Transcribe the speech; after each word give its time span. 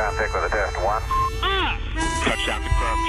Contact 0.00 0.32
with 0.32 0.42
a 0.42 0.48
test 0.48 0.76
one. 0.76 1.02
Touchdown 2.24 2.60
confirmed. 2.62 3.06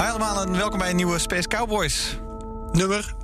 Hi 0.00 0.08
allemaal 0.08 0.42
en 0.42 0.52
welkom 0.56 0.78
bij 0.78 0.90
een 0.90 0.96
nieuwe 0.96 1.18
Space 1.18 1.48
Cowboys. 1.48 2.16
Nummer 2.72 3.14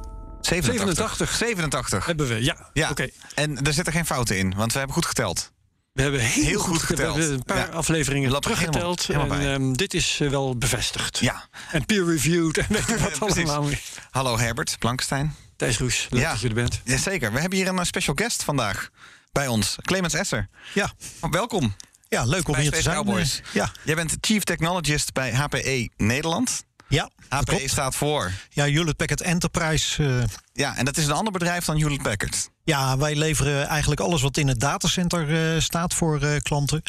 87. 0.40 1.32
87. 1.34 2.06
hebben 2.06 2.28
we, 2.28 2.44
ja. 2.44 2.70
Ja, 2.72 2.90
Oké. 2.90 3.08
en 3.34 3.62
er 3.62 3.72
zitten 3.72 3.92
geen 3.92 4.06
fouten 4.06 4.38
in, 4.38 4.54
want 4.56 4.72
we 4.72 4.78
hebben 4.78 4.96
goed 4.96 5.06
geteld. 5.06 5.52
We 5.92 6.02
hebben 6.02 6.20
heel, 6.20 6.44
Heel 6.44 6.58
goed, 6.60 6.68
goed 6.70 6.82
geteld. 6.82 7.14
We 7.14 7.20
hebben 7.20 7.38
een 7.38 7.44
paar 7.44 7.56
Ja. 7.70 7.76
afleveringen 7.76 8.28
Je 8.28 8.34
er 8.34 8.40
teruggeteld. 8.40 9.06
helemaal- 9.06 9.28
helemaal 9.38 9.54
en 9.54 9.62
ehm, 9.62 9.72
dit 9.72 9.94
is 9.94 10.18
eh, 10.20 10.28
wel 10.28 10.56
bevestigd. 10.58 11.18
Ja. 11.18 11.44
En 11.72 11.84
peer-reviewed 11.86 12.58
en 12.58 12.66
weet 12.68 12.88
ik 12.88 12.96
wat 12.98 13.20
allemaal. 13.36 13.68
Hallo 14.10 14.38
Herbert 14.38 14.76
Blankenstein. 14.78 15.34
Thijs 15.56 15.78
Roes, 15.78 16.06
leuk 16.10 16.20
Ja. 16.22 16.30
dat 16.30 16.40
je 16.40 16.48
er 16.48 16.54
bent. 16.54 16.80
Jazeker, 16.84 17.32
we 17.32 17.40
hebben 17.40 17.58
hier 17.58 17.68
een 17.68 17.78
eh, 17.78 17.84
special 17.84 18.14
guest 18.18 18.42
vandaag 18.42 18.88
bij 19.32 19.46
ons. 19.46 19.76
Clemens 19.82 20.14
Esser. 20.14 20.48
Ja, 20.74 20.92
Welkom. 21.30 21.74
ja 22.08 22.24
leuk 22.24 22.48
om 22.48 22.52
bij 22.54 22.62
hier 22.62 22.70
te 22.72 22.82
zijn. 22.82 22.96
Cowboys. 22.96 23.40
Eh, 23.40 23.52
Ja, 23.52 23.72
Jij 23.84 23.94
bent 23.94 24.16
Chief 24.20 24.42
Technologist 24.44 25.12
bij 25.12 25.32
HPE 25.34 25.88
Nederland. 25.96 26.64
Ja, 26.92 27.10
klopt. 27.44 27.70
staat 27.70 27.94
voor. 27.94 28.32
Ja, 28.50 28.64
Hewlett 28.64 28.96
Packard 28.96 29.20
Enterprise. 29.20 30.04
eh, 30.04 30.24
Ja, 30.52 30.76
en 30.76 30.84
dat 30.84 30.96
is 30.96 31.06
een 31.06 31.12
ander 31.12 31.32
bedrijf 31.32 31.64
dan 31.64 31.76
Hewlett 31.76 32.02
Packard. 32.02 32.50
ja, 32.64 32.96
wij 32.98 33.14
leveren 33.16 33.66
eigenlijk 33.66 34.00
alles 34.00 34.22
wat 34.22 34.36
in 34.36 34.48
het 34.48 34.60
datacenter 34.60 35.54
eh, 35.54 35.60
staat 35.60 35.94
voor 35.94 36.22
eh, 36.22 36.36
klanten. 36.42 36.82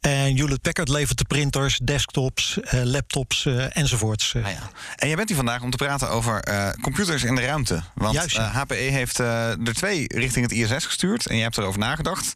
En 0.00 0.36
Hewlett 0.36 0.62
Packard 0.62 0.88
levert 0.88 1.18
de 1.18 1.24
printers, 1.24 1.78
desktops, 1.82 2.58
laptops 2.70 3.46
enzovoorts. 3.68 4.34
Ah 4.34 4.42
ja. 4.50 4.70
En 4.96 5.06
jij 5.06 5.16
bent 5.16 5.28
hier 5.28 5.36
vandaag 5.36 5.62
om 5.62 5.70
te 5.70 5.76
praten 5.76 6.10
over 6.10 6.44
computers 6.80 7.22
in 7.24 7.34
de 7.34 7.40
ruimte. 7.40 7.82
Want 7.94 8.14
Juist, 8.14 8.36
ja. 8.36 8.50
HPE 8.50 8.74
heeft 8.74 9.18
er 9.18 9.74
twee 9.74 10.04
richting 10.14 10.50
het 10.50 10.58
ISS 10.58 10.84
gestuurd. 10.84 11.26
En 11.26 11.34
jij 11.34 11.44
hebt 11.44 11.58
erover 11.58 11.80
nagedacht. 11.80 12.34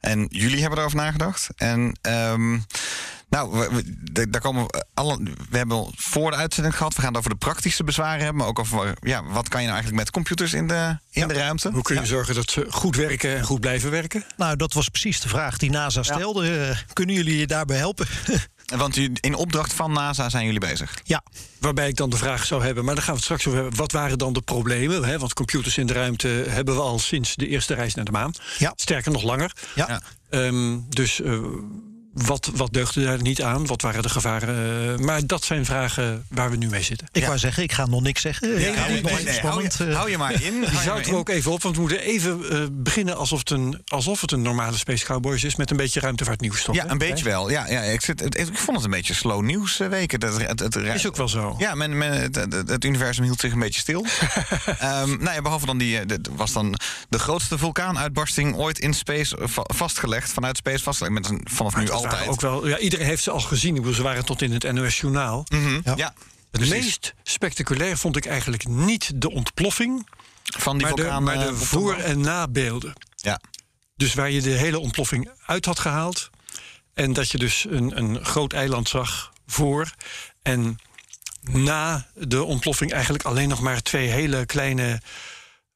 En 0.00 0.26
jullie 0.30 0.60
hebben 0.60 0.78
erover 0.78 0.96
nagedacht. 0.98 1.48
En 1.56 1.98
ehm, 2.00 2.58
nou, 3.32 3.68
we, 4.12 4.28
daar 4.30 4.40
komen 4.40 4.62
we 4.66 4.84
alle. 4.94 5.22
We 5.50 5.56
hebben 5.56 5.90
voor 5.96 6.30
de 6.30 6.36
uitzending 6.36 6.76
gehad. 6.76 6.94
We 6.94 7.00
gaan 7.00 7.08
het 7.10 7.18
over 7.18 7.30
de 7.30 7.36
praktische 7.36 7.84
bezwaren 7.84 8.18
hebben. 8.18 8.36
Maar 8.36 8.46
ook 8.46 8.58
over 8.58 8.94
ja, 9.00 9.24
wat 9.24 9.48
kan 9.48 9.60
je 9.60 9.66
nou 9.66 9.78
eigenlijk 9.80 10.04
met 10.04 10.10
computers 10.10 10.52
in 10.52 10.66
de, 10.66 10.98
in 11.10 11.28
de 11.28 11.34
ruimte? 11.34 11.70
Hoe 11.70 11.82
kun 11.82 12.00
je 12.00 12.06
zorgen 12.06 12.34
dat 12.34 12.50
ze 12.50 12.66
goed 12.70 12.96
werken 12.96 13.36
en 13.36 13.44
goed 13.44 13.60
blijven 13.60 13.90
werken? 13.90 14.24
Nou, 14.36 14.56
dat 14.56 14.72
was 14.72 14.88
precies 14.88 15.20
de 15.20 15.28
vraag 15.28 15.56
die 15.58 15.70
NASA 15.70 16.02
stelde. 16.02 16.58
Eh, 16.68 16.76
kunnen 16.92 17.14
jullie 17.14 17.38
je 17.38 17.46
daarbij 17.46 17.76
helpen? 17.76 18.06
Want 18.76 18.96
u- 18.96 19.12
in 19.20 19.34
opdracht 19.34 19.72
van 19.72 19.92
NASA 19.92 20.28
zijn 20.28 20.44
jullie 20.44 20.60
bezig. 20.60 20.98
ja, 21.04 21.22
Waarbij 21.58 21.88
ik 21.88 21.96
dan 21.96 22.10
de 22.10 22.16
vraag 22.16 22.44
zou 22.46 22.64
hebben, 22.64 22.84
maar 22.84 22.94
daar 22.94 23.02
gaan 23.04 23.12
we 23.14 23.18
het 23.18 23.24
straks 23.30 23.46
over 23.46 23.58
hebben. 23.60 23.78
Wat 23.78 23.92
waren 23.92 24.18
dan 24.18 24.32
de 24.32 24.40
problemen? 24.42 25.04
Hè? 25.04 25.18
Want 25.18 25.34
computers 25.34 25.78
in 25.78 25.86
de 25.86 25.92
ruimte 25.92 26.28
hebben 26.28 26.74
we 26.74 26.80
al 26.80 26.98
sinds 26.98 27.34
de 27.34 27.48
eerste 27.48 27.74
reis 27.74 27.94
naar 27.94 28.04
de 28.04 28.10
maan. 28.10 28.32
Ja. 28.58 28.72
Sterker 28.76 29.12
nog 29.12 29.22
langer. 29.22 29.52
ja. 29.74 29.86
Ja. 29.88 30.02
Ehm, 30.30 30.78
dus 30.88 31.20
eh, 31.20 31.38
wat, 32.12 32.50
wat 32.54 32.72
deugde 32.72 33.04
daar 33.04 33.22
niet 33.22 33.42
aan? 33.42 33.66
Wat 33.66 33.82
waren 33.82 34.02
de 34.02 34.08
gevaren? 34.08 34.92
Eh, 34.98 35.04
maar 35.04 35.26
dat 35.26 35.44
zijn 35.44 35.64
vragen 35.64 36.24
waar 36.28 36.50
we 36.50 36.56
nu 36.56 36.68
mee 36.68 36.82
zitten. 36.82 37.08
ik 37.12 37.20
Ja. 37.20 37.26
wou 37.26 37.38
zeggen, 37.38 37.62
ik 37.62 37.72
ga 37.72 37.86
nog 37.86 38.02
niks 38.02 38.20
zeggen. 38.20 38.58
ik 38.68 38.74
hou 38.74 38.92
je, 39.62 39.92
hou 39.94 40.10
je 40.10 40.18
maar 40.18 40.32
in. 40.42 40.52
Hou 40.62 40.70
Die 40.70 40.80
zouten 40.80 41.04
in. 41.06 41.12
we 41.12 41.16
ook 41.18 41.28
even 41.28 41.52
op, 41.52 41.62
want 41.62 41.74
we 41.74 41.80
moeten 41.80 42.00
even 42.00 42.50
eh, 42.50 42.66
beginnen 42.72 43.16
alsof 43.16 43.38
het, 43.38 43.50
een, 43.50 43.80
alsof 43.86 44.20
het 44.20 44.32
een 44.32 44.42
normale 44.42 44.76
Space 44.76 45.04
Cowboys 45.04 45.44
is... 45.44 45.56
met 45.56 45.70
een 45.70 45.76
beetje 45.76 46.00
ruimtevaartnieuws. 46.00 46.62
toch, 46.64 46.74
Ja, 46.74 46.84
hè? 46.84 46.90
een 46.90 46.98
beetje 46.98 47.24
wel. 47.24 47.50
Ja, 47.50 47.66
ja, 47.68 47.80
ik, 47.80 48.00
zit, 48.00 48.20
het- 48.20 48.38
ik 48.38 48.58
vond 48.58 48.76
het 48.76 48.84
een 48.84 48.90
beetje 48.92 49.14
slow 49.14 49.42
nieuws 49.42 49.80
eh, 49.80 49.88
weken. 49.88 50.20
Dat, 50.20 50.40
het, 50.40 50.60
het, 50.60 50.74
het- 50.74 50.94
Is 50.94 51.06
ook 51.06 51.16
wel 51.16 51.28
zo. 51.28 51.54
Ja, 51.58 51.74
men, 51.74 51.98
men, 51.98 52.12
het, 52.20 52.34
het- 52.34 52.68
het 52.68 52.84
universum 52.84 53.24
hield 53.24 53.40
zich 53.40 53.52
een 53.52 53.58
beetje 53.58 53.80
stil. 53.80 54.06
Ehm 54.78 55.08
nou 55.22 55.34
ja, 55.34 55.42
behalve 55.42 55.66
dan 55.66 55.78
die, 55.78 55.98
was 56.30 56.52
dan 56.52 56.74
de 57.08 57.18
grootste 57.18 57.58
vulkaanuitbarsting 57.58 58.56
ooit 58.56 58.78
in 58.78 58.94
space 58.94 59.36
va- 59.40 59.64
vastgelegd. 59.74 60.32
Vanuit 60.32 60.56
space 60.56 60.82
vastgelegd. 60.82 61.14
Met 61.14 61.28
een, 61.28 61.40
vanaf 61.50 61.76
nu 61.76 61.84
waren 61.86 62.01
altijd. 62.04 62.28
Ook 62.28 62.40
wel, 62.40 62.68
ja, 62.68 62.78
iedereen 62.78 63.06
heeft 63.06 63.22
ze 63.22 63.30
al 63.30 63.40
gezien. 63.40 63.74
Ik 63.74 63.80
bedoel, 63.80 63.96
ze 63.96 64.02
waren 64.02 64.24
tot 64.24 64.42
in 64.42 64.52
het 64.52 64.72
NOS-journaal. 64.72 65.46
Mhm, 65.48 65.80
Ja. 65.84 65.92
ja. 65.96 66.14
Het 66.50 66.60
precies. 66.60 66.84
meest 66.84 67.14
spectaculair 67.22 67.98
vond 67.98 68.16
ik 68.16 68.26
eigenlijk 68.26 68.68
niet 68.68 69.10
de 69.14 69.30
ontploffing... 69.30 70.08
van 70.42 70.78
die 70.78 70.86
maar 70.86 70.96
de, 70.96 71.02
vulkaan. 71.02 71.22
maar 71.22 71.38
de 71.38 71.54
voor- 71.56 71.96
en 71.96 72.20
nabeelden. 72.20 72.92
Ja. 73.16 73.40
Dus 73.96 74.14
waar 74.14 74.30
je 74.30 74.40
de 74.40 74.50
hele 74.50 74.78
ontploffing 74.78 75.30
uit 75.46 75.64
had 75.64 75.78
gehaald. 75.78 76.30
En 76.94 77.12
dat 77.12 77.30
je 77.30 77.38
dus 77.38 77.66
een, 77.68 77.96
een 77.98 78.24
groot 78.24 78.52
eiland 78.52 78.88
zag 78.88 79.32
voor. 79.46 79.90
En 80.42 80.78
na 81.42 82.06
de 82.14 82.42
ontploffing 82.42 82.92
eigenlijk 82.92 83.24
alleen 83.24 83.48
nog 83.48 83.60
maar 83.60 83.82
twee 83.82 84.08
hele 84.08 84.46
kleine 84.46 85.00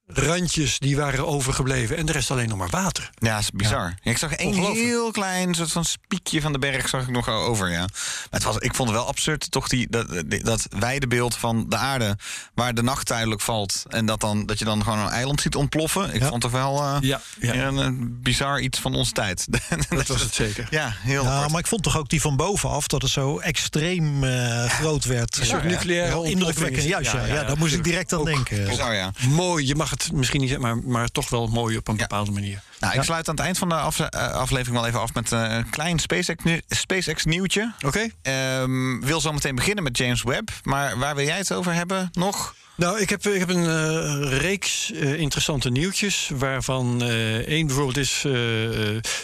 randjes 0.06 0.78
die 0.78 0.96
waren 0.96 1.26
overgebleven. 1.26 1.96
En 1.96 2.06
de 2.06 2.12
rest 2.12 2.30
alleen 2.30 2.48
nog 2.48 2.58
maar 2.58 2.68
water. 2.70 3.10
Ja, 3.14 3.38
is 3.38 3.50
bizar. 3.50 3.94
Ja, 4.02 4.10
ik 4.10 4.18
zag 4.18 4.32
één 4.32 4.54
heel 4.54 5.10
klein 5.10 5.54
soort 5.54 5.72
van 5.72 5.84
spiekje 5.84 6.40
van 6.40 6.52
de 6.52 6.58
berg 6.58 6.88
zag 6.88 7.02
ik 7.02 7.08
nog 7.10 7.28
over, 7.28 7.70
ja. 7.70 7.78
Maar 7.78 7.88
het 8.30 8.42
was, 8.42 8.56
ik 8.56 8.74
vond 8.74 8.88
het 8.88 8.98
wel 8.98 9.06
absurd, 9.06 9.50
toch, 9.50 9.68
die, 9.68 9.86
dat, 9.90 10.06
dat 10.26 10.66
wijde 10.78 11.06
beeld 11.06 11.34
van 11.36 11.66
de 11.68 11.76
aarde... 11.76 12.16
waar 12.54 12.74
de 12.74 12.82
nacht 12.82 13.06
tijdelijk 13.06 13.40
valt 13.40 13.84
en 13.88 14.06
dat, 14.06 14.20
dan, 14.20 14.46
dat 14.46 14.58
je 14.58 14.64
dan 14.64 14.82
gewoon 14.82 14.98
een 14.98 15.08
eiland 15.08 15.40
ziet 15.40 15.54
ontploffen. 15.54 16.14
Ik 16.14 16.20
Ja. 16.20 16.28
vond 16.28 16.40
toch 16.40 16.50
wel 16.50 16.82
eh, 16.82 16.96
Ja, 17.00 17.20
een, 17.40 18.18
bizar 18.22 18.60
iets 18.60 18.78
van 18.78 18.94
onze 18.94 19.12
tijd. 19.12 19.46
Dat 19.88 20.06
was 20.06 20.20
het 20.22 20.34
zeker. 20.34 20.66
Ja, 20.70 20.92
heel 20.98 21.22
Ja, 21.24 21.48
maar 21.48 21.60
ik 21.60 21.66
vond 21.66 21.82
toch 21.82 21.96
ook 21.96 22.08
die 22.08 22.20
van 22.20 22.36
bovenaf 22.36 22.86
dat 22.86 23.02
het 23.02 23.10
zo 23.10 23.38
extreem 23.38 24.24
eh, 24.24 24.64
groot 24.64 25.04
werd. 25.04 25.36
Een 25.38 25.46
soort 25.46 25.62
ja. 25.62 25.68
nucleaire 25.68 26.28
indrukwekkend. 26.30 26.78
is- 26.82 26.84
Juist, 26.84 27.12
ja, 27.12 27.24
ja, 27.24 27.44
daar 27.44 27.58
moest 27.58 27.74
ik 27.74 27.84
direct 27.84 28.12
aan 28.12 28.24
denken. 28.24 28.64
Bizar, 28.64 28.94
ja. 28.94 29.10
Mooi, 29.28 29.66
je 29.66 29.74
mag 29.74 29.90
het 30.02 30.12
misschien 30.12 30.40
niet 30.40 30.58
maar, 30.58 30.78
maar 30.78 31.08
toch 31.08 31.28
wel 31.28 31.46
mooi 31.46 31.76
op 31.76 31.88
een 31.88 31.96
bepaalde 31.96 32.30
manier. 32.30 32.62
Nou, 32.80 32.94
ik 32.94 33.02
sluit 33.02 33.28
aan 33.28 33.34
het 33.34 33.44
eind 33.44 33.58
van 33.58 33.68
de 33.68 33.74
af- 33.74 34.00
eh, 34.00 34.30
aflevering 34.32 34.76
wel 34.76 34.86
even 34.86 35.00
af 35.00 35.14
met 35.14 35.32
eh, 35.32 35.40
een 35.56 35.70
klein 35.70 35.98
SpaceX, 35.98 36.44
nieuw- 36.44 36.60
SpaceX 36.68 37.24
nieuwtje. 37.24 37.72
Oké? 37.86 38.08
Ehm 38.22 39.00
wil 39.00 39.20
zo 39.20 39.32
meteen 39.32 39.54
beginnen 39.54 39.84
met 39.84 39.98
James 39.98 40.22
Webb. 40.22 40.48
Maar 40.62 40.98
waar 40.98 41.14
wil 41.14 41.24
jij 41.24 41.36
het 41.36 41.52
over 41.52 41.72
hebben 41.74 42.08
nog? 42.12 42.54
Nou, 42.76 43.00
ik 43.00 43.10
heb, 43.10 43.26
ik 43.26 43.38
heb 43.38 43.48
een 43.48 43.66
eh, 43.66 44.38
reeks 44.38 44.90
interessante 44.90 45.70
nieuwtjes. 45.70 46.30
Waarvan 46.34 47.02
eh, 47.02 47.34
één 47.36 47.66
bijvoorbeeld 47.66 47.96
is. 47.96 48.24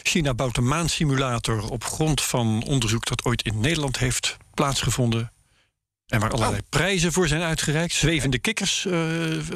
China 0.02 0.34
bouwt 0.34 0.56
een 0.56 0.68
maansimulator 0.68 1.70
op 1.70 1.84
grond 1.84 2.22
van 2.22 2.62
onderzoek 2.66 3.06
dat 3.06 3.24
ooit 3.24 3.42
in 3.42 3.60
Nederland 3.60 3.98
heeft 3.98 4.36
plaatsgevonden. 4.54 5.31
En 6.12 6.20
waar 6.20 6.30
allerlei 6.30 6.60
prijzen 6.68 7.12
voor 7.12 7.28
zijn 7.28 7.42
uitgereikt. 7.42 7.92
Zwevende 7.94 8.38
kikkers 8.38 8.86
eh, 8.86 8.92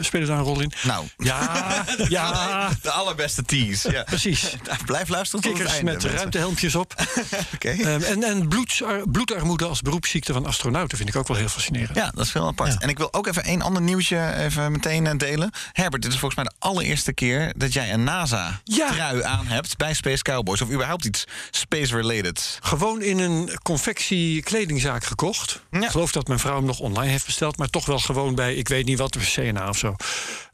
spelen 0.01 0.27
daar 0.29 0.39
een 0.39 0.45
rol 0.45 0.61
in. 0.61 0.73
Nou, 0.83 1.07
Ja, 1.19 1.85
ja, 2.09 2.69
de 2.83 2.91
allerbeste 2.91 3.43
tease. 3.43 3.91
Ja. 3.91 4.03
precies. 4.03 4.57
Blijf 4.87 5.09
luisteren 5.09 5.43
tot 5.45 5.51
het 5.53 5.53
Kikkers 5.53 5.71
einde, 5.73 5.85
met 5.85 5.93
mensen. 6.03 6.19
ruimtehelmpjes 6.19 6.75
op. 6.75 6.95
Oké. 7.55 7.69
Ehm, 7.69 8.03
en 8.03 8.23
en 8.23 8.49
bloedsar- 8.49 9.03
bloedarmoede 9.11 9.65
als 9.65 9.81
beroepsziekte 9.83 10.33
van 10.33 10.47
astronauten 10.47 10.97
vind 10.97 11.09
ik 11.09 11.17
ook 11.17 11.29
wel 11.29 11.37
heel 11.37 11.49
fascinerend. 11.49 11.97
Ja, 11.97 12.11
dat 12.15 12.25
is 12.25 12.31
veel 12.31 12.47
apart. 12.47 12.73
Ja. 12.73 12.79
En 12.79 12.89
ik 12.89 12.99
wil 12.99 13.13
ook 13.13 13.27
even 13.27 13.45
één 13.45 13.63
ander 13.63 13.83
nieuwtje 13.83 14.35
even 14.37 14.73
meteen 14.73 15.07
eh, 15.07 15.17
delen. 15.17 15.51
Herbert, 15.73 16.03
dit 16.03 16.13
is 16.13 16.19
volgens 16.19 16.43
mij 16.43 16.53
de 16.53 16.67
allereerste 16.67 17.13
keer 17.13 17.53
dat 17.57 17.73
jij 17.73 17.93
een 17.93 18.05
NASA-trui 18.05 19.23
aan 19.23 19.47
hebt 19.47 19.77
bij 19.77 19.95
Space 19.95 20.23
Cowboys. 20.23 20.61
Of 20.61 20.71
überhaupt 20.71 21.05
iets 21.05 21.25
space-related. 21.51 22.59
Gewoon 22.63 23.03
in 23.03 23.19
een 23.19 23.59
confectie 23.63 24.43
kledingzaak 24.43 25.05
gekocht. 25.05 25.61
Ja. 25.71 25.81
Ik 25.85 25.91
geloof 25.91 26.13
dat 26.13 26.27
mijn 26.29 26.39
vrouw 26.47 26.57
hem 26.57 26.67
nog 26.67 26.79
online 26.79 27.11
heeft 27.11 27.27
besteld, 27.27 27.57
maar 27.57 27.69
toch 27.71 27.87
wel 27.87 27.99
gewoon 27.99 28.35
bij, 28.35 28.55
ik 28.55 28.69
weet 28.69 28.85
niet 28.87 28.99
wat, 28.99 29.17
CNA 29.21 29.69
of 29.69 29.79
zo. 29.79 29.95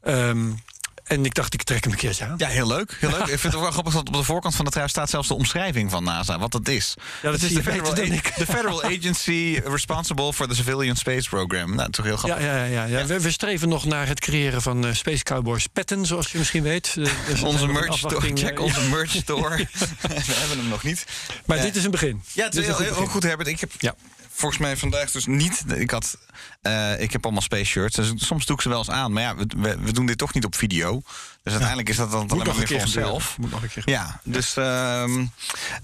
Ehm, 0.01 0.51
en 1.03 1.25
ik 1.25 1.33
dacht, 1.33 1.53
ik 1.53 1.63
trek 1.63 1.83
hem 1.83 1.91
een 1.93 1.99
keertje 1.99 2.25
aan. 2.25 2.33
Ja, 2.37 2.47
heel 2.47 2.67
leuk. 2.67 2.97
Heel 2.99 3.09
leuk. 3.09 3.19
Ik 3.35 3.39
vind 3.39 3.53
het 3.53 3.61
wel 3.61 3.71
grappig 3.71 3.93
dat 3.93 4.07
op 4.07 4.13
de 4.13 4.23
voorkant 4.23 4.55
van 4.55 4.65
de 4.65 4.71
trui 4.71 4.87
staat 4.89 5.09
zelfs 5.09 5.27
de 5.27 5.33
omschrijving 5.33 5.91
van 5.91 6.03
NASA. 6.03 6.39
Wat 6.39 6.51
dat 6.51 6.67
is. 6.67 6.93
Ja, 7.21 7.31
dat 7.31 7.39
je 7.41 7.47
beter 7.47 7.63
Federal, 7.63 7.93
de 7.95 8.45
Federal 8.45 8.83
Agency 8.93 9.61
Responsible 9.65 10.33
for 10.33 10.47
the 10.47 10.55
Civilian 10.55 10.95
Space 10.95 11.29
Program. 11.29 11.75
Nou, 11.75 11.75
dat 11.75 11.87
is 11.89 11.95
toch 11.95 12.05
heel 12.05 12.13
Ja, 12.13 12.19
grappig. 12.19 12.45
ja, 12.45 12.63
ja, 12.65 12.83
ja. 12.83 13.05
We, 13.05 13.19
we 13.21 13.31
streven 13.31 13.69
nog 13.69 13.85
naar 13.85 14.07
het 14.07 14.19
creëren 14.19 14.61
van 14.61 14.85
eh, 14.85 14.93
Space 14.93 15.23
Cowboys 15.23 15.67
petten, 15.67 16.05
zoals 16.05 16.31
je 16.31 16.37
misschien 16.37 16.63
weet. 16.63 16.93
Dus 16.93 17.09
we 17.39 17.45
Onze 17.45 17.67
merch 17.67 17.97
store. 17.97 18.31
Check 18.35 18.57
eh, 18.57 18.63
onze 18.63 18.81
merch 18.81 19.11
store. 19.11 19.55
We 20.01 20.33
hebben 20.33 20.57
hem 20.57 20.67
nog 20.67 20.83
niet. 20.83 21.05
Maar 21.45 21.57
Eh, 21.57 21.63
dit 21.63 21.75
is 21.75 21.83
een 21.83 21.91
begin. 21.91 22.23
Ja, 22.31 22.45
het 22.45 22.55
is 22.55 22.65
heel, 22.65 22.77
heel 22.77 22.93
goed, 22.93 23.23
Herbert. 23.23 23.47
Ik 23.47 23.59
heb 23.59 23.71
Ja. 23.77 23.95
Volgens 24.33 24.61
mij 24.61 24.77
vandaag 24.77 25.11
dus 25.11 25.25
niet. 25.25 25.63
Ik 25.75 25.91
had. 25.91 26.17
eh, 26.61 27.01
ik 27.01 27.11
heb 27.11 27.23
allemaal 27.23 27.41
space 27.41 27.63
shirts. 27.65 27.95
Dus 27.95 28.11
soms 28.15 28.45
doe 28.45 28.55
ik 28.55 28.61
ze 28.61 28.69
wel 28.69 28.77
eens 28.77 28.89
aan. 28.89 29.13
Maar 29.13 29.23
ja, 29.23 29.35
we, 29.35 29.45
we, 29.57 29.77
we 29.79 29.91
doen 29.93 30.05
dit 30.05 30.17
toch 30.17 30.33
niet 30.33 30.45
op 30.45 30.55
video. 30.55 31.01
Dus 31.43 31.51
uiteindelijk 31.51 31.89
is 31.89 31.95
dat 31.95 32.11
dan 32.11 32.29
alleen 32.29 32.45
nog 32.45 32.55
maar 32.57 32.65
keer 32.65 32.77
voor 32.77 32.85
onszelf. 32.85 33.37
Moet 33.37 33.51
nog 33.51 33.61
een 33.61 33.69
keer 33.69 33.83
Ja, 33.85 34.19
dus 34.23 34.55
ehm, 34.57 35.25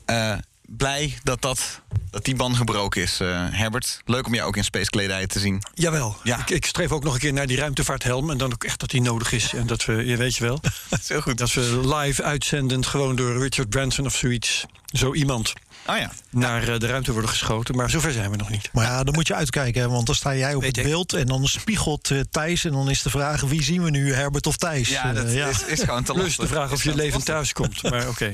eh, 0.05 0.33
blij 0.61 1.17
dat, 1.23 1.41
dat, 1.41 1.81
dat 2.11 2.25
die 2.25 2.35
band 2.35 2.57
gebroken 2.57 3.01
is, 3.01 3.19
eh, 3.19 3.27
Herbert. 3.49 4.01
Leuk 4.05 4.25
om 4.27 4.33
jou 4.33 4.47
ook 4.47 4.57
in 4.57 4.63
space 4.63 4.89
kledij 4.89 5.27
te 5.27 5.39
zien. 5.39 5.63
Jawel. 5.73 6.17
Ja. 6.23 6.37
Ik, 6.39 6.49
ik 6.49 6.65
streef 6.65 6.91
ook 6.91 7.03
nog 7.03 7.13
een 7.13 7.19
keer 7.19 7.33
naar 7.33 7.47
die 7.47 7.57
ruimtevaarthelm. 7.57 8.29
En 8.31 8.37
dan 8.37 8.53
ook 8.53 8.63
echt 8.63 8.79
dat 8.79 8.89
die 8.89 9.01
nodig 9.01 9.31
is. 9.31 9.53
En 9.53 9.67
dat 9.67 9.85
we, 9.85 10.05
je 10.05 10.17
weet 10.17 10.35
je 10.35 10.43
wel, 10.43 10.59
Dat 10.89 10.99
is 10.99 11.09
heel 11.09 11.21
goed. 11.21 11.37
dat 11.37 11.53
we 11.53 11.87
live 11.95 12.23
uitzendend 12.23 12.85
gewoon 12.87 13.15
door 13.15 13.41
Richard 13.41 13.69
Branson 13.69 14.05
of 14.05 14.15
zoiets. 14.15 14.65
Zo 14.85 15.13
iemand 15.13 15.53
Oh 15.89 15.97
ja. 15.97 16.11
naar 16.29 16.67
eh, 16.67 16.79
de 16.79 16.87
ruimte 16.87 17.11
worden 17.11 17.29
geschoten. 17.29 17.75
Maar 17.75 17.89
zover 17.89 18.11
zijn 18.11 18.31
we 18.31 18.37
nog 18.37 18.49
niet. 18.49 18.69
Maar 18.73 18.85
ja, 18.85 19.03
dan 19.03 19.13
moet 19.13 19.27
je 19.27 19.35
uitkijken, 19.35 19.81
hè, 19.81 19.89
want 19.89 20.05
dan 20.05 20.15
sta 20.15 20.35
jij 20.35 20.53
op 20.55 20.61
Weet 20.61 20.75
het 20.75 20.85
ik. 20.85 20.91
beeld 20.91 21.13
en 21.13 21.25
dan 21.25 21.47
spiegelt 21.47 22.11
eh, 22.11 22.19
Thijs. 22.31 22.65
En 22.65 22.71
dan 22.71 22.89
is 22.89 23.01
de 23.01 23.09
vraag: 23.09 23.41
wie 23.41 23.63
zien 23.63 23.83
we 23.83 23.89
nu, 23.89 24.13
Herbert 24.13 24.47
of 24.47 24.57
Thijs? 24.57 24.89
Ja, 24.89 25.13
dat 25.13 25.25
Eh, 25.25 25.47
Is, 25.47 25.63
is 25.63 25.79
gewoon 25.79 26.03
te 26.03 26.11
Plus 26.13 26.23
lastig. 26.25 26.43
de 26.47 26.53
vraag 26.53 26.71
of 26.71 26.83
je 26.83 26.95
levend 26.95 27.13
lastig. 27.13 27.33
thuis 27.33 27.53
komt. 27.53 27.83
Maar 27.83 28.07
oké. 28.13 28.33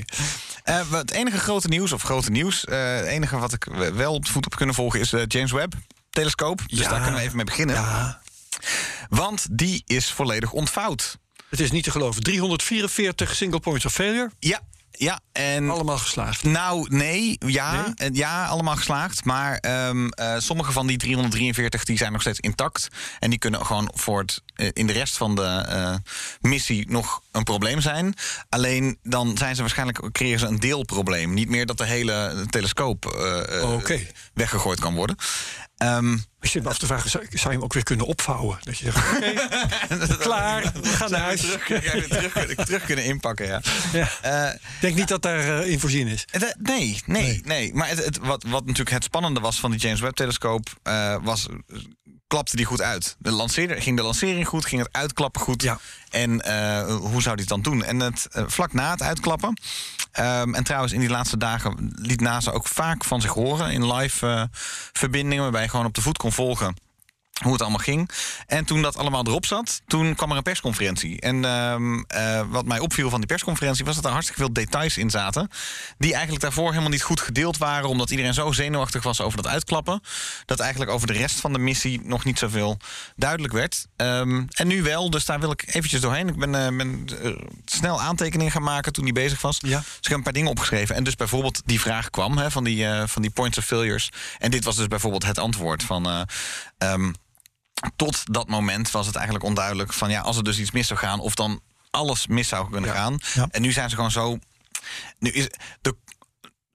Eh, 0.64 0.80
wat- 0.88 1.00
het 1.00 1.10
enige 1.10 1.38
grote 1.38 1.68
nieuws, 1.68 1.92
of 1.92 2.02
grote 2.02 2.30
nieuws, 2.30 2.64
eh, 2.64 2.94
het 2.96 3.04
enige 3.06 3.38
wat 3.38 3.52
ik 3.52 3.64
wel 3.94 4.12
op 4.14 4.24
de 4.24 4.30
voet 4.32 4.44
heb 4.44 4.54
kunnen 4.56 4.74
volgen 4.74 5.00
is 5.00 5.10
de 5.10 5.24
James 5.28 5.52
Webb 5.52 5.72
telescoop. 6.10 6.60
Dus 6.66 6.78
Ja. 6.78 6.88
daar 6.88 7.00
kunnen 7.00 7.14
we 7.18 7.24
even 7.24 7.36
mee 7.36 7.44
beginnen. 7.44 7.74
Ja, 7.76 8.20
Want 9.08 9.46
die 9.50 9.82
is 9.86 10.10
volledig 10.10 10.52
ontvouwd. 10.52 11.18
het 11.50 11.60
is 11.60 11.70
niet 11.70 11.84
te 11.84 11.90
geloven. 11.90 12.22
344 12.22 13.34
single 13.34 13.60
points 13.60 13.84
of 13.84 13.92
failure. 13.92 14.30
Ja, 14.38 14.60
ja. 14.98 15.20
En 15.32 15.70
Allemaal 15.70 15.98
geslaagd. 15.98 16.42
Nou, 16.42 16.86
nee. 16.88 17.36
Ja, 17.46 17.94
Nee? 17.96 18.12
ja 18.12 18.46
allemaal 18.46 18.76
geslaagd. 18.76 19.24
Maar 19.24 19.56
ehm, 19.56 20.08
eh, 20.08 20.34
sommige 20.38 20.72
van 20.72 20.86
die 20.86 20.96
343 20.96 21.84
die 21.84 21.96
zijn 21.96 22.12
nog 22.12 22.20
steeds 22.20 22.40
intact. 22.40 22.88
En 23.18 23.30
die 23.30 23.38
kunnen 23.38 23.66
gewoon 23.66 23.90
voor 23.94 24.20
het, 24.20 24.42
eh, 24.54 24.68
in 24.72 24.86
de 24.86 24.92
rest 24.92 25.16
van 25.16 25.34
de 25.34 25.64
eh, 25.68 25.94
missie 26.40 26.90
nog 26.90 27.22
een 27.32 27.42
probleem 27.44 27.80
zijn. 27.80 28.14
Alleen 28.48 28.98
dan 29.02 29.36
zijn 29.38 29.54
ze 29.54 29.60
waarschijnlijk, 29.60 30.12
creëren 30.12 30.38
ze 30.40 30.46
een 30.46 30.60
deelprobleem. 30.60 31.34
Niet 31.34 31.48
meer 31.48 31.66
dat 31.66 31.78
de 31.78 31.86
hele 31.86 32.46
telescoop 32.50 33.04
Oké. 33.62 34.06
weggegooid 34.34 34.80
kan 34.80 34.94
worden. 34.94 35.16
Ehm, 35.76 36.16
Ik 36.40 36.48
zit 36.52 36.62
me 36.62 36.68
af 36.68 36.78
te 36.78 36.86
vragen, 36.86 37.10
zou, 37.10 37.24
zou 37.30 37.44
je 37.44 37.48
hem 37.50 37.62
ook 37.62 37.72
weer 37.72 37.82
kunnen 37.82 38.06
opvouwen? 38.06 38.58
Dat 38.62 38.78
je 38.78 38.84
zegt, 38.92 40.16
klaar, 40.26 40.72
we 40.82 40.88
gaan 40.88 41.10
naar 41.10 41.20
huis. 41.20 41.40
terug, 41.40 41.64
terug, 41.66 42.32
kunnen- 42.32 42.56
terug 42.66 42.84
kunnen 42.84 43.04
inpakken, 43.04 43.46
ja. 43.46 43.60
Ja. 43.92 44.08
Eh, 44.22 44.54
Ik 44.54 44.60
denk 44.80 44.96
niet 44.96 45.08
dat 45.08 45.22
daar 45.22 45.60
eh, 45.60 45.70
in 45.70 45.80
voorzien 45.80 46.06
is. 46.06 46.24
Eh, 46.30 46.40
Nee, 46.58 47.02
nee, 47.06 47.40
nee. 47.44 47.74
Maar 47.74 47.88
het, 47.88 48.04
het, 48.04 48.18
wat, 48.18 48.42
wat 48.48 48.60
natuurlijk 48.64 48.90
het 48.90 49.04
spannende 49.04 49.40
was 49.40 49.60
van 49.60 49.70
die 49.70 49.80
James 49.80 50.00
Webb-telescoop... 50.00 50.68
eh, 50.82 51.16
was, 51.22 51.46
eh, 51.48 51.76
klapte 52.26 52.56
die 52.56 52.64
goed 52.64 52.80
uit. 52.80 53.16
De 53.18 53.30
lanceerder, 53.30 53.82
ging 53.82 53.96
de 53.96 54.02
lancering 54.02 54.48
goed, 54.48 54.66
ging 54.66 54.82
het 54.82 54.92
uitklappen 54.92 55.40
goed? 55.40 55.62
Ja. 55.62 55.78
En 56.10 56.40
eh, 56.40 56.96
hoe 56.96 57.22
zou 57.22 57.34
hij 57.34 57.34
het 57.34 57.48
dan 57.48 57.62
doen? 57.62 57.84
En 57.84 58.00
het, 58.00 58.28
eh, 58.30 58.44
vlak 58.46 58.72
na 58.72 58.90
het 58.90 59.02
uitklappen... 59.02 59.60
ehm, 60.12 60.54
en 60.54 60.64
trouwens, 60.64 60.92
in 60.92 61.00
die 61.00 61.08
laatste 61.08 61.36
dagen 61.36 61.92
liet 61.96 62.20
NASA 62.20 62.50
ook 62.50 62.68
vaak 62.68 63.04
van 63.04 63.20
zich 63.20 63.32
horen... 63.32 63.70
in 63.72 63.92
live 63.92 64.26
eh, 64.26 64.42
verbindingen, 64.92 65.42
waarbij 65.42 65.62
je 65.62 65.68
gewoon 65.68 65.86
op 65.86 65.94
de 65.94 66.02
voet 66.02 66.18
kon 66.18 66.32
volgen 66.32 66.74
hoe 67.42 67.52
het 67.52 67.60
allemaal 67.60 67.78
ging. 67.78 68.10
En 68.46 68.64
toen 68.64 68.82
dat 68.82 68.96
allemaal 68.96 69.26
erop 69.26 69.46
zat, 69.46 69.80
toen 69.86 70.14
kwam 70.14 70.30
er 70.30 70.36
een 70.36 70.42
persconferentie. 70.42 71.20
En 71.20 71.44
ehm, 71.44 72.02
eh, 72.06 72.42
wat 72.48 72.64
mij 72.64 72.78
opviel 72.78 73.10
van 73.10 73.18
die 73.18 73.28
persconferentie 73.28 73.84
was 73.84 73.94
dat 73.94 74.04
er 74.04 74.10
hartstikke 74.10 74.40
veel 74.42 74.52
details 74.52 74.96
in 74.96 75.10
zaten. 75.10 75.50
Die 75.98 76.12
eigenlijk 76.12 76.42
daarvoor 76.42 76.68
helemaal 76.68 76.90
niet 76.90 77.02
goed 77.02 77.20
gedeeld 77.20 77.58
waren, 77.58 77.88
omdat 77.88 78.10
iedereen 78.10 78.34
zo 78.34 78.52
zenuwachtig 78.52 79.02
was 79.02 79.20
over 79.20 79.42
dat 79.42 79.52
uitklappen. 79.52 80.00
Dat 80.44 80.60
eigenlijk 80.60 80.90
over 80.90 81.06
de 81.06 81.12
rest 81.12 81.40
van 81.40 81.52
de 81.52 81.58
missie 81.58 82.00
nog 82.04 82.24
niet 82.24 82.38
zoveel 82.38 82.78
duidelijk 83.16 83.52
werd. 83.52 83.86
Ehm, 83.96 84.44
en 84.48 84.66
nu 84.66 84.82
wel, 84.82 85.10
dus 85.10 85.24
daar 85.24 85.40
wil 85.40 85.50
ik 85.50 85.64
eventjes 85.66 86.00
doorheen. 86.00 86.28
Ik 86.28 86.36
ben, 86.36 86.54
eh, 86.54 86.76
ben 86.76 87.04
eh, 87.22 87.32
snel 87.64 88.00
aantekeningen 88.00 88.52
gaan 88.52 88.62
maken 88.62 88.92
toen 88.92 89.04
die 89.04 89.12
bezig 89.12 89.40
was. 89.40 89.58
Ja. 89.60 89.78
Dus 89.78 89.96
ik 89.96 90.08
heb 90.08 90.16
een 90.16 90.22
paar 90.22 90.32
dingen 90.32 90.50
opgeschreven. 90.50 90.94
En 90.94 91.04
dus 91.04 91.16
bijvoorbeeld 91.16 91.62
die 91.64 91.80
vraag 91.80 92.10
kwam 92.10 92.38
hè, 92.38 92.50
van, 92.50 92.64
die, 92.64 92.86
van 93.06 93.22
die 93.22 93.30
points 93.30 93.58
of 93.58 93.64
failures. 93.64 94.10
En 94.38 94.50
dit 94.50 94.64
was 94.64 94.76
dus 94.76 94.86
bijvoorbeeld 94.86 95.24
het 95.26 95.38
antwoord 95.38 95.82
van. 95.82 96.06
eh, 96.06 96.22
ehm, 96.78 97.12
tot 97.96 98.22
dat 98.32 98.48
moment 98.48 98.90
was 98.90 99.06
het 99.06 99.14
eigenlijk 99.14 99.44
onduidelijk 99.44 99.92
van 99.92 100.10
ja, 100.10 100.20
als 100.20 100.36
er 100.36 100.44
dus 100.44 100.58
iets 100.58 100.70
mis 100.70 100.86
zou 100.86 100.98
gaan, 101.00 101.20
of 101.20 101.34
dan 101.34 101.60
alles 101.90 102.26
mis 102.26 102.48
zou 102.48 102.70
kunnen 102.70 102.90
Ja. 102.90 102.96
gaan. 102.96 103.18
Ja. 103.34 103.46
En 103.50 103.62
nu 103.62 103.72
zijn 103.72 103.88
ze 103.90 103.94
gewoon 103.96 104.10
zo. 104.10 104.38
Nu 105.18 105.30
is 105.30 105.48
de, 105.80 105.96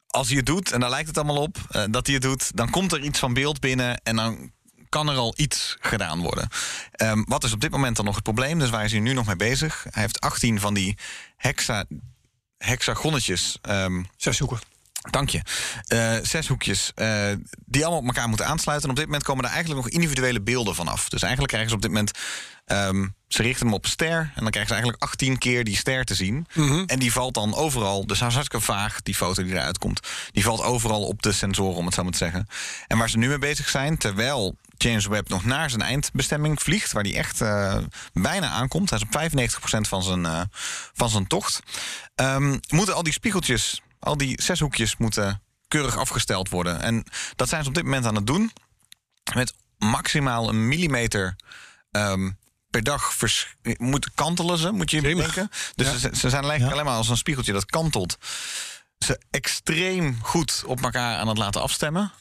als 0.07 0.27
hij 0.27 0.37
het 0.37 0.45
doet, 0.45 0.71
en 0.71 0.79
daar 0.79 0.89
lijkt 0.89 1.07
het 1.07 1.17
allemaal 1.17 1.41
op, 1.41 1.57
eh, 1.69 1.83
dat 1.89 2.05
hij 2.05 2.15
het 2.15 2.23
doet, 2.23 2.57
dan 2.57 2.69
komt 2.69 2.91
er 2.91 2.99
iets 3.01 3.19
van 3.19 3.33
beeld 3.33 3.59
binnen 3.59 4.01
en 4.03 4.15
dan 4.15 4.51
kan 4.89 5.09
er 5.09 5.15
al 5.15 5.33
iets 5.37 5.77
gedaan 5.79 6.19
worden. 6.21 6.47
Ehm, 6.91 7.23
wat 7.25 7.43
is 7.43 7.53
op 7.53 7.61
dit 7.61 7.71
moment 7.71 7.95
dan 7.95 8.05
nog 8.05 8.15
het 8.15 8.23
probleem? 8.23 8.59
Dus 8.59 8.69
waar 8.69 8.83
is 8.83 8.91
hij 8.91 8.99
nu 9.01 9.13
nog 9.13 9.25
mee 9.25 9.35
bezig? 9.35 9.85
Hij 9.89 10.01
heeft 10.01 10.19
18 10.19 10.59
van 10.59 10.73
die 10.73 10.97
hexa, 11.37 11.85
hexagonnetjes. 12.57 13.57
ehm, 13.61 14.03
Zes 14.17 14.37
zoeken. 14.37 14.59
Dank 15.09 15.29
je. 15.29 15.41
Eh, 15.87 16.13
zes 16.21 16.47
hoekjes 16.47 16.91
eh, 16.95 17.31
die 17.65 17.81
allemaal 17.81 18.01
op 18.01 18.07
elkaar 18.07 18.27
moeten 18.27 18.45
aansluiten. 18.45 18.85
En 18.85 18.93
op 18.93 18.99
dit 18.99 19.05
moment 19.05 19.23
komen 19.23 19.45
er 19.45 19.51
eigenlijk 19.51 19.83
nog 19.83 19.93
individuele 19.93 20.41
beelden 20.41 20.75
vanaf. 20.75 21.09
Dus 21.09 21.21
eigenlijk 21.21 21.51
krijgen 21.51 21.69
ze 21.69 21.75
op 21.75 21.81
dit 21.81 21.91
moment... 21.91 22.11
ehm, 22.65 23.07
ze 23.27 23.41
richten 23.41 23.65
hem 23.65 23.75
op 23.75 23.83
een 23.83 23.89
ster 23.89 24.17
en 24.17 24.41
dan 24.41 24.49
krijgen 24.49 24.67
ze 24.67 24.73
eigenlijk 24.73 25.03
18 25.03 25.37
keer 25.37 25.63
die 25.63 25.77
ster 25.77 26.03
te 26.05 26.15
zien. 26.15 26.45
En 26.85 26.99
die 26.99 27.11
valt 27.11 27.33
dan 27.33 27.55
overal, 27.55 28.05
dus 28.05 28.19
hartstikke 28.19 28.59
vaag, 28.59 29.01
die 29.01 29.15
foto 29.15 29.43
die 29.43 29.51
eruit 29.51 29.77
komt. 29.77 29.99
Die 30.31 30.43
valt 30.43 30.61
overal 30.61 31.07
op 31.07 31.21
de 31.21 31.31
sensoren, 31.31 31.77
om 31.77 31.85
het 31.85 31.93
zo 31.93 32.03
maar 32.03 32.11
te 32.11 32.17
zeggen. 32.17 32.47
En 32.87 32.97
waar 32.97 33.09
ze 33.09 33.17
nu 33.17 33.27
mee 33.27 33.37
bezig 33.37 33.69
zijn, 33.69 33.97
terwijl 33.97 34.55
James 34.77 35.05
Webb 35.05 35.29
nog 35.29 35.45
naar 35.45 35.69
zijn 35.69 35.81
eindbestemming 35.81 36.61
vliegt... 36.61 36.91
waar 36.91 37.03
hij 37.03 37.15
echt 37.15 37.41
eh, 37.41 37.77
bijna 38.13 38.49
aankomt, 38.49 38.89
hij 38.89 38.99
is 38.99 39.05
op 39.05 39.49
95% 39.81 39.89
van 39.89 40.03
zijn, 40.03 40.49
van 40.93 41.09
zijn 41.09 41.27
tocht... 41.27 41.59
ehm, 42.15 42.57
moeten 42.69 42.95
al 42.95 43.03
die 43.03 43.13
spiegeltjes, 43.13 43.81
al 44.01 44.17
die 44.17 44.41
zes 44.41 44.59
hoekjes 44.59 44.97
moeten 44.97 45.41
keurig 45.67 45.97
afgesteld 45.97 46.49
worden. 46.49 46.81
En 46.81 47.03
dat 47.35 47.49
zijn 47.49 47.63
ze 47.63 47.69
op 47.69 47.75
dit 47.75 47.83
moment 47.83 48.05
aan 48.05 48.15
het 48.15 48.27
doen. 48.27 48.51
Met 49.33 49.53
maximaal 49.77 50.49
een 50.49 50.67
millimeter 50.67 51.35
ehm, 51.91 52.31
per 52.69 52.83
dag 52.83 53.13
vers- 53.13 53.55
moet 53.77 54.11
kantelen 54.15 54.57
ze, 54.57 54.71
moet 54.71 54.91
je 54.91 55.01
denken. 55.01 55.49
Dus 55.75 55.87
Ja. 55.87 55.93
ze, 55.97 55.99
ze 55.99 56.29
zijn 56.29 56.31
eigenlijk 56.43 56.59
Ja. 56.59 56.71
alleen 56.71 56.85
maar 56.85 56.95
als 56.95 57.09
een 57.09 57.17
spiegeltje 57.17 57.53
dat 57.53 57.65
kantelt. 57.65 58.17
Ze 58.97 59.19
extreem 59.29 60.17
goed 60.21 60.63
op 60.65 60.81
elkaar 60.83 61.17
aan 61.17 61.27
het 61.27 61.37
laten 61.37 61.61
afstemmen. 61.61 62.11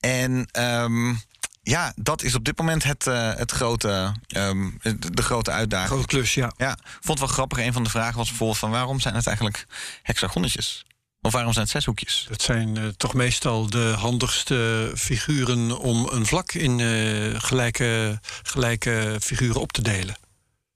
En 0.00 0.46
ehm, 0.50 1.14
ja, 1.62 1.92
dat 1.96 2.22
is 2.22 2.34
op 2.34 2.44
dit 2.44 2.58
moment 2.58 2.82
het, 2.82 3.06
eh, 3.06 3.34
het 3.34 3.50
grote, 3.50 4.14
ehm, 4.26 4.70
de, 5.10 5.22
grote 5.22 5.50
uitdaging. 5.50 5.90
Grote 5.90 6.06
klus, 6.06 6.34
ja. 6.34 6.52
Vond 6.84 7.08
het 7.08 7.18
wel 7.18 7.28
grappig. 7.28 7.58
Een 7.58 7.72
van 7.72 7.82
de 7.84 7.90
vragen 7.90 8.16
was 8.16 8.28
bijvoorbeeld 8.28 8.58
van 8.58 8.70
waarom 8.70 9.00
zijn 9.00 9.14
het 9.14 9.26
eigenlijk 9.26 9.66
hexagonnetjes? 10.02 10.84
Of 11.24 11.32
waarom 11.32 11.52
zijn 11.52 11.64
het 11.64 11.74
zeshoekjes? 11.74 12.26
Dat 12.28 12.42
zijn 12.42 12.76
eh, 12.76 12.82
toch 12.96 13.14
meestal 13.14 13.70
de 13.70 13.94
handigste 13.98 14.90
figuren 14.94 15.78
om 15.78 16.08
een 16.10 16.26
vlak 16.26 16.52
in 16.52 16.80
eh, 16.80 17.40
gelijke, 17.40 18.20
gelijke 18.42 19.16
figuren 19.20 19.60
op 19.60 19.72
te 19.72 19.82
delen. 19.82 20.16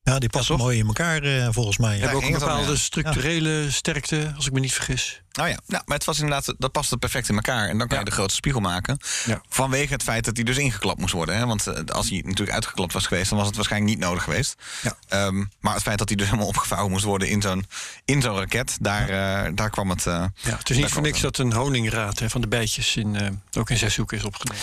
Ja, 0.09 0.19
die 0.19 0.29
passen 0.29 0.55
toch? 0.57 0.65
mooi 0.65 0.79
in 0.79 0.87
elkaar 0.87 1.23
eh, 1.23 1.49
volgens 1.51 1.77
mij. 1.79 1.99
Hebben 1.99 2.17
ook 2.17 2.23
een 2.25 2.33
bepaalde 2.39 2.71
ja. 2.71 2.77
structurele 2.77 3.71
sterkte, 3.71 4.33
als 4.37 4.47
ik 4.47 4.53
me 4.53 4.61
niet 4.61 4.73
vergis. 4.73 5.23
Nou 5.33 5.49
ja, 5.49 5.59
nou, 5.67 5.83
maar 5.87 5.97
het 5.97 6.07
was 6.07 6.19
inderdaad, 6.19 6.55
dat 6.59 6.73
paste 6.73 6.97
perfect 6.97 7.29
in 7.29 7.35
elkaar. 7.35 7.69
En 7.69 7.79
dan 7.79 7.87
kan 7.87 7.97
Ja. 7.97 8.03
je 8.05 8.09
de 8.09 8.15
grootste 8.15 8.37
spiegel 8.37 8.61
maken. 8.61 8.99
Ja. 9.27 9.41
Vanwege 9.49 9.93
het 9.93 10.03
feit 10.03 10.25
dat 10.25 10.37
hij 10.37 10.45
dus 10.45 10.57
ingeklapt 10.57 11.01
moest 11.01 11.13
worden. 11.13 11.37
Hè? 11.37 11.47
Want 11.47 11.67
eh, 11.67 11.85
als 11.85 12.09
hij 12.09 12.19
natuurlijk 12.25 12.51
uitgeklapt 12.51 12.93
was 12.93 13.07
geweest, 13.07 13.29
dan 13.29 13.39
was 13.39 13.47
het 13.47 13.57
waarschijnlijk 13.57 13.93
niet 13.93 14.01
nodig 14.05 14.23
geweest. 14.23 14.55
Ja. 14.83 14.97
Ehm, 15.09 15.45
maar 15.61 15.75
het 15.75 15.83
feit 15.83 15.99
dat 15.99 16.09
hij 16.09 16.17
dus 16.17 16.27
helemaal 16.27 16.47
opgevouwen 16.49 16.91
moest 16.91 17.05
worden 17.05 17.29
in 17.29 17.43
zo'n, 17.43 17.67
in 18.05 18.23
zo'n 18.23 18.37
raket, 18.37 18.77
daar, 18.81 19.09
eh, 19.09 19.53
daar 19.55 19.71
kwam 19.71 19.91
het. 19.91 20.07
eh, 20.07 20.25
Ja, 20.35 20.57
het 20.57 20.71
is 20.71 20.77
niet 20.77 20.87
voor 20.91 21.03
niks 21.03 21.21
dat 21.21 21.39
een 21.39 21.53
honingraad 21.53 22.19
hè, 22.19 22.31
van 22.31 22.41
de 22.41 22.49
bijtjes 22.49 22.97
in, 22.97 23.17
eh, 23.17 23.29
ook 23.59 23.71
in 23.71 23.77
zeshoek 23.79 24.13
is 24.13 24.25
opgenomen. 24.25 24.63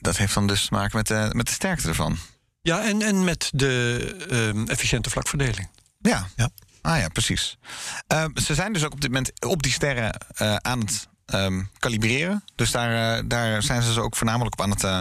Dat 0.00 0.16
heeft 0.16 0.34
dan 0.34 0.46
dus 0.46 0.64
te 0.66 0.72
maken 0.74 0.96
met, 0.96 1.06
de 1.06 1.28
met 1.32 1.46
de 1.46 1.52
sterkte 1.52 1.88
ervan. 1.88 2.18
Ja, 2.64 2.84
en, 2.84 3.02
en 3.02 3.24
met 3.24 3.50
de 3.54 4.16
ehm, 4.30 4.66
efficiënte 4.66 5.10
vlakverdeling. 5.10 5.68
Ja. 6.00 6.28
Ja. 6.36 6.50
Ah 6.80 6.98
ja, 6.98 7.08
precies. 7.08 7.58
Ehm, 8.06 8.30
ze 8.38 8.54
zijn 8.54 8.72
dus 8.72 8.84
ook 8.84 8.92
op 8.92 9.00
dit 9.00 9.10
moment 9.10 9.44
op 9.46 9.62
die 9.62 9.72
sterren 9.72 10.12
eh, 10.34 10.56
aan 10.56 10.80
het 10.80 11.08
ehm, 11.26 11.62
kalibreren. 11.78 12.44
Dus 12.54 12.70
daar, 12.70 13.18
eh, 13.18 13.24
daar 13.26 13.62
zijn 13.62 13.82
ze 13.82 13.88
dus 13.88 13.98
ook 13.98 14.16
voornamelijk 14.16 14.52
op 14.52 14.60
aan 14.60 14.70
het, 14.70 14.84
eh, 14.84 15.00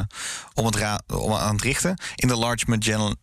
om 0.53 0.65
het 0.65 1.03
om 1.07 1.33
aan 1.33 1.53
het 1.53 1.63
richten. 1.63 1.97
In 2.15 2.27
de 2.27 2.35
Large 2.35 2.65
Magellan. 2.67 3.15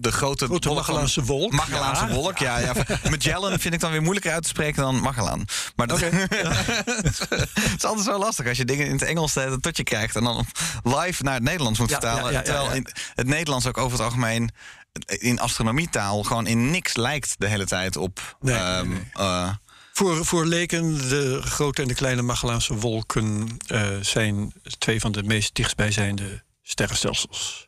De 0.00 0.12
grote, 0.12 0.44
Grote 0.46 0.72
Magellaanse 0.72 1.24
wolk. 1.24 1.52
Magellaanse 1.52 2.06
Ja. 2.06 2.12
wolk, 2.12 2.38
ja. 2.38 2.58
ja. 2.58 2.72
Magellan 3.10 3.58
vind 3.58 3.74
ik 3.74 3.80
dan 3.80 3.90
weer 3.90 4.02
moeilijker 4.02 4.32
uit 4.32 4.42
te 4.42 4.48
spreken 4.48 4.82
dan 4.82 5.00
Magellan. 5.00 5.46
Maar 5.76 5.86
dat, 5.86 6.00
het 6.00 7.74
is 7.76 7.84
altijd 7.84 8.06
zo 8.06 8.18
lastig 8.18 8.46
als 8.46 8.56
je 8.56 8.64
dingen 8.64 8.86
in 8.86 8.92
het 8.92 9.02
Engels 9.02 9.36
eh, 9.36 9.52
tot 9.52 9.76
je 9.76 9.82
krijgt... 9.82 10.16
en 10.16 10.24
dan 10.24 10.46
live 10.82 11.22
naar 11.22 11.34
het 11.34 11.42
Nederlands 11.42 11.78
moet 11.78 11.90
vertalen. 11.90 12.44
terwijl 12.44 12.72
in 12.72 12.86
het 13.14 13.26
Nederlands 13.26 13.66
ook 13.66 13.78
over 13.78 13.92
het 13.92 14.06
algemeen 14.06 14.50
in 15.06 15.40
astronomietaal 15.40 16.22
gewoon 16.22 16.46
in 16.46 16.70
niks 16.70 16.96
lijkt 16.96 17.34
de 17.38 17.46
hele 17.46 17.66
tijd 17.66 17.96
op. 17.96 18.36
Nee, 18.40 18.54
ehm, 18.54 18.88
nee, 18.88 18.98
nee. 18.98 19.26
eh, 19.26 19.50
Voor, 19.92 20.24
voor 20.24 20.46
leken, 20.46 21.08
de 21.08 21.40
grote 21.42 21.82
en 21.82 21.88
de 21.88 21.94
kleine 21.94 22.22
Magellaanse 22.22 22.74
wolken 22.74 23.56
eh, 23.66 23.88
zijn 24.00 24.52
twee 24.78 25.00
van 25.00 25.12
de 25.12 25.22
meest 25.22 25.54
dichtstbijzijnde 25.54 26.42
sterrenstelsels. 26.62 27.67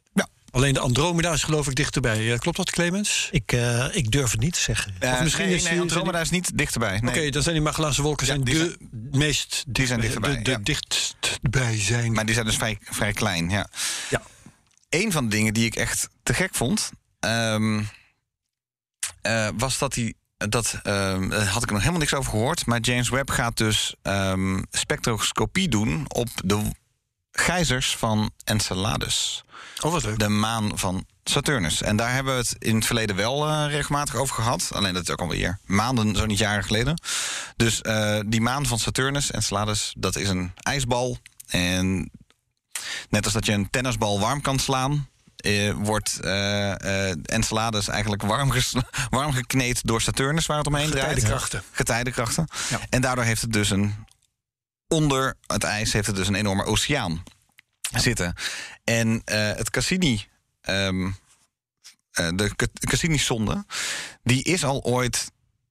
Alleen 0.50 0.74
de 0.74 0.80
Andromeda 0.80 1.32
is 1.32 1.42
geloof 1.42 1.68
ik 1.68 1.74
dichterbij. 1.74 2.32
Eh, 2.32 2.38
klopt 2.38 2.56
dat, 2.56 2.70
Clemens? 2.70 3.28
Ik, 3.32 3.52
eh, 3.52 3.86
ik 3.92 4.10
durf 4.10 4.30
het 4.30 4.40
niet 4.40 4.52
te 4.52 4.60
zeggen. 4.60 4.94
Eh, 4.98 5.12
Of 5.12 5.22
misschien 5.22 5.46
nee, 5.46 5.54
is 5.54 5.62
die- 5.62 5.70
nee, 5.70 5.80
Andromeda 5.80 6.20
is 6.20 6.30
niet 6.30 6.58
dichterbij. 6.58 6.98
Nee. 7.00 7.10
Oké, 7.10 7.30
dan 7.30 7.42
zijn 7.42 7.54
die 7.54 7.64
Magellaanse 7.64 8.02
wolken 8.02 8.26
Ja, 8.26 8.32
zijn 8.32 8.44
die 8.44 8.54
de 8.54 8.76
meest 9.18 9.64
die 9.68 9.86
zijn 9.86 10.00
dichterbij, 10.00 10.36
De, 10.36 10.42
de 10.42 10.50
ja. 10.50 10.58
dichtstbij 10.62 11.78
zijn. 11.80 12.12
Maar 12.12 12.24
die 12.24 12.34
zijn 12.34 12.46
dus 12.46 12.56
vrij, 12.56 12.78
vrij 12.80 13.12
klein, 13.12 13.50
ja. 13.50 13.68
Ja. 14.10 14.22
Een 14.88 15.12
van 15.12 15.24
de 15.24 15.30
dingen 15.36 15.54
die 15.54 15.66
ik 15.66 15.74
echt 15.76 16.08
te 16.22 16.34
gek 16.34 16.54
vond... 16.54 16.90
ehm, 17.20 17.82
eh, 19.22 19.48
was 19.56 19.78
dat 19.78 19.94
hij... 19.94 20.14
Dat 20.48 20.80
ehm, 20.82 21.28
daar 21.28 21.46
had 21.46 21.62
ik 21.62 21.68
er 21.68 21.72
nog 21.72 21.78
helemaal 21.80 22.00
niks 22.00 22.14
over 22.14 22.30
gehoord. 22.30 22.66
Maar 22.66 22.80
James 22.80 23.08
Webb 23.08 23.30
gaat 23.30 23.56
dus 23.56 23.94
ehm, 24.02 24.62
spectroscopie 24.70 25.68
doen 25.68 26.04
op 26.08 26.28
de 26.44 26.70
gijzers 27.32 27.96
van 27.96 28.30
Enceladus. 28.44 29.44
oh, 29.80 29.92
wat 29.92 30.04
leuk. 30.04 30.18
De 30.18 30.28
maan 30.28 30.78
van 30.78 31.06
Saturnus. 31.24 31.82
En 31.82 31.96
daar 31.96 32.12
hebben 32.12 32.32
we 32.32 32.40
het 32.40 32.56
in 32.58 32.74
het 32.74 32.86
verleden 32.86 33.16
wel 33.16 33.48
eh, 33.48 33.66
regelmatig 33.68 34.14
over 34.14 34.34
gehad. 34.34 34.70
Alleen 34.72 34.94
dat 34.94 35.02
is 35.02 35.10
ook 35.10 35.20
alweer 35.20 35.58
maanden, 35.64 36.16
zo 36.16 36.26
niet 36.26 36.38
jaren 36.38 36.64
geleden. 36.64 37.00
Dus 37.56 37.80
eh, 37.80 38.20
die 38.26 38.40
maan 38.40 38.66
van 38.66 38.78
Saturnus, 38.78 39.30
Enceladus, 39.30 39.94
dat 39.96 40.16
is 40.16 40.28
een 40.28 40.52
ijsbal. 40.56 41.18
En 41.46 42.10
net 43.08 43.24
als 43.24 43.32
dat 43.32 43.46
je 43.46 43.52
een 43.52 43.70
tennisbal 43.70 44.20
warm 44.20 44.40
kan 44.40 44.58
slaan... 44.58 45.08
eh, 45.36 45.72
wordt 45.72 46.20
Enceladus 47.22 47.88
eigenlijk 47.88 48.22
warm, 48.22 48.52
warm 49.10 49.32
gekneed 49.32 49.86
door 49.86 50.00
Saturnus... 50.00 50.46
waar 50.46 50.58
het 50.58 50.66
omheen 50.66 50.90
draait. 50.90 51.06
Getijdenkrachten. 51.06 51.62
Getijdenkrachten. 51.70 52.48
Ja. 52.68 52.80
En 52.88 53.00
daardoor 53.00 53.24
heeft 53.24 53.42
het 53.42 53.52
dus 53.52 53.70
een... 53.70 54.08
Onder 54.90 55.34
het 55.46 55.64
ijs 55.64 55.92
heeft 55.92 56.06
het 56.06 56.16
dus 56.16 56.28
een 56.28 56.34
enorme 56.34 56.64
oceaan 56.64 57.22
zitten. 57.96 58.34
En 58.84 59.22
eh, 59.24 59.38
het 59.38 59.70
Cassini... 59.70 60.26
ehm, 60.60 61.06
eh, 62.10 62.28
de 62.34 62.54
Ca- 62.56 62.66
Cassini-sonde... 62.80 63.64
die 64.22 64.42
is 64.44 64.64
al 64.64 64.82
ooit... 64.84 65.30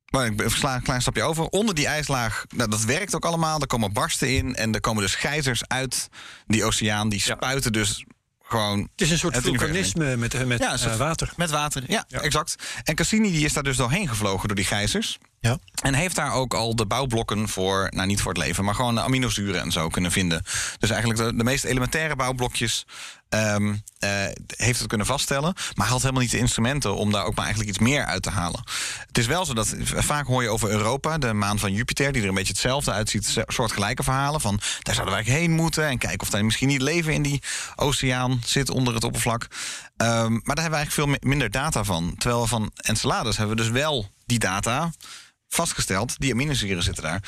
Maar 0.10 0.26
ik 0.26 0.44
sla 0.48 0.76
een 0.76 0.82
klein 0.82 1.02
stapje 1.02 1.24
over. 1.24 1.46
Onder 1.46 1.76
die 1.76 1.88
ijslaag, 1.88 2.46
nou, 2.56 2.70
dat 2.70 2.84
werkt 2.84 3.16
ook 3.16 3.26
allemaal. 3.26 3.60
Er 3.62 3.68
komen 3.68 3.94
barsten 3.94 4.36
in 4.36 4.56
en 4.56 4.74
er 4.74 4.80
komen 4.82 5.04
dus 5.04 5.16
gijzers 5.16 5.68
uit 5.68 6.10
die 6.48 6.64
oceaan. 6.64 7.10
Die 7.10 7.22
Ja. 7.26 7.36
spuiten 7.36 7.72
dus 7.72 8.06
gewoon 8.50 8.80
Het 8.80 9.02
is 9.02 9.12
een 9.12 9.18
soort 9.18 9.38
vulkanisme 9.38 10.16
met, 10.18 10.46
met 10.48 10.60
Ja, 10.60 10.72
een 10.72 10.80
soort- 10.80 10.92
eh, 10.92 10.98
water. 10.98 11.32
met 11.36 11.50
water. 11.50 11.84
Ja, 11.88 12.06
Ja. 12.08 12.20
exact. 12.22 12.56
En 12.84 12.96
Cassini 12.96 13.32
die 13.32 13.46
is 13.46 13.54
daar 13.54 13.64
dus 13.64 13.78
doorheen 13.78 14.08
gevlogen 14.08 14.48
door 14.48 14.56
die 14.56 14.66
gijzers. 14.66 15.18
Ja. 15.40 15.58
En 15.82 15.94
heeft 15.94 16.16
daar 16.16 16.34
ook 16.34 16.54
al 16.54 16.76
de 16.76 16.86
bouwblokken 16.86 17.50
voor, 17.50 17.88
nou 17.96 18.08
niet 18.08 18.22
voor 18.22 18.34
het 18.34 18.44
leven, 18.44 18.64
maar 18.66 18.76
gewoon 18.76 18.96
de 18.96 19.02
aminozuren 19.02 19.62
en 19.62 19.72
zo 19.72 19.88
kunnen 19.88 20.12
vinden. 20.12 20.44
Dus 20.80 20.90
eigenlijk 20.90 21.22
de, 21.22 21.36
de 21.36 21.44
meest 21.44 21.64
elementaire 21.64 22.16
bouwblokjes 22.16 22.86
eh, 23.30 24.26
heeft 24.56 24.80
het 24.80 24.88
kunnen 24.88 25.08
vaststellen. 25.08 25.54
Maar 25.76 25.88
had 25.88 26.02
helemaal 26.02 26.22
niet 26.22 26.32
de 26.32 26.38
instrumenten 26.38 26.96
om 26.96 27.12
daar 27.12 27.26
ook 27.26 27.36
maar 27.36 27.46
eigenlijk 27.46 27.76
iets 27.76 27.84
meer 27.88 28.06
uit 28.06 28.24
te 28.24 28.30
halen. 28.30 28.64
Het 29.08 29.18
is 29.18 29.26
wel 29.26 29.46
zo 29.46 29.54
dat 29.54 29.76
vaak 29.84 30.28
hoor 30.28 30.44
je 30.44 30.50
over 30.50 30.70
Europa, 30.70 31.18
de 31.18 31.34
maan 31.34 31.60
van 31.60 31.74
Jupiter, 31.74 32.12
die 32.12 32.22
er 32.22 32.28
een 32.28 32.34
beetje 32.34 32.52
hetzelfde 32.54 32.92
uitziet, 32.92 33.44
soortgelijke 33.48 34.04
verhalen 34.04 34.42
van 34.42 34.60
daar 34.82 34.96
zouden 34.96 35.16
wij 35.16 35.24
heen 35.34 35.52
moeten 35.52 35.88
en 35.88 35.98
kijken 35.98 36.20
of 36.22 36.30
daar 36.30 36.46
misschien 36.46 36.68
niet 36.68 36.82
leven 36.82 37.14
in 37.14 37.22
die 37.22 37.42
oceaan 37.76 38.42
zit 38.46 38.70
onder 38.70 38.94
het 38.94 39.04
oppervlak. 39.04 39.48
Ehm, 39.98 40.32
maar 40.32 40.56
daar 40.56 40.64
hebben 40.64 40.70
we 40.70 40.76
eigenlijk 40.76 40.92
veel 40.92 41.06
mi- 41.08 41.18
minder 41.30 41.52
data 41.52 41.84
van. 41.84 42.16
Terwijl 42.18 42.48
van 42.48 42.72
Enceladus 42.76 43.38
hebben 43.38 43.56
we 43.56 43.62
dus 43.62 43.72
wel 43.72 44.10
die 44.26 44.40
data 44.40 44.92
vastgesteld. 45.50 46.20
Die 46.20 46.32
aminozuren 46.32 46.84
zitten 46.84 47.04
daar. 47.04 47.24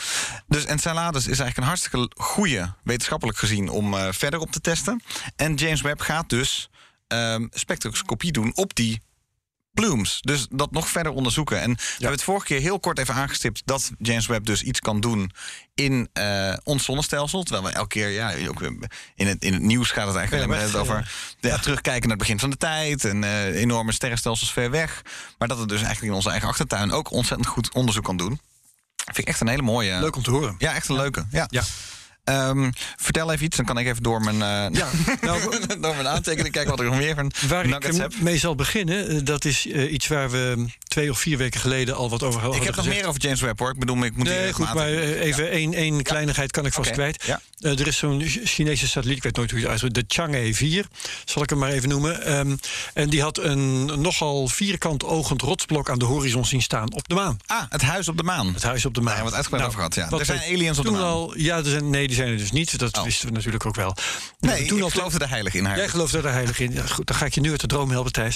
Dus 0.47 0.65
Enceladus 0.65 1.21
is 1.21 1.39
eigenlijk 1.39 1.57
een 1.57 1.63
hartstikke 1.63 2.11
goede, 2.15 2.73
wetenschappelijk 2.83 3.37
gezien, 3.37 3.69
om 3.69 3.93
eh, 3.93 4.07
verder 4.11 4.39
op 4.39 4.51
te 4.51 4.61
testen. 4.61 5.03
En 5.35 5.55
James 5.55 5.81
Webb 5.81 6.01
gaat 6.01 6.29
dus 6.29 6.69
ehm, 7.07 7.47
spectroscopie 7.49 8.31
doen 8.31 8.51
op 8.55 8.75
die 8.75 9.01
plumes. 9.73 10.17
Dus 10.21 10.47
dat 10.49 10.71
nog 10.71 10.89
verder 10.89 11.11
onderzoeken. 11.11 11.61
En 11.61 11.73
we 11.73 11.91
hebben 11.91 12.11
het 12.11 12.23
vorige 12.23 12.45
keer 12.45 12.59
heel 12.59 12.79
kort 12.79 12.99
even 12.99 13.13
aangestipt 13.13 13.61
dat 13.65 13.91
James 13.97 14.27
Webb 14.27 14.45
dus 14.45 14.63
iets 14.63 14.79
kan 14.79 14.99
doen 14.99 15.31
in 15.75 16.09
eh, 16.13 16.53
ons 16.63 16.85
zonnestelsel. 16.85 17.43
Terwijl 17.43 17.65
we 17.65 17.71
elke 17.71 17.87
keer, 17.87 18.09
ja, 18.09 18.33
ook 18.47 18.61
in 19.15 19.27
het, 19.27 19.43
in 19.43 19.53
het 19.53 19.61
nieuws 19.61 19.91
gaat 19.91 20.07
het 20.07 20.15
eigenlijk 20.15 20.51
alleen 20.51 20.71
maar 20.71 20.81
over 20.81 21.11
ja, 21.39 21.57
terugkijken 21.57 22.01
naar 22.01 22.17
het 22.17 22.27
begin 22.27 22.39
van 22.39 22.49
de 22.49 22.57
tijd 22.57 23.05
en 23.05 23.23
eh, 23.23 23.45
enorme 23.45 23.91
sterrenstelsels 23.91 24.53
ver 24.53 24.71
weg. 24.71 25.01
Maar 25.37 25.47
dat 25.47 25.57
het 25.57 25.69
dus 25.69 25.81
eigenlijk 25.81 26.11
in 26.11 26.17
onze 26.17 26.29
eigen 26.29 26.47
achtertuin 26.47 26.91
ook 26.91 27.11
ontzettend 27.11 27.49
goed 27.49 27.73
onderzoek 27.73 28.03
kan 28.03 28.17
doen. 28.17 28.39
Vind 29.05 29.17
ik 29.17 29.27
echt 29.27 29.41
een 29.41 29.47
hele 29.47 29.61
mooie. 29.61 29.99
Leuk 29.99 30.15
om 30.15 30.23
te 30.23 30.31
horen. 30.31 30.55
Ja, 30.57 30.73
echt 30.73 30.89
een 30.89 30.95
leuke. 30.95 31.25
Ja. 31.31 31.47
Ja. 32.23 32.49
Ehm, 32.49 32.71
vertel 32.97 33.31
even 33.31 33.45
iets, 33.45 33.57
dan 33.57 33.65
kan 33.65 33.77
ik 33.77 33.87
even 33.87 34.03
door 34.03 34.21
mijn, 34.21 34.41
eh, 34.41 34.79
Ja, 34.79 34.87
nou, 35.21 35.41
door 35.81 35.95
mijn 35.95 36.07
aantekeningen 36.07 36.51
kijken 36.51 36.71
wat 36.71 36.79
ik 36.79 36.85
nog 36.85 36.97
meer 36.97 37.15
van 37.15 37.31
Waar 37.47 37.67
nuggets 37.67 37.95
ik 37.95 38.01
heb. 38.01 38.13
mee 38.19 38.37
zal 38.37 38.55
beginnen, 38.55 39.07
eh, 39.07 39.19
dat 39.23 39.45
is 39.45 39.67
eh, 39.67 39.91
iets 39.93 40.07
waar 40.07 40.29
we 40.31 40.65
twee 40.83 41.09
of 41.09 41.19
vier 41.19 41.37
weken 41.37 41.59
geleden 41.59 41.95
al 41.95 42.09
wat 42.09 42.23
over 42.23 42.41
hadden 42.41 42.59
Ik 42.59 42.65
heb 42.65 42.75
nog 42.75 42.87
meer 42.87 43.05
over 43.05 43.21
James 43.21 43.41
Webb 43.41 43.59
hoor. 43.59 43.71
Ik 43.71 43.79
bedoel, 43.79 44.03
ik 44.03 44.15
moet 44.15 44.27
Nee, 44.27 44.53
goed, 44.53 44.73
maar 44.73 44.87
even 44.87 45.49
één, 45.49 45.73
één 45.73 46.03
kleinigheid 46.03 46.51
kan 46.51 46.65
ik 46.65 46.73
vast 46.73 46.91
kwijt. 46.91 47.23
ja. 47.25 47.41
Er 47.61 47.87
is 47.87 47.97
zo'n 47.97 48.21
Chinese 48.43 48.87
satelliet, 48.87 49.17
ik 49.17 49.23
weet 49.23 49.35
nooit 49.35 49.49
hoe 49.51 49.59
je 49.59 49.65
het 49.65 49.81
uitspreekt, 49.81 50.09
de 50.09 50.15
Chang'e 50.15 50.53
4, 50.55 50.85
zal 51.25 51.43
ik 51.43 51.49
hem 51.49 51.59
maar 51.59 51.69
even 51.69 51.89
noemen. 51.89 52.25
Ehm, 52.25 52.55
en 52.93 53.09
die 53.09 53.21
had 53.21 53.37
een 53.37 53.85
nogal 53.85 54.47
vierkant 54.47 55.03
ogend 55.03 55.41
rotsblok 55.41 55.89
aan 55.89 55.99
de 55.99 56.05
horizon 56.05 56.45
zien 56.45 56.61
staan 56.61 56.93
op 56.93 57.07
de 57.07 57.15
maan. 57.15 57.37
Ah, 57.45 57.61
het 57.69 57.81
huis 57.81 58.07
op 58.07 58.17
de 58.17 58.23
maan. 58.23 58.53
Het 58.53 58.63
huis 58.63 58.85
op 58.85 58.93
de 58.93 59.01
maan. 59.01 59.17
We 59.19 59.25
het 59.25 59.33
uitgebreid 59.33 59.65
over 59.65 59.77
gehad, 59.77 59.95
ja. 59.95 60.09
wat 60.09 60.19
Er 60.19 60.25
zijn 60.25 60.39
aliens 60.39 60.77
op 60.77 60.83
de 60.83 60.91
toen 60.91 60.99
maan. 60.99 61.09
Al, 61.09 61.37
ja, 61.37 61.57
er 61.57 61.65
zijn, 61.65 61.89
nee, 61.89 62.10
die 62.11 62.19
zijn 62.19 62.31
er 62.31 62.37
dus 62.37 62.51
niet. 62.51 62.79
Dat 62.79 62.97
Oh. 62.97 63.03
wisten 63.03 63.27
we 63.27 63.33
natuurlijk 63.33 63.65
ook 63.65 63.75
wel. 63.75 63.95
Nee, 64.39 64.65
toen 64.65 64.77
ik 64.77 64.83
al 64.83 64.89
geloofde 64.89 65.19
er 65.19 65.29
heilig 65.29 65.53
in 65.53 65.65
haar. 65.65 65.77
Jij 65.77 65.89
gelooft 65.89 66.13
er 66.13 66.31
heilig 66.31 66.59
in. 66.59 66.73
Ja, 66.73 66.85
goed, 66.85 67.07
dan 67.07 67.15
ga 67.15 67.25
ik 67.25 67.33
je 67.33 67.41
nu 67.41 67.51
uit 67.51 67.61
de 67.61 67.67
droom 67.67 67.91
helpen, 67.91 68.11
Thijs. 68.11 68.35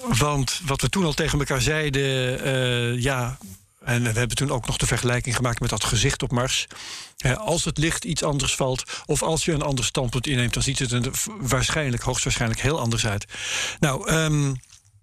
Want 0.00 0.60
wat 0.64 0.80
we 0.80 0.88
toen 0.88 1.04
al 1.04 1.12
tegen 1.12 1.38
elkaar 1.38 1.60
zeiden, 1.60 2.40
eh, 2.44 3.02
ja. 3.02 3.38
En 3.84 4.02
we 4.02 4.18
hebben 4.18 4.36
toen 4.36 4.50
ook 4.50 4.66
nog 4.66 4.76
de 4.76 4.86
vergelijking 4.86 5.36
gemaakt 5.36 5.60
met 5.60 5.70
dat 5.70 5.84
gezicht 5.84 6.22
op 6.22 6.30
Mars. 6.32 6.66
Als 7.36 7.64
het 7.64 7.78
licht 7.78 8.04
iets 8.04 8.22
anders 8.22 8.54
valt, 8.54 8.82
of 9.06 9.22
als 9.22 9.44
je 9.44 9.52
een 9.52 9.62
ander 9.62 9.84
standpunt 9.84 10.26
inneemt, 10.26 10.54
dan 10.54 10.62
ziet 10.62 10.78
het 10.78 10.92
er 10.92 11.10
waarschijnlijk, 11.40 12.02
hoogstwaarschijnlijk 12.02 12.60
heel 12.60 12.80
anders 12.80 13.06
uit. 13.06 13.24
Nou, 13.80 14.08
ehm, 14.08 14.52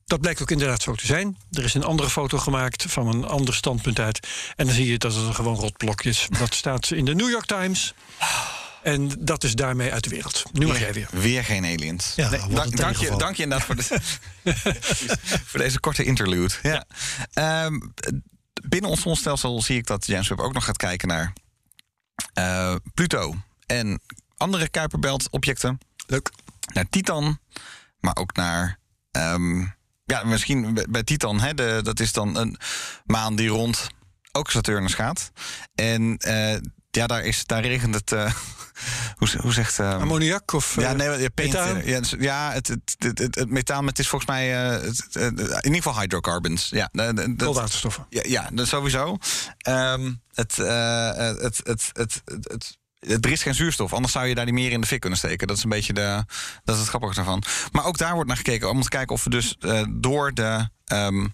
dat 0.10 0.22
blijkt 0.22 0.42
ook 0.42 0.52
inderdaad 0.52 0.82
zo 0.82 0.94
te 0.96 1.06
zijn. 1.06 1.38
Er 1.52 1.64
is 1.64 1.74
een 1.74 1.84
andere 1.84 2.10
foto 2.10 2.38
gemaakt 2.38 2.86
van 2.88 3.08
een 3.08 3.26
ander 3.26 3.54
standpunt 3.54 4.00
uit. 4.00 4.28
En 4.56 4.66
dan 4.66 4.76
zie 4.76 4.92
je 4.92 4.98
dat 4.98 5.16
het 5.16 5.26
een 5.26 5.36
gewoon 5.36 5.56
rotblok 5.56 6.04
is. 6.04 6.28
Dat 6.40 6.54
staat 6.54 6.92
in 6.92 7.06
de 7.06 7.16
New 7.16 7.30
York 7.30 7.46
Times. 7.46 7.94
En 8.84 9.12
dat 9.20 9.44
is 9.44 9.54
daarmee 9.56 9.92
uit 9.92 10.04
de 10.04 10.10
wereld. 10.10 10.44
Nu 10.52 10.68
mag 10.68 10.80
jij 10.80 10.94
weer. 10.94 11.08
Weer 11.12 11.44
geen 11.44 11.66
aliens. 11.66 12.14
Ja, 12.16 12.30
dank, 12.30 12.78
dank, 12.78 12.96
je, 12.98 13.16
dank 13.18 13.36
je 13.36 13.44
inderdaad 13.44 13.68
voor, 13.68 13.76
de, 13.76 13.84
voor 15.50 15.60
deze 15.60 15.80
korte 15.80 16.04
interlude. 16.04 16.54
Ja. 16.62 16.86
Ehm, 17.34 17.80
binnen 18.68 18.90
ons 18.90 19.02
zonnestelsel 19.02 19.62
zie 19.62 19.78
ik 19.78 19.88
dat 19.88 20.06
James 20.06 20.28
Webb 20.28 20.40
ook 20.42 20.54
nog 20.54 20.66
gaat 20.66 20.78
kijken 20.78 21.08
naar 21.08 21.34
eh, 22.34 22.76
Pluto 22.94 23.36
en 23.66 24.02
andere 24.38 24.70
Kuiperbelt-objecten. 24.70 25.78
Leuk. 26.08 26.32
Naar 26.74 26.90
Titan, 26.90 27.40
maar 28.00 28.16
ook 28.16 28.36
naar. 28.36 28.80
ehm, 29.12 29.66
ja, 30.10 30.24
misschien 30.24 30.80
bij- 30.90 31.04
Titan, 31.04 31.40
hè, 31.40 31.54
de, 31.54 31.80
dat 31.84 32.00
is 32.00 32.12
dan 32.14 32.36
een 32.38 32.58
maan 33.06 33.36
die 33.36 33.50
rond 33.50 33.88
ook 34.32 34.52
Saturnus 34.52 34.94
gaat. 34.94 35.32
En 35.76 36.18
eh, 36.18 36.58
ja, 36.92 37.08
daar, 37.08 37.24
is, 37.24 37.46
daar 37.46 37.62
regent 37.62 37.96
het. 37.96 38.12
eh, 38.12 38.34
hoe, 39.18 39.28
hoe 39.42 39.54
zegt. 39.54 39.80
ehm, 39.80 40.00
Ammoniak 40.02 40.54
of 40.54 40.76
ja, 40.76 40.90
eh, 40.90 40.96
nee, 40.96 41.20
ja, 41.22 41.30
paint, 41.30 41.54
eh, 41.56 41.88
Ja, 41.88 42.00
dus- 42.00 42.16
ja 42.20 42.52
het, 42.52 42.68
het, 42.68 42.96
het, 43.20 43.36
het, 43.36 43.50
methaan, 43.50 43.86
het 43.88 44.00
is 44.00 44.08
volgens 44.08 44.32
mij 44.32 44.64
eh, 44.76 44.82
het- 44.82 45.16
in 45.16 45.64
ieder 45.64 45.82
geval 45.82 46.00
hydrocarbons. 46.00 46.70
Ja, 46.70 46.90
dat- 46.92 47.36
koolwaterstoffen. 47.38 48.06
ja, 48.10 48.22
ja 48.28 48.50
dat 48.54 48.68
sowieso. 48.68 49.18
Ehm, 49.58 50.06
eh, 50.06 50.14
het, 50.34 50.56
het, 51.64 51.64
het, 51.64 51.92
het, 51.94 52.22
het 52.44 52.78
er 53.00 53.32
is 53.32 53.42
geen 53.44 53.56
zuurstof, 53.56 53.94
anders 53.94 54.14
zou 54.14 54.28
je 54.28 54.36
daar 54.36 54.46
niet 54.46 54.54
meer 54.54 54.72
in 54.72 54.82
de 54.82 54.88
fik 54.88 55.00
kunnen 55.00 55.20
steken. 55.20 55.48
Dat 55.48 55.58
is 55.58 55.64
een 55.64 55.70
beetje 55.70 55.94
de, 55.94 56.24
dat 56.64 56.76
is 56.76 56.82
het 56.82 56.90
grappige 56.90 57.14
daarvan. 57.16 57.44
Maar 57.72 57.86
ook 57.86 57.98
daar 57.98 58.14
wordt 58.14 58.28
naar 58.28 58.38
gekeken 58.38 58.70
om 58.70 58.82
te 58.82 58.90
kijken 58.90 59.16
of 59.16 59.26
er 59.26 59.32
dus 59.32 59.56
eh, 59.60 59.84
door 59.90 60.34
de 60.34 60.70
ehm, 60.86 61.28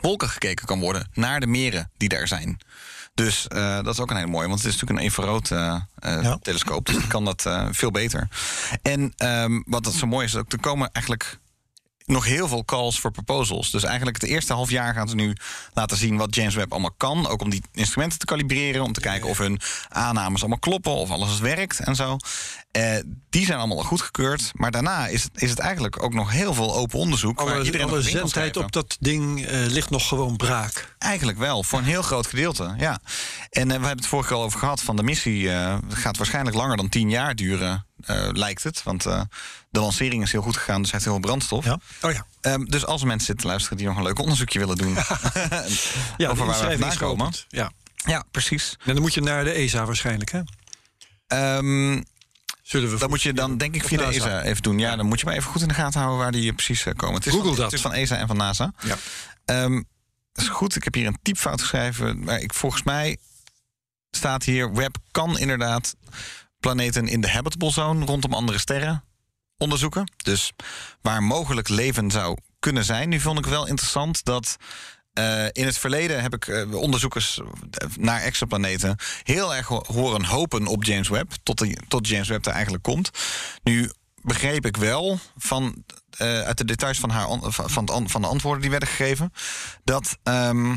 wolken 0.00 0.28
gekeken 0.28 0.66
kan 0.66 0.80
worden 0.80 1.08
naar 1.14 1.40
de 1.40 1.46
meren 1.46 1.90
die 1.96 2.08
daar 2.08 2.28
zijn. 2.28 2.58
Dus 3.14 3.48
eh, 3.48 3.74
dat 3.82 3.94
is 3.94 4.00
ook 4.00 4.10
een 4.10 4.16
hele 4.16 4.28
mooie, 4.30 4.48
want 4.48 4.62
het 4.62 4.68
is 4.72 4.80
natuurlijk 4.80 5.00
een 5.00 5.04
infrarood 5.06 5.48
Ja. 5.48 6.38
telescoop. 6.42 6.86
Dus 6.86 7.06
kan 7.06 7.24
dat 7.24 7.50
veel 7.70 7.90
beter. 7.90 8.28
En 8.82 9.12
ehm, 9.16 9.60
wat 9.66 9.84
dat 9.84 9.92
zo 9.92 10.06
mooi 10.06 10.24
is, 10.26 10.36
ook 10.36 10.52
er 10.52 10.60
komen 10.60 10.90
eigenlijk 10.92 11.38
nog 12.12 12.24
heel 12.24 12.48
veel 12.48 12.64
calls 12.64 13.00
voor 13.00 13.10
proposals. 13.10 13.70
Dus 13.70 13.82
eigenlijk 13.84 14.20
het 14.20 14.30
eerste 14.30 14.52
half 14.52 14.70
jaar 14.70 14.94
gaan 14.94 15.08
ze 15.08 15.14
nu 15.14 15.32
laten 15.72 15.96
zien 15.96 16.16
wat 16.16 16.34
James 16.34 16.54
Webb 16.54 16.72
allemaal 16.72 16.94
kan. 16.96 17.26
Ook 17.28 17.42
om 17.42 17.50
die 17.50 17.62
instrumenten 17.72 18.18
te 18.18 18.24
kalibreren. 18.24 18.82
Om 18.82 18.92
te 18.92 19.00
kijken 19.00 19.28
of 19.28 19.38
hun 19.38 19.60
aannames 19.88 20.40
allemaal 20.40 20.58
kloppen. 20.58 20.92
Of 20.92 21.10
alles 21.10 21.38
werkt 21.38 21.78
en 21.80 21.96
zo. 21.96 22.16
Eh, 22.70 22.96
die 23.30 23.46
zijn 23.46 23.58
allemaal 23.58 23.76
al 23.78 23.84
goedgekeurd. 23.84 24.50
Maar 24.54 24.70
daarna 24.70 25.06
is, 25.06 25.22
het- 25.22 25.42
is 25.42 25.50
het 25.50 25.58
eigenlijk 25.58 26.02
ook 26.02 26.14
nog 26.14 26.30
heel 26.30 26.54
veel 26.54 26.74
open 26.74 26.98
onderzoek. 26.98 27.40
Alle, 27.40 27.62
iedereen 27.62 27.88
alle 27.88 28.02
schrijven. 28.28 28.64
op 28.64 28.72
dat 28.72 28.96
ding 29.00 29.46
eh, 29.46 29.66
ligt 29.66 29.90
nog 29.90 30.08
gewoon 30.08 30.36
braak. 30.36 30.94
Eigenlijk 30.98 31.38
wel, 31.38 31.62
voor 31.64 31.78
een 31.78 31.84
heel 31.84 32.02
groot 32.02 32.26
gedeelte. 32.26 32.74
Ja. 32.78 32.98
En 33.50 33.62
eh, 33.62 33.66
we 33.66 33.72
hebben 33.72 33.96
het 33.96 34.06
vorige 34.06 34.28
keer 34.28 34.36
al 34.36 34.42
over 34.44 34.58
gehad 34.58 34.80
van 34.82 34.96
de 34.96 35.02
missie. 35.02 35.50
gaat 35.88 36.16
waarschijnlijk 36.16 36.56
langer 36.56 36.76
dan 36.76 36.88
tien 36.88 37.10
jaar 37.10 37.34
duren. 37.34 37.86
Eh, 38.04 38.28
lijkt 38.32 38.62
het. 38.62 38.82
Want 38.82 39.06
eh, 39.06 39.20
de 39.70 39.80
lancering 39.80 40.22
is 40.22 40.32
heel 40.32 40.42
goed 40.42 40.56
gegaan, 40.56 40.82
dus 40.82 40.90
hij 40.90 41.00
heeft 41.00 41.04
heel 41.04 41.12
veel 41.12 41.28
brandstof. 41.28 41.64
Ja. 41.64 41.78
Oh 42.02 42.12
ja. 42.12 42.26
Ehm, 42.40 42.64
dus 42.64 42.86
als 42.86 43.00
er 43.00 43.06
mensen 43.06 43.26
zitten 43.26 43.46
luisteren 43.46 43.78
die 43.78 43.86
nog 43.86 43.96
een 43.96 44.02
leuk 44.02 44.18
onderzoekje 44.18 44.58
willen 44.58 44.76
doen... 44.76 44.94
ja 46.16 46.28
Over 46.28 46.46
waar 46.46 46.60
we 46.60 46.70
vandaan 46.70 46.96
komen. 46.96 47.32
Ja. 47.48 47.72
ja, 47.94 48.24
precies. 48.30 48.76
En 48.84 48.92
dan 48.92 49.02
moet 49.02 49.14
je 49.14 49.20
naar 49.20 49.44
de 49.44 49.52
ESA 49.52 49.84
waarschijnlijk, 49.84 50.30
hè? 50.30 50.40
Ehm, 51.26 52.00
Zullen 52.62 52.90
we 52.90 52.98
dat 52.98 53.08
moet 53.08 53.22
je 53.22 53.32
dan 53.32 53.56
denk 53.56 53.74
ik 53.74 53.84
via 53.84 53.98
de 53.98 54.04
NASA. 54.04 54.16
ESA 54.16 54.42
even 54.42 54.62
doen. 54.62 54.78
Ja, 54.78 54.96
dan 54.96 55.06
moet 55.06 55.20
je 55.20 55.26
maar 55.26 55.34
even 55.34 55.50
goed 55.50 55.62
in 55.62 55.68
de 55.68 55.74
gaten 55.74 56.00
houden 56.00 56.20
waar 56.20 56.32
die 56.32 56.52
precies 56.52 56.84
eh, 56.84 56.94
komen. 56.94 57.14
Het 57.14 57.26
is 57.26 57.32
Google 57.32 57.48
van, 57.48 57.56
dat. 57.56 57.64
Het 57.64 57.74
is 57.74 57.80
van 57.80 57.92
ESA 57.92 58.16
en 58.16 58.26
van 58.26 58.36
NASA. 58.36 58.72
Ja. 58.82 58.96
Ehm, 59.44 59.82
dat 60.32 60.44
is 60.44 60.48
goed. 60.48 60.76
Ik 60.76 60.84
heb 60.84 60.94
hier 60.94 61.06
een 61.06 61.18
typfout 61.22 61.60
geschreven. 61.60 62.24
Maar 62.24 62.40
ik, 62.40 62.54
volgens 62.54 62.82
mij 62.82 63.16
staat 64.10 64.44
hier... 64.44 64.72
Web 64.72 64.96
kan 65.10 65.38
inderdaad 65.38 65.96
planeten 66.62 67.06
in 67.08 67.20
de 67.20 67.30
habitable 67.30 67.70
zone... 67.72 68.04
rondom 68.04 68.32
andere 68.34 68.58
sterren 68.58 69.04
onderzoeken. 69.58 70.12
Dus 70.16 70.52
waar 71.02 71.22
mogelijk 71.22 71.68
leven 71.68 72.10
zou 72.10 72.36
kunnen 72.58 72.84
zijn. 72.84 73.08
Nu 73.08 73.20
vond 73.20 73.38
ik 73.38 73.46
wel 73.46 73.66
interessant 73.66 74.24
dat... 74.24 74.56
eh, 75.12 75.44
in 75.52 75.64
het 75.66 75.78
verleden 75.78 76.22
heb 76.22 76.34
ik 76.34 76.46
eh, 76.48 76.74
onderzoekers 76.74 77.40
naar 77.98 78.20
exoplaneten 78.20 78.96
heel 79.22 79.54
erg 79.54 79.66
ho- 79.66 79.84
horen 79.86 80.24
hopen 80.24 80.66
op 80.66 80.84
James 80.84 81.08
Webb. 81.08 81.32
Tot, 81.42 81.58
de, 81.58 81.76
tot 81.88 82.08
James 82.08 82.28
Webb 82.28 82.46
er 82.46 82.52
eigenlijk 82.52 82.82
komt. 82.82 83.10
Nu 83.62 83.90
begreep 84.22 84.66
ik 84.66 84.76
wel 84.76 85.18
van, 85.36 85.84
eh, 86.10 86.40
uit 86.42 86.58
de 86.58 86.64
details 86.64 86.98
van, 86.98 87.10
haar, 87.10 87.24
an- 87.26 87.52
van, 87.52 87.88
van 88.10 88.20
de 88.22 88.26
antwoorden 88.26 88.60
die 88.62 88.70
werden 88.70 88.88
gegeven. 88.88 89.32
dat. 89.84 90.16
ehm, 90.22 90.76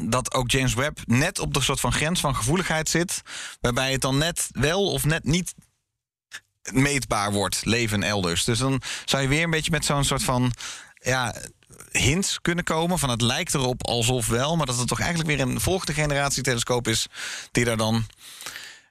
dat 0.00 0.34
ook 0.34 0.50
James 0.50 0.74
Webb 0.74 0.98
net 1.04 1.38
op 1.38 1.54
de 1.54 1.60
soort 1.60 1.80
van 1.80 1.92
grens 1.92 2.20
van 2.20 2.36
gevoeligheid 2.36 2.88
zit. 2.88 3.22
Waarbij 3.60 3.92
het 3.92 4.00
dan 4.00 4.18
net 4.18 4.48
wel 4.52 4.90
of 4.90 5.04
net 5.04 5.24
niet 5.24 5.54
meetbaar 6.70 7.32
wordt, 7.32 7.64
leven 7.64 8.02
elders. 8.02 8.44
Dus 8.44 8.58
dan 8.58 8.80
zou 9.04 9.22
je 9.22 9.28
weer 9.28 9.42
een 9.42 9.50
beetje 9.50 9.70
met 9.70 9.84
zo'n 9.84 10.04
soort 10.04 10.22
van 10.22 10.52
ja, 10.94 11.34
hints 11.90 12.40
kunnen 12.40 12.64
komen. 12.64 12.98
Van 12.98 13.10
het 13.10 13.20
lijkt 13.20 13.54
erop 13.54 13.86
alsof 13.86 14.26
wel, 14.26 14.56
maar 14.56 14.66
dat 14.66 14.78
het 14.78 14.88
toch 14.88 15.00
eigenlijk 15.00 15.30
weer 15.30 15.40
een 15.40 15.60
volgende 15.60 15.92
generatie 15.92 16.42
telescoop 16.42 16.88
is 16.88 17.06
die 17.50 17.64
daar 17.64 17.76
dan. 17.76 18.06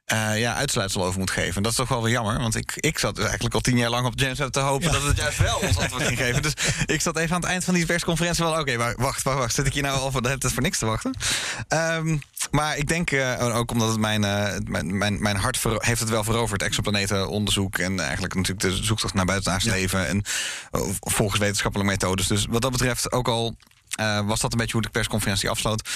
Eh, 0.04 0.40
ja, 0.40 0.54
uitsluitsel 0.54 1.04
over 1.04 1.18
moet 1.18 1.30
geven. 1.30 1.56
En 1.56 1.62
dat 1.62 1.70
is 1.70 1.78
toch 1.78 1.88
wel 1.88 2.02
weer 2.02 2.12
jammer. 2.12 2.38
Want 2.38 2.54
ik, 2.54 2.72
ik 2.76 2.98
zat 2.98 3.14
dus 3.14 3.24
eigenlijk 3.24 3.54
al 3.54 3.60
tien 3.60 3.76
jaar 3.76 3.90
lang 3.90 4.06
op 4.06 4.12
James 4.18 4.38
Webb 4.38 4.52
te 4.52 4.60
hopen 4.60 4.92
dat 4.92 5.02
het 5.02 5.16
juist 5.16 5.38
wel 5.38 5.58
ons 5.58 5.78
antwoord 5.78 6.02
ging 6.02 6.18
geven. 6.18 6.42
Dus 6.42 6.54
ik 6.86 7.00
zat 7.00 7.16
even 7.16 7.34
aan 7.34 7.40
het 7.40 7.50
eind 7.50 7.64
van 7.64 7.74
die 7.74 7.86
persconferentie 7.86 8.44
wel. 8.44 8.60
Oké, 8.60 8.76
maar 8.76 8.94
wacht, 8.96 9.22
wacht, 9.22 9.38
wacht. 9.38 9.54
Zit 9.54 9.66
ik 9.66 9.72
hier 9.72 9.82
nou 9.82 9.98
al 9.98 10.10
voor 10.10 10.20
tijd 10.20 10.52
voor 10.52 10.62
niks 10.62 10.78
te 10.78 10.86
wachten? 10.86 11.14
Ehm, 11.68 12.16
maar 12.50 12.76
ik 12.76 12.88
denk 12.88 13.10
eh, 13.10 13.56
ook 13.56 13.70
omdat 13.70 13.88
het 13.88 13.98
mijn, 13.98 14.24
eh, 14.24 14.58
mijn, 14.64 14.98
mijn, 14.98 15.22
mijn 15.22 15.36
hart 15.36 15.58
heeft 15.62 16.00
het 16.00 16.08
wel 16.08 16.24
veroverd. 16.24 16.62
Exoplanetenonderzoek 16.62 17.78
en 17.78 18.00
eigenlijk 18.00 18.34
natuurlijk 18.34 18.60
de 18.60 18.84
zoektocht 18.84 19.14
naar 19.14 19.24
buitenaards 19.24 19.64
leven. 19.64 20.06
En 20.08 20.22
volgens 21.00 21.40
wetenschappelijke 21.40 21.92
methodes. 21.92 22.26
Dus 22.26 22.46
wat 22.50 22.62
dat 22.62 22.72
betreft, 22.72 23.12
ook 23.12 23.28
al 23.28 23.56
was 24.24 24.40
dat 24.40 24.52
een 24.52 24.58
beetje 24.58 24.72
hoe 24.72 24.82
de 24.82 24.88
persconferentie 24.88 25.50
afsloot. 25.50 25.88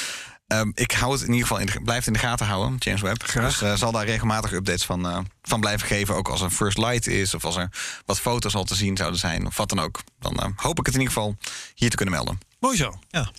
Ehm, 0.46 0.70
ik 0.74 0.92
hou 0.92 1.12
het 1.12 1.20
in 1.20 1.32
ieder 1.32 1.46
geval 1.46 1.60
in 1.60 1.66
de, 1.66 1.80
blijf 1.82 1.98
het 1.98 2.06
in 2.06 2.12
de 2.12 2.18
gaten 2.18 2.46
houden, 2.46 2.76
James 2.78 3.00
Webb. 3.00 3.22
Graag. 3.22 3.58
Dus 3.58 3.62
eh, 3.62 3.76
zal 3.76 3.92
daar 3.92 4.04
regelmatig 4.04 4.52
updates 4.52 4.84
van, 4.84 5.06
eh, 5.06 5.18
van 5.42 5.60
blijven 5.60 5.86
geven. 5.86 6.14
Ook 6.14 6.28
als 6.28 6.40
er 6.40 6.50
first 6.50 6.78
light 6.78 7.06
is 7.06 7.34
of 7.34 7.44
als 7.44 7.56
er 7.56 7.70
wat 8.04 8.20
foto's 8.20 8.54
al 8.54 8.64
te 8.64 8.74
zien 8.74 8.96
zouden 8.96 9.18
zijn 9.20 9.46
of 9.46 9.56
wat 9.56 9.68
dan 9.68 9.80
ook. 9.80 10.02
Dan 10.18 10.36
eh, 10.36 10.48
hoop 10.56 10.78
ik 10.78 10.86
het 10.86 10.94
in 10.94 11.00
ieder 11.00 11.14
geval 11.14 11.36
hier 11.74 11.90
te 11.90 11.96
kunnen 11.96 12.14
melden. 12.14 12.40
Mooi 12.58 12.76
zo. 12.76 12.98
Ja. 13.10 13.30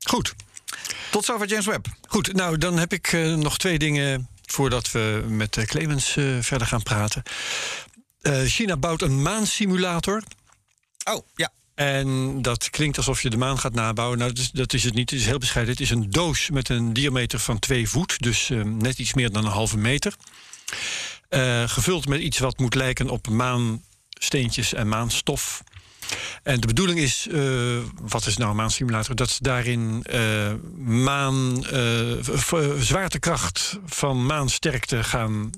Goed. 0.00 0.34
Tot 1.10 1.24
zover 1.24 1.46
James 1.46 1.66
Webb. 1.66 1.86
Goed, 2.08 2.32
nou 2.32 2.58
dan 2.58 2.78
heb 2.78 2.92
ik 2.92 3.12
nog 3.36 3.58
twee 3.58 3.78
dingen 3.78 4.28
voordat 4.46 4.90
we 4.90 5.24
met 5.28 5.64
Clemens 5.66 6.10
verder 6.40 6.66
gaan 6.66 6.82
praten. 6.82 7.22
Eh, 8.20 8.42
China 8.42 8.76
bouwt 8.76 9.02
een 9.02 9.22
maansimulator. 9.22 10.22
Oh, 11.04 11.26
ja. 11.34 11.50
En 11.80 12.42
dat 12.42 12.70
klinkt 12.70 12.96
alsof 12.96 13.22
je 13.22 13.30
de 13.30 13.36
maan 13.36 13.58
gaat 13.58 13.74
nabouwen. 13.74 14.18
Nou, 14.18 14.32
dat 14.32 14.42
is, 14.42 14.50
dat 14.50 14.72
is 14.72 14.84
het 14.84 14.94
niet. 14.94 15.10
Het 15.10 15.20
is 15.20 15.26
heel 15.26 15.38
bescheiden. 15.38 15.74
Het 15.74 15.82
is 15.82 15.90
een 15.90 16.10
doos 16.10 16.50
met 16.50 16.68
een 16.68 16.92
diameter 16.92 17.38
van 17.38 17.58
twee 17.58 17.88
voet. 17.88 18.22
Dus 18.22 18.50
eh, 18.50 18.62
net 18.62 18.98
iets 18.98 19.14
meer 19.14 19.30
dan 19.30 19.44
een 19.44 19.50
halve 19.50 19.76
meter. 19.76 20.14
Eh, 21.28 21.68
gevuld 21.68 22.08
met 22.08 22.20
iets 22.20 22.38
wat 22.38 22.58
moet 22.58 22.74
lijken 22.74 23.08
op 23.08 23.28
maansteentjes 23.28 24.74
en 24.74 24.88
maanstof. 24.88 25.62
En 26.42 26.60
de 26.60 26.66
bedoeling 26.66 26.98
is, 26.98 27.26
eh, 27.30 27.78
wat 28.00 28.26
is 28.26 28.36
nou 28.36 28.50
een 28.50 28.56
maansimulator? 28.56 29.14
Dat 29.14 29.30
ze 29.30 29.42
daarin 29.42 30.02
eh, 30.02 30.52
maan, 30.86 31.64
zwaartekracht 32.78 33.78
van 33.86 34.26
maansterkte 34.26 35.04
gaan 35.04 35.50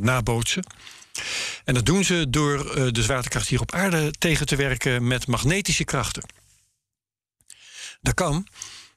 nabootsen. 0.00 0.64
En 1.64 1.74
dat 1.74 1.86
doen 1.86 2.04
ze 2.04 2.26
door 2.30 2.70
eh, 2.70 2.86
de 2.92 3.02
zwaartekracht 3.02 3.48
hier 3.48 3.60
op 3.60 3.72
aarde 3.72 4.10
tegen 4.18 4.46
te 4.46 4.56
werken 4.56 5.06
met 5.06 5.26
magnetische 5.26 5.84
krachten. 5.84 6.22
Dat 8.00 8.14
kan. 8.14 8.46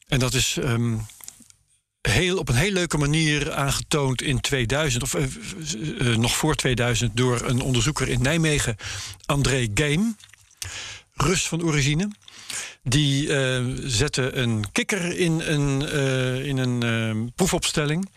En 0.07 0.19
dat 0.19 0.33
is 0.33 0.57
ehm, 0.57 0.97
heel, 2.01 2.37
op 2.37 2.49
een 2.49 2.55
heel 2.55 2.71
leuke 2.71 2.97
manier 2.97 3.53
aangetoond 3.53 4.21
in 4.21 4.39
2000, 4.39 5.03
of 5.03 5.13
eh, 5.13 5.23
eh, 5.23 6.17
nog 6.17 6.35
voor 6.35 6.55
2000, 6.55 7.17
door 7.17 7.41
een 7.41 7.61
onderzoeker 7.61 8.07
in 8.07 8.21
Nijmegen, 8.21 8.75
André 9.25 9.67
Game. 9.73 10.15
Rus 11.13 11.47
van 11.47 11.63
origine. 11.63 12.09
Die 12.83 13.35
eh, 13.35 13.63
zette 13.83 14.35
een 14.35 14.71
kikker 14.71 15.17
in 15.17 15.39
een, 15.39 15.87
eh, 15.89 16.45
in 16.45 16.57
een 16.57 16.83
eh, 16.83 17.31
proefopstelling. 17.35 18.09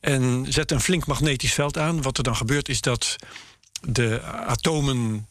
En 0.00 0.46
zette 0.48 0.74
een 0.74 0.80
flink 0.80 1.06
magnetisch 1.06 1.54
veld 1.54 1.78
aan. 1.78 2.02
Wat 2.02 2.18
er 2.18 2.24
dan 2.24 2.36
gebeurt 2.36 2.68
is 2.68 2.80
dat 2.80 3.16
de 3.80 4.22
atomen 4.22 5.28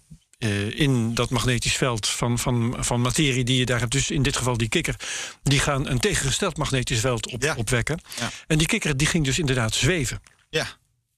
in 0.69 1.13
dat 1.13 1.29
magnetisch 1.29 1.75
veld 1.75 2.07
van, 2.07 2.39
van, 2.39 2.75
van 2.79 3.01
materie 3.01 3.43
die 3.43 3.57
je 3.57 3.65
daar 3.65 3.79
hebt, 3.79 3.91
dus 3.91 4.11
in 4.11 4.23
dit 4.23 4.37
geval 4.37 4.57
die 4.57 4.69
kikker, 4.69 4.95
die 5.43 5.59
gaan 5.59 5.87
een 5.89 5.99
tegengesteld 5.99 6.57
magnetisch 6.57 6.99
veld 6.99 7.31
op, 7.31 7.41
Ja. 7.43 7.55
opwekken. 7.55 7.99
Ja. 8.19 8.31
En 8.47 8.57
die 8.57 8.67
kikker 8.67 8.97
die 8.97 9.07
ging 9.07 9.25
dus 9.25 9.39
inderdaad 9.39 9.73
zweven. 9.75 10.21
Ja. 10.49 10.67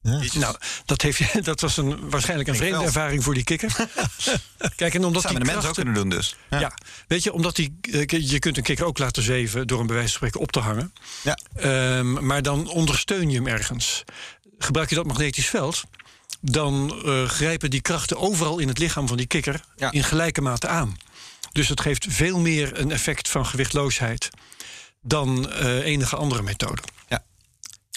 Ja. 0.05 0.39
Nou, 0.39 0.55
dat, 0.85 1.01
heeft, 1.01 1.43
dat 1.45 1.61
was 1.61 1.77
een, 1.77 2.09
waarschijnlijk 2.09 2.49
een 2.49 2.55
vreemde 2.55 2.83
ervaring 2.83 3.23
voor 3.23 3.33
die 3.33 3.43
kikker. 3.43 3.75
Kijk, 4.75 4.93
en 4.93 5.05
omdat 5.05 5.23
dat 5.23 5.31
die 5.31 5.45
mensen 5.45 5.69
ook 5.69 5.75
kunnen 5.75 5.93
doen 5.93 6.09
dus. 6.09 6.35
ja. 6.49 6.73
weet 7.07 7.23
je, 7.23 7.33
omdat 7.33 7.55
die, 7.55 7.77
eh, 7.81 8.29
je 8.29 8.39
kunt 8.39 8.57
een 8.57 8.63
kikker 8.63 8.85
ook 8.85 8.97
laten 8.97 9.23
zweven 9.23 9.67
door 9.67 9.77
hem 9.77 9.87
bij 9.87 9.95
wijze 9.95 10.11
van 10.11 10.17
spreken 10.17 10.39
op 10.39 10.51
te 10.51 10.59
hangen. 10.59 10.93
Ja. 11.23 11.37
Ehm, 11.55 12.25
maar 12.25 12.41
dan 12.41 12.67
ondersteun 12.67 13.29
je 13.29 13.35
hem 13.35 13.47
ergens. 13.47 14.03
Gebruik 14.57 14.89
je 14.89 14.95
dat 14.95 15.05
magnetisch 15.05 15.47
veld, 15.49 15.83
dan 16.41 17.01
eh, 17.05 17.23
grijpen 17.23 17.69
die 17.69 17.81
krachten 17.81 18.17
overal 18.17 18.59
in 18.59 18.67
het 18.67 18.77
lichaam 18.77 19.07
van 19.07 19.17
die 19.17 19.27
kikker 19.27 19.61
Ja. 19.75 19.91
in 19.91 20.03
gelijke 20.03 20.41
mate 20.41 20.67
aan. 20.67 20.97
Dus 21.51 21.67
het 21.67 21.81
geeft 21.81 22.05
veel 22.09 22.39
meer 22.39 22.79
een 22.79 22.91
effect 22.91 23.29
van 23.29 23.45
gewichtloosheid 23.45 24.29
dan 25.01 25.51
eh, 25.51 25.85
enige 25.85 26.15
andere 26.15 26.41
methode. 26.41 26.81
Ja. 27.07 27.23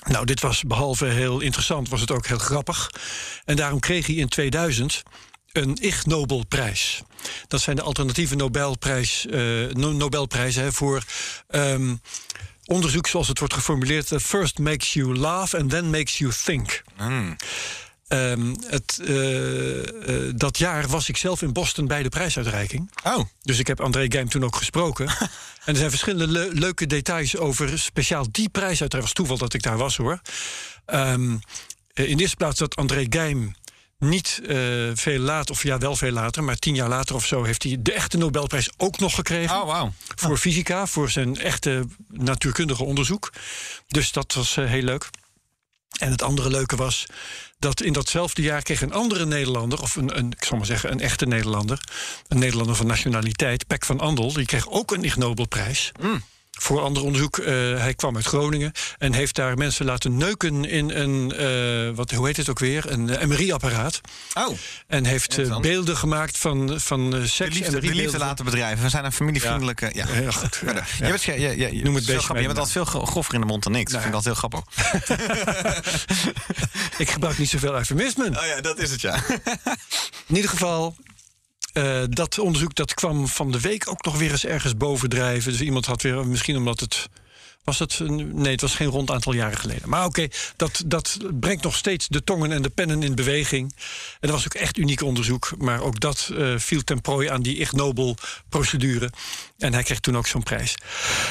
Nou, 0.09 0.25
dit 0.27 0.40
was 0.40 0.62
behalve 0.62 1.05
heel 1.05 1.40
interessant, 1.40 1.88
was 1.88 2.01
het 2.01 2.11
ook 2.11 2.27
heel 2.27 2.38
grappig. 2.38 2.90
En 3.44 3.57
daarom 3.57 3.81
kreeg 3.81 4.07
hij 4.07 4.14
in 4.14 4.29
2000 4.29 5.03
een 5.53 5.77
Ig 5.81 6.07
Nobelprijs. 6.07 7.03
Dat 7.49 7.61
zijn 7.61 7.77
de 7.77 7.83
alternatieve 7.83 8.35
Nobelprijs, 8.35 9.27
eh, 9.27 9.40
no- 9.73 9.92
Nobelprijzen 9.92 10.62
hè, 10.62 10.73
voor 10.73 11.03
ehm, 11.49 11.94
onderzoek 12.64 13.07
zoals 13.07 13.29
het 13.29 13.38
wordt 13.38 13.55
geformuleerd. 13.55 14.12
eh, 14.12 14.18
First 14.18 14.59
makes 14.59 14.92
you 14.92 15.16
laugh 15.16 15.55
and 15.55 15.71
then 15.71 15.90
makes 15.90 16.18
you 16.18 16.33
think. 16.44 16.83
Hmm. 16.97 17.37
Ehm, 18.09 18.55
het, 18.66 18.99
eh, 19.07 20.27
eh, 20.27 20.33
dat 20.37 20.59
jaar 20.59 20.88
was 20.88 21.09
ik 21.09 21.16
zelf 21.16 21.42
in 21.42 21.53
Boston 21.53 21.87
bij 21.87 22.03
de 22.03 22.09
prijsuitreiking. 22.09 22.90
Oh, 23.05 23.25
Dus 23.42 23.59
ik 23.59 23.66
heb 23.66 23.81
André 23.81 24.07
Geim 24.09 24.29
toen 24.29 24.44
ook 24.44 24.57
gesproken. 24.57 25.07
en 25.64 25.73
er 25.73 25.77
zijn 25.77 25.90
verschillende 25.90 26.27
le- 26.33 26.49
leuke 26.53 26.87
details 26.87 27.37
over 27.37 27.79
speciaal 27.79 28.27
die 28.31 28.49
prijs. 28.49 28.79
Het 28.79 28.92
was 28.92 29.12
toeval 29.12 29.38
dat 29.38 29.55
ik 29.55 29.62
daar 29.62 29.77
was 29.77 29.97
hoor. 29.97 30.21
Ehm, 30.85 31.37
eh, 31.92 32.09
in 32.09 32.16
de 32.16 32.23
eerste 32.23 32.37
plaats 32.37 32.59
dat 32.59 32.77
André 32.77 33.07
Geim 33.11 33.55
niet 33.99 34.40
veel 34.94 35.18
later, 35.18 35.55
of 35.55 35.62
ja 35.62 35.79
wel 35.79 35.97
veel 35.97 36.12
later, 36.12 36.44
maar 36.44 36.57
tien 36.57 36.75
jaar 36.75 36.88
later 36.88 37.14
of 37.14 37.27
zo, 37.27 37.42
heeft 37.44 37.62
hij 37.62 37.77
de 37.81 37.92
echte 37.92 38.16
Nobelprijs 38.18 38.71
ook 38.77 38.99
nog 38.99 39.14
gekregen. 39.14 39.57
oh 39.61 39.66
wauw. 39.66 39.92
Voor 40.16 40.37
fysica, 40.37 40.87
voor 40.87 41.11
zijn 41.11 41.37
echte 41.40 41.87
natuurkundige 42.09 42.85
onderzoek. 42.85 43.33
Dus 43.88 44.12
dat 44.12 44.35
was 44.35 44.55
heel 44.55 44.83
leuk. 44.83 45.11
En 45.99 46.11
het 46.11 46.23
andere 46.23 46.51
leuke 46.51 46.77
was 46.77 47.07
dat 47.59 47.83
in 47.83 47.92
datzelfde 47.92 48.42
jaar 48.42 48.62
kreeg 48.62 48.83
een 48.83 48.92
andere 48.92 49.27
Nederlander, 49.27 49.83
of 49.83 49.97
een, 49.97 50.18
een, 50.18 50.31
ik 50.31 50.44
zal 50.44 50.57
maar 50.57 50.66
zeggen, 50.66 50.92
een 50.92 51.01
echte 51.01 51.27
Nederlander, 51.27 51.81
een 52.29 52.38
Nederlander 52.38 52.77
van 52.77 52.87
nationaliteit, 52.87 53.66
Pek 53.66 53.85
van 53.85 54.01
Andel, 54.01 54.33
die 54.33 54.47
kreeg 54.47 54.68
ook 54.68 54.92
een 54.92 55.05
Ig 55.05 55.16
Nobelprijs. 55.16 55.92
Voor 56.59 56.81
ander 56.81 57.03
onderzoek. 57.03 57.38
Eh, 57.38 57.47
hij 57.55 57.94
kwam 57.94 58.16
uit 58.16 58.27
Groningen 58.27 58.73
en 58.99 59.12
heeft 59.12 59.35
daar 59.35 59.57
mensen 59.57 59.85
laten 59.85 60.16
neuken 60.16 60.64
in 60.64 60.90
een, 60.90 61.33
eh, 61.33 61.97
wat, 61.97 62.11
hoe 62.11 62.27
heet 62.27 62.37
het 62.37 62.49
ook 62.49 62.59
weer, 62.59 62.92
een 62.92 63.09
eh, 63.11 63.27
MRI-apparaat. 63.27 64.01
Oh, 64.35 64.57
En 64.87 65.05
heeft 65.05 65.61
beelden 65.61 65.97
gemaakt 65.97 66.38
van, 66.38 66.81
van 66.81 67.14
eh, 67.14 67.21
de 67.21 67.27
seks 67.27 67.55
liefde, 67.55 67.77
en 67.77 67.81
de 67.81 67.94
liefde 67.94 68.18
laten 68.18 68.44
bedrijven. 68.44 68.83
We 68.85 68.88
zijn 68.90 69.05
een 69.05 69.12
familievriendelijke... 69.12 69.90
Ja. 69.92 70.07
Goed. 70.33 70.62
Ja. 70.68 70.85
Je 71.07 71.12
bent, 71.12 71.23
je, 71.23 71.40
je, 71.40 71.77
je, 71.77 71.83
Noem 71.83 71.94
het 71.94 72.07
beestje 72.07 72.35
Je 72.35 72.47
bent 72.47 72.59
altijd 72.59 72.71
veel 72.71 72.85
gro- 72.85 73.05
groffer 73.05 73.35
in 73.35 73.40
de 73.40 73.47
mond 73.47 73.62
dan 73.62 73.75
ik. 73.75 73.90
Dat 73.90 74.01
vind 74.03 74.14
ik 74.14 74.14
altijd 74.14 74.40
heel 74.40 74.49
grappig. 74.49 74.64
Ik 76.99 77.11
gebruik 77.11 77.38
niet 77.38 77.49
zoveel 77.49 77.75
eufemismen. 77.75 78.38
Oh 78.38 78.47
ja, 78.47 78.61
dat 78.61 78.79
is 78.79 78.90
het 78.90 79.01
ja. 79.01 79.14
In 80.27 80.37
ieder 80.37 80.51
geval, 80.51 80.97
eh, 81.84 82.02
dat 82.08 82.38
onderzoek 82.38 82.74
dat 82.74 82.94
kwam 82.94 83.28
van 83.28 83.50
de 83.50 83.60
week 83.60 83.88
ook 83.90 84.04
nog 84.04 84.18
weer 84.18 84.30
eens 84.30 84.44
ergens 84.46 84.76
bovendrijven. 84.76 85.52
Dus 85.52 85.60
iemand 85.60 85.86
had 85.86 86.02
weer, 86.02 86.26
misschien 86.26 86.56
omdat 86.56 86.80
het. 86.80 87.08
Was 87.64 87.78
het? 87.78 87.98
een- 87.98 88.30
Nee, 88.34 88.52
het 88.52 88.60
was 88.60 88.74
geen 88.74 88.88
rond 88.88 89.10
aantal 89.10 89.32
jaren 89.32 89.58
geleden. 89.58 89.88
Maar 89.88 90.04
oké, 90.04 90.28
dat, 90.56 90.82
dat 90.86 91.18
brengt 91.40 91.62
nog 91.62 91.76
steeds 91.76 92.08
de 92.08 92.24
tongen 92.24 92.52
en 92.52 92.62
de 92.62 92.68
pennen 92.68 93.02
in 93.02 93.14
beweging. 93.14 93.72
En 94.20 94.28
dat 94.28 94.30
was 94.30 94.44
ook 94.44 94.54
echt 94.54 94.76
uniek 94.78 95.02
onderzoek. 95.02 95.52
Maar 95.58 95.80
ook 95.80 96.00
dat 96.00 96.30
eh, 96.36 96.54
viel 96.56 96.84
ten 96.84 97.00
prooi 97.00 97.28
aan 97.28 97.42
die 97.42 97.56
Ig 97.56 97.72
Nobel-procedure. 97.72 99.10
En 99.58 99.72
hij 99.72 99.82
kreeg 99.82 100.00
toen 100.00 100.16
ook 100.16 100.26
zo'n 100.26 100.42
prijs. 100.42 100.74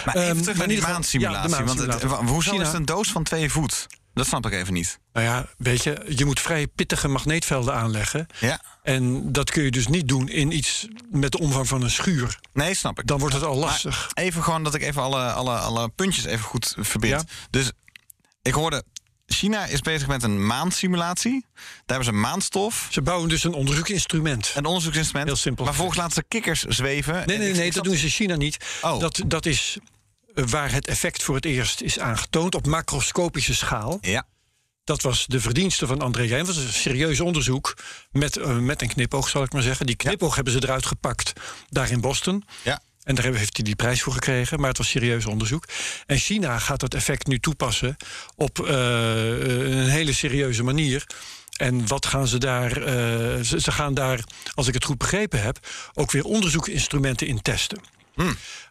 Maar 0.05 0.15
even 0.15 0.41
terug 0.41 0.45
maar 0.57 0.67
naar 0.67 0.75
die 0.75 0.81
maansimulatie. 0.87 1.49
ja, 1.55 1.63
want 1.63 1.79
het, 1.79 2.03
hoezo 2.29 2.49
China- 2.51 2.61
is 2.61 2.67
het 2.67 2.77
een 2.77 2.85
doos 2.85 3.07
van 3.11 3.23
twee 3.23 3.49
voet? 3.51 3.87
Dat 4.17 4.27
snap 4.27 4.45
ik 4.45 4.53
even 4.53 4.73
niet. 4.73 4.99
Nou 5.13 5.25
ja, 5.25 5.45
weet 5.57 5.83
je, 5.83 6.05
je 6.15 6.25
moet 6.25 6.39
vrij 6.39 6.67
pittige 6.67 7.07
magneetvelden 7.07 7.73
aanleggen. 7.73 8.27
Ja. 8.39 8.61
En 8.83 9.31
dat 9.31 9.51
kun 9.51 9.63
je 9.63 9.71
dus 9.71 9.87
niet 9.87 10.07
doen 10.07 10.29
in 10.29 10.51
iets 10.51 10.87
met 11.11 11.31
de 11.31 11.39
omvang 11.39 11.67
van 11.67 11.81
een 11.81 11.91
schuur. 11.91 12.39
Nee, 12.53 12.73
snap 12.73 12.99
ik. 12.99 13.07
Dan 13.07 13.19
wordt 13.19 13.35
het 13.35 13.43
al 13.43 13.55
lastig. 13.55 14.09
Maar 14.13 14.23
even 14.23 14.43
gewoon 14.43 14.63
dat 14.63 14.73
ik 14.73 14.81
even 14.81 15.01
alle, 15.01 15.31
alle, 15.31 15.57
alle 15.57 15.89
puntjes 15.89 16.25
even 16.25 16.45
goed 16.45 16.75
verbind. 16.79 17.21
Ja. 17.27 17.35
Dus 17.49 17.71
ik 18.41 18.53
hoorde... 18.53 18.83
China 19.29 19.65
is 19.65 19.81
bezig 19.81 20.07
met 20.07 20.23
een 20.23 20.45
maansimulatie. 20.45 21.45
Daar 21.53 21.81
hebben 21.85 22.05
ze 22.05 22.11
maanstof. 22.11 22.87
Ze 22.91 23.01
bouwen 23.01 23.29
dus 23.29 23.43
een 23.43 23.53
onderzoeksinstrument. 23.53 24.51
Een 24.55 24.65
onderzoeksinstrument. 24.65 25.27
Heel 25.27 25.37
simpel 25.37 25.63
Maar 25.63 25.73
vervolgens 25.73 26.01
laten 26.01 26.15
ze 26.15 26.23
kikkers 26.27 26.63
zweven. 26.63 27.27
Nee, 27.27 27.37
nee, 27.37 27.53
nee, 27.53 27.71
dat 27.71 27.83
doen 27.83 27.95
ze 27.95 28.03
in 28.03 28.09
China 28.09 28.35
niet. 28.35 28.57
Oh. 28.81 28.99
Dat, 28.99 29.21
dat 29.25 29.45
is 29.45 29.77
waar 30.45 30.71
het 30.71 30.87
effect 30.87 31.23
voor 31.23 31.35
het 31.35 31.45
eerst 31.45 31.81
is 31.81 31.99
aangetoond 31.99 32.55
op 32.55 32.67
macroscopische 32.67 33.55
schaal. 33.55 33.97
Ja. 34.01 34.25
Dat 34.83 35.01
was 35.01 35.25
de 35.25 35.41
verdienste 35.41 35.87
van 35.87 36.01
André 36.01 36.25
Rijn. 36.25 36.45
Dat 36.45 36.55
was 36.55 36.63
een 36.63 36.73
serieus 36.73 37.19
onderzoek 37.19 37.77
met, 38.11 38.37
eh, 38.37 38.57
met 38.57 38.81
een 38.81 38.87
knipoog, 38.87 39.29
zal 39.29 39.43
ik 39.43 39.53
maar 39.53 39.61
zeggen. 39.61 39.85
Die 39.85 39.95
knipoog 39.95 40.35
hebben 40.35 40.53
ze 40.53 40.63
eruit 40.63 40.85
gepakt 40.85 41.33
daar 41.69 41.91
in 41.91 42.01
Boston. 42.01 42.43
Ja. 42.63 42.81
En 43.03 43.15
daar 43.15 43.25
heeft 43.25 43.55
hij 43.55 43.65
die 43.65 43.75
prijs 43.75 44.01
voor 44.01 44.13
gekregen, 44.13 44.59
maar 44.59 44.69
het 44.69 44.77
was 44.77 44.89
serieus 44.89 45.25
onderzoek. 45.25 45.63
En 46.05 46.17
China 46.17 46.59
gaat 46.59 46.79
dat 46.79 46.93
effect 46.93 47.27
nu 47.27 47.39
toepassen 47.39 47.95
op 48.35 48.59
eh, 48.59 48.73
een 49.69 49.89
hele 49.89 50.13
serieuze 50.13 50.63
manier. 50.63 51.05
En 51.57 51.87
wat 51.87 52.05
gaan 52.05 52.27
ze 52.27 52.37
daar? 52.37 52.81
eh, 52.81 53.43
ze, 53.43 53.61
ze 53.61 53.71
gaan 53.71 53.93
daar, 53.93 54.23
als 54.53 54.67
ik 54.67 54.73
het 54.73 54.83
goed 54.85 54.97
begrepen 54.97 55.41
heb, 55.41 55.59
ook 55.93 56.11
weer 56.11 56.23
onderzoeksinstrumenten 56.23 57.27
in 57.27 57.41
testen. 57.41 57.79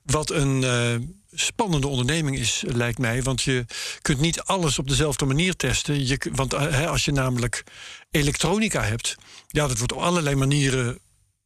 Wat 0.05 0.31
een 0.31 0.65
eh, 0.65 0.95
spannende 1.37 1.87
onderneming 1.89 2.39
is, 2.39 2.63
lijkt 2.67 2.99
mij. 2.99 3.23
Want 3.23 3.43
je 3.43 3.65
kunt 4.03 4.21
niet 4.21 4.41
alles 4.41 4.79
op 4.79 4.89
dezelfde 4.89 5.25
manier 5.25 5.57
testen. 5.57 6.07
Je, 6.07 6.19
want 6.33 6.53
eh, 6.53 6.91
als 6.91 7.05
je 7.05 7.13
namelijk 7.13 7.65
elektronica 8.11 8.83
hebt, 8.83 9.17
ja, 9.49 9.67
dat 9.67 9.79
wordt 9.79 9.93
op 9.93 10.01
allerlei 10.01 10.37
manieren 10.37 10.99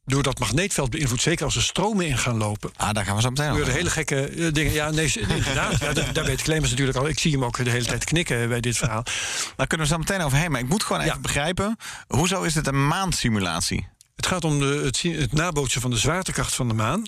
door 0.05 0.23
dat 0.23 0.39
magneetveld 0.39 0.89
beïnvloed. 0.89 1.21
Zeker 1.21 1.45
als 1.45 1.55
er 1.55 1.61
stromen 1.61 2.05
in 2.07 2.17
gaan 2.17 2.37
lopen. 2.37 2.71
Ah, 2.75 2.91
daar 2.93 3.05
gaan 3.05 3.15
we 3.15 3.21
zo 3.21 3.29
meteen 3.29 3.51
over. 3.51 3.67
hele 3.71 3.89
gekke 3.89 4.21
eh, 4.27 4.51
dingen. 4.53 4.73
Ja, 4.73 4.89
nee, 4.89 5.11
inderdaad. 5.15 5.79
Ja, 5.79 5.93
daar, 5.93 6.13
daar 6.13 6.25
weet 6.25 6.41
Clemens 6.41 6.69
natuurlijk 6.69 6.97
al. 6.97 7.07
Ik 7.07 7.19
zie 7.19 7.31
hem 7.31 7.43
ook 7.43 7.63
de 7.63 7.69
hele 7.69 7.85
tijd 7.85 8.03
knikken 8.03 8.49
bij 8.49 8.59
dit 8.59 8.77
verhaal. 8.77 9.03
Daar 9.55 9.67
kunnen 9.67 9.87
we 9.87 9.93
zo 9.93 9.99
meteen 9.99 10.21
overheen. 10.21 10.51
Maar 10.51 10.59
ik 10.61 10.69
moet 10.69 10.83
gewoon 10.83 11.01
even 11.01 11.13
Ja. 11.15 11.21
begrijpen. 11.21 11.77
Hoezo 12.07 12.41
is 12.43 12.53
dit 12.53 12.67
een 12.67 12.87
maansimulatie? 12.87 13.87
Het 14.21 14.29
gaat 14.29 14.43
om 14.43 14.59
de, 14.59 14.81
het, 14.83 15.01
het 15.01 15.33
nabootsen 15.33 15.81
van 15.81 15.89
de 15.89 15.97
zwaartekracht 15.97 16.53
van 16.55 16.67
de 16.67 16.73
maan. 16.73 17.05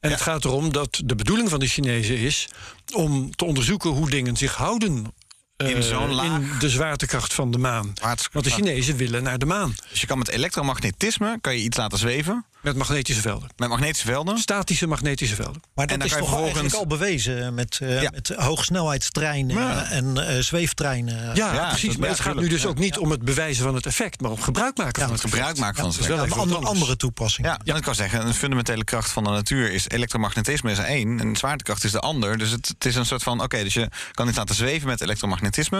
En 0.00 0.10
het 0.10 0.20
gaat 0.20 0.44
erom 0.44 0.72
dat 0.72 1.00
de 1.04 1.14
bedoeling 1.14 1.48
van 1.50 1.58
de 1.60 1.66
Chinezen 1.66 2.16
is 2.18 2.48
om 2.94 3.36
te 3.36 3.44
onderzoeken 3.44 3.90
hoe 3.90 4.10
dingen 4.10 4.36
zich 4.36 4.54
houden. 4.54 5.14
eh, 5.56 5.68
In 5.70 5.82
zo'n 5.82 6.12
laag? 6.14 6.26
in 6.26 6.50
de 6.58 6.68
zwaartekracht 6.68 7.34
van 7.34 7.50
de 7.50 7.58
maan. 7.58 7.92
Want 8.32 8.44
de. 8.44 8.50
Chinezen 8.50 8.96
willen 8.96 9.22
naar 9.22 9.38
de 9.38 9.46
maan. 9.46 9.74
Dus 9.90 10.00
je 10.00 10.06
kan 10.06 10.18
met 10.18 10.28
elektromagnetisme 10.28 11.38
kan 11.40 11.54
je 11.56 11.62
iets 11.62 11.76
laten 11.76 11.98
zweven. 11.98 12.44
Met 12.64 12.76
magnetische 12.76 13.20
velden. 13.20 13.48
Met 13.56 13.68
magnetische 13.68 14.06
velden. 14.06 14.38
Statische 14.38 14.86
magnetische 14.86 15.34
velden. 15.34 15.62
Maar 15.74 15.86
En 15.86 15.98
dat 15.98 15.98
dan 15.98 16.06
is 16.06 16.12
toch 16.12 16.28
vervolgens- 16.28 16.58
eigenlijk 16.60 16.74
al 16.90 16.98
bewezen 16.98 17.54
met, 17.54 17.78
eh 17.82 18.02
Ja. 18.02 18.10
met 18.10 18.28
hoogsnelheidstreinen 18.36 19.56
Ja. 19.56 19.84
en 19.90 20.26
eh, 20.28 20.38
zweeftreinen. 20.42 21.34
Ja, 21.34 21.54
Ja, 21.54 21.68
precies. 21.68 21.88
dat- 21.90 21.98
maar 21.98 22.08
het 22.08 22.20
gaat 22.20 22.34
nu 22.34 22.48
dus 22.48 22.62
Ja. 22.62 22.68
ook 22.68 22.78
niet 22.78 22.98
om 22.98 23.10
het 23.10 23.22
bewijzen 23.22 23.64
van 23.64 23.74
het 23.74 23.86
effect, 23.86 24.20
maar 24.20 24.30
om 24.30 24.40
gebruik 24.40 24.76
maken 24.76 25.02
van 25.02 25.12
het 25.12 25.22
Het 25.22 25.30
gebruik 25.30 25.56
maken 25.58 25.74
van 25.76 25.84
Dat 25.84 25.92
het 25.92 26.02
is 26.02 26.08
wel 26.08 26.16
Ja, 26.16 26.22
even 26.24 26.36
een 26.36 26.42
andere, 26.42 26.66
andere 26.66 26.96
toepassing. 26.96 27.46
Ja, 27.46 27.60
ja. 27.64 27.74
ik 27.74 27.82
kan 27.82 27.94
zeggen, 27.94 28.26
een 28.26 28.34
fundamentele 28.34 28.84
kracht 28.84 29.10
van 29.10 29.24
de 29.24 29.30
natuur 29.30 29.72
is 29.72 29.88
elektromagnetisme 29.88 30.70
is 30.70 30.78
één 30.78 31.20
en 31.20 31.36
zwaartekracht 31.36 31.84
is 31.84 31.92
de 31.92 32.00
ander. 32.00 32.38
Dus 32.38 32.50
het, 32.50 32.68
het 32.68 32.84
is 32.84 32.94
een 32.94 33.06
soort 33.06 33.22
van, 33.22 33.42
oké, 33.42 33.62
dus 33.62 33.74
je 33.74 33.88
kan 34.12 34.28
iets 34.28 34.36
laten 34.36 34.54
zweven 34.54 34.88
met 34.88 35.00
elektromagnetisme. 35.00 35.78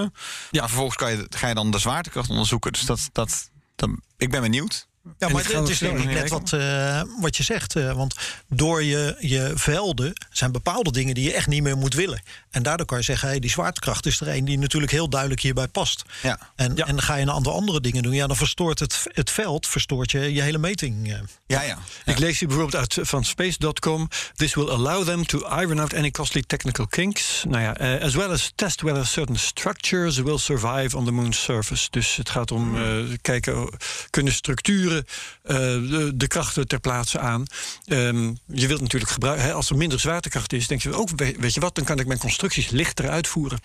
Ja. 0.50 0.60
Maar 0.60 0.68
vervolgens 0.68 0.96
kan 0.96 1.10
je, 1.10 1.26
ga 1.30 1.48
je 1.48 1.54
dan 1.54 1.70
de 1.70 1.78
zwaartekracht 1.78 2.28
onderzoeken. 2.30 2.72
Dus 2.72 2.82
dat, 2.82 3.08
dat, 3.12 3.50
dat 3.76 3.88
ik 4.16 4.30
ben 4.30 4.40
benieuwd. 4.42 4.86
Ja, 5.18 5.28
maar 5.28 5.44
het 5.44 5.68
is 5.68 5.78
denk 5.78 5.96
ik 5.98 6.02
steeds 6.02 6.20
net 6.20 6.30
wat, 6.30 6.52
eh, 6.52 7.02
wat 7.20 7.36
je 7.36 7.42
zegt. 7.42 7.76
eh, 7.76 7.92
want 7.92 8.14
door 8.48 8.82
je, 8.82 9.16
je 9.20 9.52
velden 9.54 10.12
zijn 10.30 10.52
bepaalde 10.52 10.92
dingen 10.92 11.14
die 11.14 11.24
je 11.24 11.32
echt 11.34 11.46
niet 11.46 11.62
meer 11.62 11.76
moet 11.76 11.94
willen. 11.94 12.22
En 12.50 12.62
daardoor 12.62 12.86
kan 12.86 12.98
je 12.98 13.04
zeggen, 13.04 13.28
hey, 13.28 13.38
die 13.38 13.50
zwaartekracht 13.50 14.06
is 14.06 14.20
er 14.20 14.28
een 14.28 14.44
die 14.44 14.58
natuurlijk 14.58 14.92
heel 14.92 15.08
duidelijk 15.08 15.40
hierbij 15.40 15.68
past. 15.68 16.02
Ja. 16.22 16.38
En, 16.56 16.72
Ja. 16.76 16.84
en 16.86 16.94
dan 16.94 17.02
ga 17.04 17.14
je 17.14 17.22
een 17.22 17.30
aantal 17.30 17.52
andere 17.54 17.80
dingen 17.80 18.02
doen. 18.02 18.12
Ja, 18.12 18.26
dan 18.26 18.36
verstoort 18.36 18.78
het, 18.78 19.02
het 19.12 19.30
veld, 19.30 19.66
verstoort 19.66 20.10
je 20.10 20.32
je 20.32 20.42
hele 20.42 20.58
meting. 20.58 21.12
eh. 21.12 21.18
Ja, 21.46 21.62
ja. 21.62 21.78
Ik 22.04 22.18
lees 22.18 22.38
hier 22.38 22.48
bijvoorbeeld 22.48 22.76
uit 22.96 23.08
van 23.08 23.24
space.com. 23.24 24.08
This 24.34 24.54
will 24.54 24.68
allow 24.68 25.04
them 25.04 25.26
to 25.26 25.38
iron 25.38 25.78
out 25.80 25.94
any 25.94 26.10
costly 26.10 26.42
technical 26.46 26.86
kinks. 26.86 27.44
Nou 27.48 27.62
ja, 27.62 27.98
as 27.98 28.14
well 28.14 28.30
as 28.30 28.52
test 28.54 28.80
whether 28.80 29.06
certain 29.06 29.38
structures 29.38 30.16
will 30.18 30.38
survive 30.38 30.96
on 30.96 31.04
the 31.04 31.10
moon's 31.12 31.42
surface. 31.42 31.86
Dus 31.90 32.16
het 32.16 32.30
gaat 32.30 32.50
om 32.50 32.76
eh, 32.76 32.96
kijken, 33.22 33.68
kunnen 34.10 34.32
structuren 34.32 34.93
eh, 34.96 35.56
de, 35.56 36.12
de 36.14 36.26
krachten 36.26 36.66
ter 36.66 36.80
plaatse 36.80 37.18
aan. 37.18 37.44
Ehm, 37.84 38.32
je 38.46 38.66
wilt 38.66 38.80
natuurlijk 38.80 39.12
gebruiken, 39.12 39.54
als 39.54 39.70
er 39.70 39.76
minder 39.76 40.00
zwaartekracht 40.00 40.52
is, 40.52 40.66
denk 40.66 40.82
je 40.82 40.94
ook, 40.94 41.08
weet 41.16 41.36
weet 41.36 41.54
je 41.54 41.60
wat, 41.60 41.74
dan 41.74 41.84
kan 41.84 41.98
ik 41.98 42.06
mijn 42.06 42.18
constructies 42.18 42.70
lichter 42.70 43.08
uitvoeren. 43.08 43.58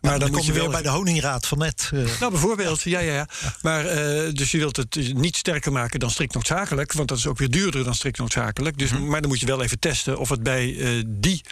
Maar 0.00 0.10
dan, 0.10 0.20
dan, 0.20 0.30
kom 0.30 0.40
je 0.40 0.46
je 0.46 0.52
weer 0.52 0.62
wel 0.62 0.70
bij 0.70 0.82
de 0.82 0.88
honingraad 0.88 1.46
van 1.46 1.58
net. 1.58 1.90
eh. 1.92 2.20
nou, 2.20 2.30
bijvoorbeeld, 2.30 2.82
ja, 2.82 2.98
ja, 2.98 3.12
ja. 3.12 3.28
Maar 3.62 3.86
eh, 3.86 4.32
dus 4.32 4.50
je 4.50 4.58
wilt 4.58 4.76
het 4.76 5.14
niet 5.14 5.36
sterker 5.36 5.72
maken 5.72 6.00
dan 6.00 6.10
strikt 6.10 6.34
noodzakelijk, 6.34 6.92
want 6.92 7.08
dat 7.08 7.18
is 7.18 7.26
ook 7.26 7.38
weer 7.38 7.50
duurder 7.50 7.84
dan 7.84 7.94
strikt 7.94 8.18
noodzakelijk. 8.18 8.78
Dus, 8.78 8.90
Maar 8.90 9.20
dan 9.20 9.30
moet 9.30 9.40
je 9.40 9.46
wel 9.46 9.62
even 9.62 9.78
testen 9.78 10.18
of 10.18 10.28
het 10.28 10.42
bij 10.42 11.04
die 11.06 11.44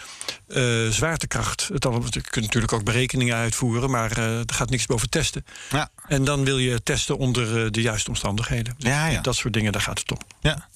zwaartekracht. 0.89 1.69
Het 1.73 1.85
al, 1.85 2.03
je 2.09 2.21
kunt 2.21 2.45
natuurlijk 2.45 2.73
ook 2.73 2.83
berekeningen 2.83 3.35
uitvoeren, 3.35 3.89
maar 3.89 4.17
er 4.17 4.43
gaat 4.53 4.69
niks 4.69 4.85
boven 4.85 5.09
testen. 5.09 5.45
Ja. 5.69 5.89
En 6.07 6.23
dan 6.23 6.43
wil 6.45 6.57
je 6.57 6.83
testen 6.83 7.17
onder 7.17 7.63
eh, 7.65 7.71
de 7.71 7.81
juiste 7.81 8.09
omstandigheden. 8.09 8.73
Dus 8.77 8.89
Ja, 8.89 9.05
ja. 9.07 9.21
Dat 9.21 9.35
soort 9.35 9.53
dingen, 9.53 9.71
daar 9.71 9.81
gaat 9.81 9.99
het 9.99 10.11
om. 10.11 10.17
ja. 10.39 10.69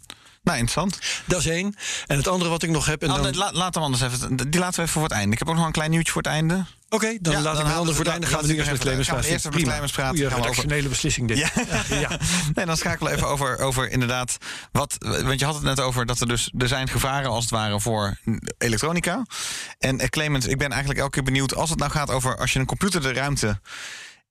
Nou, 0.44 0.58
interessant. 0.58 1.00
Dat 1.26 1.40
is 1.40 1.46
één. 1.48 1.76
En 2.08 2.18
het 2.18 2.28
andere 2.28 2.50
wat 2.50 2.64
ik 2.64 2.70
nog 2.70 2.86
heb. 2.86 3.02
En 3.02 3.08
Nou, 3.08 3.22
dan, 3.22 3.32
nee, 3.32 3.40
la- 3.40 3.52
laat 3.54 3.74
hem 3.74 3.84
anders 3.84 4.04
even. 4.04 4.36
Die 4.50 4.60
laten 4.60 4.76
we 4.76 4.82
even 4.82 4.88
voor 4.94 5.04
het 5.04 5.12
einde. 5.12 5.32
Ik 5.34 5.40
heb 5.40 5.50
ook 5.50 5.56
nog 5.56 5.66
een 5.66 5.72
klein 5.72 5.90
nieuwtje 5.92 6.12
voor 6.12 6.22
het 6.22 6.32
einde. 6.32 6.66
Oké, 6.90 7.18
dan 7.22 7.34
Ja, 7.34 7.40
laat 7.42 7.56
dan 7.56 7.66
ik 7.66 7.72
we- 7.88 7.94
voor 7.94 8.04
het 8.04 8.08
einde. 8.08 8.28
Gaan 8.28 8.42
we 8.42 8.48
nu 8.48 8.56
dan 8.56 8.66
eerst 8.68 8.72
met 8.72 8.78
gaan 8.78 8.78
we 8.78 8.84
Clemens 8.84 9.08
praten. 9.08 9.30
eerst 9.30 9.46
met. 9.46 9.54
Clemens 9.64 9.92
praten, 9.92 10.16
Goeie 10.16 10.30
gaan 10.32 10.42
we 10.42 10.76
over- 10.76 10.90
beslissing 10.90 11.28
dit. 11.28 11.38
Ja. 11.38 11.50
ja. 12.00 12.20
Nee, 12.56 12.66
dan 12.66 12.78
schakelen 12.78 13.12
we 13.12 13.18
even 13.18 13.30
over, 13.30 13.60
over 13.60 13.90
inderdaad. 13.90 14.38
Wat, 14.72 14.96
want 15.00 15.40
je 15.40 15.46
had 15.46 15.54
het 15.56 15.64
net 15.64 15.80
over 15.80 16.06
dat 16.06 16.20
er 16.20 16.28
dus. 16.28 16.52
Er 16.58 16.68
zijn 16.68 16.88
gevaren 16.90 17.30
als 17.30 17.42
het 17.44 17.52
ware 17.54 17.80
voor 17.80 18.18
elektronica. 18.58 19.26
En 19.80 20.00
eh, 20.00 20.08
Clemens, 20.08 20.46
ik 20.48 20.58
ben 20.58 20.70
eigenlijk 20.70 21.00
elke 21.00 21.12
keer 21.12 21.24
benieuwd. 21.24 21.56
Als 21.56 21.70
het 21.70 21.80
nou 21.80 21.92
gaat 21.92 22.10
over. 22.12 22.38
Als 22.38 22.54
je 22.54 22.60
een 22.60 22.66
computer 22.66 23.02
de 23.02 23.14
ruimte 23.14 23.60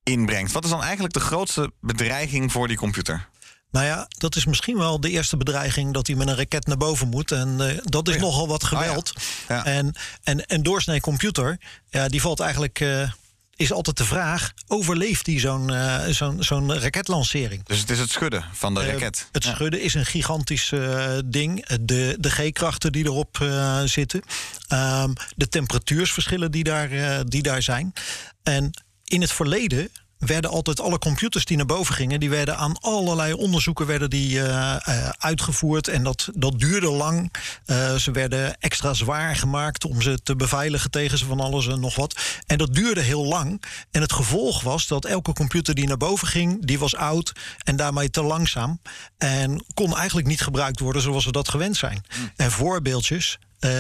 inbrengt. 0.05 0.53
Wat 0.53 0.65
is 0.65 0.71
dan 0.71 0.83
eigenlijk 0.83 1.15
de 1.15 1.21
grootste 1.21 1.73
bedreiging 1.81 2.53
voor 2.53 2.69
die 2.69 2.77
computer? 2.77 3.29
Nou 3.71 3.87
ja, 3.87 4.09
dat 4.19 4.37
is 4.37 4.45
misschien 4.45 4.77
wel 4.79 5.01
de 5.01 5.11
eerste 5.11 5.37
bedreiging 5.37 5.93
dat 5.95 6.07
hij 6.07 6.17
met 6.17 6.29
een 6.29 6.37
raket 6.37 6.67
naar 6.67 6.77
boven 6.77 7.09
moet. 7.09 7.33
En 7.33 7.69
eh, 7.69 7.79
dat 7.83 8.09
is 8.09 8.15
Oh 8.15 8.21
ja. 8.21 8.27
nogal 8.27 8.49
wat 8.49 8.65
geweld. 8.65 9.13
Ja. 9.49 9.65
En, 9.65 9.95
en 10.23 10.43
een 10.47 10.63
doorsnee 10.63 11.01
computer, 11.01 11.59
ja, 11.91 12.09
die 12.09 12.21
valt 12.21 12.41
eigenlijk. 12.41 12.81
eh, 12.81 13.11
is 13.57 13.73
altijd 13.73 13.97
de 13.97 14.05
vraag: 14.05 14.53
overleeft 14.67 15.25
die 15.25 15.41
zo'n 15.41 15.71
eh, 15.75 16.05
zo'n 16.09 16.43
zo'n 16.43 16.79
raketlancering? 16.79 17.65
Dus 17.67 17.79
het 17.81 17.91
is 17.91 17.99
het 17.99 18.11
schudden 18.11 18.45
van 18.53 18.75
de 18.75 18.87
raket. 18.87 19.29
het 19.33 19.45
schudden 19.45 19.81
is 19.81 19.95
een 19.95 20.07
gigantisch 20.07 20.73
ding. 21.25 21.67
De, 21.81 22.17
de 22.21 22.31
G-krachten 22.31 22.93
die 22.93 23.05
erop 23.05 23.47
zitten. 23.85 24.23
Ehm, 24.69 25.13
de 25.37 25.49
temperatuursverschillen 25.49 26.51
die 26.51 26.65
daar, 26.65 26.89
die 27.27 27.43
daar 27.43 27.63
zijn. 27.63 27.93
En 28.43 28.71
in 29.15 29.21
het 29.21 29.33
verleden 29.33 29.91
werden 30.19 30.51
altijd 30.51 30.81
alle 30.81 30.99
computers 30.99 31.45
die 31.45 31.57
naar 31.57 31.67
boven 31.67 31.95
gingen, 31.95 32.21
die 32.21 32.31
werden 32.31 32.57
aan 32.57 32.81
allerlei 32.81 33.33
onderzoeken 33.33 33.87
werden 33.87 34.11
die, 34.11 34.41
eh, 34.41 34.77
eh, 34.85 35.09
uitgevoerd. 35.19 35.89
En 35.89 36.03
dat, 36.03 36.29
dat 36.35 36.59
duurde 36.59 36.91
lang. 36.91 37.33
Eh, 37.65 37.95
ze 37.95 38.11
werden 38.11 38.61
extra 38.61 38.95
zwaar 38.95 39.37
gemaakt 39.37 39.85
om 39.85 40.03
ze 40.03 40.23
te 40.23 40.37
beveiligen 40.37 40.91
tegen 40.91 41.19
ze 41.19 41.27
van 41.27 41.41
alles 41.41 41.67
en 41.67 41.81
nog 41.81 41.95
wat. 41.95 42.21
En 42.47 42.59
dat 42.59 42.75
duurde 42.75 43.01
heel 43.01 43.25
lang. 43.25 43.63
En 43.91 44.01
het 44.01 44.13
gevolg 44.13 44.63
was 44.63 44.87
dat 44.87 45.05
elke 45.05 45.33
computer 45.33 45.75
die 45.75 45.87
naar 45.87 45.97
boven 45.97 46.29
ging, 46.29 46.67
die 46.67 46.79
was 46.79 46.97
oud 46.97 47.33
en 47.65 47.77
daarmee 47.77 48.11
te 48.11 48.23
langzaam. 48.23 48.81
En 49.19 49.65
kon 49.75 49.97
eigenlijk 49.97 50.27
niet 50.27 50.41
gebruikt 50.41 50.81
worden 50.81 51.03
zoals 51.03 51.25
we 51.25 51.33
dat 51.33 51.49
gewend 51.49 51.77
zijn. 51.77 52.05
En 52.37 52.51
voorbeeldjes. 52.51 53.39
Eh, 53.65 53.71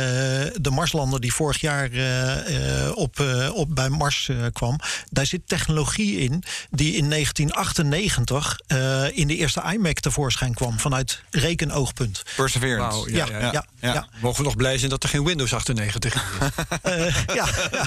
de 0.61 0.70
Marslander 0.70 1.20
die 1.20 1.33
vorig 1.35 1.61
jaar 1.61 1.90
eh, 1.90 2.87
eh, 2.87 2.97
op, 2.97 3.20
eh, 3.20 3.51
op, 3.55 3.75
bij 3.75 3.88
Mars 3.88 4.29
eh, 4.29 4.37
kwam, 4.53 4.79
daar 5.11 5.27
zit 5.27 5.40
technologie 5.47 6.18
in 6.18 6.42
die 6.70 6.92
in 6.97 7.11
1998 7.11 8.59
eh, 8.66 9.16
in 9.16 9.27
de 9.29 9.37
eerste 9.37 9.62
iMac 9.73 9.99
tevoorschijn 10.01 10.55
kwam 10.55 10.79
vanuit 10.79 11.23
rekenoogpunt. 11.31 12.23
Perseverance. 12.37 12.99
Wauw, 12.99 13.09
Ja, 13.09 13.27
ja, 13.27 13.38
ja, 13.38 13.53
ja. 13.53 13.53
ja. 13.81 13.92
Ja. 13.92 14.07
Mogen 14.20 14.38
we 14.38 14.44
nog 14.44 14.57
blij 14.57 14.79
zijn 14.79 14.90
dat 14.90 15.03
er 15.03 15.09
geen 15.09 15.25
Windows 15.25 15.55
98 15.55 16.14
in 16.14 16.20
is? 16.20 16.23
Eh, 16.83 17.14
ja, 17.35 17.47
ja. 17.73 17.87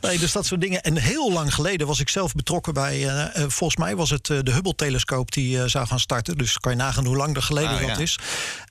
Nee, 0.00 0.18
dus 0.18 0.32
dat 0.32 0.46
soort 0.46 0.60
dingen. 0.60 0.82
En 0.82 0.96
heel 0.96 1.32
lang 1.32 1.54
geleden 1.54 1.86
was 1.86 2.00
ik 2.00 2.08
zelf 2.08 2.34
betrokken 2.34 2.74
bij. 2.74 3.08
volgens 3.34 3.76
mij 3.76 3.96
was 3.96 4.10
het 4.10 4.30
eh, 4.30 4.38
de 4.42 4.50
Hubble-telescoop 4.52 5.32
die 5.32 5.62
eh, 5.62 5.68
zou 5.68 5.86
gaan 5.86 6.00
starten. 6.00 6.38
Dus 6.38 6.58
kan 6.58 6.72
je 6.72 6.78
nagaan 6.78 7.06
hoe 7.06 7.16
lang 7.16 7.36
er 7.36 7.42
geleden 7.42 7.70
Ah, 7.70 7.80
dat 7.80 7.96
ja. 7.96 8.02
is. 8.02 8.18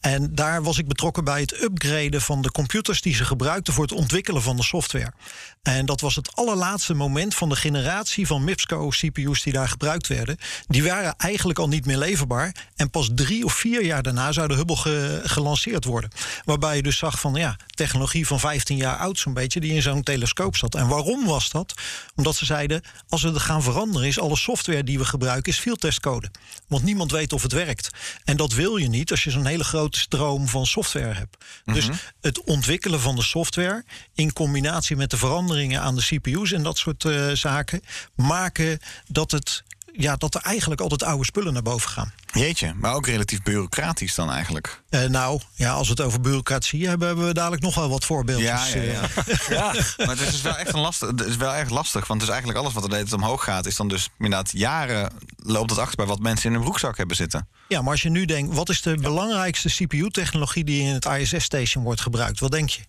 En 0.01 0.35
daar 0.35 0.63
was 0.63 0.77
ik 0.77 0.87
betrokken 0.87 1.23
bij 1.23 1.41
het 1.41 1.61
upgraden 1.61 2.21
van 2.21 2.40
de 2.41 2.51
computers 2.51 3.01
die 3.01 3.15
ze 3.15 3.25
gebruikten 3.25 3.73
voor 3.73 3.83
het 3.83 3.93
ontwikkelen 3.93 4.41
van 4.41 4.55
de 4.55 4.63
software. 4.63 5.13
En 5.61 5.85
dat 5.85 6.01
was 6.01 6.15
het 6.15 6.35
allerlaatste 6.35 6.93
moment 6.93 7.35
van 7.35 7.49
de 7.49 7.55
generatie 7.55 8.27
van 8.27 8.43
MIPSCO-CPU's 8.43 9.43
die 9.43 9.53
daar 9.53 9.67
gebruikt 9.67 10.07
werden. 10.07 10.37
Die 10.67 10.83
waren 10.83 11.15
eigenlijk 11.17 11.59
al 11.59 11.67
niet 11.67 11.85
meer 11.85 11.97
leverbaar. 11.97 12.55
En 12.75 12.89
pas 12.89 13.09
drie 13.15 13.45
of 13.45 13.53
vier 13.53 13.83
jaar 13.85 14.03
daarna 14.03 14.31
zou 14.31 14.47
de 14.47 14.53
Hubble 14.53 14.75
ge- 14.77 15.21
gelanceerd 15.23 15.85
worden. 15.85 16.09
Waarbij 16.45 16.75
je 16.75 16.81
dus 16.83 16.97
zag 16.97 17.19
van 17.19 17.33
ja, 17.33 17.55
technologie 17.67 18.27
van 18.27 18.39
15 18.39 18.77
jaar 18.77 18.97
oud 18.97 19.19
zo'n 19.19 19.33
beetje, 19.33 19.59
die 19.59 19.73
in 19.73 19.81
zo'n 19.81 20.03
telescoop 20.03 20.55
zat. 20.55 20.75
En 20.75 20.87
waarom 20.87 21.25
was 21.25 21.49
dat? 21.49 21.73
Omdat 22.15 22.35
ze 22.35 22.45
zeiden, 22.45 22.81
als 23.09 23.21
we 23.21 23.27
het 23.29 23.37
gaan 23.41 23.63
veranderen, 23.63 24.07
is 24.07 24.19
alle 24.19 24.37
software 24.37 24.83
die 24.83 24.97
we 24.99 25.05
gebruiken, 25.05 25.51
is 25.51 25.59
fieldtestcode. 25.59 26.31
Want 26.67 26.83
niemand 26.83 27.11
weet 27.11 27.33
of 27.33 27.41
het 27.41 27.51
werkt. 27.51 27.89
En 28.23 28.37
dat 28.37 28.53
wil 28.53 28.77
je 28.77 28.87
niet 28.87 29.11
als 29.11 29.23
je 29.23 29.31
zo'n 29.31 29.45
hele 29.45 29.63
grote 29.63 29.99
stroom 29.99 30.47
van 30.47 30.65
software 30.65 31.13
hebt. 31.13 31.37
Dus 31.65 31.87
het 32.31 32.43
ontwikkelen 32.43 32.99
van 32.99 33.15
de 33.15 33.23
software 33.23 33.83
in 34.13 34.33
combinatie 34.33 34.95
met 34.95 35.09
de 35.09 35.17
veranderingen 35.17 35.81
aan 35.81 35.95
de 35.95 36.01
CPU's 36.01 36.51
en 36.51 36.63
dat 36.63 36.77
soort 36.77 37.05
eh, 37.05 37.31
zaken, 37.31 37.81
maken 38.15 38.79
dat 39.07 39.31
het. 39.31 39.63
Ja, 39.93 40.15
dat 40.15 40.35
er 40.35 40.41
eigenlijk 40.41 40.81
altijd 40.81 41.03
oude 41.03 41.25
spullen 41.25 41.53
naar 41.53 41.61
boven 41.61 41.89
gaan. 41.89 42.13
Jeetje, 42.33 42.73
maar 42.73 42.93
ook 42.93 43.05
relatief 43.05 43.41
bureaucratisch 43.41 44.15
dan 44.15 44.31
eigenlijk. 44.31 44.81
Eh, 44.89 45.03
nou, 45.03 45.41
ja, 45.53 45.71
als 45.71 45.87
we 45.87 45.93
het 45.93 46.01
over 46.01 46.21
bureaucratie 46.21 46.87
hebben, 46.87 47.07
hebben 47.07 47.25
we 47.27 47.33
dadelijk 47.33 47.61
nog 47.61 47.75
wel 47.75 47.89
wat 47.89 48.05
voorbeeldjes. 48.05 48.73
Ja, 48.73 48.81
ja, 48.81 49.07
ja. 49.49 49.73
eh. 49.73 49.83
Maar 50.05 50.07
het 50.17 50.19
is 50.19 50.31
dus 50.31 50.41
wel 50.41 50.57
echt 50.57 50.73
een 50.73 50.79
lastig. 50.79 51.09
Het 51.09 51.21
is 51.21 51.35
wel 51.35 51.53
echt 51.53 51.69
lastig, 51.69 52.07
want 52.07 52.21
het 52.21 52.29
is 52.29 52.35
eigenlijk 52.35 52.59
alles 52.59 52.73
wat 52.73 52.83
er 52.83 52.89
tijd 52.89 53.13
omhoog 53.13 53.43
gaat, 53.43 53.65
is 53.65 53.75
dan 53.75 53.87
dus 53.87 54.09
inderdaad 54.17 54.51
jaren 54.51 55.11
loopt 55.37 55.69
het 55.69 55.79
achter 55.79 55.95
bij 55.97 56.05
wat 56.05 56.19
mensen 56.19 56.45
in 56.49 56.53
hun 56.55 56.63
broekzak 56.63 56.97
hebben 56.97 57.15
zitten. 57.15 57.47
Ja, 57.67 57.81
maar 57.81 57.91
als 57.91 58.01
je 58.01 58.09
nu 58.09 58.25
denkt, 58.25 58.55
wat 58.55 58.69
is 58.69 58.81
de 58.81 58.95
belangrijkste 58.97 59.69
CPU-technologie 59.69 60.63
die 60.63 60.81
in 60.81 60.93
het 60.93 61.05
ISS-station 61.05 61.83
wordt 61.83 62.01
gebruikt? 62.01 62.39
Wat 62.39 62.51
denk 62.51 62.69
je? 62.69 62.81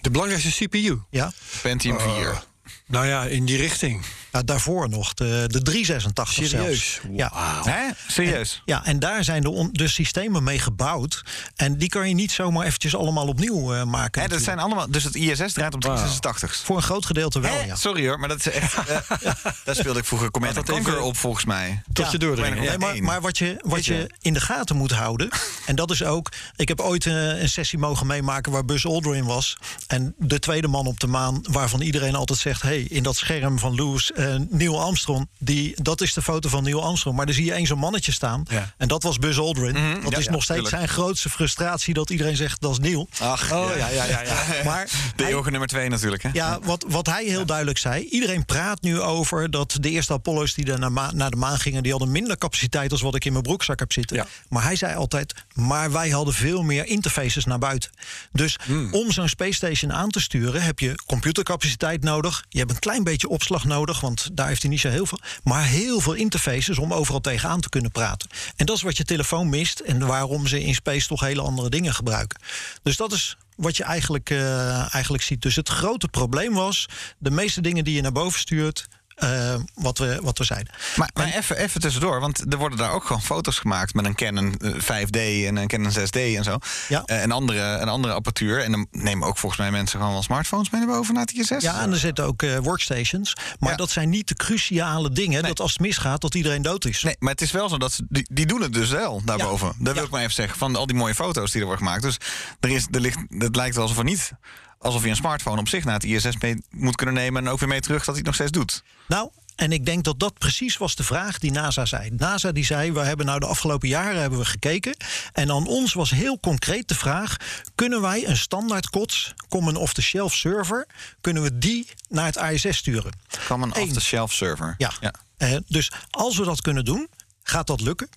De 0.00 0.10
belangrijkste 0.10 0.64
CPU. 0.64 1.00
Ja, 1.10 1.32
Pentium 1.62 1.96
Oh. 1.96 2.16
4. 2.16 2.42
Nou 2.90 3.06
ja, 3.06 3.24
in 3.24 3.44
die 3.44 3.56
richting. 3.56 4.04
ja 4.32 4.42
daarvoor 4.42 4.88
nog, 4.88 5.14
de, 5.14 5.44
de 5.46 5.62
386 5.62 6.48
Serieus? 6.48 6.92
zelfs. 6.92 7.00
Ja. 7.16 7.30
Hè? 7.64 7.88
Serieus? 8.08 8.62
Ja, 8.64 8.84
en 8.84 8.98
daar 8.98 9.24
zijn 9.24 9.42
de, 9.42 9.50
on- 9.50 9.68
de 9.72 9.88
systemen 9.88 10.42
mee 10.42 10.58
gebouwd. 10.58 11.22
En 11.56 11.76
die 11.78 11.88
kan 11.88 12.08
je 12.08 12.14
niet 12.14 12.32
zomaar 12.32 12.66
eventjes 12.66 12.96
allemaal 12.96 13.26
opnieuw 13.26 13.74
eh, 13.74 13.84
maken. 13.84 14.22
Hè, 14.22 14.28
dat 14.28 14.42
zijn 14.42 14.58
allemaal, 14.58 14.90
dus 14.90 15.04
het 15.04 15.14
ISS 15.14 15.52
draait 15.52 15.74
op 15.74 15.80
386. 15.80 16.56
Voor 16.64 16.76
een 16.76 16.82
groot 16.82 17.06
gedeelte 17.06 17.40
wel, 17.40 17.52
Hè? 17.58 17.64
ja. 17.64 17.74
Sorry 17.76 18.06
hoor, 18.08 18.18
maar 18.18 18.28
dat 18.28 18.38
is 18.38 18.50
echt. 18.50 18.74
eh, 18.88 18.96
daar 19.64 19.74
speelde 19.74 19.98
ik 19.98 20.04
vroeger 20.04 20.30
dat 20.30 20.64
Conquer 20.70 21.00
op, 21.00 21.16
volgens 21.16 21.44
mij. 21.44 21.82
Tot 21.92 22.04
Ja. 22.04 22.10
je 22.12 22.18
doordringen. 22.18 22.62
Ja. 22.62 22.68
Nee, 22.68 22.78
maar, 22.78 23.02
maar 23.02 23.20
wat, 23.20 23.38
je, 23.38 23.56
wat 23.64 23.84
je. 23.84 24.10
in 24.20 24.32
de 24.32 24.40
gaten 24.40 24.76
moet 24.76 24.90
houden. 24.90 25.28
En 25.66 25.76
dat 25.76 25.90
is 25.90 26.04
ook. 26.04 26.28
Ik 26.56 26.68
heb 26.68 26.80
ooit 26.80 27.06
eh, 27.06 27.40
een 27.40 27.48
sessie 27.48 27.78
mogen 27.78 28.06
meemaken 28.06 28.52
waar 28.52 28.64
Buzz 28.64 28.84
Aldrin 28.86 29.24
was. 29.24 29.56
En 29.86 30.14
de 30.18 30.38
tweede 30.38 30.68
man 30.68 30.86
op 30.86 31.00
de 31.00 31.06
maan. 31.06 31.40
Waarvan 31.50 31.80
iedereen 31.80 32.14
altijd 32.14 32.38
zegt: 32.38 32.62
hey, 32.62 32.79
in 32.88 33.02
dat 33.02 33.16
scherm 33.16 33.58
van 33.58 33.74
Lewis, 33.74 34.12
eh, 34.12 34.34
Neil 34.48 34.82
Armstrong. 34.82 35.28
Die, 35.38 35.82
dat 35.82 36.00
is 36.00 36.14
de 36.14 36.22
foto 36.22 36.48
van 36.48 36.62
Neil 36.62 36.84
Armstrong. 36.84 37.16
Maar 37.16 37.26
daar 37.26 37.34
zie 37.34 37.44
je 37.44 37.52
één 37.52 37.66
zo'n 37.66 37.78
mannetje 37.78 38.12
staan. 38.12 38.44
Ja. 38.48 38.74
En 38.76 38.88
dat 38.88 39.02
was 39.02 39.18
Buzz 39.18 39.38
Aldrin. 39.38 39.74
Mhm, 39.74 40.02
dat 40.02 40.12
ja, 40.12 40.18
is 40.18 40.24
ja, 40.24 40.30
nog 40.30 40.42
steeds 40.42 40.60
tuurlijk. 40.60 40.76
zijn 40.76 40.88
grootste 40.88 41.30
frustratie. 41.30 41.94
Dat 41.94 42.10
iedereen 42.10 42.36
zegt: 42.36 42.60
dat 42.60 42.70
is 42.70 42.78
Neil. 42.78 43.08
Ach, 43.18 43.48
Oh 43.52 43.76
ja, 43.76 43.88
ja, 43.88 44.04
ja. 44.04 44.22
ja. 44.22 44.64
Maar 44.64 44.88
De 45.16 45.26
eeuwige 45.26 45.50
nummer 45.50 45.68
2 45.68 45.88
natuurlijk. 45.88 46.22
Hè? 46.22 46.28
ja, 46.32 46.58
wat, 46.62 46.84
wat 46.88 47.06
hij 47.06 47.24
heel 47.24 47.46
duidelijk 47.46 47.78
zei. 47.78 48.04
Iedereen 48.04 48.44
praat 48.44 48.82
nu 48.82 49.00
over 49.00 49.50
dat 49.50 49.76
de 49.80 49.90
eerste 49.90 50.12
Apollo's 50.12 50.54
die 50.54 50.64
naar, 50.76 51.14
naar 51.14 51.30
de 51.30 51.36
maan 51.36 51.58
gingen... 51.58 51.82
die 51.82 51.90
hadden 51.90 52.10
minder 52.10 52.38
capaciteit 52.38 52.92
als 52.92 53.00
wat 53.00 53.14
ik 53.14 53.24
in 53.24 53.32
mijn 53.32 53.44
broekzak 53.44 53.78
heb 53.78 53.92
zitten. 53.92 54.26
Maar 54.48 54.62
hij 54.62 54.76
zei 54.76 54.94
altijd, 54.94 55.34
maar 55.54 55.92
wij 55.92 56.08
hadden 56.08 56.34
veel 56.34 56.62
meer 56.62 56.86
interfaces 56.86 57.44
naar 57.44 57.58
buiten. 57.58 57.90
Dus 58.32 58.58
om 58.90 59.12
zo'n 59.12 59.28
space 59.28 59.52
station 59.52 59.92
aan 59.92 60.10
te 60.10 60.20
sturen... 60.20 60.62
heb 60.62 60.78
je 60.78 60.94
computercapaciteit 61.06 62.02
nodig. 62.02 62.44
Je 62.48 62.58
hebt 62.58 62.69
een 62.70 62.78
klein 62.78 63.04
beetje 63.04 63.28
opslag 63.28 63.64
nodig, 63.64 64.00
want 64.00 64.28
daar 64.32 64.48
heeft 64.48 64.62
hij 64.62 64.70
niet 64.70 64.80
zo 64.80 64.88
heel 64.88 65.06
veel. 65.06 65.18
Maar 65.42 65.64
heel 65.64 66.00
veel 66.00 66.12
interfaces 66.12 66.78
om 66.78 66.92
overal 66.92 67.20
tegenaan 67.20 67.60
te 67.60 67.68
kunnen 67.68 67.90
praten. 67.90 68.28
En 68.56 68.66
dat 68.66 68.76
is 68.76 68.82
wat 68.82 68.96
je 68.96 69.04
telefoon 69.04 69.48
mist... 69.48 69.80
en 69.80 70.06
waarom 70.06 70.46
ze 70.46 70.62
in 70.62 70.74
space 70.74 71.06
toch 71.06 71.20
hele 71.20 71.42
andere 71.42 71.68
dingen 71.68 71.94
gebruiken. 71.94 72.40
Dus 72.82 72.96
dat 72.96 73.12
is 73.12 73.36
wat 73.56 73.76
je 73.76 73.84
eigenlijk, 73.84 74.30
eh, 74.30 74.94
eigenlijk 74.94 75.22
ziet. 75.22 75.42
Dus 75.42 75.56
het 75.56 75.68
grote 75.68 76.08
probleem 76.08 76.52
was... 76.52 76.86
de 77.18 77.30
meeste 77.30 77.60
dingen 77.60 77.84
die 77.84 77.94
je 77.94 78.02
naar 78.02 78.12
boven 78.12 78.40
stuurt... 78.40 78.88
eh, 79.20 79.54
wat, 79.74 79.98
we, 79.98 80.18
wat 80.22 80.38
we 80.38 80.44
zeiden. 80.44 80.74
Maar, 80.96 81.10
maar 81.14 81.26
even, 81.26 81.56
even 81.56 81.80
tussendoor, 81.80 82.20
want 82.20 82.52
er 82.52 82.58
worden 82.58 82.78
daar 82.78 82.92
ook 82.92 83.04
gewoon 83.04 83.22
foto's 83.22 83.58
gemaakt 83.58 83.94
met 83.94 84.04
een 84.04 84.14
Canon 84.14 84.54
eh, 84.56 84.72
5D 84.72 85.46
en 85.46 85.56
een 85.56 85.66
Canon 85.68 85.90
6D 85.92 86.10
en 86.36 86.44
zo. 86.44 86.58
Ja. 86.88 87.02
Eh, 87.04 87.22
en 87.22 87.30
andere, 87.32 87.60
een 87.60 87.88
andere 87.88 88.12
apparatuur. 88.14 88.62
En 88.62 88.70
dan 88.72 88.86
nemen 88.90 89.28
ook 89.28 89.38
volgens 89.38 89.60
mij 89.60 89.70
mensen 89.70 89.98
gewoon 89.98 90.12
wel 90.14 90.22
smartphones 90.22 90.70
mee 90.70 90.80
naar 90.84 90.94
boven 90.96 91.14
naar 91.14 91.22
het 91.22 91.32
ISS. 91.32 91.62
Ja, 91.62 91.80
en 91.80 91.90
er 91.92 91.98
zitten 91.98 92.24
ook 92.24 92.42
eh, 92.42 92.58
workstations. 92.58 93.34
Maar 93.58 93.70
Ja. 93.70 93.76
dat 93.76 93.90
zijn 93.90 94.08
niet 94.10 94.28
de 94.28 94.34
cruciale 94.34 95.10
dingen... 95.10 95.42
dat 95.42 95.60
als 95.60 95.72
het 95.72 95.80
misgaat, 95.80 96.20
dat 96.20 96.34
iedereen 96.34 96.62
dood 96.62 96.84
is. 96.84 97.02
Nee, 97.02 97.16
maar 97.18 97.32
het 97.32 97.40
is 97.40 97.50
wel 97.50 97.68
zo 97.68 97.78
dat 97.78 97.92
ze, 97.92 98.06
die, 98.08 98.26
die 98.32 98.46
doen 98.46 98.62
het 98.62 98.72
dus 98.72 98.90
wel 98.90 99.22
daarboven. 99.24 99.72
Dat 99.78 99.94
wil 99.94 100.04
ik 100.04 100.10
maar 100.10 100.20
even 100.20 100.34
zeggen. 100.34 100.58
Van 100.58 100.76
al 100.76 100.86
die 100.86 100.96
mooie 100.96 101.14
foto's 101.14 101.50
die 101.50 101.60
er 101.60 101.66
worden 101.66 101.84
gemaakt. 101.84 102.02
Dus 102.02 102.16
er 102.60 102.70
is, 102.70 102.86
er 102.90 103.00
ligt, 103.00 103.18
het 103.38 103.56
lijkt 103.56 103.74
wel 103.74 103.82
alsof 103.84 103.98
er 103.98 104.04
niet. 104.04 104.32
Alsof 104.80 105.02
je 105.02 105.08
een 105.08 105.16
smartphone 105.16 105.60
op 105.60 105.68
zich 105.68 105.84
naar 105.84 105.94
het 105.94 106.04
ISS 106.04 106.36
mee 106.38 106.62
moet 106.70 106.96
kunnen 106.96 107.14
nemen. 107.14 107.46
En 107.46 107.52
ook 107.52 107.58
weer 107.58 107.68
mee 107.68 107.80
terug 107.80 107.98
dat 107.98 108.06
hij 108.06 108.16
het 108.16 108.24
nog 108.24 108.34
steeds 108.34 108.50
doet. 108.50 108.82
Nou, 109.08 109.30
en 109.56 109.72
ik 109.72 109.86
denk 109.86 110.04
dat 110.04 110.20
dat 110.20 110.38
precies 110.38 110.76
was 110.76 110.94
de 110.94 111.02
vraag 111.02 111.38
die 111.38 111.50
NASA 111.50 111.84
zei. 111.84 112.10
NASA 112.10 112.52
die 112.52 112.64
zei, 112.64 112.92
we 112.92 113.00
hebben 113.00 113.26
nou 113.26 113.40
de 113.40 113.46
afgelopen 113.46 113.88
jaren 113.88 114.20
hebben 114.20 114.38
we 114.38 114.44
gekeken. 114.44 114.96
En 115.32 115.50
aan 115.50 115.66
ons 115.66 115.92
was 115.92 116.10
heel 116.10 116.40
concreet 116.40 116.88
de 116.88 116.94
vraag... 116.94 117.36
kunnen 117.74 118.00
wij 118.00 118.28
een 118.28 118.36
standaard 118.36 118.90
COTS, 118.90 119.34
common 119.48 119.76
off-the-shelf 119.76 120.34
server... 120.34 120.86
kunnen 121.20 121.42
we 121.42 121.58
die 121.58 121.86
naar 122.08 122.26
het 122.26 122.36
ISS 122.36 122.76
sturen? 122.76 123.12
Eén. 123.48 123.74
off-the-shelf 123.74 124.32
server. 124.32 124.74
Ja. 124.78 124.92
Eh, 125.36 125.56
dus 125.66 125.92
als 126.10 126.38
we 126.38 126.44
dat 126.44 126.60
kunnen 126.60 126.84
doen, 126.84 127.08
gaat 127.42 127.66
dat 127.66 127.80
lukken. 127.80 128.08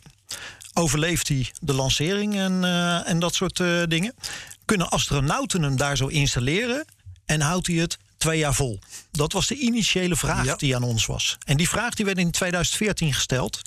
Overleeft 0.74 1.28
hij 1.28 1.52
de 1.62 1.74
lancering 1.74 2.36
en, 2.36 2.64
eh, 2.64 3.10
en 3.10 3.20
dat 3.20 3.36
soort 3.36 3.60
eh, 3.60 3.84
dingen? 3.88 4.14
Kunnen 4.66 4.90
astronauten 4.90 5.62
hem 5.62 5.78
daar 5.78 5.98
zo 5.98 6.08
installeren 6.08 6.86
en 7.26 7.42
houdt 7.42 7.68
hij 7.68 7.76
het 7.76 7.98
twee 8.18 8.38
jaar 8.38 8.54
vol? 8.54 8.80
Dat 9.18 9.34
was 9.34 9.48
de 9.48 9.56
initiële 9.56 10.16
vraag 10.16 10.46
Ja. 10.46 10.56
die 10.56 10.76
aan 10.76 10.84
ons 10.84 11.06
was. 11.06 11.38
En 11.46 11.58
die 11.58 11.70
vraag 11.70 11.94
die 11.94 12.06
werd 12.06 12.18
in 12.18 12.32
2014 12.32 13.14
gesteld. 13.14 13.62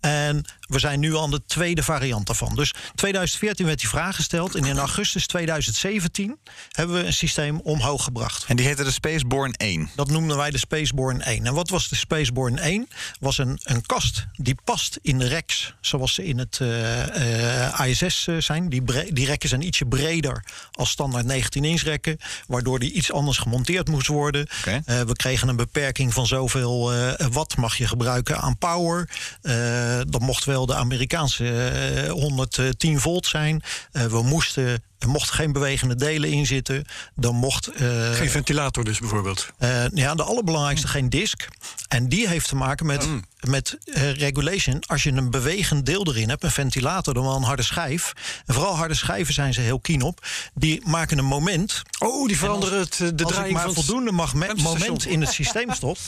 En 0.00 0.44
we 0.60 0.78
zijn 0.78 1.00
nu 1.00 1.16
aan 1.16 1.30
de 1.30 1.44
tweede 1.46 1.82
variant 1.82 2.26
daarvan. 2.26 2.54
Dus 2.54 2.74
2014 2.94 3.66
werd 3.66 3.80
die 3.80 3.88
vraag 3.88 4.16
gesteld. 4.16 4.54
En 4.54 4.64
in 4.64 4.78
augustus 4.78 5.26
2017 5.26 6.38
hebben 6.72 6.96
we 6.96 7.06
een 7.06 7.12
systeem 7.12 7.60
omhoog 7.60 8.04
gebracht. 8.04 8.44
En 8.46 8.56
die 8.56 8.66
heette 8.66 8.84
de 8.84 8.90
Spaceborne 8.90 9.54
1. 9.56 9.90
Dat 9.94 10.10
noemden 10.10 10.36
wij 10.36 10.50
de 10.50 10.58
Spaceborne 10.58 11.22
1. 11.22 11.46
En 11.46 11.54
wat 11.54 11.68
was 11.68 11.88
de 11.88 11.94
Spaceborne 11.96 12.60
1? 12.60 12.88
Was 13.20 13.38
een, 13.38 13.60
een 13.62 13.86
kast 13.86 14.26
die 14.32 14.56
past 14.64 14.98
in 15.02 15.18
de 15.18 15.26
reks 15.26 15.74
zoals 15.80 16.14
ze 16.14 16.24
in 16.24 16.38
het 16.38 16.58
eh, 16.60 17.78
eh, 17.78 17.88
ISS 17.88 18.26
eh, 18.26 18.36
zijn. 18.38 18.68
Die, 18.68 19.12
die 19.12 19.26
rekken 19.26 19.48
zijn 19.48 19.62
ietsje 19.66 19.86
breder 19.86 20.44
als 20.72 20.90
standaard 20.90 21.26
19-inch 21.32 21.82
rekken. 21.82 22.18
Waardoor 22.46 22.78
die 22.78 22.92
iets 22.92 23.12
anders 23.12 23.38
gemonteerd 23.38 23.88
moest 23.88 24.06
worden. 24.06 24.46
Oké. 24.58 24.82
Eh, 24.84 25.00
we 25.00 25.12
kregen 25.12 25.48
een 25.48 25.56
beperking 25.56 26.12
van 26.14 26.26
zoveel 26.26 26.92
eh, 26.92 27.26
watt 27.32 27.56
mag 27.56 27.76
je 27.76 27.86
gebruiken 27.86 28.38
aan 28.38 28.58
power. 28.58 29.10
Eh, 29.42 30.00
dat 30.08 30.20
mocht 30.20 30.44
wel 30.44 30.66
de 30.66 30.74
Amerikaanse 30.74 31.68
eh, 31.68 32.10
110 32.10 33.00
volt 33.00 33.26
zijn. 33.26 33.62
We 33.92 34.22
moesten 34.22 34.82
Er 35.04 35.10
mochten 35.10 35.34
geen 35.34 35.52
bewegende 35.52 35.94
delen 35.96 36.30
in 36.30 36.46
zitten. 36.46 36.84
Dan 37.14 37.34
mocht. 37.34 37.66
eh, 37.66 38.10
Geen 38.12 38.30
ventilator 38.30 38.84
dus 38.84 38.98
bijvoorbeeld. 38.98 39.48
eh, 39.58 39.84
ja, 39.94 40.14
de 40.14 40.22
allerbelangrijkste 40.22 40.88
geen 40.88 41.08
disk. 41.10 41.48
En 41.88 42.08
die 42.08 42.28
heeft 42.28 42.48
te 42.48 42.56
maken 42.56 42.86
met, 42.86 43.06
Mm. 43.06 43.24
met 43.40 43.76
eh, 43.84 44.12
regulation. 44.14 44.82
Als 44.86 45.02
je 45.02 45.12
een 45.12 45.30
bewegend 45.30 45.86
deel 45.86 46.06
erin 46.06 46.28
hebt, 46.28 46.42
een 46.42 46.50
ventilator, 46.50 47.14
dan 47.14 47.22
wel 47.24 47.36
een 47.36 47.42
harde 47.42 47.62
schijf. 47.62 48.12
En 48.46 48.54
vooral 48.54 48.76
harde 48.76 48.94
schijven 48.94 49.34
zijn 49.34 49.54
ze 49.54 49.60
heel 49.60 49.80
keen 49.80 50.02
op. 50.02 50.26
Die 50.54 50.80
maken 50.86 51.18
een 51.18 51.24
moment. 51.24 51.82
Oh, 51.98 52.26
die 52.28 52.38
veranderen 52.38 52.78
het, 52.80 52.96
de 52.96 53.04
Als 53.04 53.10
ik 53.12 53.16
draaiing 53.26 53.52
maar 53.56 53.64
van 53.64 53.74
voldoende 53.74 54.12
mag 54.12 54.34
moment 54.34 55.06
in 55.06 55.20
het 55.20 55.32
systeem 55.32 55.72
stop, 55.80 55.98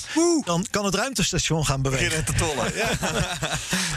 dan 0.44 0.66
kan 0.70 0.85
het 0.85 0.94
ruimtestation 0.94 1.66
gaan 1.66 1.82
bewegen. 1.82 2.24
te 2.24 2.32
tollen. 2.32 2.72
Ja. 2.76 2.88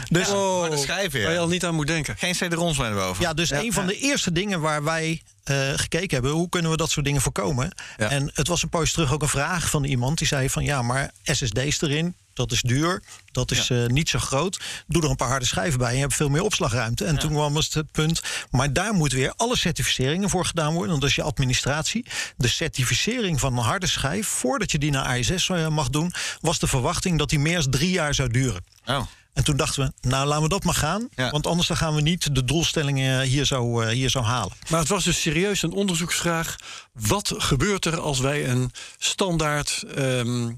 Dus, 0.08 0.28
Oh, 0.28 0.60
harde 0.60 0.76
schijven, 0.76 1.18
ja. 1.20 1.24
Waar 1.24 1.34
je 1.34 1.40
al 1.40 1.48
niet 1.48 1.64
aan 1.64 1.74
moet 1.74 1.86
denken. 1.86 2.16
Geen 2.18 2.32
CD-ROMs 2.34 2.78
meer 2.78 2.86
erboven. 2.86 3.22
Ja, 3.22 3.34
dus 3.34 3.50
een 3.50 3.72
van 3.72 3.86
de 3.86 3.98
eerste 3.98 4.32
dingen 4.32 4.60
waar 4.60 4.82
wij 4.90 5.22
eh, 5.44 5.72
gekeken 5.74 6.10
hebben, 6.10 6.30
hoe 6.30 6.48
kunnen 6.48 6.70
we 6.70 6.76
dat 6.76 6.90
soort 6.90 7.06
dingen 7.06 7.20
voorkomen? 7.20 7.72
Ja. 7.96 8.10
En 8.10 8.30
het 8.34 8.48
was 8.48 8.62
een 8.62 8.68
poos 8.68 8.92
terug 8.92 9.12
ook 9.12 9.22
een 9.22 9.28
vraag 9.28 9.70
van 9.70 9.84
iemand 9.84 10.18
die 10.18 10.26
zei 10.26 10.50
van 10.50 10.64
ja, 10.64 10.82
maar 10.82 11.10
SSD's 11.22 11.80
erin, 11.80 12.14
dat 12.32 12.52
is 12.52 12.62
duur, 12.62 13.02
dat 13.32 13.50
is 13.50 13.70
eh, 13.70 13.86
niet 13.86 14.08
zo 14.08 14.18
groot. 14.18 14.60
Doe 14.86 15.02
er 15.02 15.10
een 15.10 15.16
paar 15.16 15.28
harde 15.28 15.46
schijven 15.46 15.78
bij 15.78 15.88
en 15.88 15.94
je 15.94 16.00
hebt 16.00 16.14
veel 16.14 16.28
meer 16.28 16.42
opslagruimte. 16.42 17.04
En 17.04 17.18
toen 17.18 17.32
kwam 17.32 17.56
het 17.56 17.82
punt, 17.92 18.22
maar 18.50 18.72
daar 18.72 18.92
moet 18.92 19.12
weer 19.12 19.32
alle 19.36 19.56
certificeringen 19.56 20.30
voor 20.30 20.44
gedaan 20.44 20.72
worden, 20.72 20.88
want 20.88 21.00
dat 21.00 21.10
is 21.10 21.16
je 21.16 21.22
administratie. 21.22 22.06
De 22.36 22.48
certificering 22.48 23.40
van 23.40 23.56
een 23.56 23.64
harde 23.64 23.86
schijf, 23.86 24.26
voordat 24.26 24.70
je 24.70 24.78
die 24.78 24.90
naar 24.90 25.18
ISS 25.18 25.48
eh, 25.48 25.68
mag 25.68 25.90
doen, 25.90 26.12
was 26.40 26.58
de 26.58 26.66
verwachting 26.66 27.18
dat 27.18 27.30
die 27.30 27.38
meer 27.38 27.60
dan 27.62 27.70
drie 27.70 27.90
jaar 27.90 28.14
zou 28.14 28.28
duren. 28.28 28.64
Oh. 28.86 29.06
En 29.32 29.44
toen 29.44 29.56
dachten 29.56 29.84
we, 29.84 30.08
nou 30.08 30.26
laten 30.26 30.42
we 30.42 30.48
dat 30.48 30.64
maar 30.64 30.74
gaan. 30.74 31.08
Ja. 31.14 31.30
Want 31.30 31.46
anders 31.46 31.68
dan 31.68 31.76
gaan 31.76 31.94
we 31.94 32.00
niet 32.00 32.34
de 32.34 32.44
doelstellingen 32.44 33.22
hier 33.22 33.44
zo, 33.44 33.80
eh, 33.80 33.88
hier 33.88 34.10
zo 34.10 34.20
halen. 34.20 34.52
Maar 34.68 34.80
het 34.80 34.88
was 34.88 35.04
dus 35.04 35.20
serieus 35.20 35.62
een 35.62 35.72
onderzoeksvraag. 35.72 36.56
Wat 36.92 37.34
gebeurt 37.36 37.84
er 37.84 38.00
als 38.00 38.18
wij 38.18 38.48
een 38.48 38.70
standaard 38.98 39.84
ehm, 39.94 40.50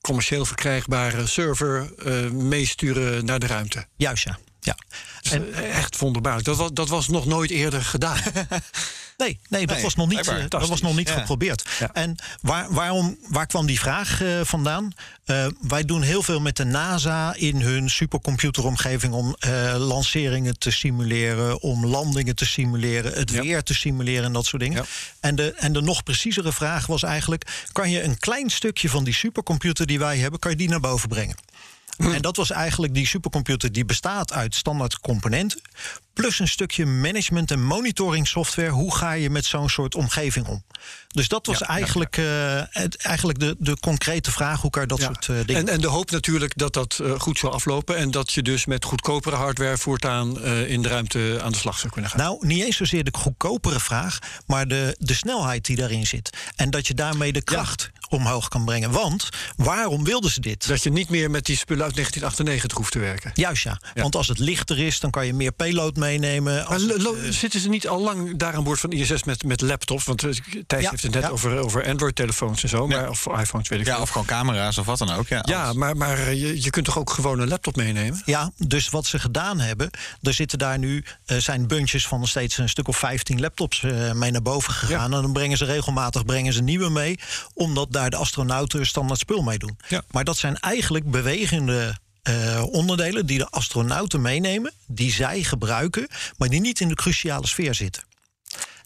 commercieel 0.00 0.44
verkrijgbare 0.44 1.26
server 1.26 1.92
eh, 1.94 2.30
meesturen 2.30 3.24
naar 3.24 3.38
de 3.38 3.46
ruimte? 3.46 3.86
Juist 3.96 4.24
ja. 4.24 4.38
Ja. 4.66 4.76
En 5.30 5.54
echt 5.54 5.98
wonderbaarlijk. 5.98 6.44
Dat 6.46 6.56
was, 6.56 6.70
dat 6.72 6.88
was 6.88 7.08
nog 7.08 7.26
nooit 7.26 7.50
eerder 7.50 7.82
gedaan. 7.84 8.18
Nee, 9.16 9.38
nee, 9.48 9.66
dat 9.66 9.74
Nee, 9.74 9.84
was 9.84 9.94
nog 9.94 10.08
niet, 10.08 10.20
blijkbaar. 10.20 10.44
eh, 10.44 10.50
dat 10.60 10.68
was 10.68 10.80
nog 10.80 10.96
niet 10.96 11.08
Ja. 11.08 11.14
geprobeerd. 11.18 11.64
Ja. 11.78 11.90
En 11.92 12.16
waar, 12.40 12.72
waarom, 12.72 13.18
waar 13.28 13.46
kwam 13.46 13.66
die 13.66 13.78
vraag 13.80 14.22
eh, 14.22 14.40
vandaan? 14.42 14.92
Eh, 15.24 15.46
wij 15.60 15.84
doen 15.84 16.02
heel 16.02 16.22
veel 16.22 16.40
met 16.40 16.56
de 16.56 16.64
NASA 16.64 17.34
in 17.34 17.60
hun 17.60 17.90
supercomputeromgeving 17.90 19.12
om 19.12 19.36
eh, 19.38 19.74
lanceringen 19.78 20.58
te 20.58 20.70
simuleren, 20.70 21.60
om 21.62 21.86
landingen 21.86 22.34
te 22.36 22.46
simuleren, 22.46 23.12
het 23.12 23.30
Ja. 23.30 23.42
weer 23.42 23.62
te 23.62 23.74
simuleren 23.74 24.24
en 24.24 24.32
dat 24.32 24.46
soort 24.46 24.62
dingen. 24.62 24.84
En, 25.20 25.34
de, 25.34 25.52
en 25.52 25.72
de 25.72 25.80
nog 25.82 26.02
preciezere 26.02 26.52
vraag 26.52 26.86
was 26.86 27.02
eigenlijk: 27.02 27.66
kan 27.72 27.90
je 27.90 28.02
een 28.02 28.18
klein 28.18 28.50
stukje 28.50 28.88
van 28.88 29.04
die 29.04 29.14
supercomputer 29.14 29.86
die 29.86 29.98
wij 29.98 30.18
hebben, 30.18 30.40
kan 30.40 30.50
je 30.50 30.56
die 30.56 30.68
naar 30.68 30.80
boven 30.80 31.08
brengen? 31.08 31.36
En 31.96 32.22
dat 32.22 32.36
was 32.36 32.50
eigenlijk 32.50 32.94
die 32.94 33.06
supercomputer 33.06 33.72
die 33.72 33.84
bestaat 33.84 34.32
uit 34.32 34.54
standaard 34.54 35.00
componenten. 35.00 35.60
Plus 36.12 36.38
een 36.38 36.48
stukje 36.48 36.86
management 36.86 37.50
en 37.50 37.64
monitoring 37.64 38.28
software. 38.28 38.70
Hoe 38.70 38.94
ga 38.94 39.12
je 39.12 39.30
met 39.30 39.44
zo'n 39.44 39.68
soort 39.68 39.94
omgeving 39.94 40.46
om? 40.46 40.64
Dus 41.16 41.28
dat 41.28 41.46
was 41.46 41.58
Ja, 41.58 41.66
ja, 41.68 41.74
eigenlijk, 41.74 42.16
eh, 42.16 43.06
eigenlijk 43.06 43.38
de, 43.38 43.56
de 43.58 43.78
concrete 43.80 44.32
vraag. 44.32 44.60
Hoe 44.60 44.70
kan 44.70 44.88
dat 44.88 45.00
soort 45.00 45.28
eh, 45.28 45.36
dingen 45.46 45.62
En, 45.62 45.68
en 45.68 45.80
de 45.80 45.86
hoop 45.86 46.10
natuurlijk 46.10 46.58
dat 46.58 46.72
dat 46.72 46.98
eh, 47.02 47.20
goed 47.20 47.38
zal 47.38 47.52
aflopen. 47.52 47.96
En 47.96 48.10
dat 48.10 48.32
je 48.32 48.42
dus 48.42 48.66
met 48.66 48.84
goedkopere 48.84 49.36
hardware 49.36 49.78
voortaan 49.78 50.42
in 50.44 50.82
de 50.82 50.88
ruimte 50.88 51.40
aan 51.42 51.52
de 51.52 51.58
slag 51.58 51.78
zou 51.78 51.92
kunnen 51.92 52.10
gaan. 52.10 52.20
Nou, 52.20 52.46
niet 52.46 52.64
eens 52.64 52.76
zozeer 52.76 53.04
de 53.04 53.14
goedkopere 53.18 53.80
vraag, 53.80 54.18
maar 54.46 54.68
de, 54.68 54.96
de 54.98 55.14
snelheid 55.14 55.64
die 55.64 55.76
daarin 55.76 56.06
zit. 56.06 56.30
En 56.56 56.70
dat 56.70 56.86
je 56.86 56.94
daarmee 56.94 57.32
de 57.32 57.42
kracht 57.42 57.90
omhoog 58.08 58.48
kan 58.48 58.64
brengen. 58.64 58.90
Want 58.90 59.28
waarom 59.56 60.04
wilden 60.04 60.30
ze 60.30 60.40
dit? 60.40 60.66
dat 60.68 60.82
je 60.82 60.90
niet 60.90 61.08
meer 61.08 61.30
met 61.30 61.44
die 61.44 61.56
spullen 61.56 61.84
uit 61.84 61.94
1998 61.94 62.78
hoeft 62.78 62.92
te 62.92 62.98
werken. 62.98 63.30
Juist 63.34 63.62
ja. 63.62 63.80
Want 63.94 64.16
als 64.16 64.28
het 64.28 64.38
lichter 64.38 64.78
is, 64.78 65.00
dan 65.00 65.10
kan 65.10 65.26
je 65.26 65.32
meer 65.32 65.52
payload 65.52 65.96
meenemen. 65.96 66.64
Maar 66.68 66.78
het, 66.78 67.34
zitten 67.34 67.60
ze 67.60 67.68
niet 67.68 67.88
al 67.88 68.00
lang 68.00 68.36
daar 68.36 68.54
aan 68.54 68.64
boord 68.64 68.80
van 68.80 68.90
ISS 68.92 69.24
met, 69.24 69.44
met 69.44 69.60
laptops? 69.60 70.04
Want 70.04 70.20
Thijs 70.66 70.82
Ja, 70.82 70.90
heeft 70.90 71.04
het 71.06 71.14
net 71.14 71.24
ja. 71.24 71.28
over, 71.28 71.58
over 71.58 71.86
Android-telefoons 71.86 72.62
en 72.62 72.68
zo. 72.68 72.88
Ja. 72.88 73.00
Maar, 73.00 73.08
of 73.08 73.26
iPhones, 73.26 73.68
weet 73.68 73.80
ik 73.80 73.86
Ja, 73.86 74.00
of 74.00 74.08
gewoon 74.08 74.26
camera's 74.26 74.78
of 74.78 74.86
wat 74.86 74.98
dan 74.98 75.10
ook. 75.10 75.28
Ja, 75.28 75.42
Ja, 75.46 75.72
maar, 75.72 75.96
maar 75.96 76.18
eh, 76.18 76.40
je, 76.40 76.62
je 76.62 76.70
kunt 76.70 76.84
toch 76.84 76.98
ook 76.98 77.10
gewoon 77.10 77.40
een 77.40 77.48
laptop 77.48 77.76
meenemen? 77.76 78.22
Ja, 78.24 78.50
dus 78.56 78.88
wat 78.88 79.06
ze 79.06 79.18
gedaan 79.18 79.60
hebben, 79.60 79.90
er 80.22 80.34
zitten 80.34 80.58
daar 80.58 80.78
nu 80.78 81.04
eh, 81.26 81.36
zijn 81.36 81.66
bunches 81.66 82.06
van 82.06 82.26
steeds 82.26 82.58
een 82.58 82.68
stuk 82.68 82.88
of 82.88 82.96
15 82.96 83.40
laptops 83.40 83.82
eh, 83.82 84.12
mee 84.12 84.30
naar 84.30 84.42
boven 84.42 84.72
gegaan. 84.72 85.14
En 85.14 85.22
dan 85.22 85.32
brengen 85.32 85.56
ze 85.56 85.64
regelmatig 85.64 86.24
brengen 86.24 86.52
ze 86.52 86.62
nieuwe 86.62 86.90
mee, 86.90 87.18
omdat 87.54 87.92
daar 87.92 88.10
de 88.10 88.16
astronauten 88.16 88.86
standaard 88.86 89.18
spul 89.18 89.42
mee 89.42 89.58
doen. 89.58 89.78
Ja. 89.88 90.02
Maar 90.10 90.24
dat 90.24 90.36
zijn 90.36 90.58
eigenlijk 90.58 91.10
bewegende 91.10 91.98
onderdelen 92.70 93.26
die 93.26 93.38
de 93.38 93.50
astronauten 93.50 94.20
meenemen, 94.20 94.72
die 94.86 95.12
zij 95.12 95.42
gebruiken, 95.42 96.08
maar 96.36 96.48
die 96.48 96.60
niet 96.60 96.80
in 96.80 96.88
de 96.88 96.94
cruciale 96.94 97.46
sfeer 97.46 97.74
zitten. 97.74 98.02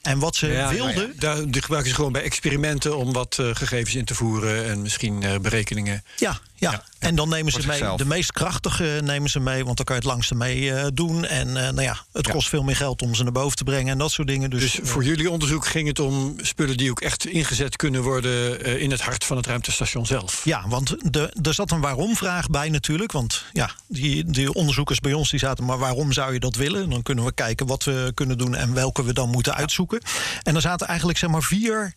En 0.02 0.18
wat 0.18 0.36
ze 0.36 0.46
Ja, 0.46 0.70
wilden. 0.70 0.94
nou 0.94 1.06
ja, 1.08 1.12
daar, 1.18 1.50
die 1.50 1.60
gebruiken 1.62 1.90
ze 1.90 1.96
gewoon 1.96 2.12
bij 2.12 2.22
experimenten 2.22 2.96
om 2.96 3.12
wat 3.12 3.36
eh, 3.40 3.54
gegevens 3.54 3.94
in 3.94 4.04
te 4.04 4.14
voeren 4.14 4.64
en 4.64 4.82
misschien 4.82 5.22
eh, 5.22 5.38
berekeningen. 5.38 6.04
Ja, 6.16 6.38
ja. 6.60 6.82
en 6.98 7.14
dan 7.14 7.28
nemen 7.28 7.52
ze 7.52 7.66
mee 7.66 7.96
de 7.96 8.04
meest 8.04 8.32
krachtige 8.32 9.00
nemen 9.04 9.30
ze 9.30 9.40
mee, 9.40 9.64
want 9.64 9.76
dan 9.76 9.84
kan 9.84 9.96
je 9.96 10.02
het 10.02 10.10
langste 10.10 10.34
mee 10.34 10.72
eh, 10.72 10.86
doen. 10.94 11.24
En 11.24 11.48
eh, 11.48 11.62
nou 11.62 11.82
ja, 11.82 11.96
het 12.12 12.26
Ja. 12.26 12.32
kost 12.32 12.48
veel 12.48 12.62
meer 12.62 12.76
geld 12.76 13.02
om 13.02 13.14
ze 13.14 13.22
naar 13.22 13.32
boven 13.32 13.56
te 13.56 13.64
brengen 13.64 13.92
en 13.92 13.98
dat 13.98 14.10
soort 14.10 14.28
dingen. 14.28 14.50
Dus, 14.50 14.60
Dus 14.60 14.80
eh, 14.80 14.86
voor 14.86 15.04
jullie 15.04 15.30
onderzoek 15.30 15.66
ging 15.66 15.88
het 15.88 15.98
om 15.98 16.34
spullen 16.40 16.76
die 16.76 16.90
ook 16.90 17.00
echt 17.00 17.26
ingezet 17.26 17.76
kunnen 17.76 18.02
worden 18.02 18.64
in 18.80 18.90
het 18.90 19.00
hart 19.00 19.24
van 19.24 19.36
het 19.36 19.46
ruimtestation 19.46 20.06
zelf. 20.06 20.44
Ja, 20.44 20.68
want 20.68 21.12
de, 21.12 21.34
er 21.42 21.54
zat 21.54 21.70
een 21.70 21.80
waarom-vraag 21.80 22.48
bij 22.48 22.68
natuurlijk. 22.68 23.12
Want 23.12 23.44
ja, 23.52 23.70
die, 23.88 24.24
die 24.24 24.52
onderzoekers 24.52 25.00
bij 25.00 25.12
ons 25.12 25.30
die 25.30 25.38
zaten, 25.38 25.64
maar 25.64 25.78
waarom 25.78 26.12
zou 26.12 26.32
je 26.32 26.40
dat 26.40 26.54
willen? 26.54 26.90
Dan 26.90 27.02
kunnen 27.02 27.24
we 27.24 27.32
kijken 27.32 27.66
wat 27.66 27.84
we 27.84 28.12
kunnen 28.14 28.38
doen 28.38 28.54
en 28.54 28.74
welke 28.74 29.04
we 29.04 29.12
dan 29.12 29.28
moeten 29.28 29.54
uitzoeken. 29.54 30.02
En 30.42 30.54
er 30.54 30.60
zaten 30.60 30.86
eigenlijk 30.86 31.18
zeg 31.18 31.30
maar 31.30 31.42
vier, 31.42 31.94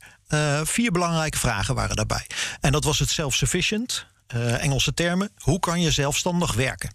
vier 0.63 0.91
belangrijke 0.91 1.37
vragen 1.37 1.75
waren 1.75 1.95
daarbij. 1.95 2.27
En 2.61 2.71
dat 2.71 2.83
was 2.83 2.99
het 2.99 3.09
self-sufficient. 3.09 4.05
Eh, 4.33 4.63
Engelse 4.63 4.93
termen. 4.93 5.31
Hoe 5.37 5.59
kan 5.59 5.81
je 5.81 5.91
zelfstandig 5.91 6.53
werken? 6.53 6.91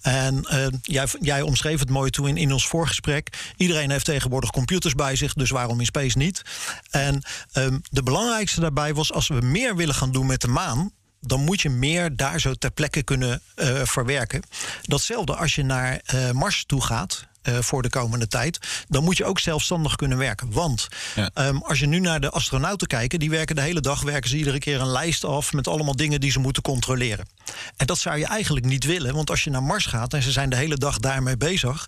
En 0.00 0.44
eh, 0.44 0.66
jij, 0.82 1.06
jij 1.20 1.42
omschreef 1.42 1.78
het 1.78 1.90
mooi 1.90 2.10
toen 2.10 2.28
in, 2.28 2.36
in 2.36 2.52
ons 2.52 2.66
voorgesprek. 2.66 3.52
Iedereen 3.56 3.90
heeft 3.90 4.04
tegenwoordig 4.04 4.50
computers 4.50 4.94
bij 4.94 5.16
zich, 5.16 5.32
dus 5.32 5.50
waarom 5.50 5.80
in 5.80 5.86
space 5.86 6.18
niet? 6.18 6.42
En 6.90 7.22
ehm, 7.52 7.78
de 7.90 8.02
belangrijkste 8.02 8.60
daarbij 8.60 8.94
was 8.94 9.12
als 9.12 9.28
we 9.28 9.40
meer 9.40 9.76
willen 9.76 9.94
gaan 9.94 10.12
doen 10.12 10.26
met 10.26 10.40
de 10.40 10.48
maan 10.48 10.92
dan 11.22 11.40
moet 11.40 11.60
je 11.60 11.70
meer 11.70 12.16
daar 12.16 12.40
zo 12.40 12.54
ter 12.54 12.70
plekke 12.70 13.02
kunnen 13.02 13.42
eh, 13.54 13.80
verwerken. 13.84 14.42
Datzelfde 14.82 15.36
als 15.36 15.54
je 15.54 15.62
naar 15.62 16.00
Mars 16.32 16.64
toe 16.66 16.82
gaat. 16.82 17.28
Eh, 17.42 17.54
voor 17.60 17.82
de 17.82 17.88
komende 17.88 18.26
tijd, 18.28 18.58
dan 18.88 19.04
moet 19.04 19.16
je 19.16 19.24
ook 19.24 19.38
zelfstandig 19.38 19.96
kunnen 19.96 20.18
werken. 20.18 20.52
Want 20.52 20.88
Ja. 21.14 21.30
ehm, 21.34 21.56
als 21.56 21.78
je 21.78 21.86
nu 21.86 22.00
naar 22.00 22.20
de 22.20 22.30
astronauten 22.30 22.86
kijkt, 22.86 23.18
die 23.18 23.30
werken 23.30 23.54
de 23.56 23.62
hele 23.62 23.80
dag, 23.80 24.02
werken 24.02 24.30
ze 24.30 24.36
iedere 24.36 24.58
keer 24.58 24.80
een 24.80 24.90
lijst 24.90 25.24
af 25.24 25.52
met 25.52 25.68
allemaal 25.68 25.96
dingen 25.96 26.20
die 26.20 26.30
ze 26.30 26.38
moeten 26.38 26.62
controleren. 26.62 27.28
En 27.76 27.86
dat 27.86 27.98
zou 27.98 28.18
je 28.18 28.26
eigenlijk 28.26 28.66
niet 28.66 28.84
willen, 28.84 29.14
want 29.14 29.30
als 29.30 29.44
je 29.44 29.50
naar 29.50 29.62
Mars 29.62 29.86
gaat 29.86 30.14
en 30.14 30.22
ze 30.22 30.30
zijn 30.32 30.50
de 30.50 30.56
hele 30.56 30.76
dag 30.76 30.98
daarmee 30.98 31.36
bezig, 31.36 31.84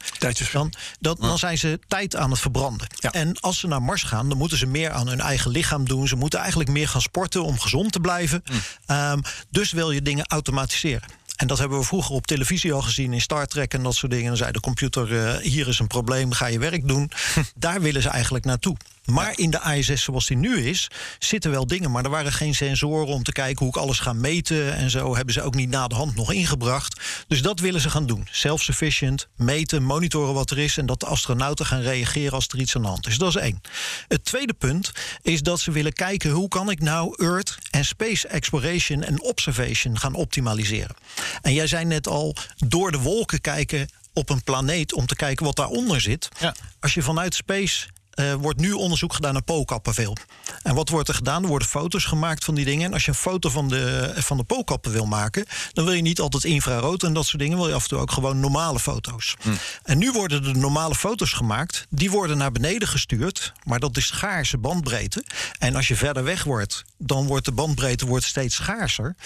dan, 0.53 0.73
dan, 1.01 1.17
dan 1.21 1.39
zijn 1.39 1.59
ze 1.59 1.79
tijd 1.89 2.17
aan 2.17 2.31
het 2.31 2.41
verbranden. 2.41 2.87
Ja. 2.95 3.13
En 3.13 3.41
als 3.41 3.59
ze 3.59 3.67
naar 3.67 3.83
Mars 3.83 4.03
gaan, 4.03 4.29
dan 4.29 4.39
moeten 4.39 4.59
ze 4.59 4.67
meer 4.67 4.91
aan 4.91 5.09
hun 5.09 5.21
eigen 5.21 5.51
lichaam 5.51 5.85
doen. 5.89 6.09
Ze 6.09 6.17
moeten 6.17 6.39
eigenlijk 6.39 6.71
meer 6.71 6.89
gaan 6.89 7.01
sporten 7.01 7.45
om 7.45 7.59
gezond 7.61 7.93
te 7.93 8.01
blijven. 8.01 8.43
Ehm, 8.87 9.21
dus 9.51 9.73
wil 9.73 9.91
je 9.91 10.03
dingen 10.03 10.27
automatiseren. 10.27 11.03
En 11.43 11.49
dat 11.49 11.59
hebben 11.59 11.79
we 11.79 11.85
vroeger 11.85 12.15
op 12.15 12.27
televisie 12.27 12.73
al 12.73 12.83
gezien 12.83 13.13
in 13.13 13.21
Star 13.21 13.47
Trek 13.47 13.75
en 13.75 13.83
dat 13.83 13.95
soort 13.95 14.13
dingen. 14.13 14.27
Dan 14.27 14.37
zei 14.37 14.53
de 14.53 14.61
computer: 14.61 15.27
eh, 15.27 15.37
hier 15.37 15.69
is 15.69 15.79
een 15.79 15.87
probleem, 15.87 16.33
ga 16.33 16.47
je 16.47 16.59
werk 16.59 16.89
doen. 16.89 17.11
Daar 17.55 17.81
willen 17.81 18.03
ze 18.03 18.09
eigenlijk 18.09 18.45
naartoe. 18.45 18.77
Maar 19.05 19.39
in 19.39 19.51
de 19.51 19.61
ISS 19.77 20.03
zoals 20.03 20.27
die 20.27 20.37
nu 20.37 20.67
is, 20.67 20.89
zitten 21.19 21.51
wel 21.51 21.67
dingen. 21.67 21.91
Maar 21.91 22.05
er 22.05 22.11
waren 22.11 22.33
geen 22.33 22.55
sensoren 22.55 23.07
om 23.07 23.23
te 23.23 23.33
kijken 23.33 23.59
hoe 23.59 23.75
ik 23.75 23.81
alles 23.81 23.99
ga 23.99 24.13
meten. 24.13 24.75
En 24.75 24.91
zo 24.91 25.17
hebben 25.17 25.35
ze 25.35 25.43
ook 25.43 25.55
niet 25.55 25.69
na 25.69 25.87
de 25.87 25.95
hand 25.95 26.15
nog 26.15 26.33
ingebracht. 26.33 27.01
Dus 27.27 27.43
dat 27.43 27.61
willen 27.61 27.81
ze 27.81 27.91
gaan 27.91 28.07
doen. 28.07 28.27
Self-sufficient, 28.31 29.29
meten, 29.37 29.83
monitoren 29.83 30.35
wat 30.35 30.51
er 30.51 30.59
is. 30.59 30.77
En 30.77 30.87
dat 30.87 31.01
de 31.01 31.07
astronauten 31.07 31.67
gaan 31.67 31.81
reageren 31.81 32.33
als 32.33 32.49
er 32.49 32.61
iets 32.61 32.77
aan 32.77 32.83
de 32.83 32.89
hand 32.89 33.07
is. 33.07 33.19
Dat 33.19 33.29
is 33.29 33.43
één. 33.43 33.61
Het 34.09 34.25
tweede 34.25 34.53
punt 34.53 34.93
is 35.23 35.43
dat 35.43 35.61
ze 35.61 35.71
willen 35.71 35.93
kijken 35.93 36.31
hoe 36.31 36.49
kan 36.49 36.71
ik 36.71 36.81
nou 36.81 37.25
Earth 37.25 37.59
en 37.71 37.85
Space 37.85 38.29
Exploration 38.29 39.03
en 39.03 39.23
Observation 39.23 39.99
gaan 39.99 40.15
optimaliseren. 40.15 40.97
En 41.43 41.53
jij 41.53 41.67
zei 41.67 41.85
net 41.85 42.09
al, 42.09 42.37
door 42.57 42.93
de 42.93 42.99
wolken 42.99 43.41
kijken 43.41 43.89
op 44.13 44.31
een 44.31 44.43
planeet 44.43 44.93
om 44.95 45.07
te 45.07 45.17
kijken 45.17 45.45
wat 45.45 45.57
daaronder 45.57 46.01
zit. 46.01 46.29
Ja. 46.41 46.55
Als 46.81 46.95
je 46.95 47.03
vanuit 47.03 47.35
space 47.35 47.87
eh, 48.13 48.35
wordt 48.35 48.61
nu 48.61 48.73
onderzoek 48.73 49.13
gedaan 49.13 49.33
naar 49.33 49.43
poolkappen 49.43 49.95
veel. 49.95 50.17
En 50.63 50.75
wat 50.75 50.89
wordt 50.89 51.09
er 51.09 51.15
gedaan? 51.15 51.43
Er 51.43 51.49
worden 51.49 51.69
foto's 51.69 52.05
gemaakt 52.05 52.45
van 52.45 52.55
die 52.55 52.65
dingen. 52.65 52.87
En 52.87 52.93
als 52.93 53.05
je 53.05 53.11
een 53.11 53.17
foto 53.17 53.51
van 53.51 53.69
de, 53.69 54.13
van 54.17 54.37
de 54.37 54.45
poolkappen 54.45 54.93
wil 54.93 55.07
maken, 55.07 55.47
dan 55.73 55.85
wil 55.85 55.95
je 55.95 56.03
niet 56.03 56.21
altijd 56.21 56.45
infrarood 56.45 57.03
en 57.03 57.13
dat 57.13 57.27
soort 57.27 57.43
dingen. 57.43 57.57
Wil 57.57 57.69
je 57.69 57.75
af 57.75 57.83
en 57.83 57.89
toe 57.89 57.99
ook 57.99 58.11
gewoon 58.11 58.41
normale 58.41 58.81
foto's. 58.81 59.37
En 59.83 59.99
nu 59.99 60.13
worden 60.13 60.43
de 60.43 60.55
normale 60.55 60.95
foto's 60.95 61.33
gemaakt. 61.33 61.87
Die 61.91 62.11
worden 62.11 62.37
naar 62.39 62.53
beneden 62.53 62.89
gestuurd. 62.89 63.53
Maar 63.65 63.81
dat 63.81 63.97
is 63.97 64.07
schaarse 64.07 64.59
bandbreedte. 64.59 65.25
En 65.59 65.77
als 65.77 65.89
je 65.89 65.97
verder 65.97 66.25
weg 66.25 66.45
wordt, 66.45 66.85
dan 66.99 67.27
wordt 67.27 67.45
de 67.45 67.53
bandbreedte 67.53 68.07
wordt 68.07 68.25
steeds 68.25 68.55
schaarser. 68.55 69.17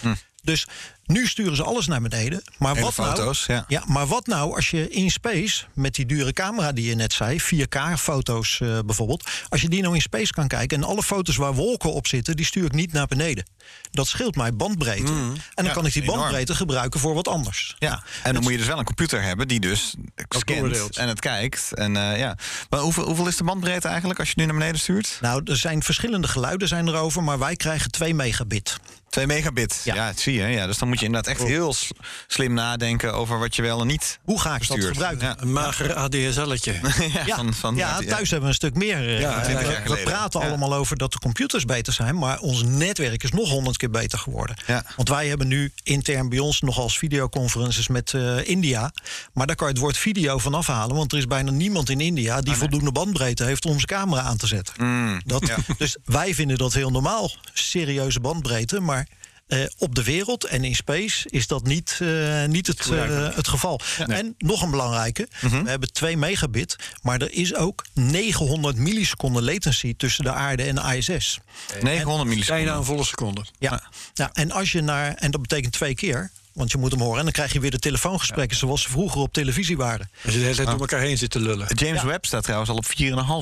Dus 0.42 0.66
nu 1.06 1.26
sturen 1.26 1.56
ze 1.56 1.62
alles 1.64 1.86
naar 1.86 2.00
beneden. 2.00 2.42
Maar 2.58 2.72
Hele 2.74 2.84
wat 2.84 2.94
foto's, 2.94 3.46
nou, 3.46 3.64
ja. 3.68 3.82
maar 3.86 4.06
wat 4.06 4.26
nou 4.26 4.54
als 4.54 4.70
je 4.70 4.90
in 4.90 5.10
space 5.10 5.64
met 5.74 5.94
die 5.94 6.06
dure 6.06 6.32
camera 6.32 6.72
die 6.72 6.88
je 6.88 6.94
net 6.94 7.12
zei, 7.12 7.40
4K-foto's 7.40 8.60
eh, 8.60 8.78
bijvoorbeeld, 8.86 9.30
als 9.48 9.60
je 9.60 9.68
die 9.68 9.82
nou 9.82 9.94
in 9.94 10.00
space 10.00 10.32
kan 10.32 10.48
kijken 10.48 10.76
en 10.82 10.84
alle 10.88 11.02
foto's 11.02 11.36
waar 11.36 11.54
wolken 11.54 11.92
op 11.92 12.06
zitten, 12.06 12.36
die 12.36 12.46
stuur 12.46 12.64
ik 12.64 12.72
niet 12.72 12.92
naar 12.92 13.06
beneden. 13.06 13.44
Dat 13.90 14.06
scheelt 14.08 14.36
mij 14.36 14.54
bandbreedte. 14.54 15.12
en 15.12 15.16
dan 15.16 15.34
Mm. 15.56 15.64
Ja, 15.64 15.72
kan 15.72 15.86
ik 15.86 15.92
die 15.92 16.02
enorm. 16.02 16.18
bandbreedte 16.18 16.54
gebruiken 16.54 17.00
voor 17.00 17.14
wat 17.14 17.28
anders. 17.28 17.76
Ja, 17.78 18.02
en 18.22 18.32
dan 18.34 18.42
moet 18.42 18.52
je 18.52 18.58
dus 18.58 18.66
wel 18.66 18.78
een 18.78 18.84
computer 18.84 19.22
hebben 19.22 19.48
die 19.48 19.60
dus 19.60 19.94
scant 20.28 20.96
en 20.96 21.08
het 21.08 21.20
kijkt. 21.20 21.72
En, 21.74 21.96
eh, 21.96 22.18
ja. 22.18 22.36
Maar 22.70 22.80
hoeveel, 22.80 23.04
hoeveel 23.04 23.26
is 23.26 23.36
de 23.36 23.44
bandbreedte 23.44 23.88
eigenlijk 23.88 24.18
als 24.18 24.28
je 24.28 24.34
nu 24.36 24.44
naar 24.44 24.54
beneden 24.54 24.80
stuurt? 24.80 25.18
Nou, 25.20 25.42
er 25.44 25.56
zijn 25.56 25.82
verschillende 25.82 26.28
geluiden 26.28 26.68
zijn 26.68 26.88
erover, 26.88 27.22
maar 27.22 27.38
wij 27.38 27.56
krijgen 27.56 27.90
2 27.90 28.14
megabit. 28.14 28.76
2 29.08 29.26
megabit. 29.26 29.80
Ja. 29.84 29.94
Ja. 29.94 30.06
dat 30.06 30.18
zie 30.20 30.34
je. 30.34 30.46
Ja, 30.46 30.66
dus 30.66 30.78
dan 30.78 30.88
moet 30.88 30.95
je 30.98 31.04
inderdaad 31.06 31.32
echt 31.32 31.42
heel 31.42 31.72
s- 31.72 31.90
slim 32.26 32.52
nadenken 32.54 33.14
over 33.14 33.38
wat 33.38 33.56
je 33.56 33.62
wel 33.62 33.80
en 33.80 33.86
niet 33.86 34.18
Hoe 34.24 34.40
ga 34.40 34.54
ik 34.54 34.68
dat 34.68 34.84
gebruiken? 34.84 35.26
Ja. 35.26 35.36
Een 35.38 35.52
mager 35.52 35.94
ADSL'tje. 35.94 36.74
Ja, 37.26 37.36
van, 37.36 37.54
van, 37.54 37.76
ja 37.76 37.98
thuis 37.98 38.30
hebben 38.30 38.40
we 38.40 38.46
een 38.46 38.54
stuk 38.54 38.74
meer. 38.74 39.08
eh, 39.08 39.20
Ja, 39.20 39.34
we- 39.38 39.44
20 39.44 39.64
we, 39.66 39.72
jaar 39.72 39.82
we 39.82 39.86
geleden. 39.88 40.04
praten 40.12 40.40
Ja. 40.40 40.46
allemaal 40.48 40.74
over 40.74 40.96
dat 40.96 41.12
de 41.12 41.18
computers 41.18 41.64
beter 41.64 41.92
zijn, 41.92 42.18
maar 42.18 42.38
ons 42.40 42.62
netwerk 42.62 43.22
is 43.22 43.30
nog 43.30 43.48
honderd 43.48 43.76
keer 43.76 43.90
beter 43.90 44.18
geworden. 44.18 44.56
Ja. 44.66 44.84
Want 44.96 45.08
wij 45.08 45.28
hebben 45.28 45.48
nu 45.48 45.72
intern 45.82 46.28
bij 46.28 46.38
ons 46.38 46.60
nog 46.60 46.78
als 46.78 46.98
videoconferences 46.98 47.88
met 47.88 48.14
eh, 48.14 48.48
India. 48.48 48.92
Maar 49.32 49.46
daar 49.46 49.56
kan 49.56 49.66
je 49.66 49.72
het 49.72 49.82
woord 49.82 49.96
video 49.98 50.38
van 50.38 50.54
afhalen, 50.54 50.96
want 50.96 51.12
er 51.12 51.18
is 51.18 51.26
bijna 51.26 51.50
niemand 51.50 51.90
in 51.90 52.00
India 52.00 52.40
die 52.40 52.54
voldoende 52.54 52.92
bandbreedte 52.92 53.44
heeft 53.44 53.64
om 53.64 53.72
zijn 53.72 53.84
camera 53.86 54.20
aan 54.22 54.36
te 54.36 54.46
zetten. 54.46 54.74
Mm, 54.78 55.20
Dat, 55.24 55.46
ja. 55.46 55.56
Dus 55.78 55.96
wij 56.04 56.34
vinden 56.34 56.58
dat 56.58 56.72
heel 56.72 56.90
normaal, 56.90 57.30
serieuze 57.52 58.20
bandbreedte, 58.20 58.80
maar. 58.80 59.06
Eh, 59.46 59.64
op 59.78 59.94
de 59.94 60.02
wereld 60.02 60.44
en 60.44 60.64
in 60.64 60.74
space 60.74 61.28
is 61.30 61.46
dat 61.46 61.64
niet, 61.64 61.98
eh, 62.02 62.44
niet 62.44 62.66
het, 62.66 62.90
eh, 62.90 63.34
het 63.34 63.48
geval. 63.48 63.80
En 64.06 64.34
nog 64.38 64.62
een 64.62 64.70
belangrijke: 64.70 65.28
Mhm. 65.40 65.62
we 65.62 65.70
hebben 65.70 65.92
2 65.92 66.16
megabit, 66.16 66.76
maar 67.02 67.20
er 67.20 67.32
is 67.32 67.54
ook 67.54 67.84
900 67.94 68.76
milliseconden 68.76 69.44
latency 69.44 69.94
tussen 69.96 70.24
de 70.24 70.32
aarde 70.32 70.62
en 70.62 70.74
de 70.74 70.96
ISS. 70.96 71.38
900 71.80 72.28
milliseconden. 72.28 72.64
Bijna 72.64 72.78
een 72.78 72.84
volle 72.84 73.04
seconde. 73.04 73.44
Ja. 73.58 73.82
ja, 74.14 74.30
en 74.32 74.50
als 74.50 74.72
je 74.72 74.80
naar, 74.80 75.14
en 75.14 75.30
dat 75.30 75.40
betekent 75.40 75.72
twee 75.72 75.94
keer, 75.94 76.30
want 76.56 76.72
je 76.72 76.78
moet 76.78 76.90
hem 76.90 77.00
horen, 77.00 77.18
en 77.18 77.24
dan 77.24 77.32
krijg 77.32 77.52
je 77.52 77.60
weer 77.60 77.70
de 77.70 77.78
telefoongesprekken 77.78 78.56
zoals 78.56 78.82
ze 78.82 78.88
vroeger 78.90 79.20
op 79.20 79.32
televisie 79.32 79.76
waren. 79.76 80.10
Als 80.24 80.32
je 80.32 80.38
de 80.38 80.44
hele 80.44 80.56
tijd 80.56 80.68
door 80.68 80.80
elkaar 80.80 81.00
heen 81.00 81.18
zit 81.18 81.30
te 81.30 81.40
lullen. 81.40 81.66
James 81.74 82.02
Webb 82.02 82.24
staat 82.24 82.42
trouwens 82.42 82.70
al 82.70 82.76
op 82.76 82.84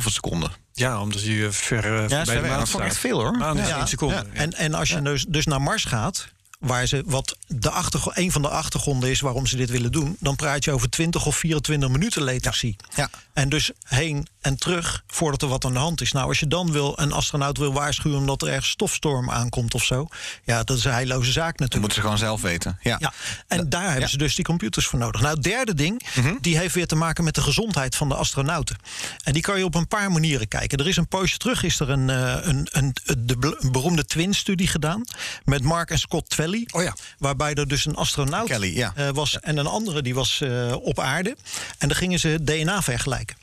4,5 0.05 0.12
seconden. 0.12 0.51
Ja, 0.73 1.01
omdat 1.01 1.21
hij 1.23 1.45
eh, 1.45 1.51
ver 1.51 1.85
eh, 1.85 2.01
Ja, 2.01 2.07
bij 2.09 2.21
is 2.21 2.27
de 2.43 2.49
maan 2.49 2.59
dat 2.59 2.69
vond 2.69 2.83
ik 2.83 2.89
echt 2.89 2.99
staat. 2.99 3.11
veel 3.11 3.21
hoor. 3.21 3.33
Maan 3.37 3.59
is 3.59 3.69
Ja. 3.69 3.77
één 3.77 3.89
seconde. 3.89 4.15
Ja. 4.15 4.25
Ja. 4.33 4.41
En, 4.41 4.53
en 4.53 4.75
als 4.75 4.89
je 4.89 5.03
dus, 5.03 5.25
dus 5.29 5.47
naar 5.47 5.61
Mars 5.62 5.85
gaat, 5.85 6.29
waar 6.65 6.87
ze 6.87 7.03
wat 7.07 7.37
de 7.47 7.71
achtergr- 7.71 8.11
een 8.19 8.33
van 8.33 8.43
de 8.43 8.49
achtergronden 8.49 9.11
is 9.11 9.21
waarom 9.21 9.47
ze 9.47 9.57
dit 9.57 9.71
willen 9.71 9.93
doen, 9.93 10.17
dan 10.21 10.37
praat 10.37 10.65
je 10.65 10.71
over 10.73 10.91
20 10.91 11.27
of 11.27 11.37
24 11.37 11.89
minuten 11.89 12.23
latency. 12.23 12.77
Ja. 12.95 13.11
En 13.33 13.49
dus 13.49 13.71
heen 13.87 14.27
en 14.41 14.57
terug 14.57 15.03
voordat 15.07 15.43
er 15.43 15.49
wat 15.49 15.65
aan 15.65 15.73
de 15.73 15.79
hand 15.79 16.01
is. 16.01 16.12
Nou, 16.12 16.29
als 16.29 16.39
je 16.41 16.47
dan 16.47 16.73
wil 16.73 16.93
een 16.99 17.12
astronaut 17.12 17.59
wil 17.59 17.73
waarschuwen 17.73 18.19
omdat 18.19 18.43
er 18.43 18.49
ergens 18.49 18.69
stofstorm 18.71 19.31
aankomt 19.31 19.75
of 19.75 19.85
zo, 19.85 20.07
ja, 20.45 20.62
dat 20.65 20.77
is 20.79 20.85
een 20.85 20.93
heilloze 20.93 21.33
zaak 21.33 21.51
Dat 21.51 21.59
natuurlijk. 21.59 21.81
moeten 21.81 21.97
ze 21.97 22.01
gewoon 22.01 22.19
zelf 22.19 22.41
weten. 22.41 22.79
Ja. 22.83 22.97
Ja, 23.01 23.12
en 23.49 23.69
daar 23.69 23.91
hebben 23.91 24.09
ze 24.11 24.17
dus 24.19 24.35
die 24.35 24.45
computers 24.45 24.87
voor 24.87 24.99
nodig. 24.99 25.21
Nou, 25.21 25.35
het 25.35 25.43
derde 25.43 25.75
ding, 25.75 26.03
Mhm. 26.15 26.35
die 26.41 26.59
heeft 26.59 26.75
weer 26.75 26.87
te 26.87 26.95
maken 26.95 27.25
met 27.25 27.35
de 27.35 27.41
gezondheid 27.43 27.97
van 27.97 28.09
de 28.09 28.15
astronauten. 28.15 28.77
En 29.25 29.33
die 29.33 29.43
kan 29.43 29.59
je 29.59 29.65
op 29.65 29.75
een 29.75 29.89
paar 29.89 30.12
manieren 30.12 30.49
kijken. 30.49 30.79
Er 30.79 30.89
is 30.89 30.97
een 30.97 31.09
poosje 31.09 31.39
terug 31.39 31.62
is 31.62 31.81
er 31.81 31.91
een, 31.91 32.11
eh, 32.11 32.37
een, 32.43 32.69
een, 32.71 32.95
de 33.19 33.37
be- 33.37 33.57
een 33.61 33.73
beroemde 33.73 34.05
twin-studie 34.05 34.69
gedaan 34.69 35.05
met 35.45 35.62
Mark 35.62 35.91
en 35.91 35.99
Scott 35.99 36.29
Twelly. 36.31 36.53
Oh 36.72 36.82
ja. 36.82 36.96
Waarbij 37.18 37.55
er 37.55 37.68
dus 37.68 37.84
een 37.84 37.94
astronaut 37.94 38.48
Kelly, 38.48 38.76
ja. 38.76 38.92
eh, 38.94 39.09
was 39.09 39.40
en 39.40 39.57
een 39.57 39.66
andere 39.66 40.02
die 40.02 40.14
was 40.14 40.40
eh, 40.40 40.76
op 40.80 40.98
aarde. 41.00 41.36
En 41.78 41.88
dan 41.88 41.96
gingen 41.96 42.18
ze 42.18 42.38
DNA 42.44 42.82
vergelijken. 42.82 43.36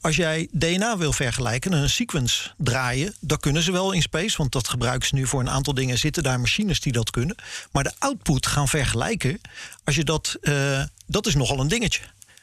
Als 0.00 0.16
jij 0.16 0.48
DNA 0.50 0.96
wil 0.98 1.12
vergelijken 1.12 1.72
en 1.72 1.78
een 1.78 1.90
sequence 1.90 2.50
draaien, 2.56 3.14
dan 3.20 3.38
kunnen 3.38 3.62
ze 3.62 3.72
wel 3.72 3.92
in 3.92 4.02
space, 4.02 4.36
want 4.36 4.52
dat 4.52 4.68
gebruiken 4.68 5.08
ze 5.08 5.14
nu 5.14 5.26
voor 5.26 5.40
een 5.40 5.50
aantal 5.50 5.74
dingen. 5.74 5.98
Zitten 5.98 6.22
daar 6.22 6.40
machines 6.40 6.80
die 6.80 6.92
dat 6.92 7.10
kunnen. 7.10 7.36
Maar 7.70 7.84
de 7.84 7.92
output 7.98 8.46
gaan 8.46 8.68
vergelijken, 8.68 9.40
als 9.84 9.96
je 9.96 10.04
dat, 10.04 10.36
eh, 10.40 10.82
dat 11.06 11.26
is 11.26 11.34
nogal 11.34 11.60
een 11.60 11.68
dingetje. 11.68 12.02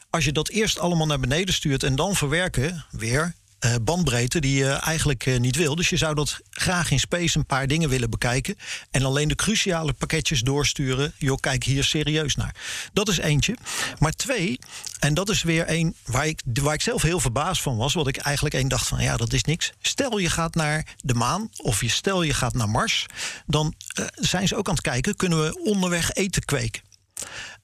Als 0.09 0.25
je 0.25 0.31
dat 0.31 0.49
eerst 0.49 0.79
allemaal 0.79 1.07
naar 1.07 1.19
beneden 1.19 1.53
stuurt 1.53 1.83
en 1.83 1.95
dan 1.95 2.15
verwerken, 2.15 2.85
weer 2.91 3.33
eh, 3.59 3.75
bandbreedte 3.81 4.39
die 4.39 4.55
je 4.55 4.69
eigenlijk 4.69 5.25
eh, 5.25 5.39
niet 5.39 5.55
wil. 5.55 5.75
Dus 5.75 5.89
je 5.89 5.97
zou 5.97 6.15
dat 6.15 6.39
graag 6.49 6.91
in 6.91 6.99
space 6.99 7.37
een 7.37 7.45
paar 7.45 7.67
dingen 7.67 7.89
willen 7.89 8.09
bekijken. 8.09 8.55
En 8.91 9.03
alleen 9.03 9.27
de 9.27 9.35
cruciale 9.35 9.93
pakketjes 9.93 10.41
doorsturen. 10.41 11.13
Joh, 11.17 11.37
kijk 11.39 11.63
hier 11.63 11.83
serieus 11.83 12.35
naar. 12.35 12.55
Dat 12.93 13.09
is 13.09 13.17
eentje. 13.17 13.55
Maar 13.97 14.11
twee, 14.11 14.59
en 14.99 15.13
dat 15.13 15.29
is 15.29 15.43
weer 15.43 15.65
een 15.67 15.95
waar 16.05 16.27
ik, 16.27 16.41
waar 16.53 16.73
ik 16.73 16.81
zelf 16.81 17.01
heel 17.01 17.19
verbaasd 17.19 17.61
van 17.61 17.77
was. 17.77 17.93
Wat 17.93 18.07
ik 18.07 18.17
eigenlijk 18.17 18.55
één 18.55 18.67
dacht 18.67 18.87
van 18.87 19.01
ja, 19.01 19.17
dat 19.17 19.33
is 19.33 19.43
niks. 19.43 19.71
Stel 19.81 20.17
je 20.17 20.29
gaat 20.29 20.55
naar 20.55 20.95
de 20.97 21.13
maan 21.13 21.49
of 21.57 21.81
je 21.81 21.89
stel 21.89 22.21
je 22.21 22.33
gaat 22.33 22.53
naar 22.53 22.69
Mars. 22.69 23.05
Dan 23.45 23.73
eh, 23.93 24.05
zijn 24.15 24.47
ze 24.47 24.55
ook 24.55 24.67
aan 24.67 24.73
het 24.73 24.83
kijken, 24.83 25.15
kunnen 25.15 25.43
we 25.43 25.63
onderweg 25.63 26.11
eten 26.13 26.45
kweken? 26.45 26.81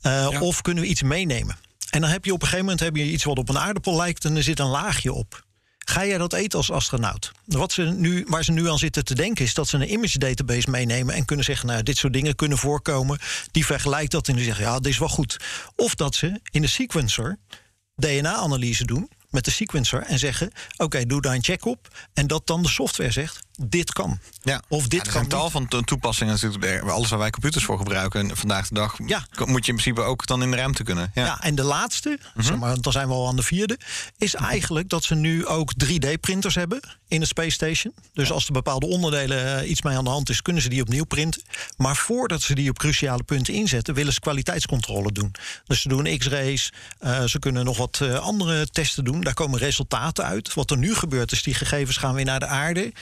Ja. 0.01 0.39
Of 0.39 0.61
kunnen 0.61 0.83
we 0.83 0.89
iets 0.89 1.01
meenemen? 1.01 1.57
En 1.89 2.01
dan 2.01 2.09
heb 2.09 2.25
je 2.25 2.33
op 2.33 2.41
een 2.41 2.47
gegeven 2.47 2.65
moment 2.65 2.83
heb 2.83 2.95
je 2.95 3.11
iets 3.11 3.23
wat 3.23 3.37
op 3.37 3.49
een 3.49 3.59
aardappel 3.59 3.95
lijkt 3.95 4.25
en 4.25 4.35
er 4.35 4.43
zit 4.43 4.59
een 4.59 4.67
laagje 4.67 5.13
op. 5.13 5.44
Ga 5.86 6.05
jij 6.05 6.17
dat 6.17 6.33
eten 6.33 6.57
als 6.57 6.71
astronaut? 6.71 7.31
Wat 7.45 7.71
ze 7.71 7.81
nu, 7.81 8.25
waar 8.27 8.43
ze 8.43 8.51
nu 8.51 8.69
aan 8.69 8.77
zitten 8.77 9.05
te 9.05 9.15
denken 9.15 9.45
is 9.45 9.53
dat 9.53 9.67
ze 9.67 9.75
een 9.75 9.91
image 9.91 10.17
database 10.17 10.69
meenemen 10.69 11.15
en 11.15 11.25
kunnen 11.25 11.45
zeggen, 11.45 11.67
nou, 11.67 11.83
dit 11.83 11.97
soort 11.97 12.13
dingen 12.13 12.36
kunnen 12.36 12.57
voorkomen. 12.57 13.19
Die 13.51 13.65
vergelijkt 13.65 14.11
dat 14.11 14.27
en 14.27 14.36
die 14.36 14.43
zeggen, 14.43 14.63
ja, 14.63 14.79
dit 14.79 14.91
is 14.91 14.97
wel 14.97 15.09
goed. 15.09 15.38
Of 15.75 15.95
dat 15.95 16.15
ze 16.15 16.39
in 16.51 16.61
de 16.61 16.67
sequencer 16.67 17.38
DNA-analyse 17.95 18.86
doen 18.86 19.09
met 19.29 19.45
de 19.45 19.51
sequencer 19.51 20.01
en 20.01 20.19
zeggen, 20.19 20.51
oké, 20.77 21.05
doe 21.05 21.21
daar 21.21 21.33
een 21.33 21.43
check 21.43 21.65
op. 21.65 21.88
En 22.13 22.27
dat 22.27 22.47
dan 22.47 22.61
de 22.61 22.69
software 22.69 23.11
zegt, 23.11 23.39
dit 23.61 23.93
kan. 23.93 24.19
Ja. 24.41 24.61
Of 24.67 24.81
dit 24.87 24.93
Ja, 24.93 25.01
kan 25.03 25.11
zijn 25.11 25.27
tal 25.27 25.49
van 25.49 25.67
to- 25.67 25.81
toepassingen 25.81 26.33
natuurlijk. 26.41 26.81
Alles 26.89 27.09
waar 27.09 27.19
wij 27.19 27.29
computers 27.29 27.63
voor 27.65 27.77
gebruiken 27.77 28.29
en 28.29 28.37
vandaag 28.37 28.67
de 28.67 28.73
dag 28.73 28.97
Ja. 29.05 29.25
moet 29.45 29.65
je 29.65 29.71
in 29.71 29.77
principe 29.77 30.01
ook 30.01 30.25
dan 30.27 30.41
in 30.43 30.51
de 30.51 30.57
ruimte 30.57 30.83
kunnen. 30.83 31.11
Ja. 31.13 31.25
Ja. 31.25 31.41
en 31.41 31.55
de 31.55 31.63
laatste, 31.63 32.19
Mhm. 32.33 32.45
zeg 32.45 32.57
maar, 32.57 32.81
dan 32.81 32.91
zijn 32.91 33.07
we 33.07 33.13
al 33.13 33.27
aan 33.27 33.35
de 33.35 33.43
vierde, 33.43 33.79
is 34.17 34.33
eigenlijk 34.35 34.89
dat 34.89 35.03
ze 35.03 35.15
nu 35.15 35.45
ook 35.45 35.71
3D-printers 35.73 36.55
hebben 36.55 36.79
in 37.07 37.19
de 37.19 37.25
Space 37.25 37.49
Station. 37.49 37.93
Dus 38.13 38.31
als 38.31 38.45
er 38.45 38.51
bepaalde 38.53 38.85
onderdelen 38.87 39.59
eh, 39.61 39.69
iets 39.69 39.81
mee 39.81 39.97
aan 39.97 40.03
de 40.03 40.09
hand 40.09 40.29
is, 40.29 40.41
kunnen 40.41 40.61
ze 40.61 40.69
die 40.69 40.81
opnieuw 40.81 41.03
printen. 41.05 41.41
Maar 41.77 41.95
voordat 41.95 42.41
ze 42.41 42.55
die 42.55 42.69
op 42.69 42.77
cruciale 42.77 43.23
punten 43.23 43.53
inzetten, 43.53 43.93
willen 43.93 44.13
ze 44.13 44.19
kwaliteitscontrole 44.19 45.11
doen. 45.11 45.31
Dus 45.65 45.81
ze 45.81 45.87
doen 45.87 46.17
X-rays, 46.17 46.73
eh, 46.99 47.23
ze 47.23 47.39
kunnen 47.39 47.65
nog 47.65 47.77
wat 47.77 47.99
eh, 48.01 48.19
andere 48.19 48.67
testen 48.67 49.03
doen. 49.03 49.21
Daar 49.21 49.33
komen 49.33 49.59
resultaten 49.59 50.25
uit. 50.25 50.53
Wat 50.53 50.71
er 50.71 50.77
nu 50.77 50.95
gebeurt, 50.95 51.31
is 51.31 51.43
die 51.43 51.53
gegevens 51.53 51.97
gaan 51.97 52.13
weer 52.13 52.25
naar 52.25 52.39
de 52.39 52.47
aarde. 52.47 52.93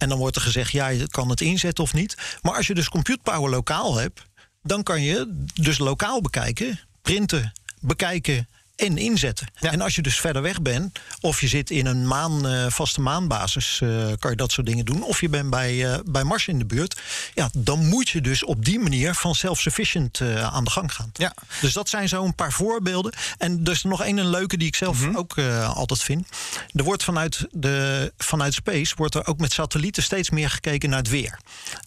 En 0.00 0.08
dan 0.08 0.18
wordt 0.18 0.36
er 0.36 0.42
gezegd, 0.42 0.72
ja, 0.72 0.88
je 0.88 1.08
kan 1.08 1.30
het 1.30 1.40
inzetten 1.40 1.84
of 1.84 1.92
niet. 1.94 2.38
Maar 2.42 2.54
als 2.54 2.66
je 2.66 2.74
dus 2.74 2.88
compute 2.88 3.22
power 3.22 3.50
lokaal 3.50 3.96
hebt, 3.96 4.22
dan 4.62 4.82
kan 4.82 5.02
je 5.02 5.44
dus 5.54 5.78
lokaal 5.78 6.20
bekijken, 6.20 6.80
printen, 7.02 7.52
bekijken 7.80 8.48
en 8.80 8.98
inzetten. 8.98 9.46
En 9.60 9.80
als 9.80 9.94
je 9.94 10.02
dus 10.02 10.20
verder 10.20 10.42
weg 10.42 10.62
bent, 10.62 10.98
of 11.20 11.40
je 11.40 11.48
zit 11.48 11.70
in 11.70 11.86
een 11.86 12.06
maan, 12.06 12.46
eh, 12.46 12.66
vaste 12.68 13.00
maanbasis, 13.00 13.80
eh, 13.82 13.88
kan 14.18 14.30
je 14.30 14.36
dat 14.36 14.52
soort 14.52 14.66
dingen 14.66 14.84
doen. 14.84 15.02
Of 15.02 15.20
je 15.20 15.28
bent 15.28 15.50
bij, 15.50 15.92
eh, 15.92 15.98
bij 16.04 16.24
Mars 16.24 16.48
in 16.48 16.58
de 16.58 16.64
buurt. 16.64 17.00
Ja, 17.34 17.50
dan 17.52 17.86
moet 17.86 18.08
je 18.08 18.20
dus 18.20 18.44
op 18.44 18.64
die 18.64 18.78
manier 18.78 19.14
van 19.14 19.34
self-sufficient 19.34 20.20
aan 20.20 20.64
de 20.64 20.70
gang 20.70 20.92
gaan. 20.92 21.10
Ja. 21.12 21.34
Dus 21.60 21.72
dat 21.72 21.88
zijn 21.88 22.08
zo 22.08 22.24
een 22.24 22.34
paar 22.34 22.52
voorbeelden. 22.52 23.12
En 23.38 23.60
er 23.64 23.70
is 23.70 23.82
nog 23.82 24.02
één 24.02 24.16
een 24.16 24.30
leuke 24.30 24.56
die 24.56 24.66
ik 24.66 24.74
zelf 24.74 25.00
Mhm. 25.00 25.16
ook 25.16 25.38
altijd 25.74 26.02
vind. 26.02 26.28
Er 26.72 26.84
wordt 26.84 27.04
vanuit, 27.04 27.46
de, 27.50 28.12
vanuit 28.18 28.54
space 28.54 28.94
wordt 28.96 29.14
er 29.14 29.26
ook 29.26 29.38
met 29.38 29.52
satellieten 29.52 30.02
steeds 30.02 30.30
meer 30.30 30.50
gekeken 30.50 30.88
naar 30.90 30.98
het 30.98 31.08
weer. 31.08 31.38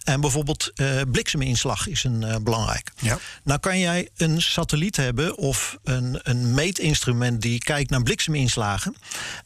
En 0.03 0.21
bijvoorbeeld 0.21 0.71
blikseminslag 1.11 1.87
is 1.87 2.03
een 2.03 2.43
belangrijk. 2.43 2.91
Ja. 2.99 3.19
Nou 3.43 3.59
kan 3.59 3.79
jij 3.79 4.09
een 4.17 4.41
satelliet 4.41 4.95
hebben 4.95 5.37
of 5.37 5.77
een, 5.83 6.19
een 6.23 6.53
meetinstrument 6.83 7.41
die 7.41 7.59
kijkt 7.59 7.89
naar 7.89 8.03
blikseminslagen. 8.03 8.95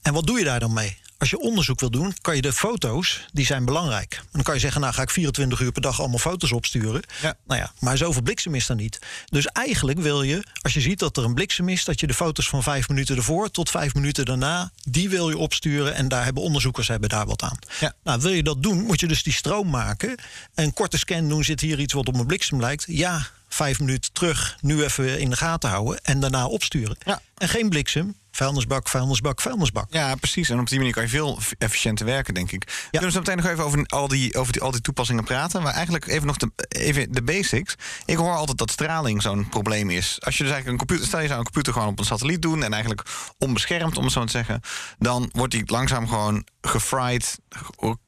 En 0.02 0.14
wat 0.14 0.28
doe 0.28 0.40
je 0.40 0.46
daar 0.46 0.60
dan 0.60 0.74
mee? 0.74 0.98
als 1.18 1.30
je 1.30 1.40
onderzoek 1.40 1.80
wil 1.80 1.90
doen, 1.90 2.14
kan 2.22 2.36
je 2.36 2.42
de 2.42 2.54
foto's, 2.54 3.26
die 3.34 3.46
zijn 3.46 3.66
belangrijk. 3.66 4.14
En 4.14 4.28
dan 4.32 4.44
kan 4.44 4.54
je 4.54 4.60
zeggen, 4.60 4.82
nou 4.82 4.94
ga 4.94 5.02
ik 5.02 5.10
24 5.10 5.60
uur 5.60 5.72
per 5.72 5.82
dag 5.82 6.00
allemaal 6.00 6.18
foto's 6.18 6.52
opsturen. 6.52 7.02
Ja. 7.22 7.38
Nou 7.48 7.60
ja, 7.62 7.72
maar 7.80 7.98
zoveel 7.98 8.22
bliksem 8.22 8.56
is 8.56 8.70
er 8.70 8.76
niet. 8.76 9.00
Dus 9.30 9.46
eigenlijk 9.46 10.00
wil 10.00 10.22
je, 10.22 10.44
als 10.62 10.74
je 10.74 10.82
ziet 10.82 11.00
dat 11.00 11.18
er 11.18 11.24
een 11.24 11.34
bliksem 11.34 11.70
is, 11.70 11.86
dat 11.86 12.00
je 12.00 12.08
de 12.08 12.14
foto's 12.14 12.50
van 12.50 12.64
vijf 12.64 12.90
minuten 12.90 13.16
ervoor 13.16 13.52
tot 13.52 13.70
vijf 13.70 13.94
minuten 13.94 14.26
daarna, 14.26 14.72
die 14.84 15.10
wil 15.10 15.30
je 15.30 15.38
opsturen. 15.38 15.94
En 15.94 16.08
daar 16.08 16.24
hebben 16.24 16.44
onderzoekers 16.44 16.88
hebben 16.88 17.10
daar 17.10 17.26
wat 17.26 17.42
aan. 17.42 17.60
Ja. 17.80 17.94
Nou, 18.04 18.22
wil 18.22 18.32
je 18.32 18.44
dat 18.44 18.64
doen, 18.64 18.84
moet 18.84 19.00
je 19.00 19.08
dus 19.08 19.24
die 19.24 19.34
stroom 19.34 19.70
maken. 19.70 20.16
Een 20.56 20.74
korte 20.74 20.98
scan 20.98 21.30
doen, 21.30 21.44
zit 21.44 21.62
hier 21.62 21.80
iets 21.80 21.94
wat 21.94 22.08
op 22.08 22.14
mijn 22.14 22.28
bliksem 22.28 22.60
lijkt. 22.60 22.86
Ja, 22.88 23.28
vijf 23.48 23.80
minuten 23.80 24.14
terug, 24.14 24.58
nu 24.62 24.84
even 24.84 25.20
in 25.20 25.30
de 25.30 25.36
gaten 25.36 25.70
houden 25.70 26.00
en 26.04 26.20
daarna 26.20 26.48
opsturen. 26.48 26.98
Ja. 27.00 27.22
En 27.38 27.50
geen 27.50 27.70
bliksem, 27.70 28.16
vuilnisbak, 28.38 28.88
vuilnisbak, 28.88 29.42
vuilnisbak. 29.42 29.88
Ja, 29.90 30.16
precies. 30.16 30.50
En 30.50 30.60
op 30.60 30.68
die 30.68 30.78
manier 30.78 30.94
kan 30.94 31.04
je 31.04 31.10
veel 31.10 31.40
efficiënter 31.58 32.06
werken, 32.06 32.34
denk 32.34 32.52
ik. 32.52 32.64
We 32.64 32.88
kunnen 32.90 33.12
zo 33.12 33.20
meteen 33.20 33.38
nog 33.38 33.46
even 33.46 33.64
over 33.64 33.86
al 33.86 34.08
die, 34.08 34.36
over 34.36 34.54
die, 34.54 34.62
al 34.62 34.72
die 34.72 34.82
toepassingen 34.82 35.24
praten. 35.24 35.62
Maar 35.62 35.74
eigenlijk 35.74 36.08
even 36.08 36.28
nog 36.28 36.38
de, 36.38 36.52
even 36.68 37.12
de 37.12 37.24
basics. 37.24 37.76
Ik 38.06 38.18
hoor 38.18 38.36
altijd 38.36 38.58
dat 38.58 38.72
straling 38.72 39.22
zo'n 39.22 39.50
probleem 39.50 39.90
is. 39.90 40.18
Als 40.20 40.38
je 40.38 40.44
dus 40.44 40.52
eigenlijk 40.52 40.68
een 40.68 40.88
computer... 40.88 41.06
Stel 41.08 41.20
je 41.20 41.28
zou 41.28 41.40
een 41.40 41.46
computer 41.46 41.74
gewoon 41.74 41.88
op 41.88 42.00
een 42.00 42.06
satelliet 42.06 42.42
doen... 42.42 42.64
en 42.64 42.72
eigenlijk 42.72 43.04
onbeschermd, 43.38 43.98
om 43.98 44.04
het 44.04 44.14
zo 44.14 44.26
te 44.26 44.32
zeggen... 44.32 44.62
dan 45.00 45.30
wordt 45.32 45.54
die 45.54 45.64
langzaam 45.66 46.08
gewoon 46.08 46.46
gefried, 46.62 47.40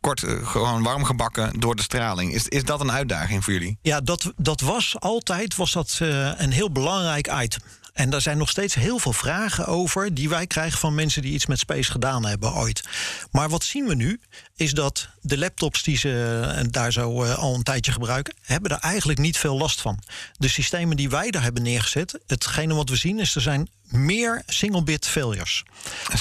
kort, 0.02 0.24
eh, 0.24 0.48
gewoon 0.48 0.84
warm 0.84 1.06
gebakken 1.06 1.60
door 1.60 1.76
de 1.76 1.82
straling. 1.82 2.34
Is, 2.34 2.48
is 2.48 2.64
dat 2.64 2.80
een 2.80 2.92
uitdaging 2.92 3.44
voor 3.44 3.54
jullie? 3.54 3.78
Ja, 3.82 4.02
dat, 4.02 4.34
dat 4.38 4.62
was 4.62 4.96
altijd 5.00 5.56
was 5.56 5.72
dat, 5.72 5.98
eh, 6.02 6.32
een 6.40 6.52
heel 6.52 6.72
belangrijk 6.72 7.32
item. 7.42 7.62
En 8.00 8.10
daar 8.10 8.22
zijn 8.22 8.38
nog 8.38 8.50
steeds 8.50 8.76
heel 8.76 9.00
veel 9.00 9.14
vragen 9.14 9.66
over 9.66 10.14
die 10.14 10.30
wij 10.30 10.48
krijgen 10.48 10.80
van 10.80 10.96
mensen 10.96 11.22
die 11.22 11.34
iets 11.34 11.46
met 11.46 11.60
space 11.60 11.92
gedaan 11.92 12.26
hebben 12.26 12.54
ooit. 12.54 12.84
Maar 13.32 13.50
wat 13.50 13.64
zien 13.64 13.86
we 13.86 13.96
nu, 13.96 14.20
is 14.56 14.74
dat 14.74 15.10
de 15.22 15.38
laptops 15.38 15.84
die 15.84 15.98
ze 15.98 16.42
eh, 16.56 16.66
daar 16.70 16.92
zo 16.92 17.24
eh, 17.24 17.38
al 17.38 17.56
een 17.56 17.64
tijdje 17.64 17.92
gebruiken, 17.92 18.36
hebben 18.42 18.72
er 18.72 18.78
eigenlijk 18.78 19.20
niet 19.20 19.38
veel 19.38 19.58
last 19.58 19.82
van. 19.82 20.00
De 20.38 20.48
systemen 20.48 20.98
die 20.98 21.10
wij 21.10 21.32
daar 21.32 21.42
hebben 21.44 21.64
neergezet, 21.64 22.20
hetgene 22.28 22.74
wat 22.74 22.90
we 22.90 22.96
zien 22.96 23.20
is 23.20 23.36
er 23.36 23.42
zijn 23.42 23.70
meer 23.90 24.42
single-bit 24.46 25.08
failures. 25.08 25.64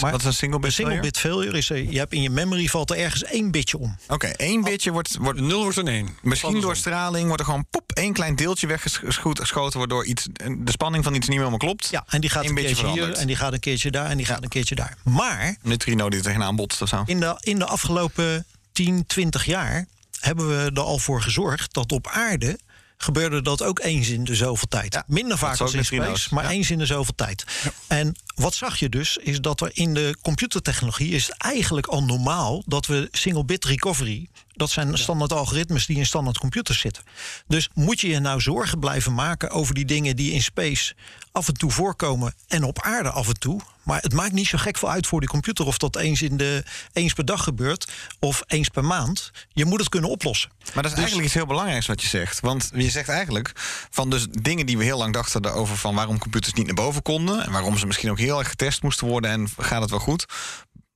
wat 0.01 0.21
is 0.21 0.25
een 0.25 0.33
single-bit 0.33 0.71
Een 0.71 0.77
single-bit 0.77 1.19
failure 1.19 1.59
is, 1.59 1.71
er, 1.71 1.91
je 1.93 1.99
hebt 1.99 2.13
in 2.13 2.23
je 2.23 2.31
memory 2.31 2.67
valt 2.67 2.91
er 2.91 2.97
ergens 2.97 3.25
één 3.25 3.51
bitje 3.51 3.79
om. 3.79 3.97
Oké, 4.09 4.27
één 4.27 4.63
bitje 4.63 4.91
wordt, 4.91 5.17
wordt... 5.17 5.41
Nul 5.41 5.63
wordt 5.63 5.77
een 5.77 5.89
één. 5.89 6.17
Misschien 6.23 6.61
door 6.61 6.77
straling 6.77 7.27
wordt 7.27 7.41
er 7.41 7.47
gewoon 7.47 7.67
pop 7.71 7.93
één 7.93 8.13
klein 8.13 8.37
deeltje 8.37 8.67
weggeschoten... 8.67 9.79
waardoor 9.79 10.05
iets, 10.05 10.27
de 10.33 10.71
spanning 10.71 11.05
van 11.05 11.15
iets 11.15 11.29
niet 11.29 11.37
meer 11.37 11.47
helemaal 11.47 11.69
klopt. 11.69 11.89
Ja, 11.91 12.05
en 12.09 12.21
die 12.21 12.31
gaat 12.31 12.43
Eén 12.43 12.49
een 12.49 12.55
beetje 12.55 12.75
keertje 12.75 12.93
hier 12.93 13.13
en 13.13 13.27
die 13.27 13.37
gaat 13.37 13.53
een 13.53 13.61
keertje 13.61 13.91
daar 13.91 14.11
en 14.11 14.17
die 14.17 14.27
gaat 14.27 14.43
een 14.43 14.49
keertje 14.49 14.75
daar. 14.75 14.97
Maar 15.03 15.47
Een 15.47 15.57
neutrino 15.63 16.09
die 16.09 16.19
er 16.19 16.25
tegenaan 16.25 16.57
botst 16.57 16.83
of 16.83 16.89
zo. 16.89 17.03
in 17.07 17.21
de, 17.21 17.37
in 17.41 17.59
de 17.59 17.67
afgelopen 17.67 18.47
10, 18.73 19.07
20 19.07 19.45
jaar 19.45 19.87
hebben 20.21 20.49
we 20.49 20.71
er 20.75 20.81
al 20.81 20.99
voor 20.99 21.23
gezorgd 21.23 21.75
dat 21.75 21.93
op 21.93 22.07
aarde 22.07 22.59
gebeurde 22.99 23.43
dat 23.43 23.63
ook 23.63 23.81
eens 23.81 24.09
in 24.09 24.25
de 24.25 24.35
zoveel 24.35 24.69
tijd. 24.69 24.95
Ja, 24.95 25.05
Minder 25.07 25.39
vaak 25.39 25.61
als 25.61 25.75
in 25.75 25.85
space, 25.85 26.35
maar 26.35 26.45
Ja. 26.45 26.51
eens 26.51 26.71
in 26.71 26.79
de 26.79 26.87
zoveel 26.87 27.15
tijd. 27.15 27.45
En 27.87 28.17
wat 28.35 28.55
zag 28.55 28.79
je 28.79 28.89
dus, 28.89 29.17
is 29.17 29.41
dat 29.41 29.61
er 29.61 29.71
in 29.73 29.95
de 29.95 30.17
computertechnologie 30.23 31.11
is 31.11 31.27
het 31.27 31.37
eigenlijk 31.37 31.87
al 31.87 32.05
normaal 32.05 32.63
dat 32.67 32.87
we 32.87 33.09
single 33.13 33.45
bit 33.45 33.65
recovery, 33.65 34.29
dat 34.53 34.71
zijn 34.71 34.99
standaard 34.99 35.33
algoritmes 35.33 35.87
die 35.87 35.97
in 35.97 36.07
standaard 36.07 36.39
computers 36.39 36.81
zitten. 36.81 37.03
Dus 37.47 37.69
moet 37.75 38.01
je 38.01 38.09
je 38.09 38.19
nou 38.19 38.41
zorgen 38.41 38.79
blijven 38.79 39.15
maken 39.15 39.51
over 39.51 39.75
die 39.75 39.85
dingen 39.85 40.17
die 40.17 40.33
in 40.33 40.43
space 40.43 40.95
af 41.33 41.49
en 41.49 41.55
toe 41.55 41.71
voorkomen 41.71 42.35
en 42.49 42.65
op 42.65 42.83
aarde 42.83 43.11
af 43.11 43.29
en 43.29 43.39
toe. 43.39 43.61
Maar 43.89 44.01
het 44.03 44.13
maakt 44.13 44.33
niet 44.33 44.47
zo 44.47 44.59
gek 44.59 44.79
veel 44.79 44.91
uit 44.91 45.07
voor 45.07 45.21
die 45.21 45.29
computer 45.29 45.67
of 45.67 45.79
dat 45.79 45.97
eens, 45.97 46.23
in 46.23 46.37
de, 46.37 46.65
eens 46.93 47.13
per 47.13 47.25
dag 47.25 47.43
gebeurt 47.43 47.89
of 48.19 48.43
eens 48.47 48.69
per 48.69 48.85
maand. 48.85 49.31
Je 49.49 49.65
moet 49.65 49.79
het 49.79 49.89
kunnen 49.89 50.11
oplossen. 50.11 50.51
Maar 50.75 50.83
dat 50.83 50.93
is 50.93 50.99
eigenlijk 50.99 51.27
iets 51.27 51.35
heel 51.35 51.47
belangrijks 51.47 51.87
wat 51.87 52.03
je 52.03 52.09
zegt. 52.09 52.41
Want 52.41 52.71
je 52.75 52.91
zegt 52.91 53.09
eigenlijk 53.09 53.53
van 53.91 54.11
dus 54.11 54.27
dingen 54.31 54.67
die 54.67 54.79
we 54.79 54.85
heel 54.85 54.99
lang 54.99 55.13
dachten 55.13 55.53
over 55.53 55.77
van 55.77 55.95
waarom 55.95 56.19
computers 56.19 56.55
niet 56.55 56.67
naar 56.67 56.75
boven 56.75 57.03
konden. 57.03 57.45
En 57.45 57.53
waarom 57.53 57.79
ze 57.79 57.87
misschien 57.87 58.11
ook 58.11 58.19
heel 58.19 58.39
erg 58.39 58.49
getest 58.49 58.83
moesten 58.83 59.07
worden 59.07 59.31
en 59.31 59.49
gaat 59.57 59.81
het 59.81 59.91
wel 59.91 59.99
goed. 59.99 60.27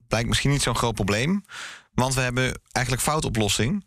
Blijkt 0.08 0.28
misschien 0.28 0.50
niet 0.50 0.62
zo'n 0.62 0.76
groot 0.76 0.94
probleem. 0.94 1.44
Want 1.94 2.14
we 2.14 2.20
hebben 2.20 2.60
eigenlijk 2.72 3.04
foutoplossing. 3.04 3.84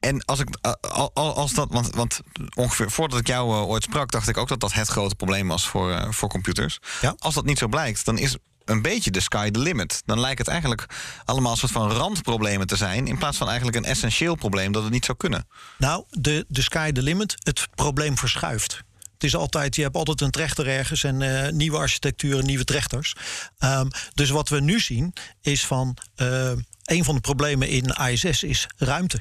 En 0.00 0.24
als 0.24 0.40
ik 0.40 0.48
al- 0.80 1.12
als 1.14 1.52
dat, 1.52 1.68
want, 1.70 1.94
want 1.94 2.20
ongeveer 2.54 2.90
voordat 2.90 3.18
ik 3.18 3.26
jou 3.26 3.50
eh, 3.52 3.68
ooit 3.68 3.82
sprak, 3.82 4.10
dacht 4.10 4.28
ik 4.28 4.36
ook 4.36 4.48
dat 4.48 4.60
dat 4.60 4.72
het 4.72 4.88
grote 4.88 5.14
probleem 5.14 5.48
was 5.48 5.68
voor, 5.68 5.92
eh, 5.92 6.10
voor 6.10 6.28
computers. 6.28 6.78
Ja. 7.00 7.14
Als 7.18 7.34
dat 7.34 7.44
niet 7.44 7.58
zo 7.58 7.68
blijkt, 7.68 8.04
dan 8.04 8.18
is 8.18 8.36
een 8.64 8.82
beetje 8.82 9.10
de 9.10 9.20
sky 9.20 9.50
the 9.50 9.58
limit. 9.58 10.02
Dan 10.06 10.20
lijkt 10.20 10.38
het 10.38 10.48
eigenlijk 10.48 10.86
allemaal 11.24 11.52
een 11.52 11.58
soort 11.58 11.72
van 11.72 11.90
randproblemen 11.92 12.66
te 12.66 12.76
zijn, 12.76 13.06
in 13.06 13.18
plaats 13.18 13.36
van 13.36 13.46
eigenlijk 13.48 13.76
een 13.76 13.84
essentieel 13.84 14.34
probleem 14.34 14.72
dat 14.72 14.82
het 14.82 14.92
niet 14.92 15.04
zou 15.04 15.18
kunnen. 15.18 15.48
Nou, 15.78 16.04
de, 16.10 16.44
de 16.48 16.62
sky 16.62 16.92
the 16.92 17.02
limit, 17.02 17.34
het 17.38 17.68
probleem 17.74 18.16
verschuift. 18.18 18.82
Het 19.12 19.24
is 19.24 19.36
altijd, 19.36 19.76
je 19.76 19.82
hebt 19.82 19.96
altijd 19.96 20.20
een 20.20 20.30
trechter 20.30 20.68
ergens 20.68 21.04
en 21.04 21.22
eh, 21.22 21.52
nieuwe 21.52 21.76
architecturen, 21.78 22.46
nieuwe 22.46 22.64
trechters. 22.64 23.14
Ehm, 23.58 23.88
dus 24.14 24.30
wat 24.30 24.48
we 24.48 24.60
nu 24.60 24.80
zien 24.80 25.12
is 25.40 25.66
van 25.66 25.96
eh, 26.14 26.50
een 26.84 27.04
van 27.04 27.14
de 27.14 27.20
problemen 27.20 27.68
in 27.68 27.84
ISS 28.10 28.42
is 28.42 28.66
ruimte. 28.76 29.20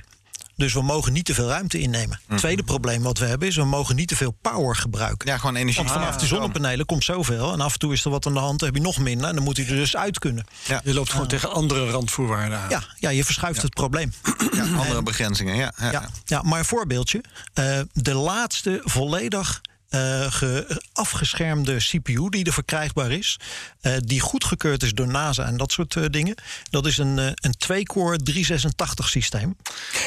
Dus 0.58 0.74
we 0.74 0.82
mogen 0.82 1.14
niet 1.14 1.26
te 1.26 1.34
veel 1.34 1.48
ruimte 1.48 1.80
innemen. 1.80 2.20
Het 2.28 2.38
tweede 2.38 2.64
probleem 2.64 3.02
wat 3.02 3.18
we 3.18 3.26
hebben 3.26 3.48
is, 3.48 3.56
we 3.56 3.64
mogen 3.66 3.96
niet 3.96 4.08
te 4.08 4.16
veel 4.16 4.32
power 4.42 4.76
gebruiken. 4.76 5.28
Ja, 5.28 5.38
gewoon 5.38 5.56
energie. 5.56 5.84
Want 5.84 5.96
vanaf 5.96 6.16
die 6.18 6.28
zonnepanelen 6.28 6.86
komt 6.86 7.04
zoveel. 7.04 7.54
En 7.54 7.62
af 7.62 7.74
en 7.74 7.80
toe 7.80 7.94
is 7.94 8.06
er 8.06 8.12
wat 8.12 8.26
aan 8.26 8.34
de 8.34 8.40
hand, 8.40 8.60
dan 8.60 8.68
heb 8.68 8.78
je 8.78 8.84
nog 8.84 8.98
minder. 8.98 9.28
En 9.30 9.36
dan 9.36 9.44
moet 9.44 9.58
hij 9.58 9.66
er 9.66 9.76
dus 9.76 9.96
uit 9.96 10.20
kunnen. 10.20 10.46
Ja, 10.68 10.82
Je 10.84 10.94
loopt 10.94 11.10
gewoon 11.12 11.28
tegen 11.28 11.52
andere 11.52 11.90
randvoorwaarden 11.90 12.60
aan. 12.60 12.70
Ja, 12.70 12.84
ja 13.00 13.10
je 13.10 13.24
verschuift 13.24 13.62
het 13.62 13.74
probleem. 13.74 14.14
ja, 14.54 14.64
andere 14.64 15.04
begrenzingen. 15.04 15.56
Ja, 15.56 15.74
ja, 15.78 15.92
Ja, 15.92 16.10
ja, 16.26 16.42
maar 16.42 16.60
een 16.60 16.66
voorbeeldje. 16.66 17.24
Eh, 17.54 17.80
de 17.94 18.14
laatste 18.14 18.82
volledig 18.84 19.62
ge- 19.90 20.82
afgeschermde 20.94 21.76
CPU 21.78 22.30
die 22.30 22.46
er 22.46 22.54
verkrijgbaar 22.54 23.12
is, 23.12 23.40
eh, 23.82 23.94
die 24.00 24.20
goedgekeurd 24.20 24.84
is 24.84 24.94
door 24.94 25.08
NASA 25.08 25.46
en 25.46 25.58
dat 25.58 25.72
soort 25.72 25.96
eh, 25.96 26.04
dingen, 26.10 26.36
dat 26.70 26.86
is 26.86 26.98
een, 26.98 27.18
een 27.18 27.56
2-core 27.66 28.18
386 28.18 29.10
systeem. 29.10 29.56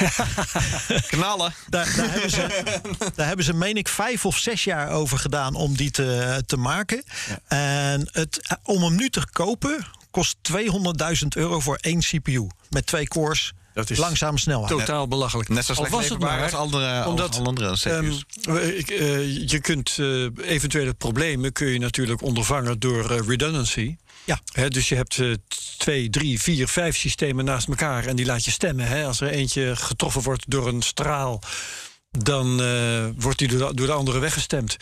Knallen. 1.09 1.53
Daar, 1.69 1.95
daar, 1.97 2.11
hebben 2.11 2.31
ze, 2.31 2.71
daar 3.17 3.27
hebben 3.27 3.45
ze, 3.45 3.55
meen 3.55 3.77
ik, 3.77 3.89
vijf 3.89 4.27
of 4.27 4.39
zes 4.39 4.65
jaar 4.65 4.91
over 4.91 5.19
gedaan 5.19 5.55
om 5.55 5.77
die 5.77 5.91
te, 5.91 6.43
te 6.47 6.57
maken. 6.57 7.03
En 7.49 8.09
het, 8.13 8.59
om 8.63 8.83
hem 8.83 8.95
nu 8.97 9.11
te 9.11 9.23
kopen 9.33 9.87
kost 10.11 10.37
200.000 10.53 11.27
euro 11.29 11.61
voor 11.61 11.79
één 11.81 12.01
CPU. 12.01 12.47
Met 12.71 12.87
twee 12.87 13.09
cores, 13.09 13.53
Dat 13.75 13.91
is 13.91 13.99
langzame 13.99 14.39
snelheid. 14.39 14.69
Totaal 14.69 15.09
belachelijk. 15.09 15.49
Net 15.49 15.65
zo 15.65 15.73
Al 15.73 15.77
slecht 15.79 15.91
was 15.93 16.09
het 16.09 16.19
maar 16.19 16.43
als 16.43 16.55
andere, 16.55 16.99
als 16.99 17.07
omdat, 17.07 17.37
alle 17.37 17.47
andere 17.47 17.73
CPU's. 17.73 17.85
ehm, 17.85 18.53
we- 18.55 18.77
ik, 18.77 18.91
eh, 18.91 19.49
je 19.49 19.59
kunt 19.61 19.97
eh, 19.99 20.25
eventuele 20.51 20.95
problemen 20.95 21.53
kun 21.53 21.67
je 21.67 21.79
natuurlijk 21.79 22.23
ondervangen 22.23 22.79
door 22.79 23.11
eh, 23.11 23.19
redundancy. 23.27 23.97
Ja. 24.25 24.41
Hè, 24.53 24.69
dus 24.69 24.89
je 24.89 24.95
hebt 24.95 25.19
eh, 25.19 25.33
twee, 25.79 26.11
drie, 26.11 26.41
vier, 26.41 26.69
vijf 26.69 26.97
systemen 26.97 27.45
naast 27.45 27.69
elkaar 27.69 28.07
en 28.07 28.17
die 28.17 28.27
laat 28.27 28.45
je 28.45 28.51
stemmen. 28.51 28.87
Hè. 28.87 29.05
Als 29.05 29.21
er 29.21 29.29
eentje 29.29 29.77
getroffen 29.77 30.23
wordt 30.23 30.45
door 30.51 30.69
een 30.69 30.83
straal, 30.83 31.43
dan 32.11 32.63
eh, 32.63 33.07
wordt 33.17 33.39
die 33.39 33.49
door 33.49 33.69
de, 33.69 33.75
door 33.75 33.87
de 33.87 33.93
andere 33.93 34.19
weggestemd. 34.19 34.77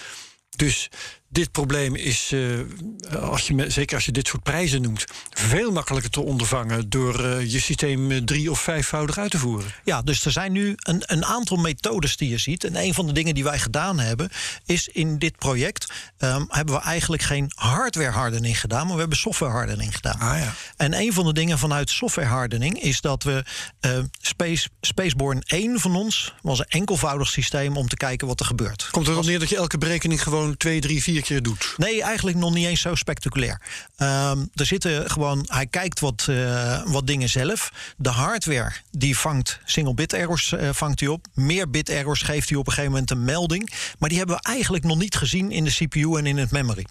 Dus 0.56 0.88
dit 1.28 1.52
probleem 1.52 1.94
is, 1.94 2.32
eh, 2.32 3.20
als 3.20 3.46
je, 3.46 3.64
zeker 3.70 3.96
als 3.96 4.04
je 4.04 4.12
dit 4.12 4.26
soort 4.26 4.42
prijzen 4.42 4.82
noemt, 4.82 5.04
veel 5.30 5.72
makkelijker 5.72 6.10
te 6.10 6.20
ondervangen 6.20 6.90
door 6.90 7.24
eh, 7.24 7.52
je 7.52 7.60
systeem 7.60 8.10
eh, 8.10 8.18
drie- 8.18 8.50
of 8.50 8.60
vijfvoudig 8.60 9.18
uit 9.18 9.30
te 9.30 9.38
voeren. 9.38 9.70
Ja, 9.84 10.02
dus 10.02 10.24
er 10.24 10.32
zijn 10.32 10.52
nu 10.52 10.74
een, 10.76 11.02
een 11.06 11.24
aantal 11.24 11.56
methodes 11.56 12.16
die 12.16 12.28
je 12.28 12.38
ziet. 12.38 12.64
En 12.64 12.76
een 12.76 12.94
van 12.94 13.06
de 13.06 13.12
dingen 13.12 13.34
die 13.34 13.44
wij 13.44 13.58
gedaan 13.58 13.98
hebben, 13.98 14.30
is 14.64 14.88
in 14.88 15.18
dit 15.18 15.36
project 15.36 15.92
ehm, 16.18 16.44
hebben 16.48 16.74
we 16.74 16.80
eigenlijk 16.80 17.22
geen 17.22 17.52
hardware 17.54 18.10
hardening 18.10 18.60
gedaan, 18.60 18.84
maar 18.84 18.94
we 18.94 19.00
hebben 19.00 19.18
software 19.18 19.52
hardening 19.52 19.94
gedaan. 19.94 20.18
Ah, 20.18 20.38
ja. 20.38 20.54
En 20.76 20.94
een 20.94 21.12
van 21.12 21.24
de 21.24 21.32
dingen 21.32 21.58
vanuit 21.58 21.90
software 21.90 22.28
hardening 22.28 22.82
is 22.82 23.00
dat 23.00 23.22
we 23.22 23.44
eh, 23.80 23.98
Space, 24.20 24.68
Spaceborne 24.80 25.42
1 25.46 25.80
van 25.80 25.96
ons 25.96 26.34
was 26.42 26.58
een 26.58 26.66
enkelvoudig 26.68 27.28
systeem 27.28 27.76
om 27.76 27.88
te 27.88 27.96
kijken 27.96 28.26
wat 28.26 28.40
er 28.40 28.46
gebeurt. 28.46 28.88
Komt 28.90 29.08
erop 29.08 29.24
neer 29.24 29.38
dat 29.38 29.48
je 29.48 29.56
elke 29.56 29.78
berekening 29.78 30.22
gewoon 30.22 30.56
twee, 30.56 30.80
drie, 30.80 31.02
vier 31.24 31.40
keer 31.40 31.42
doet. 31.42 31.74
Nee, 31.76 32.02
eigenlijk 32.02 32.36
nog 32.36 32.54
niet 32.54 32.66
eens 32.66 32.80
zo 32.80 32.94
spectaculair. 32.94 33.60
Ehm, 33.96 34.44
er 34.54 34.66
zitten 34.66 35.10
gewoon, 35.10 35.44
hij 35.48 35.66
kijkt 35.66 36.00
wat, 36.00 36.26
eh, 36.28 36.82
wat 36.84 37.06
dingen 37.06 37.28
zelf. 37.28 37.72
De 37.96 38.08
hardware 38.08 38.72
die 38.90 39.18
vangt 39.18 39.60
single 39.64 39.94
bit 39.94 40.12
errors 40.12 40.52
eh, 40.52 40.68
vangt 40.72 41.00
hij 41.00 41.08
op. 41.08 41.26
Meer 41.34 41.70
bit 41.70 41.88
errors 41.88 42.22
geeft 42.22 42.48
hij 42.48 42.58
op 42.58 42.66
een 42.66 42.72
gegeven 42.72 42.92
moment 42.92 43.10
een 43.10 43.24
melding. 43.24 43.72
Maar 43.98 44.08
die 44.08 44.18
hebben 44.18 44.36
we 44.36 44.42
eigenlijk 44.42 44.84
nog 44.84 44.98
niet 44.98 45.16
gezien 45.16 45.50
in 45.50 45.64
de 45.64 45.70
CPU 45.70 46.16
en 46.16 46.26
in 46.26 46.36
het 46.36 46.50
memory. 46.50 46.86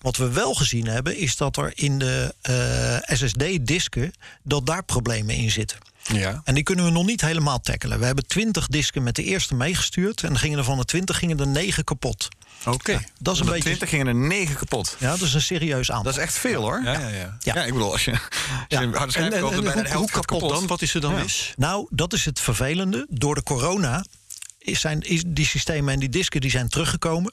Wat 0.00 0.16
we 0.16 0.32
wel 0.32 0.54
gezien 0.54 0.86
hebben 0.86 1.16
is 1.16 1.36
dat 1.36 1.56
er 1.56 1.72
in 1.74 1.98
de 1.98 2.34
SSD-disken 3.02 4.12
dat 4.42 4.66
daar 4.66 4.84
problemen 4.84 5.34
in 5.34 5.50
zitten. 5.50 5.78
Ja. 6.12 6.40
En 6.44 6.54
die 6.54 6.62
kunnen 6.62 6.84
we 6.84 6.90
nog 6.90 7.06
niet 7.06 7.20
helemaal 7.20 7.60
tackelen. 7.60 7.98
We 7.98 8.04
hebben 8.04 8.26
20 8.26 8.66
disken 8.66 9.02
met 9.02 9.14
de 9.14 9.22
eerste 9.22 9.54
meegestuurd. 9.54 10.22
En 10.22 10.38
gingen 10.38 10.58
er 10.58 10.64
van 10.64 10.78
de 10.78 10.84
20 10.84 11.18
gingen 11.18 11.40
er 11.40 11.46
9 11.46 11.84
kapot. 11.84 12.28
Oké. 12.66 12.92
Dat 13.18 13.34
is 13.34 13.38
Van 13.38 13.38
een 13.38 13.38
de 13.38 13.44
beetje. 13.44 13.62
20 13.62 13.88
gingen 13.88 14.06
er 14.06 14.14
9 14.14 14.56
kapot. 14.56 14.96
Ja, 14.98 15.10
dat 15.10 15.20
is 15.20 15.34
een 15.34 15.40
serieus 15.40 15.90
aantal. 15.90 16.04
Dat 16.04 16.16
is 16.16 16.22
echt 16.22 16.38
veel 16.38 16.62
hoor. 16.62 16.80
Ja, 16.84 16.92
ja, 16.92 17.08
ja. 17.08 17.36
Ja. 17.40 17.54
Ja, 17.54 17.64
ik 17.64 17.72
bedoel, 17.72 17.92
als 17.92 18.04
je, 18.04 18.10
als 18.10 18.20
je 18.68 18.76
En, 18.76 19.32
en, 19.32 19.40
hoe, 19.92 20.10
gaat 20.10 20.26
kapot 20.26 20.50
dan? 20.50 20.66
Wat 20.66 20.82
is 20.82 20.94
er 20.94 21.00
dan 21.00 21.14
mis? 21.14 21.54
Nou, 21.56 21.86
dat 21.90 22.12
is 22.12 22.24
het 22.24 22.40
vervelende. 22.40 23.06
Door 23.10 23.34
de 23.34 23.42
corona 23.42 24.04
zijn, 24.74 25.00
is 25.00 25.22
die 25.26 25.46
systemen 25.46 25.94
en 25.94 26.00
die 26.00 26.08
disken 26.08 26.40
die 26.40 26.50
zijn 26.50 26.68
teruggekomen. 26.68 27.32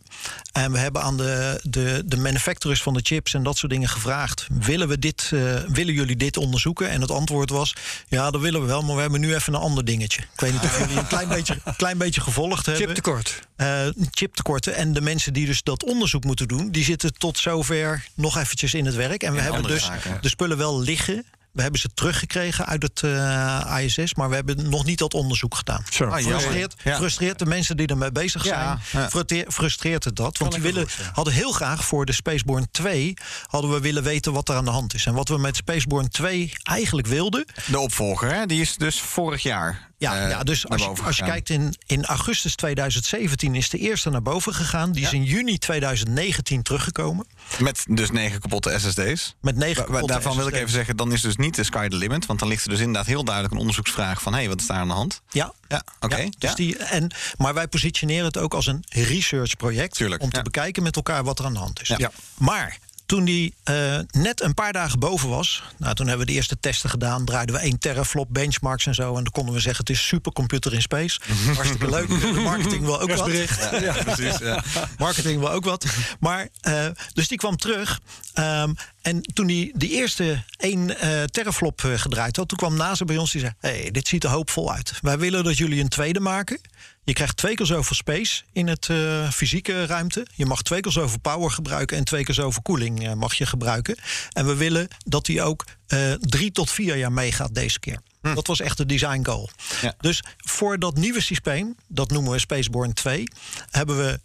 En 0.52 0.72
we 0.72 0.78
hebben 0.78 1.02
aan 1.02 1.18
de, 1.18 1.60
de, 1.64 2.04
de 2.06 2.18
manufacturers 2.18 2.82
van 2.82 2.94
de 2.94 3.00
chips 3.04 3.34
en 3.34 3.44
dat 3.44 3.58
soort 3.58 3.72
dingen 3.72 3.90
gevraagd: 3.90 4.48
willen, 4.60 4.88
we 4.88 5.00
dit, 5.00 5.30
eh, 5.34 5.40
willen 5.68 5.94
jullie 5.94 6.16
dit 6.16 6.38
onderzoeken? 6.38 6.90
En 6.90 7.02
het 7.02 7.12
antwoord 7.12 7.50
was: 7.50 7.76
ja, 8.08 8.32
dat 8.32 8.42
willen 8.42 8.62
we 8.62 8.68
wel, 8.68 8.82
maar 8.82 8.96
we 8.96 9.02
hebben 9.02 9.20
nu 9.20 9.34
even 9.36 9.54
een 9.54 9.60
ander 9.60 9.86
dingetje. 9.86 10.22
Ik 10.22 10.40
weet 10.40 10.52
niet 10.52 10.64
of 10.64 10.80
jullie 10.80 10.98
een 10.98 11.08
klein 11.08 11.28
beetje, 11.28 11.58
klein 11.78 11.98
beetje 11.98 12.22
gevolgd 12.22 12.66
hebben. 12.66 12.86
Chiptekort. 12.86 13.40
Eh, 13.56 13.86
chiptekorten. 14.12 14.76
En 14.76 14.94
de 14.94 15.02
mensen 15.02 15.34
die 15.34 15.46
dus 15.46 15.64
dat 15.64 15.84
onderzoek 15.84 16.24
moeten 16.24 16.48
doen, 16.48 16.72
die 16.72 16.84
zitten 16.84 17.14
tot 17.18 17.38
zover 17.38 18.06
nog 18.16 18.38
eventjes 18.38 18.74
in 18.74 18.86
het 18.86 18.96
werk. 18.96 19.24
En 19.24 19.32
we 19.34 19.38
En 19.38 19.44
hebben 19.44 19.64
dus 19.64 19.86
zaken. 19.86 20.18
de 20.22 20.30
spullen 20.30 20.58
wel 20.58 20.82
liggen. 20.82 21.26
We 21.54 21.62
hebben 21.62 21.80
ze 21.80 21.90
teruggekregen 21.94 22.66
uit 22.66 22.84
het 22.84 23.02
eh, 23.04 23.78
ISS, 23.84 24.16
maar 24.16 24.30
we 24.30 24.36
hebben 24.36 24.70
nog 24.70 24.86
niet 24.86 24.98
dat 24.98 25.14
onderzoek 25.14 25.56
gedaan. 25.56 25.84
Zo. 25.92 26.06
Ah. 26.06 26.22
Frustreert, 26.24 26.76
Ja. 26.84 26.96
frustreert 26.96 27.40
de 27.40 27.46
mensen 27.46 27.78
die 27.78 27.88
ermee 27.88 28.12
bezig 28.12 28.44
zijn. 28.46 28.60
Ja, 28.60 28.80
ja. 28.92 29.10
frustreer- 29.10 29.46
Frustreert 29.52 30.04
het 30.04 30.16
dat? 30.16 30.38
Want 30.38 30.52
die 30.52 30.62
willen, 30.62 30.88
hadden 31.14 31.34
heel 31.34 31.52
graag 31.52 31.86
voor 31.86 32.06
de 32.06 32.12
Spaceborne 32.12 32.68
2 32.72 33.14
hadden 33.48 33.72
we 33.72 33.80
willen 33.80 34.04
weten 34.04 34.34
wat 34.34 34.50
er 34.50 34.56
aan 34.56 34.66
de 34.66 34.72
hand 34.72 34.94
is. 34.94 35.06
En 35.06 35.14
wat 35.14 35.28
we 35.30 35.38
met 35.38 35.56
Spaceborne 35.56 36.10
2 36.10 36.52
eigenlijk 36.64 37.08
wilden, 37.08 37.46
De 37.66 37.80
opvolger, 37.80 38.34
hè? 38.34 38.46
die 38.46 38.62
is 38.62 38.76
dus 38.76 39.00
vorig 39.02 39.44
jaar. 39.44 39.92
Ja, 40.04 40.24
eh, 40.24 40.30
ja, 40.30 40.44
dus 40.44 40.70
als 40.70 40.82
je, 40.82 40.94
als 41.04 41.18
je 41.18 41.24
kijkt 41.24 41.50
in, 41.50 41.76
in 41.86 42.06
augustus 42.06 42.56
2017 42.56 43.56
is 43.56 43.70
de 43.70 43.78
eerste 43.78 44.10
naar 44.10 44.22
boven 44.22 44.54
gegaan. 44.54 44.92
Die 44.92 45.04
is 45.04 45.14
in 45.14 45.24
juni 45.24 45.58
2019 45.58 46.62
teruggekomen. 46.62 47.28
Met 47.60 47.86
dus 47.90 48.12
9 48.12 48.40
kapotte 48.40 48.80
SSD's. 48.80 49.36
Met 49.42 49.56
negen 49.56 49.86
kapotte 49.86 50.08
Daarvan 50.08 50.36
wil 50.36 50.48
ik 50.48 50.54
even 50.54 50.70
zeggen, 50.70 50.98
dan 50.98 51.12
is 51.12 51.22
dus 51.22 51.36
niet 51.36 51.56
de 51.56 51.64
sky 51.64 51.88
the 51.88 51.96
limit. 51.96 52.26
Want 52.26 52.40
dan 52.40 52.48
ligt 52.48 52.64
er 52.64 52.70
dus 52.70 52.80
inderdaad 52.80 53.06
heel 53.06 53.24
duidelijk 53.24 53.54
een 53.54 53.60
onderzoeksvraag 53.60 54.22
van... 54.22 54.34
hé, 54.34 54.40
hey, 54.40 54.50
wat 54.50 54.60
is 54.60 54.68
daar 54.68 54.78
aan 54.78 54.88
de 54.88 54.94
hand? 54.94 55.22
Ja, 55.30 55.54
Ja, 55.68 55.84
oké. 56.00 56.18
Ja, 56.18 56.30
dus 56.38 56.50
ja. 56.50 56.56
Die, 56.56 56.78
en, 56.78 57.12
maar 57.38 57.54
wij 57.54 57.68
positioneren 57.68 58.26
het 58.26 58.38
ook 58.38 58.54
als 58.54 58.68
een 58.68 58.84
research 58.90 59.56
project. 59.58 60.02
Om 60.20 60.30
te 60.30 60.42
bekijken 60.42 60.84
met 60.84 60.96
elkaar 60.96 61.24
wat 61.24 61.40
er 61.40 61.46
aan 61.46 61.54
de 61.54 61.60
hand 61.60 61.82
is. 61.82 61.94
Maar 62.38 62.78
toen 63.14 63.26
die 63.26 63.54
eh, 63.64 64.00
net 64.12 64.42
een 64.42 64.54
paar 64.54 64.74
dagen 64.74 65.00
boven 65.00 65.30
was. 65.30 65.64
Nou, 65.78 65.96
toen 65.96 66.08
hebben 66.08 66.26
we 66.26 66.32
de 66.32 66.38
eerste 66.38 66.60
testen 66.60 66.90
gedaan. 66.90 67.26
Draaiden 67.26 67.56
we 67.56 67.62
1 67.62 67.80
teraflop 67.80 68.28
benchmarks 68.30 68.86
en 68.86 68.96
zo. 68.96 69.08
En 69.08 69.24
dan 69.24 69.32
konden 69.32 69.54
we 69.54 69.60
zeggen: 69.60 69.86
het 69.86 69.96
is 69.96 70.08
supercomputer 70.08 70.74
in 70.74 70.82
space. 70.82 71.20
Hartstikke 71.56 71.90
leuk. 71.90 72.08
De 72.08 72.42
marketing 72.44 72.86
wil 72.86 73.02
ook 73.02 73.16
wat. 73.16 73.32
Ja, 73.32 73.80
ja, 73.80 74.04
precies. 74.04 74.38
Ja. 74.38 74.64
Marketing 74.98 75.40
wel 75.40 75.52
ook 75.52 75.66
wat. 75.66 75.86
Maar, 76.20 76.48
eh, 76.62 76.86
dus 77.14 77.28
die 77.28 77.38
kwam 77.38 77.58
terug. 77.58 78.00
Ehm, 78.34 78.74
en 79.02 79.22
toen 79.22 79.48
die 79.48 79.72
die 79.76 79.90
eerste 79.90 80.44
één 80.58 81.00
eh 81.00 81.24
teraflop 81.24 81.82
gedraaid 81.82 82.36
had... 82.36 82.48
toen 82.48 82.58
kwam 82.58 82.76
NASA 82.76 83.06
bij 83.06 83.18
ons 83.18 83.32
die 83.32 83.42
zei... 83.42 83.54
hey, 83.60 83.92
dit 83.92 84.08
ziet 84.08 84.24
er 84.24 84.30
hoopvol 84.30 84.74
uit. 84.74 84.94
Wij 85.02 85.18
willen 85.18 85.44
dat 85.44 85.58
jullie 85.58 85.82
een 85.82 85.90
tweede 85.90 86.20
maken. 86.20 86.60
Je 87.06 87.14
krijgt 87.14 87.38
twee 87.38 87.56
keer 87.56 87.66
zoveel 87.66 87.96
space 87.96 88.44
in 88.52 88.68
het 88.68 88.90
eh, 88.90 89.30
fysieke 89.32 89.86
ruimte. 89.86 90.28
Je 90.36 90.46
mag 90.46 90.62
twee 90.62 90.80
keer 90.80 90.92
zoveel 90.92 91.20
power 91.20 91.52
gebruiken... 91.52 91.98
en 91.98 92.04
twee 92.04 92.24
keer 92.24 92.36
zoveel 92.36 92.62
koeling 92.62 93.08
eh, 93.08 93.14
mag 93.14 93.34
je 93.34 93.46
gebruiken. 93.46 93.98
En 94.32 94.46
we 94.46 94.56
willen 94.56 94.88
dat 95.06 95.26
die 95.26 95.42
ook 95.42 95.66
eh, 95.88 96.12
drie 96.12 96.52
tot 96.52 96.72
vier 96.72 96.98
jaar 96.98 97.12
meegaat 97.12 97.56
deze 97.56 97.80
keer. 97.80 98.00
Dat 98.22 98.48
was 98.48 98.60
echt 98.60 98.78
de 98.78 98.86
design 98.86 99.26
goal. 99.26 99.50
Ja. 99.82 99.94
Dus 100.00 100.24
voor 100.38 100.80
dat 100.80 100.96
nieuwe 100.96 101.22
systeem, 101.22 101.76
dat 101.88 102.12
noemen 102.12 102.32
we 102.32 102.40
Spaceborne 102.40 102.94
2... 102.94 103.24
hebben 103.70 103.98
we 103.98 104.20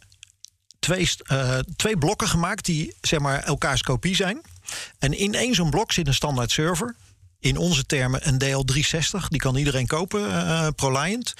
twee, 0.78 1.08
twee 1.76 1.98
blokken 1.98 2.28
gemaakt 2.28 2.64
die 2.64 2.94
zeg 3.00 3.20
maar 3.20 3.42
elkaars 3.42 3.82
kopie 3.82 4.14
zijn. 4.14 4.40
En 4.98 5.18
in 5.18 5.34
één 5.34 5.54
zo'n 5.54 5.70
blok 5.70 5.92
zit 5.92 6.06
een 6.06 6.14
standaard 6.14 6.50
server. 6.50 6.94
In 7.40 7.56
onze 7.56 7.84
termen 7.86 8.28
een 8.28 8.42
DL360, 8.44 9.28
die 9.28 9.40
kan 9.40 9.56
iedereen 9.56 9.86
kopen, 9.86 10.30
eh 10.46 10.66
ProLiant. 10.76 11.34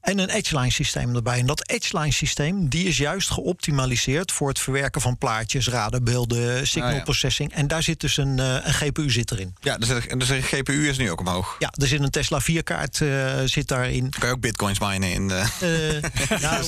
En 0.00 0.18
een 0.18 0.28
Edgeline 0.30 0.70
systeem 0.72 1.14
erbij. 1.16 1.38
En 1.38 1.46
dat 1.46 1.68
Edgeline 1.70 2.12
systeem 2.12 2.68
die 2.68 2.86
is 2.86 2.96
juist 2.96 3.30
geoptimaliseerd 3.30 4.32
voor 4.32 4.48
het 4.48 4.58
verwerken 4.58 5.00
van 5.00 5.18
plaatjes, 5.18 5.68
radarbeelden, 5.68 6.66
signal 6.66 7.00
Ah, 7.06 7.18
ja. 7.18 7.46
En 7.50 7.66
daar 7.68 7.82
zit 7.82 8.00
dus 8.00 8.16
een, 8.16 8.38
eh, 8.38 8.56
een 8.62 8.72
GPU 8.74 9.10
zit 9.10 9.30
erin. 9.30 9.54
Ja, 9.60 9.78
dus 9.78 9.88
de, 9.88 10.16
dus 10.16 10.28
de 10.28 10.42
GPU 10.42 10.88
is 10.88 10.96
nu 10.98 11.10
ook 11.10 11.20
omhoog. 11.20 11.56
Ja, 11.58 11.72
er 11.80 11.86
zit 11.86 12.00
een 12.00 12.10
Tesla 12.10 12.40
4-kaart 12.40 13.00
eh, 13.00 13.40
zit 13.44 13.68
daarin. 13.68 14.10
Kan 14.10 14.28
je 14.28 14.34
ook 14.34 14.40
bitcoins 14.40 14.78
minen 14.78 15.12
in 15.12 15.28
de, 15.28 15.34
Eh, 15.60 16.40
nou, 16.50 16.66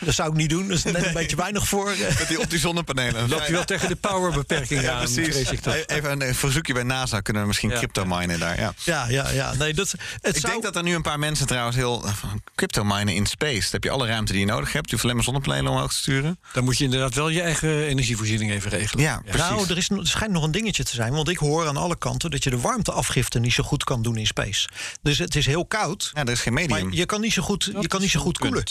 dat 0.00 0.14
zou 0.14 0.30
ik 0.30 0.36
niet 0.36 0.50
doen. 0.50 0.68
Dat 0.68 0.76
is 0.76 0.84
net 0.84 1.06
een 1.06 1.12
beetje 1.12 1.36
weinig 1.36 1.68
voor. 1.68 1.94
met 2.18 2.28
die 2.28 2.40
op 2.40 2.50
die 2.50 2.58
zonnepanelen. 2.58 3.28
Loopt 3.28 3.48
u 3.48 3.52
wel 3.52 3.64
tegen 3.64 3.88
de 3.88 3.96
powerbeperking 3.96 4.80
Ja, 4.82 4.92
aan, 4.92 4.98
precies. 5.12 5.60
toch. 5.60 5.74
Even 5.86 6.20
een 6.28 6.34
verzoekje 6.34 6.72
bij 6.74 6.82
NASA. 6.82 7.20
Kunnen 7.20 7.42
we 7.42 7.48
misschien 7.48 7.70
Ja. 7.70 7.76
crypto 7.76 8.04
minen 8.06 8.38
daar? 8.38 8.60
Ja. 8.60 8.74
Ja, 8.84 9.08
ja, 9.08 9.30
ja. 9.30 9.54
Nee, 9.54 9.74
dat, 9.74 9.90
het 10.20 10.36
Ik 10.36 10.40
zou, 10.40 10.52
denk 10.52 10.62
dat 10.62 10.76
er 10.76 10.82
nu 10.82 10.94
een 10.94 11.02
paar 11.02 11.18
mensen 11.18 11.46
trouwens 11.46 11.76
heel... 11.76 12.00
van 12.14 12.42
crypto 12.54 12.84
minen 12.84 13.14
in 13.14 13.26
space. 13.26 13.60
Dan 13.60 13.70
heb 13.70 13.84
je 13.84 13.90
alle 13.90 14.06
ruimte 14.06 14.32
die 14.32 14.40
je 14.40 14.46
nodig 14.46 14.72
hebt. 14.72 14.84
Je 14.84 14.90
hoeft 14.90 15.02
alleen 15.02 15.16
maar 15.16 15.24
zonnepanelen 15.24 15.72
omhoog 15.72 15.90
te 15.90 15.96
sturen. 15.96 16.38
Dan 16.52 16.64
moet 16.64 16.78
je 16.78 16.84
inderdaad 16.84 17.14
wel 17.14 17.28
je 17.28 17.42
eigen 17.42 17.86
energievoorziening 17.86 18.50
even 18.50 18.70
regelen. 18.70 19.04
Ja, 19.04 19.20
precies. 19.24 19.48
Nou, 19.48 19.68
er, 19.68 19.76
is, 19.76 19.90
er 19.90 20.06
schijnt 20.06 20.32
nog 20.32 20.42
een 20.42 20.50
dingetje 20.50 20.84
te 20.84 20.94
zijn. 20.94 21.12
Want 21.12 21.28
ik 21.28 21.38
hoor 21.38 21.68
aan 21.68 21.76
alle 21.76 21.96
kanten 21.96 22.30
dat 22.30 22.44
je 22.44 22.50
de 22.50 22.60
warmteafgifte 22.60 23.38
niet 23.38 23.52
zo 23.52 23.62
goed 23.62 23.84
kan 23.84 24.02
doen 24.02 24.16
in 24.16 24.26
space. 24.26 24.68
Dus 25.02 25.18
het 25.18 25.36
is 25.36 25.46
heel 25.46 25.66
koud. 25.66 26.10
Ja, 26.14 26.24
er 26.24 26.30
is 26.30 26.40
geen 26.40 26.54
medium. 26.54 26.84
Maar 26.84 26.94
je 26.94 27.06
kan 27.06 27.20
niet 27.20 27.32
zo 27.32 27.42
goed, 27.42 27.70
je 27.80 27.88
kan 27.88 28.00
niet 28.00 28.10
zo 28.10 28.20
goed 28.20 28.38
koelen. 28.38 28.64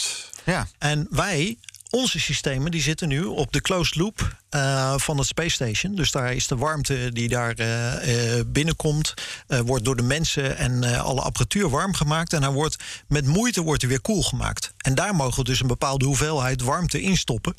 Ja. 0.44 0.68
En 0.78 1.06
wij, 1.10 1.56
onze 1.90 2.20
systemen, 2.20 2.70
die 2.70 2.82
zitten 2.82 3.08
nu 3.08 3.24
op 3.24 3.52
de 3.52 3.60
closed 3.60 3.94
loop 3.94 4.36
eh, 4.48 4.94
van 4.98 5.18
het 5.18 5.26
Space 5.26 5.50
Station. 5.50 5.94
Dus 5.94 6.10
daar 6.10 6.34
is 6.34 6.46
de 6.46 6.56
warmte 6.56 7.10
die 7.12 7.28
daar 7.28 7.54
eh, 7.54 8.38
eh, 8.38 8.46
binnenkomt, 8.46 9.14
wordt 9.46 9.84
door 9.84 9.96
de 9.96 10.02
mensen 10.02 10.56
en 10.56 10.84
alle 10.84 11.20
apparatuur 11.20 11.68
warm 11.70 11.94
gemaakt. 11.94 12.32
En 12.32 12.42
hij 12.42 12.52
wordt 12.52 12.76
met 13.08 13.26
moeite 13.26 13.62
wordt 13.62 13.80
hij 13.80 13.90
weer 13.90 14.00
koel 14.00 14.22
gemaakt. 14.22 14.74
En 14.86 14.94
daar 14.94 15.14
mogen 15.14 15.38
we 15.38 15.44
dus 15.44 15.60
een 15.60 15.66
bepaalde 15.66 16.04
hoeveelheid 16.04 16.62
warmte 16.62 17.00
instoppen 17.00 17.54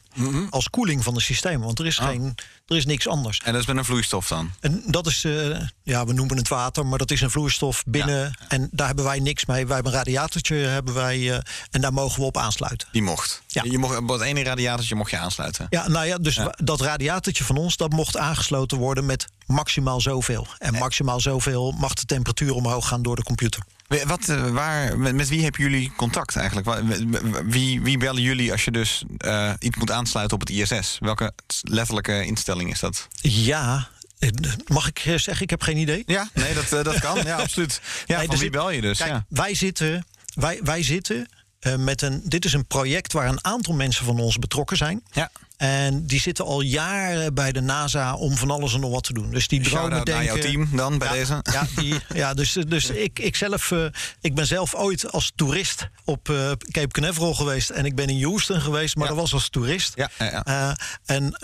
als 0.50 0.70
koeling 0.70 1.04
van 1.04 1.14
het 1.14 1.24
systeem. 1.24 1.62
Want 1.62 1.80
er 1.80 1.86
is, 1.86 1.98
geen, 1.98 2.36
er 2.68 2.76
is 2.76 2.86
niks 2.86 3.08
anders. 3.08 3.42
En 3.44 3.52
dat 3.52 3.62
is 3.62 3.68
met 3.68 3.78
een 3.78 3.86
vloeistof 3.86 4.28
dan? 4.28 4.52
En 4.60 4.84
dat 4.86 5.08
is, 5.08 5.24
eh, 5.24 5.60
ja, 5.84 6.06
we 6.06 6.14
noemen 6.14 6.38
het 6.38 6.48
water, 6.48 6.86
maar 6.86 6.98
dat 6.98 7.12
is 7.12 7.22
een 7.22 7.30
vloeistof 7.30 7.84
binnen. 7.88 8.38
En 8.48 8.70
daar 8.72 8.88
hebben 8.88 9.06
wij 9.06 9.20
niks 9.20 9.46
mee. 9.46 9.66
Wij 9.66 9.76
hebben 9.76 9.92
een 9.94 9.98
radiatortje 9.98 10.56
hebben 10.56 10.94
wij, 10.94 11.32
eh, 11.32 11.40
en 11.72 11.82
daar 11.82 11.94
mogen 11.94 12.20
we 12.20 12.26
op 12.26 12.38
aansluiten. 12.38 12.88
Die 12.92 13.02
mocht. 13.02 13.42
Ja. 13.48 13.64
Je 13.66 13.78
mocht 13.78 13.98
op 13.98 14.10
het 14.10 14.22
ene 14.22 14.44
radiatortje 14.44 14.96
mocht 14.96 15.12
je 15.12 15.18
aansluiten. 15.18 15.68
Ja, 15.70 15.88
nou 15.88 16.06
ja, 16.06 16.18
dus 16.18 16.40
dat 16.64 16.82
radiatortje 16.82 17.44
van 17.44 17.58
ons, 17.58 17.78
dat 17.78 17.92
mocht 17.92 18.18
aangesloten 18.18 18.78
worden 18.78 19.06
met 19.06 19.28
maximaal 19.48 20.02
zoveel. 20.02 20.48
En 20.58 20.74
maximaal 20.74 21.20
zoveel 21.20 21.72
mag 21.72 21.94
de 21.94 22.06
temperatuur 22.06 22.54
omhoog 22.54 22.88
gaan 22.88 23.02
door 23.02 23.16
de 23.16 23.24
computer. 23.24 23.62
We- 23.88 24.04
Wat, 24.08 24.30
eh, 24.30 24.50
waar, 24.50 24.98
met, 25.00 25.16
met 25.16 25.28
wie 25.28 25.44
hebben 25.44 25.62
jullie 25.62 25.92
contact 25.98 26.36
eigenlijk? 26.36 26.68
Wie, 27.46 27.82
wie 27.82 27.98
bellen 27.98 28.22
jullie 28.22 28.52
als 28.52 28.66
je 28.66 28.72
dus 28.72 29.04
eh, 29.18 29.54
iets 29.60 29.78
moet 29.78 29.92
aansluiten 29.92 30.38
op 30.42 30.48
het 30.48 30.50
ISS? 30.50 30.98
Welke 31.00 31.32
letterlijke 31.62 32.26
instelling 32.26 32.72
is 32.72 32.80
dat? 32.80 33.08
Ja, 33.22 33.88
eh, 34.20 34.30
mag 34.68 34.88
ik 34.88 35.00
eh, 35.00 35.16
zeggen, 35.18 35.42
ik 35.44 35.50
heb 35.50 35.62
geen 35.62 35.78
idee. 35.78 36.04
Ja, 36.06 36.30
nee, 36.34 36.54
dat, 36.54 36.72
eh, 36.74 36.84
dat 36.84 37.00
kan. 37.00 37.24
Ja, 37.24 37.36
absoluut. 37.38 37.82
Ja, 38.06 38.18
Nee, 38.18 38.28
van 38.28 38.38
wie 38.38 38.50
bel 38.50 38.70
je 38.72 38.82
dus? 38.82 38.98
Kijk, 38.98 39.10
ja. 39.12 39.26
wij 39.30 39.54
zitten, 39.56 40.06
wij, 40.34 40.60
wij 40.64 40.84
zitten 40.84 41.28
eh, 41.60 41.76
met 41.76 42.02
een. 42.02 42.22
Dit 42.26 42.46
is 42.46 42.54
een 42.54 42.66
project 42.66 43.14
waar 43.14 43.28
een 43.28 43.46
aantal 43.46 43.74
mensen 43.74 44.06
van 44.06 44.20
ons 44.20 44.40
betrokken 44.40 44.78
zijn. 44.78 45.04
ja. 45.12 45.32
En 45.58 46.06
die 46.06 46.20
zitten 46.20 46.46
al 46.46 46.62
jaren 46.62 47.34
bij 47.34 47.52
de 47.52 47.62
NASA 47.62 48.16
om 48.16 48.36
van 48.36 48.52
alles 48.52 48.74
en 48.74 48.80
nog 48.80 48.92
wat 48.92 49.04
te 49.04 49.14
doen. 49.14 49.32
Dus 49.32 49.48
die 49.48 49.62
dromen 49.62 50.06
denken. 50.06 50.24
jouw 50.26 50.38
team 50.38 50.70
dan 50.76 50.98
bij 50.98 51.08
ja, 51.08 51.14
deze. 51.14 51.40
Ja, 51.52 51.68
die, 51.76 51.96
ja 52.22 52.34
dus, 52.34 52.54
dus 52.68 52.90
ik, 52.90 53.20
ik, 53.20 53.36
zelf, 53.36 53.72
eh, 53.72 53.86
ik 54.22 54.36
ben 54.36 54.48
zelf 54.48 54.76
ooit 54.76 55.12
als 55.12 55.32
toerist 55.36 55.90
op 56.04 56.30
eh, 56.30 56.52
Cape 56.72 56.88
Canaveral 56.88 57.34
geweest. 57.34 57.70
En 57.70 57.86
ik 57.86 57.96
ben 57.96 58.10
in 58.10 58.24
Houston 58.24 58.62
geweest, 58.62 58.96
maar 58.96 59.08
Ja. 59.08 59.14
dat 59.14 59.22
was 59.22 59.34
als 59.34 59.50
toerist. 59.50 59.94
Ja, 59.96 60.10
ja, 60.18 60.78
en 61.06 61.38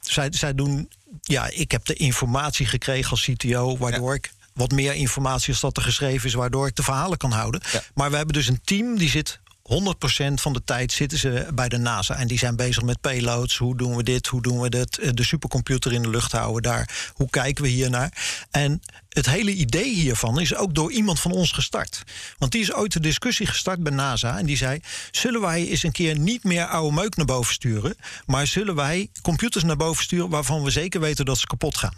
zij, 0.00 0.28
zij 0.30 0.54
doen. 0.54 0.88
Ja, 1.22 1.48
ik 1.50 1.70
heb 1.70 1.84
de 1.84 1.94
informatie 1.94 2.66
gekregen 2.66 3.10
als 3.10 3.28
CTO, 3.32 3.76
waardoor 3.78 4.14
ik 4.14 4.32
wat 4.52 4.70
meer 4.70 4.94
informatie 4.94 5.52
als 5.52 5.60
dat 5.60 5.76
er 5.76 5.82
geschreven 5.82 6.26
is, 6.28 6.34
waardoor 6.34 6.66
ik 6.66 6.76
de 6.76 6.82
verhalen 6.82 7.18
kan 7.18 7.32
houden. 7.32 7.60
Maar 7.94 8.10
we 8.10 8.16
hebben 8.16 8.34
dus 8.34 8.48
een 8.48 8.60
team 8.64 8.98
die 8.98 9.08
zit. 9.10 9.40
100% 9.62 10.40
van 10.40 10.52
de 10.52 10.64
tijd 10.64 10.92
zitten 10.92 11.18
ze 11.18 11.46
bij 11.54 11.68
de 11.68 11.78
NASA. 11.78 12.14
En 12.16 12.26
die 12.26 12.38
zijn 12.38 12.56
bezig 12.56 12.82
met 12.82 13.00
payloads. 13.00 13.56
Hoe 13.56 13.76
doen 13.76 13.96
we 13.96 14.02
dit? 14.02 14.26
Hoe 14.26 14.42
doen 14.42 14.60
we 14.60 14.68
dat? 14.68 14.96
Eh, 14.96 15.10
De 15.12 15.24
supercomputer 15.24 15.92
in 15.92 16.02
de 16.02 16.10
lucht 16.10 16.32
houden 16.32 16.62
daar. 16.62 17.10
Hoe 17.14 17.30
kijken 17.30 17.64
we 17.64 17.70
hier 17.70 17.90
naar? 17.90 18.12
En 18.50 18.82
het 19.08 19.26
hele 19.26 19.52
idee 19.52 19.94
hiervan 19.94 20.40
is 20.40 20.54
ook 20.54 20.74
door 20.74 20.92
iemand 20.92 21.20
van 21.20 21.32
ons 21.32 21.52
gestart. 21.52 22.02
Want 22.38 22.52
die 22.52 22.60
is 22.60 22.72
ooit 22.74 22.92
de 22.92 23.00
discussie 23.00 23.46
gestart 23.46 23.82
bij 23.82 23.92
NASA. 23.92 24.38
En 24.38 24.46
die 24.46 24.56
zei: 24.56 24.80
Zullen 25.10 25.40
wij 25.40 25.68
eens 25.68 25.82
een 25.82 25.92
keer 25.92 26.18
niet 26.18 26.44
meer 26.44 26.66
oude 26.66 26.94
meuk 26.94 27.16
naar 27.16 27.26
boven 27.26 27.54
sturen. 27.54 27.96
Maar 28.26 28.46
zullen 28.46 28.74
wij 28.74 29.10
computers 29.22 29.64
naar 29.64 29.76
boven 29.76 30.02
sturen 30.02 30.28
waarvan 30.28 30.62
we 30.62 30.70
zeker 30.70 31.00
weten 31.00 31.24
dat 31.24 31.38
ze 31.38 31.46
kapot 31.46 31.76
gaan? 31.76 31.94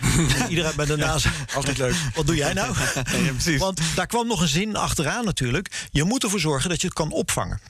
Iedereen 0.48 0.76
bij 0.76 0.86
de 0.86 0.96
NASA. 0.96 1.30
Altijd 1.54 1.78
leuk. 1.78 1.94
Wat 2.14 2.26
doe 2.26 2.36
jij 2.36 2.52
nou? 2.52 2.74
Ja, 2.94 3.32
precies. 3.32 3.58
Want 3.58 3.80
daar 3.94 4.06
kwam 4.06 4.26
nog 4.26 4.40
een 4.40 4.48
zin 4.48 4.76
achteraan 4.76 5.24
natuurlijk. 5.24 5.88
Je 5.90 6.04
moet 6.04 6.22
ervoor 6.22 6.40
zorgen 6.40 6.70
dat 6.70 6.80
je 6.80 6.86
het 6.86 6.96
kan 6.96 7.12
opvangen. 7.12 7.60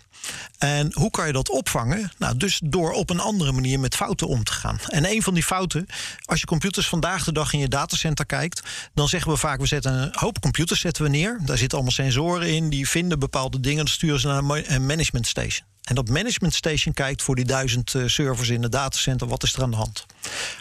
En 0.59 0.91
hoe 0.95 1.11
kan 1.11 1.27
je 1.27 1.33
dat 1.33 1.51
opvangen? 1.51 2.13
Nou, 2.19 2.37
dus 2.37 2.61
door 2.65 2.93
op 2.93 3.11
een 3.11 3.21
andere 3.21 3.53
manier 3.53 3.81
met 3.81 3.95
fouten 3.95 4.29
om 4.29 4.45
te 4.45 4.53
gaan. 4.53 4.79
En 4.87 5.11
een 5.11 5.23
van 5.23 5.35
die 5.35 5.43
fouten, 5.43 5.87
als 6.25 6.41
je 6.41 6.47
computers 6.47 6.89
vandaag 6.89 7.25
de 7.25 7.33
dag 7.33 7.53
in 7.53 7.59
je 7.59 7.69
datacenter 7.69 8.27
kijkt, 8.27 8.63
dan 8.95 9.09
zeggen 9.09 9.31
we 9.31 9.37
vaak: 9.37 9.61
we 9.61 9.67
zetten 9.67 9.93
een 9.93 10.11
hoop 10.13 10.41
computers 10.41 10.81
zetten 10.81 11.03
we 11.03 11.09
neer. 11.09 11.41
Daar 11.45 11.59
zitten 11.59 11.79
allemaal 11.79 11.97
sensoren 11.97 12.49
in, 12.49 12.71
die 12.71 12.89
vinden 12.89 13.19
bepaalde 13.19 13.61
dingen, 13.61 13.85
dan 13.85 13.95
sturen 13.95 14.21
ze 14.21 14.27
naar 14.27 14.63
een 14.67 14.87
management 14.87 15.27
station. 15.27 15.67
En 15.83 15.95
dat 15.95 16.09
management 16.09 16.55
station 16.55 16.95
kijkt 16.95 17.23
voor 17.23 17.35
die 17.35 17.45
duizend 17.45 17.95
eh, 17.95 18.03
servers 18.07 18.49
in 18.49 18.63
het 18.63 18.73
datacenter, 18.73 19.29
wat 19.29 19.43
is 19.43 19.55
er 19.55 19.63
aan 19.63 19.71
de 19.71 19.77
hand? 19.77 20.07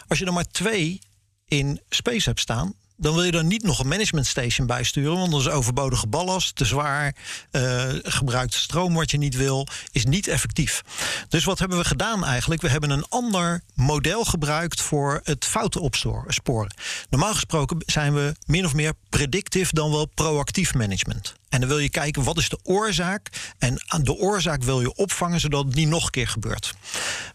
Als 0.08 0.18
je 0.18 0.24
er 0.24 0.32
maar 0.32 0.48
twee 0.50 1.00
in 1.48 1.80
space 1.88 2.28
hebt 2.28 2.40
staan, 2.40 2.74
dan 2.96 3.14
wil 3.14 3.24
je 3.24 3.32
er 3.32 3.44
niet 3.44 3.62
nog 3.62 3.78
een 3.78 3.88
management 3.88 4.26
station 4.26 4.66
bij 4.66 4.84
sturen, 4.84 5.18
want 5.18 5.30
dat 5.30 5.40
is 5.40 5.48
overbodige 5.48 6.06
ballast, 6.06 6.56
te 6.56 6.64
zwaar, 6.64 7.14
eh, 7.50 7.88
gebruikt 8.02 8.54
stroom 8.54 8.94
wat 8.94 9.10
je 9.10 9.18
niet 9.18 9.36
wil, 9.36 9.66
is 9.92 10.04
niet 10.04 10.28
effectief. 10.28 10.82
Dus 11.28 11.44
wat 11.44 11.58
hebben 11.58 11.78
we 11.78 11.84
gedaan 11.84 12.24
eigenlijk? 12.24 12.62
We 12.62 12.68
hebben 12.68 12.90
een 12.90 13.08
ander 13.08 13.62
model 13.74 14.24
gebruikt 14.24 14.80
voor 14.80 15.20
het 15.24 15.44
fouten 15.44 15.80
opsporen. 15.80 16.74
Normaal 17.10 17.34
gesproken 17.34 17.82
zijn 17.86 18.14
we 18.14 18.34
min 18.46 18.64
of 18.64 18.74
meer 18.74 18.92
predictief 19.08 19.70
dan 19.70 19.90
wel 19.90 20.06
proactief 20.06 20.74
management. 20.74 21.34
En 21.48 21.60
dan 21.60 21.68
wil 21.68 21.78
je 21.78 21.90
kijken 21.90 22.22
wat 22.22 22.38
is 22.38 22.48
de 22.48 22.58
oorzaak. 22.62 23.54
En 23.58 23.80
de 24.02 24.14
oorzaak 24.16 24.62
wil 24.62 24.80
je 24.80 24.94
opvangen 24.94 25.40
zodat 25.40 25.64
het 25.64 25.74
niet 25.74 25.88
nog 25.88 26.04
een 26.04 26.10
keer 26.10 26.28
gebeurt. 26.28 26.74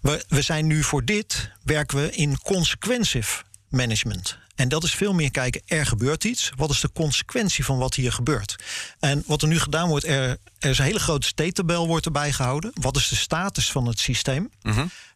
We, 0.01 0.23
we 0.27 0.41
zijn 0.41 0.67
nu 0.67 0.83
voor 0.83 1.05
dit 1.05 1.49
werken 1.63 1.97
we 1.97 2.11
in 2.11 2.39
consequentive 2.41 3.43
management. 3.71 4.37
En 4.55 4.69
dat 4.69 4.83
is 4.83 4.93
veel 4.93 5.13
meer 5.13 5.31
kijken, 5.31 5.61
er 5.65 5.85
gebeurt 5.85 6.23
iets. 6.23 6.51
Wat 6.55 6.69
is 6.69 6.79
de 6.79 6.91
consequentie 6.93 7.65
van 7.65 7.77
wat 7.77 7.95
hier 7.95 8.11
gebeurt? 8.11 8.55
En 8.99 9.23
wat 9.25 9.41
er 9.41 9.47
nu 9.47 9.59
gedaan 9.59 9.89
wordt, 9.89 10.05
er, 10.05 10.37
er 10.59 10.69
is 10.69 10.77
een 10.77 10.85
hele 10.85 10.99
grote 10.99 11.27
state-tabel 11.27 11.87
wordt 11.87 12.05
erbij 12.05 12.31
gehouden. 12.31 12.71
Wat 12.73 12.97
is 12.97 13.07
de 13.07 13.15
status 13.15 13.71
van 13.71 13.85
het 13.85 13.99
systeem? 13.99 14.49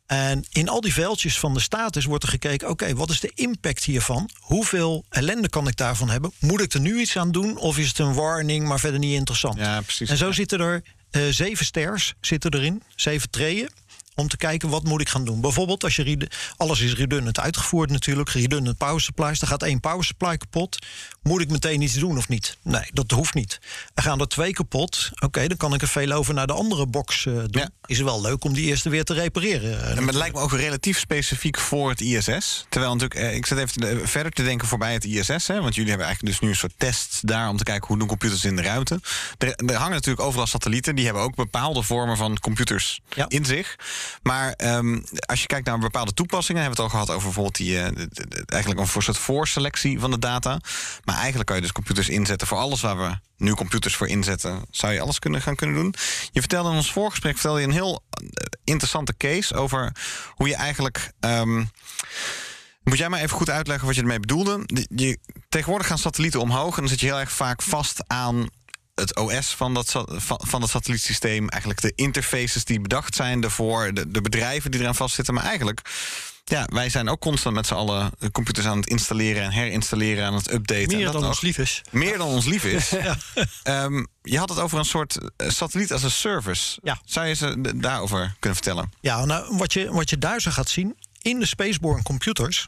En 0.05 0.45
in 0.51 0.69
al 0.69 0.81
die 0.81 0.93
veldjes 0.93 1.39
van 1.39 1.53
de 1.53 1.59
status 1.59 2.05
wordt 2.05 2.23
er 2.23 2.29
gekeken: 2.29 2.69
oké, 2.69 2.95
wat 2.95 3.09
is 3.09 3.19
de 3.19 3.31
impact 3.35 3.83
hiervan? 3.83 4.29
Hoeveel 4.39 5.05
ellende 5.09 5.49
kan 5.49 5.67
ik 5.67 5.75
daarvan 5.77 6.09
hebben? 6.09 6.31
Moet 6.39 6.61
ik 6.61 6.73
er 6.73 6.79
nu 6.79 6.99
iets 6.99 7.17
aan 7.17 7.31
doen? 7.31 7.57
Of 7.57 7.77
is 7.77 7.87
het 7.87 7.99
een 7.99 8.13
warning, 8.13 8.67
maar 8.67 8.79
verder 8.79 8.99
niet 8.99 9.13
interessant? 9.13 9.57
Ja, 9.57 9.81
precies. 9.81 10.09
En 10.09 10.17
zo 10.17 10.31
zitten 10.31 10.59
er 10.59 10.83
eh, 11.11 11.21
zeven 11.29 11.65
sters 11.65 12.13
zitten 12.21 12.53
erin, 12.53 12.83
zeven 12.95 13.29
treeën. 13.29 13.69
Om 14.15 14.27
te 14.27 14.37
kijken 14.37 14.69
wat 14.69 14.83
moet 14.83 15.01
ik 15.01 15.09
gaan 15.09 15.25
doen. 15.25 15.41
Bijvoorbeeld 15.41 15.83
als 15.83 15.95
je 15.95 16.27
alles 16.57 16.79
is 16.79 16.93
redundant 16.93 17.39
uitgevoerd 17.39 17.89
natuurlijk. 17.89 18.29
Redundant 18.29 18.77
power 18.77 19.01
supplies. 19.01 19.41
Er 19.41 19.47
gaat 19.47 19.63
één 19.63 19.79
power 19.79 20.03
supply 20.05 20.37
kapot. 20.37 20.77
Moet 21.23 21.41
ik 21.41 21.49
meteen 21.49 21.81
iets 21.81 21.93
doen 21.93 22.17
of 22.17 22.27
niet? 22.27 22.57
Nee, 22.61 22.89
dat 22.93 23.11
hoeft 23.11 23.33
niet. 23.33 23.59
Er 23.93 24.03
gaan 24.03 24.19
er 24.19 24.27
twee 24.27 24.51
kapot. 24.53 25.09
Oké, 25.19 25.47
dan 25.47 25.57
kan 25.57 25.73
ik 25.73 25.81
er 25.81 25.87
veel 25.87 26.11
over 26.11 26.33
naar 26.33 26.47
de 26.47 26.53
andere 26.53 26.87
box 26.87 27.25
eh, 27.25 27.33
doen. 27.33 27.47
Ja. 27.51 27.69
Is 27.85 27.99
wel 27.99 28.21
leuk 28.21 28.43
om 28.43 28.53
die 28.53 28.65
eerste 28.65 28.89
weer 28.89 29.03
te 29.03 29.13
repareren. 29.13 29.81
eh, 29.83 29.89
En 29.89 29.95
maar 29.95 30.05
het 30.05 30.15
lijkt 30.15 30.35
me 30.35 30.41
ook 30.41 30.51
relatief 30.53 30.99
specifiek 30.99 31.57
voor 31.57 31.89
het 31.89 32.01
ISS. 32.01 32.65
Terwijl 32.69 32.93
natuurlijk, 32.95 33.19
eh, 33.19 33.35
ik 33.35 33.45
zit 33.45 33.57
even 33.57 33.81
te- 33.81 34.01
verder 34.03 34.31
te 34.31 34.43
denken 34.43 34.67
voorbij 34.67 34.93
het 34.93 35.05
ISS. 35.05 35.47
Hè, 35.47 35.61
want 35.61 35.75
jullie 35.75 35.89
hebben 35.89 36.07
eigenlijk 36.07 36.25
dus 36.25 36.39
nu 36.39 36.49
een 36.49 36.55
soort 36.59 36.73
test 36.77 37.27
daar 37.27 37.49
om 37.49 37.57
te 37.57 37.63
kijken 37.63 37.87
hoe 37.87 37.97
doen 37.97 38.07
computers 38.07 38.43
in 38.45 38.55
de 38.55 38.61
ruimte. 38.61 38.99
Er, 39.37 39.47
er 39.55 39.73
hangen 39.75 39.91
natuurlijk 39.93 40.25
overal 40.25 40.47
satellieten. 40.47 40.95
Die 40.95 41.05
hebben 41.05 41.23
ook 41.23 41.35
bepaalde 41.35 41.83
vormen 41.83 42.17
van 42.17 42.39
computers 42.39 42.99
Ja. 43.09 43.25
in 43.27 43.45
zich. 43.45 43.75
Maar 44.21 44.51
ehm, 44.51 44.99
als 45.25 45.41
je 45.41 45.47
kijkt 45.47 45.65
naar 45.65 45.79
bepaalde 45.79 46.13
toepassingen, 46.13 46.61
hebben 46.61 46.77
we 46.77 46.83
het 46.83 46.93
al 46.93 46.99
gehad 46.99 47.15
over 47.15 47.27
bijvoorbeeld 47.27 47.55
die, 47.55 47.77
eh, 47.79 47.83
eigenlijk 48.45 48.81
een 48.81 49.01
soort 49.01 49.17
voorselectie 49.17 49.99
van 49.99 50.11
de 50.11 50.19
data. 50.19 50.59
Maar 51.03 51.15
eigenlijk 51.15 51.45
kan 51.45 51.55
je 51.55 51.61
dus 51.61 51.71
computers 51.71 52.09
inzetten 52.09 52.47
voor 52.47 52.57
alles 52.57 52.81
waar 52.81 52.97
we 52.97 53.17
nu 53.37 53.53
computers 53.53 53.95
voor 53.95 54.07
inzetten. 54.07 54.65
Zou 54.69 54.93
je 54.93 55.01
alles 55.01 55.19
kunnen 55.19 55.41
gaan 55.41 55.55
kunnen 55.55 55.75
doen? 55.75 55.93
Je 56.31 56.39
vertelde 56.39 56.69
in 56.69 56.75
ons 56.75 56.91
voorgesprek 56.91 57.33
vertelde 57.33 57.59
je 57.59 57.65
een 57.65 57.73
heel 57.73 58.03
eh, 58.09 58.25
interessante 58.63 59.17
case 59.17 59.55
over 59.55 59.95
hoe 60.29 60.47
je 60.47 60.55
eigenlijk. 60.55 61.11
ehm, 61.19 61.63
moet 62.83 62.97
jij 62.97 63.09
maar 63.09 63.19
even 63.19 63.37
goed 63.37 63.49
uitleggen 63.49 63.85
wat 63.85 63.95
je 63.95 64.01
ermee 64.01 64.19
bedoelde? 64.19 64.65
Tegenwoordig 65.49 65.87
gaan 65.87 65.97
satellieten 65.97 66.39
omhoog 66.39 66.75
en 66.75 66.79
dan 66.79 66.89
zit 66.89 66.99
je 66.99 67.05
heel 67.05 67.19
erg 67.19 67.31
vaak 67.31 67.61
vast 67.61 68.03
aan 68.07 68.49
het 68.95 69.15
OS 69.15 69.55
van 69.55 69.73
dat, 69.73 69.91
van, 70.07 70.39
van 70.47 70.61
het 70.61 70.69
satellietsysteem. 70.69 71.49
Eigenlijk 71.49 71.81
de 71.81 71.93
interfaces 71.95 72.65
die 72.65 72.81
bedacht 72.81 73.15
zijn 73.15 73.43
ervoor, 73.43 73.93
de, 73.93 74.11
de 74.11 74.21
bedrijven 74.21 74.71
die 74.71 74.79
eraan 74.79 74.95
vastzitten. 74.95 75.33
Maar 75.33 75.43
eigenlijk, 75.43 75.81
ja, 76.43 76.67
wij 76.73 76.89
zijn 76.89 77.09
ook 77.09 77.19
constant 77.19 77.55
met 77.55 77.67
z'n 77.67 77.73
allen 77.73 78.11
de 78.19 78.31
computers 78.31 78.65
aan 78.65 78.77
het 78.77 78.87
installeren 78.87 79.43
en 79.43 79.51
herinstalleren, 79.51 80.25
aan 80.25 80.33
het 80.33 80.51
updaten. 80.51 80.83
en 80.83 80.95
Meer 80.95 81.05
dat 81.05 81.13
dan 81.13 81.25
ons 81.25 81.41
lief 81.41 81.57
is. 81.57 81.81
Meer 81.91 82.17
dan 82.17 82.27
ons 82.27 82.45
lief 82.45 82.63
is. 82.77 82.93
Ehm, 83.63 84.05
je 84.21 84.37
had 84.37 84.49
het 84.49 84.59
over 84.59 84.79
een 84.79 84.85
soort 84.85 85.17
eh, 85.37 85.49
satelliet 85.49 85.91
als 85.91 86.03
een 86.03 86.11
service. 86.11 86.79
Ja. 86.83 86.99
Zou 87.05 87.27
je 87.27 87.33
ze 87.33 87.73
daarover 87.75 88.35
kunnen 88.39 88.57
vertellen? 88.59 88.91
Ja, 89.01 89.25
nou, 89.25 89.57
wat 89.57 89.73
je, 89.73 89.91
wat 89.91 90.09
je 90.09 90.17
daar 90.17 90.41
zo 90.41 90.51
gaat 90.51 90.69
zien, 90.69 90.95
in 91.21 91.39
de 91.39 91.45
Spaceborne 91.45 92.03
computers 92.03 92.67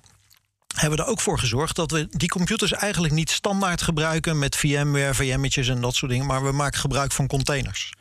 hebben 0.80 0.98
we 0.98 1.06
er 1.06 1.12
ook 1.12 1.22
voor 1.22 1.40
gezorgd 1.40 1.76
dat 1.76 1.92
we 1.92 2.08
die 2.12 2.30
computers 2.30 2.72
eigenlijk 2.72 3.14
niet 3.14 3.30
standaard 3.32 3.82
gebruiken 3.82 4.40
met 4.40 4.56
VMware, 4.56 5.14
VM'tjes 5.14 5.68
en 5.68 5.82
dat 5.82 5.96
soort 5.96 6.12
dingen, 6.12 6.26
maar 6.26 6.44
we 6.44 6.52
maken 6.52 6.80
gebruik 6.80 7.12
van 7.12 7.28
containers. 7.28 7.94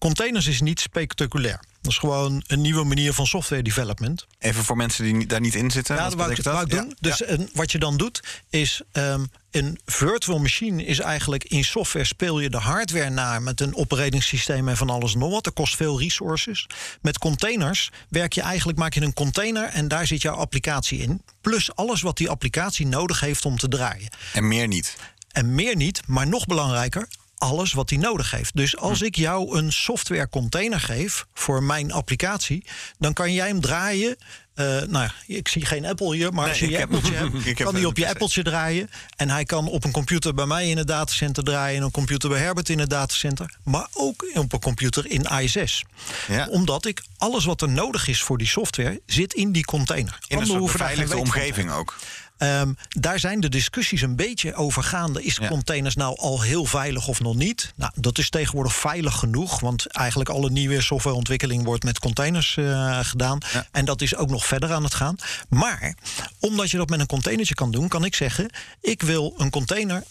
Containers 0.00 0.46
is 0.46 0.60
niet 0.60 0.80
spectaculair. 0.80 1.60
Dat 1.80 1.92
is 1.92 1.98
gewoon 1.98 2.42
een 2.46 2.60
nieuwe 2.60 2.84
manier 2.84 3.12
van 3.12 3.26
software 3.26 3.62
development. 3.62 4.26
Even 4.38 4.64
voor 4.64 4.76
mensen 4.76 5.04
die 5.04 5.26
daar 5.26 5.40
niet 5.40 5.54
in 5.54 5.70
zitten. 5.70 5.96
Ja, 5.96 6.10
wat 6.10 6.36
dat 6.36 6.44
wou 6.44 6.64
ik, 6.64 6.70
doen. 6.70 6.88
Ja. 6.88 6.94
Dus 7.00 7.22
en 7.22 7.50
wat 7.52 7.72
je 7.72 7.78
dan 7.78 7.96
doet, 7.96 8.22
is 8.50 8.82
ehm, 8.92 9.24
een 9.50 9.80
virtual 9.84 10.38
machine 10.38 10.84
is 10.84 10.98
eigenlijk 10.98 11.44
in 11.44 11.64
software 11.64 12.04
speel 12.04 12.40
je 12.40 12.50
de 12.50 12.56
hardware 12.56 13.10
na 13.10 13.38
met 13.38 13.60
een 13.60 13.74
operating 13.74 14.24
en 14.46 14.76
van 14.76 14.90
alles 14.90 15.12
en 15.12 15.18
nog 15.18 15.30
wat. 15.30 15.44
Dat 15.44 15.52
kost 15.52 15.76
veel 15.76 16.00
resources. 16.00 16.66
Met 17.00 17.18
containers 17.18 17.90
werk 18.08 18.32
je 18.32 18.42
eigenlijk, 18.42 18.78
maak 18.78 18.94
je 18.94 19.02
een 19.02 19.14
container 19.14 19.64
en 19.68 19.88
daar 19.88 20.06
zit 20.06 20.22
jouw 20.22 20.34
applicatie 20.34 20.98
in. 20.98 21.22
Plus 21.40 21.74
alles 21.74 22.02
wat 22.02 22.16
die 22.16 22.30
applicatie 22.30 22.86
nodig 22.86 23.20
heeft 23.20 23.44
om 23.44 23.58
te 23.58 23.68
draaien. 23.68 24.08
En 24.32 24.48
meer 24.48 24.66
niet. 24.66 24.96
En 25.30 25.54
meer 25.54 25.76
niet, 25.76 26.02
maar 26.06 26.26
nog 26.26 26.46
belangrijker, 26.46 27.08
alles 27.40 27.72
wat 27.72 27.90
hij 27.90 27.98
nodig 27.98 28.30
heeft. 28.30 28.56
Dus 28.56 28.76
als 28.76 28.98
Hm. 28.98 29.04
ik 29.04 29.16
jou 29.16 29.58
een 29.58 29.72
software 29.72 30.28
container 30.28 30.80
geef 30.80 31.26
voor 31.34 31.62
mijn 31.62 31.92
applicatie, 31.92 32.64
dan 32.98 33.12
kan 33.12 33.32
jij 33.32 33.46
hem 33.46 33.60
draaien. 33.60 34.16
eh, 34.54 34.82
nou, 34.82 35.08
ik 35.26 35.48
zie 35.48 35.64
geen 35.66 35.86
Apple 35.86 36.14
hier, 36.14 36.32
maar 36.32 36.40
Nee, 36.42 36.50
als 36.50 36.58
je 36.58 36.68
je 36.70 36.82
appeltje 36.82 37.14
hebt, 37.14 37.32
heb 37.44 37.56
kan 37.56 37.72
hij 37.74 37.82
een 37.82 37.86
op 37.88 37.96
je 37.96 38.04
PC. 38.04 38.10
appeltje 38.10 38.42
draaien. 38.42 38.90
En 39.16 39.30
hij 39.30 39.44
kan 39.44 39.68
op 39.68 39.84
een 39.84 39.90
computer 39.92 40.34
bij 40.34 40.46
mij 40.46 40.68
in 40.68 40.76
het 40.76 40.86
datacenter 40.86 41.44
draaien, 41.44 41.78
en 41.78 41.84
een 41.84 41.90
computer 41.90 42.28
bij 42.30 42.38
Herbert 42.38 42.68
in 42.68 42.78
het 42.78 42.90
datacenter, 42.90 43.54
maar 43.64 43.86
ook 43.92 44.30
op 44.34 44.52
een 44.52 44.60
computer 44.60 45.10
in 45.10 45.22
ISS. 45.22 45.84
Ja. 46.28 46.46
Omdat 46.50 46.86
ik 46.86 47.02
alles 47.16 47.44
wat 47.44 47.62
er 47.62 47.68
nodig 47.68 48.08
is 48.08 48.22
voor 48.22 48.38
die 48.38 48.46
software 48.46 49.00
zit 49.06 49.32
in 49.34 49.52
die 49.52 49.64
container. 49.64 50.18
In 50.28 50.38
een 50.38 50.46
soort 50.46 50.72
beveiligde 50.72 51.16
omgeving 51.16 51.70
ook. 51.72 51.96
Ehm, 52.40 52.72
daar 52.88 53.18
zijn 53.18 53.40
de 53.40 53.48
discussies 53.48 54.02
een 54.02 54.16
beetje 54.16 54.54
over 54.54 54.82
gaande. 54.82 55.22
Is 55.24 55.36
Ja. 55.36 55.48
containers 55.48 55.94
nou 55.94 56.18
al 56.18 56.40
heel 56.42 56.64
veilig 56.64 57.08
of 57.08 57.20
nog 57.20 57.34
niet? 57.34 57.72
Nou, 57.76 57.92
dat 57.94 58.18
is 58.18 58.30
tegenwoordig 58.30 58.74
veilig 58.74 59.14
genoeg. 59.18 59.60
Want 59.60 59.86
eigenlijk 59.86 60.30
alle 60.30 60.50
nieuwe 60.50 60.80
softwareontwikkeling 60.80 61.64
wordt 61.64 61.84
met 61.84 61.98
containers 61.98 62.56
eh, 62.56 62.98
gedaan. 63.02 63.38
Ja. 63.52 63.66
En 63.72 63.84
dat 63.84 64.00
is 64.02 64.16
ook 64.16 64.30
nog 64.30 64.46
verder 64.46 64.72
aan 64.72 64.84
het 64.84 64.94
gaan. 64.94 65.16
Maar 65.48 65.94
omdat 66.38 66.70
je 66.70 66.76
dat 66.76 66.88
met 66.88 67.00
een 67.00 67.06
containertje 67.06 67.54
kan 67.54 67.70
doen, 67.70 67.88
kan 67.88 68.04
ik 68.04 68.14
zeggen: 68.14 68.50
ik 68.80 69.02
wil 69.02 69.34
een 69.38 69.50
container 69.50 70.02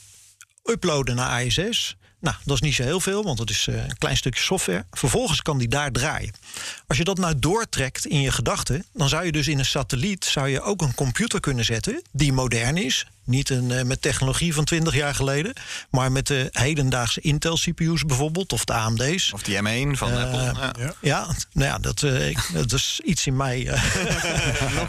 uploaden 0.63 1.15
naar 1.15 1.43
ISS. 1.43 1.95
Nou, 2.21 2.35
dat 2.45 2.55
is 2.55 2.61
niet 2.61 2.75
zo 2.75 2.83
heel 2.83 2.99
veel, 2.99 3.23
want 3.23 3.37
dat 3.37 3.49
is 3.49 3.67
eh, 3.67 3.75
een 3.75 3.97
klein 3.97 4.17
stukje 4.17 4.41
software. 4.43 4.85
Vervolgens 4.91 5.41
kan 5.41 5.57
die 5.57 5.67
daar 5.67 5.91
draaien. 5.91 6.33
Als 6.87 6.97
je 6.97 7.03
dat 7.03 7.17
nou 7.17 7.39
doortrekt 7.39 8.05
in 8.05 8.21
je 8.21 8.31
gedachten, 8.31 8.85
dan 8.93 9.09
zou 9.09 9.25
je 9.25 9.31
dus 9.31 9.47
in 9.47 9.59
een 9.59 9.65
satelliet 9.65 10.25
zou 10.25 10.47
je 10.49 10.61
ook 10.61 10.81
een 10.81 10.95
computer 10.95 11.39
kunnen 11.39 11.65
zetten 11.65 12.01
die 12.11 12.33
modern 12.33 12.77
is. 12.77 13.05
Niet 13.23 13.49
een, 13.49 13.71
eh, 13.71 13.83
met 13.83 14.01
technologie 14.01 14.53
van 14.53 14.63
20 14.65 14.93
jaar 14.95 15.15
geleden, 15.15 15.53
maar 15.89 16.11
met 16.11 16.27
de 16.27 16.49
hedendaagse 16.51 17.21
Intel 17.21 17.57
CPU's 17.57 18.05
bijvoorbeeld, 18.05 18.53
of 18.53 18.65
de 18.65 18.73
AMD's. 18.73 19.33
Of 19.33 19.41
die 19.43 19.57
M1 19.57 19.97
van 19.97 20.11
Eh, 20.11 20.23
Apple. 20.23 20.83
Ja. 20.83 20.93
Ja, 21.01 21.25
nou 21.53 21.67
ja, 21.69 21.77
dat, 21.77 22.03
eh, 22.03 22.37
dat 22.53 22.73
is 22.73 22.99
iets 23.03 23.27
in 23.27 23.35
mij. 23.35 23.67
eh. 23.67 23.83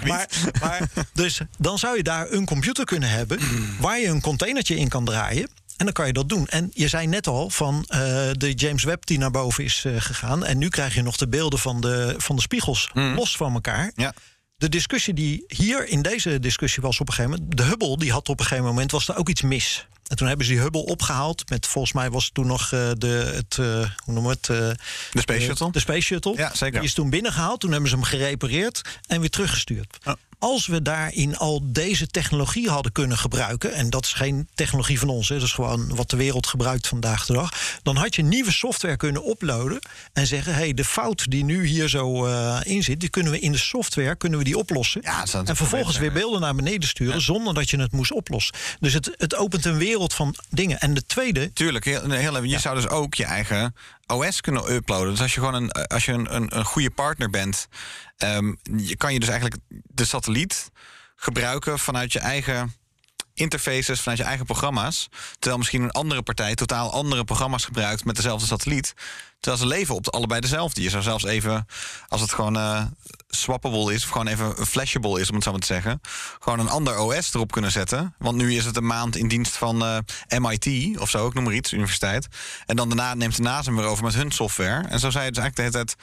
maar, 0.09 0.29
maar, 0.61 0.89
dus 1.13 1.41
dan 1.59 1.79
zou 1.79 1.97
je 1.97 2.03
daar 2.03 2.31
een 2.31 2.45
computer 2.47 2.85
kunnen 2.85 3.11
hebben 3.11 3.39
waar 3.81 3.99
je 3.99 4.07
een 4.07 4.21
containertje 4.21 4.77
in 4.77 4.89
kan 4.89 5.05
draaien. 5.05 5.49
En 5.81 5.87
dan 5.87 5.95
kan 5.95 6.07
je 6.07 6.13
dat 6.13 6.29
doen. 6.29 6.47
En 6.47 6.71
je 6.73 6.89
zei 6.89 7.07
net 7.07 7.27
al 7.27 7.51
van 7.51 7.85
eh, 7.89 7.99
de 8.33 8.53
James 8.53 8.85
Webb 8.85 9.07
die 9.07 9.19
naar 9.19 9.31
boven 9.31 9.65
is 9.65 9.85
eh, 9.85 9.95
gegaan. 9.99 10.45
En 10.45 10.59
nu 10.59 10.69
krijg 10.69 10.95
je 10.95 11.03
nog 11.03 11.17
de 11.17 11.29
beelden 11.29 11.59
van 11.59 11.81
de, 11.81 12.15
van 12.17 12.37
de 12.37 12.43
spiegels 12.43 12.91
los 12.95 13.37
van 13.37 13.55
elkaar. 13.55 13.93
Ja. 13.95 14.15
De 14.57 14.69
discussie 14.69 15.15
die 15.15 15.45
hier 15.47 15.89
in 15.89 16.03
deze 16.03 16.39
discussie 16.39 16.83
was 16.83 17.01
op 17.01 17.09
een 17.09 17.15
gegeven 17.15 17.39
moment. 17.39 17.57
De 17.57 17.63
Hubble 17.63 17.99
die 17.99 18.13
had 18.13 18.29
op 18.29 18.39
een 18.39 18.45
gegeven 18.45 18.69
moment 18.69 18.91
was 18.91 19.09
er 19.09 19.17
ook 19.17 19.29
iets 19.29 19.43
mis. 19.43 19.87
En 20.07 20.17
toen 20.17 20.29
hebben 20.29 20.47
ze 20.47 20.53
die 20.53 20.61
Hubble 20.61 20.85
opgehaald. 20.85 21.51
Met 21.51 21.67
volgens 21.67 21.93
mij 21.93 22.11
was 22.11 22.25
het 22.25 22.35
toen 22.35 22.47
nog 22.47 22.73
eh, 22.73 22.91
de, 22.99 23.33
het, 23.35 23.59
eh, 23.59 23.91
hoe 24.05 24.15
noemen 24.15 24.23
we 24.23 24.29
het? 24.29 24.77
De 25.13 25.21
Space 25.21 25.41
Shuttle. 25.41 25.71
De 25.73 25.81
Space 25.81 26.01
Shuttle. 26.01 26.37
Ja, 26.37 26.55
zeker. 26.55 26.81
Die 26.81 26.89
is 26.89 26.95
toen 26.95 27.11
binnengehaald. 27.11 27.61
Toen 27.61 27.71
hebben 27.73 27.91
ze 27.91 27.95
hem 27.95 28.05
gerepareerd 28.05 28.83
en 29.07 29.21
weer 29.21 29.31
teruggestuurd. 29.31 29.99
Ja. 30.03 30.17
Als 30.41 30.67
we 30.67 30.83
daarin 30.83 31.37
al 31.37 31.61
deze 31.65 32.07
technologie 32.07 32.69
hadden 32.69 32.93
kunnen 32.93 33.19
gebruiken, 33.19 33.75
en 33.75 33.91
dat 33.91 34.05
is 34.05 34.13
geen 34.13 34.49
technologie 34.55 34.99
van 34.99 35.09
ons, 35.09 35.29
hè, 35.29 35.35
dat 35.35 35.45
is 35.45 35.53
gewoon 35.53 35.95
wat 35.95 36.11
de 36.11 36.17
wereld 36.17 36.47
gebruikt 36.47 36.89
vandaag 36.89 37.27
de 37.27 37.33
dag, 37.33 37.79
dan 37.83 37.97
had 37.97 38.15
je 38.15 38.23
nieuwe 38.23 38.53
software 38.53 38.97
kunnen 38.97 39.29
uploaden 39.29 39.79
en 40.13 40.27
zeggen: 40.27 40.55
hey, 40.55 40.75
de 40.75 40.85
fout 40.85 41.31
die 41.31 41.45
nu 41.45 41.67
hier 41.67 41.89
zo 41.89 42.27
eh, 42.27 42.61
in 42.63 42.83
zit, 42.83 43.01
die 43.01 43.09
kunnen 43.09 43.33
we 43.33 43.41
in 43.41 43.53
de 43.53 43.59
software 43.59 44.17
kunnen 44.17 44.39
we 44.39 44.45
die 44.45 44.59
oplossen. 44.59 45.01
Ja, 45.05 45.25
en 45.45 45.57
vervolgens 45.57 45.99
weer 45.99 46.13
beelden 46.13 46.41
naar 46.41 46.55
beneden 46.55 46.89
sturen 46.89 47.21
zonder 47.21 47.55
dat 47.55 47.71
je 47.71 47.81
het 47.81 47.93
moest 47.93 48.13
oplossen. 48.13 48.55
Dus 48.81 48.93
het, 48.93 49.11
het 49.17 49.37
opent 49.37 49.65
een 49.65 49.79
wereld 49.79 50.15
van 50.15 50.35
dingen. 50.51 50.81
En 50.81 50.95
de 50.95 51.07
tweede, 51.07 51.53
Tuurlijk, 51.53 51.85
heel, 51.85 52.11
heel 52.11 52.37
even. 52.37 52.49
Je 52.49 52.59
zou 52.59 52.75
dus 52.75 52.89
ook 52.89 53.15
je 53.15 53.25
eigen 53.25 53.75
OS 54.07 54.41
kunnen 54.41 54.73
uploaden. 54.73 55.11
Dus 55.11 55.21
als 55.21 55.35
je 55.35 55.41
gewoon 55.41 55.55
een, 55.55 55.71
als 55.73 56.05
je 56.05 56.13
een, 56.13 56.35
een, 56.35 56.57
een 56.57 56.65
goede 56.65 56.91
partner 56.91 57.31
bent, 57.31 57.69
ehm, 58.21 58.55
je 58.77 58.97
kan 58.97 59.13
je 59.13 59.21
dus 59.21 59.29
eigenlijk 59.29 59.63
de 59.69 60.05
satelliet 60.05 60.71
gebruiken 61.17 61.79
vanuit 61.79 62.13
je 62.13 62.19
eigen 62.19 62.75
interfaces, 63.35 64.01
vanuit 64.01 64.19
je 64.19 64.25
eigen 64.25 64.47
programma's. 64.47 65.09
Terwijl 65.33 65.59
misschien 65.59 65.83
een 65.83 65.91
andere 65.91 66.23
partij 66.23 66.55
totaal 66.55 66.93
andere 66.93 67.25
programma's 67.25 67.65
gebruikt 67.65 68.05
met 68.05 68.17
dezelfde 68.17 68.47
satelliet. 68.47 68.95
Terwijl 69.41 69.63
ze 69.63 69.69
leven 69.69 69.95
op 69.95 70.09
allebei 70.09 70.41
dezelfde. 70.41 70.83
Je 70.83 70.91
zou 70.91 71.03
zelfs 71.03 71.25
even, 71.25 71.67
als 72.09 72.21
het 72.21 72.33
gewoon 72.33 72.57
eh, 72.57 72.83
swappable 73.29 73.95
is, 73.95 74.05
of 74.05 74.11
gewoon 74.11 74.27
even 74.27 74.67
flashable 74.67 75.21
is, 75.21 75.29
om 75.29 75.35
het 75.35 75.45
zo 75.45 75.51
maar 75.51 75.61
te 75.61 75.67
zeggen, 75.67 76.01
gewoon 76.39 76.59
een 76.59 76.69
ander 76.69 76.99
OS 76.99 77.35
erop 77.35 77.53
kunnen 77.53 77.71
zetten. 77.71 78.15
Want 78.19 78.37
nu 78.37 78.55
is 78.55 78.65
het 78.65 78.77
een 78.77 78.87
maand 78.87 79.17
in 79.17 79.29
dienst 79.29 79.57
van 79.57 79.85
eh, 79.85 80.39
MIT 80.39 80.99
of 80.99 81.11
zo, 81.11 81.27
ik 81.27 81.35
noem 81.35 81.45
maar 81.45 81.55
iets, 81.55 81.73
universiteit. 81.73 82.29
En 82.67 82.77
dan 82.77 82.89
daarna 82.89 83.15
neemt 83.15 83.37
de 83.37 83.43
NASA 83.43 83.71
hem 83.71 83.77
weer 83.77 83.89
over 83.89 84.05
met 84.05 84.15
hun 84.15 84.31
software. 84.31 84.89
En 84.89 84.99
zo 84.99 85.11
zou 85.11 85.25
je 85.25 85.31
dus 85.31 85.43
eigenlijk 85.43 85.57
de 85.57 85.63
hele 85.63 85.87
tijd 85.87 85.97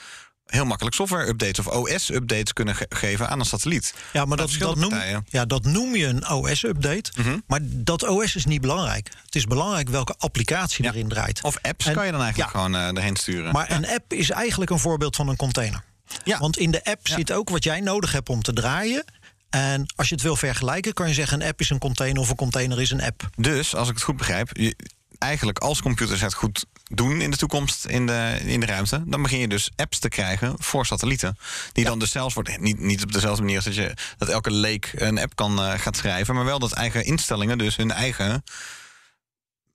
heel 0.48 0.64
makkelijk 0.64 0.94
software-updates 0.96 1.66
of 1.66 1.74
OS-updates 1.74 2.52
kunnen 2.52 2.74
ge- 2.76 2.86
geven 2.88 3.28
aan 3.28 3.40
een 3.40 3.46
satelliet. 3.46 3.94
Ja, 4.12 4.24
maar 4.24 4.36
dat, 4.36 4.50
dat, 4.58 4.76
noem, 4.76 4.94
ja, 5.28 5.44
dat 5.44 5.64
noem 5.64 5.96
je 5.96 6.06
een 6.06 6.30
OS-update. 6.30 7.10
Mhm. 7.16 7.38
Maar 7.46 7.60
dat 7.62 8.08
OS 8.08 8.34
is 8.36 8.44
niet 8.44 8.60
belangrijk. 8.60 9.10
Het 9.24 9.34
is 9.34 9.44
belangrijk 9.44 9.88
welke 9.88 10.14
applicatie 10.18 10.84
Ja. 10.84 10.90
erin 10.90 11.08
draait. 11.08 11.42
Of 11.42 11.58
apps 11.62 11.86
En- 11.86 11.94
kan 11.94 12.06
je 12.06 12.12
dan 12.12 12.20
eigenlijk 12.22 12.52
ja. 12.52 12.58
gewoon 12.60 12.74
eh, 12.76 12.96
erheen 12.96 13.16
sturen. 13.16 13.52
Maar 13.52 13.70
een 13.70 13.88
app 13.88 14.12
is 14.12 14.30
eigenlijk 14.30 14.70
een 14.70 14.78
voorbeeld 14.78 15.16
van 15.16 15.28
een 15.28 15.36
container. 15.36 15.82
Ja. 16.24 16.38
Want 16.38 16.58
in 16.58 16.70
de 16.70 16.84
app 16.84 17.08
zit 17.08 17.32
ook 17.32 17.48
wat 17.48 17.64
jij 17.64 17.80
nodig 17.80 18.12
hebt 18.12 18.28
om 18.28 18.42
te 18.42 18.52
draaien. 18.52 19.04
En 19.50 19.92
als 19.96 20.08
je 20.08 20.14
het 20.14 20.22
wil 20.24 20.36
vergelijken, 20.36 20.92
kan 20.92 21.08
je 21.08 21.14
zeggen: 21.14 21.40
een 21.42 21.48
app 21.48 21.60
is 21.60 21.70
een 21.70 21.78
container 21.78 22.20
of 22.22 22.28
een 22.28 22.36
container 22.36 22.80
is 22.80 22.90
een 22.90 23.02
app. 23.02 23.28
Dus, 23.36 23.74
als 23.74 23.88
ik 23.88 23.94
het 23.94 24.02
goed 24.02 24.16
begrijp, 24.16 24.48
je, 24.52 24.76
eigenlijk 25.18 25.58
als 25.58 25.82
computers 25.82 26.20
het 26.20 26.34
goed 26.34 26.64
doen 26.88 27.20
in 27.20 27.30
de 27.30 27.36
toekomst 27.36 27.86
in 27.86 28.06
de, 28.06 28.38
in 28.44 28.60
de 28.60 28.66
ruimte, 28.66 29.02
dan 29.06 29.22
begin 29.22 29.38
je 29.38 29.48
dus 29.48 29.70
apps 29.76 29.98
te 29.98 30.08
krijgen 30.08 30.54
voor 30.58 30.86
satellieten. 30.86 31.38
Die 31.72 31.84
dan 31.84 31.98
dus 31.98 32.10
zelfs 32.10 32.34
wordt, 32.34 32.60
niet, 32.60 32.78
niet 32.78 33.02
op 33.02 33.12
dezelfde 33.12 33.42
manier 33.42 33.56
als 33.56 33.64
dat, 33.64 33.74
je, 33.74 33.94
dat 34.18 34.28
elke 34.28 34.50
leek 34.50 34.90
een 34.94 35.18
app 35.18 35.36
kan 35.36 35.58
eh, 35.58 35.78
gaat 35.78 35.96
schrijven, 35.96 36.34
maar 36.34 36.44
wel 36.44 36.58
dat 36.58 36.72
eigen 36.72 37.04
instellingen 37.04 37.58
dus 37.58 37.76
hun 37.76 37.90
eigen 37.90 38.44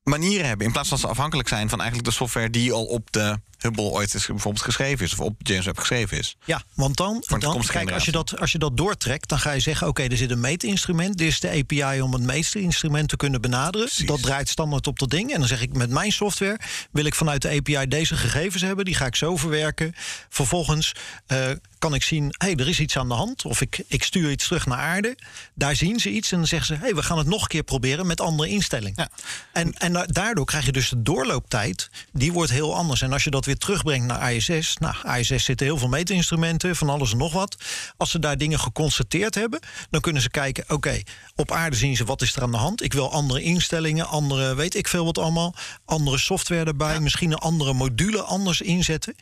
manieren 0.04 0.48
hebben. 0.48 0.66
In 0.66 0.74
plaats 0.74 0.90
van 0.90 0.98
ze 0.98 1.08
afhankelijk 1.08 1.48
zijn 1.48 1.70
van 1.70 1.80
eigenlijk 1.80 2.10
de 2.10 2.16
software 2.16 2.50
die 2.50 2.72
al 2.72 2.86
op 2.86 3.12
de 3.12 3.40
Hubble 3.64 3.84
ooit 3.84 4.14
is 4.14 4.26
bijvoorbeeld 4.26 4.64
geschreven 4.64 5.06
is, 5.06 5.14
of 5.14 5.20
op 5.20 5.36
James 5.38 5.66
Webb 5.66 5.80
geschreven 5.80 6.18
is. 6.18 6.36
Ja, 6.46 6.64
want 6.74 6.98
dan, 6.98 7.24
dan 7.40 7.64
kijk, 7.68 7.92
als 7.92 8.06
je, 8.06 8.12
dat, 8.12 8.40
als 8.40 8.52
je 8.52 8.58
dat 8.58 8.78
doortrekt, 8.78 9.30
dan 9.30 9.40
ga 9.40 9.52
je 9.52 9.60
zeggen: 9.60 9.88
oké, 9.88 10.04
er 10.04 10.18
zit 10.18 10.32
een 10.32 10.40
meetinstrument. 10.40 11.18
Dit 11.18 11.28
is 11.28 11.40
de 11.40 11.50
API 11.50 12.02
om 12.02 12.14
het 12.14 12.22
meetinstrument 12.24 13.10
te 13.10 13.16
kunnen 13.16 13.42
benaderen. 13.42 13.88
Precies. 13.88 14.06
Dat 14.08 14.22
draait 14.22 14.50
standaard 14.50 14.88
op 14.88 15.00
dat 15.00 15.10
ding. 15.10 15.32
En 15.34 15.40
dan 15.40 15.48
zeg 15.48 15.62
ik: 15.62 15.74
met 15.74 15.90
mijn 15.90 16.12
software 16.12 16.60
wil 16.92 17.06
ik 17.06 17.16
vanuit 17.16 17.42
de 17.42 17.50
API 17.50 17.88
deze 17.88 18.16
gegevens 18.16 18.62
hebben. 18.62 18.86
Die 18.86 18.96
ga 18.96 19.06
ik 19.06 19.16
zo 19.16 19.38
verwerken. 19.38 19.94
Vervolgens 20.30 20.92
eh, 21.28 21.50
kan 21.80 21.94
ik 21.94 22.04
zien: 22.04 22.24
hé, 22.38 22.48
hey, 22.48 22.56
er 22.56 22.68
is 22.68 22.80
iets 22.80 22.98
aan 22.98 23.08
de 23.08 23.14
hand. 23.14 23.46
Of 23.46 23.62
ik, 23.62 23.84
ik 23.88 24.04
stuur 24.04 24.32
iets 24.32 24.48
terug 24.48 24.66
naar 24.66 24.78
aarde. 24.78 25.18
Daar 25.56 25.76
zien 25.76 26.00
ze 26.00 26.10
iets 26.10 26.32
en 26.32 26.38
dan 26.38 26.48
zeggen 26.48 26.68
ze: 26.68 26.74
hé, 26.74 26.80
hey, 26.80 26.96
we 26.96 27.04
gaan 27.04 27.18
het 27.18 27.28
nog 27.28 27.42
een 27.42 27.48
keer 27.48 27.64
proberen 27.64 28.08
met 28.08 28.22
andere 28.22 28.50
instellingen. 28.50 28.94
Ja. 28.96 29.10
En, 29.54 29.74
en 29.74 29.94
da- 29.94 30.06
daardoor 30.06 30.46
krijg 30.46 30.66
je 30.66 30.72
dus 30.72 30.90
de 30.90 31.02
doorlooptijd, 31.02 31.90
die 32.12 32.32
wordt 32.34 32.52
heel 32.52 32.76
anders. 32.76 33.02
En 33.02 33.14
als 33.14 33.24
je 33.24 33.30
dat 33.30 33.46
weer 33.46 33.53
terugbrengt 33.58 34.08
naar 34.08 34.34
ISS, 34.34 34.78
nou, 34.78 35.20
ISS 35.20 35.44
zitten 35.44 35.66
heel 35.66 35.78
veel 35.78 35.88
meetinstrumenten, 35.88 36.76
van 36.76 36.90
alles 36.90 37.12
en 37.12 37.18
nog 37.18 37.34
wat. 37.34 37.58
Als 37.98 38.12
ze 38.12 38.20
daar 38.20 38.38
dingen 38.38 38.60
geconstateerd 38.60 39.36
hebben, 39.36 39.60
dan 39.90 40.02
kunnen 40.02 40.22
ze 40.22 40.30
kijken, 40.30 40.64
oké, 40.68 41.02
op 41.36 41.52
aarde 41.52 41.76
zien 41.76 41.96
ze 41.96 42.06
wat 42.06 42.22
is 42.22 42.36
er 42.36 42.42
aan 42.42 42.52
de 42.52 42.58
hand. 42.58 42.84
Ik 42.84 42.94
wil 42.94 43.12
andere 43.12 43.42
instellingen, 43.42 44.08
andere, 44.08 44.56
weet 44.56 44.76
ik 44.76 44.88
veel 44.88 45.06
wat 45.06 45.18
allemaal, 45.18 45.56
andere 45.86 46.18
software 46.18 46.66
erbij, 46.66 47.00
misschien 47.00 47.32
een 47.32 47.38
andere 47.38 47.74
module 47.74 48.22
anders 48.22 48.62
inzetten. 48.62 49.16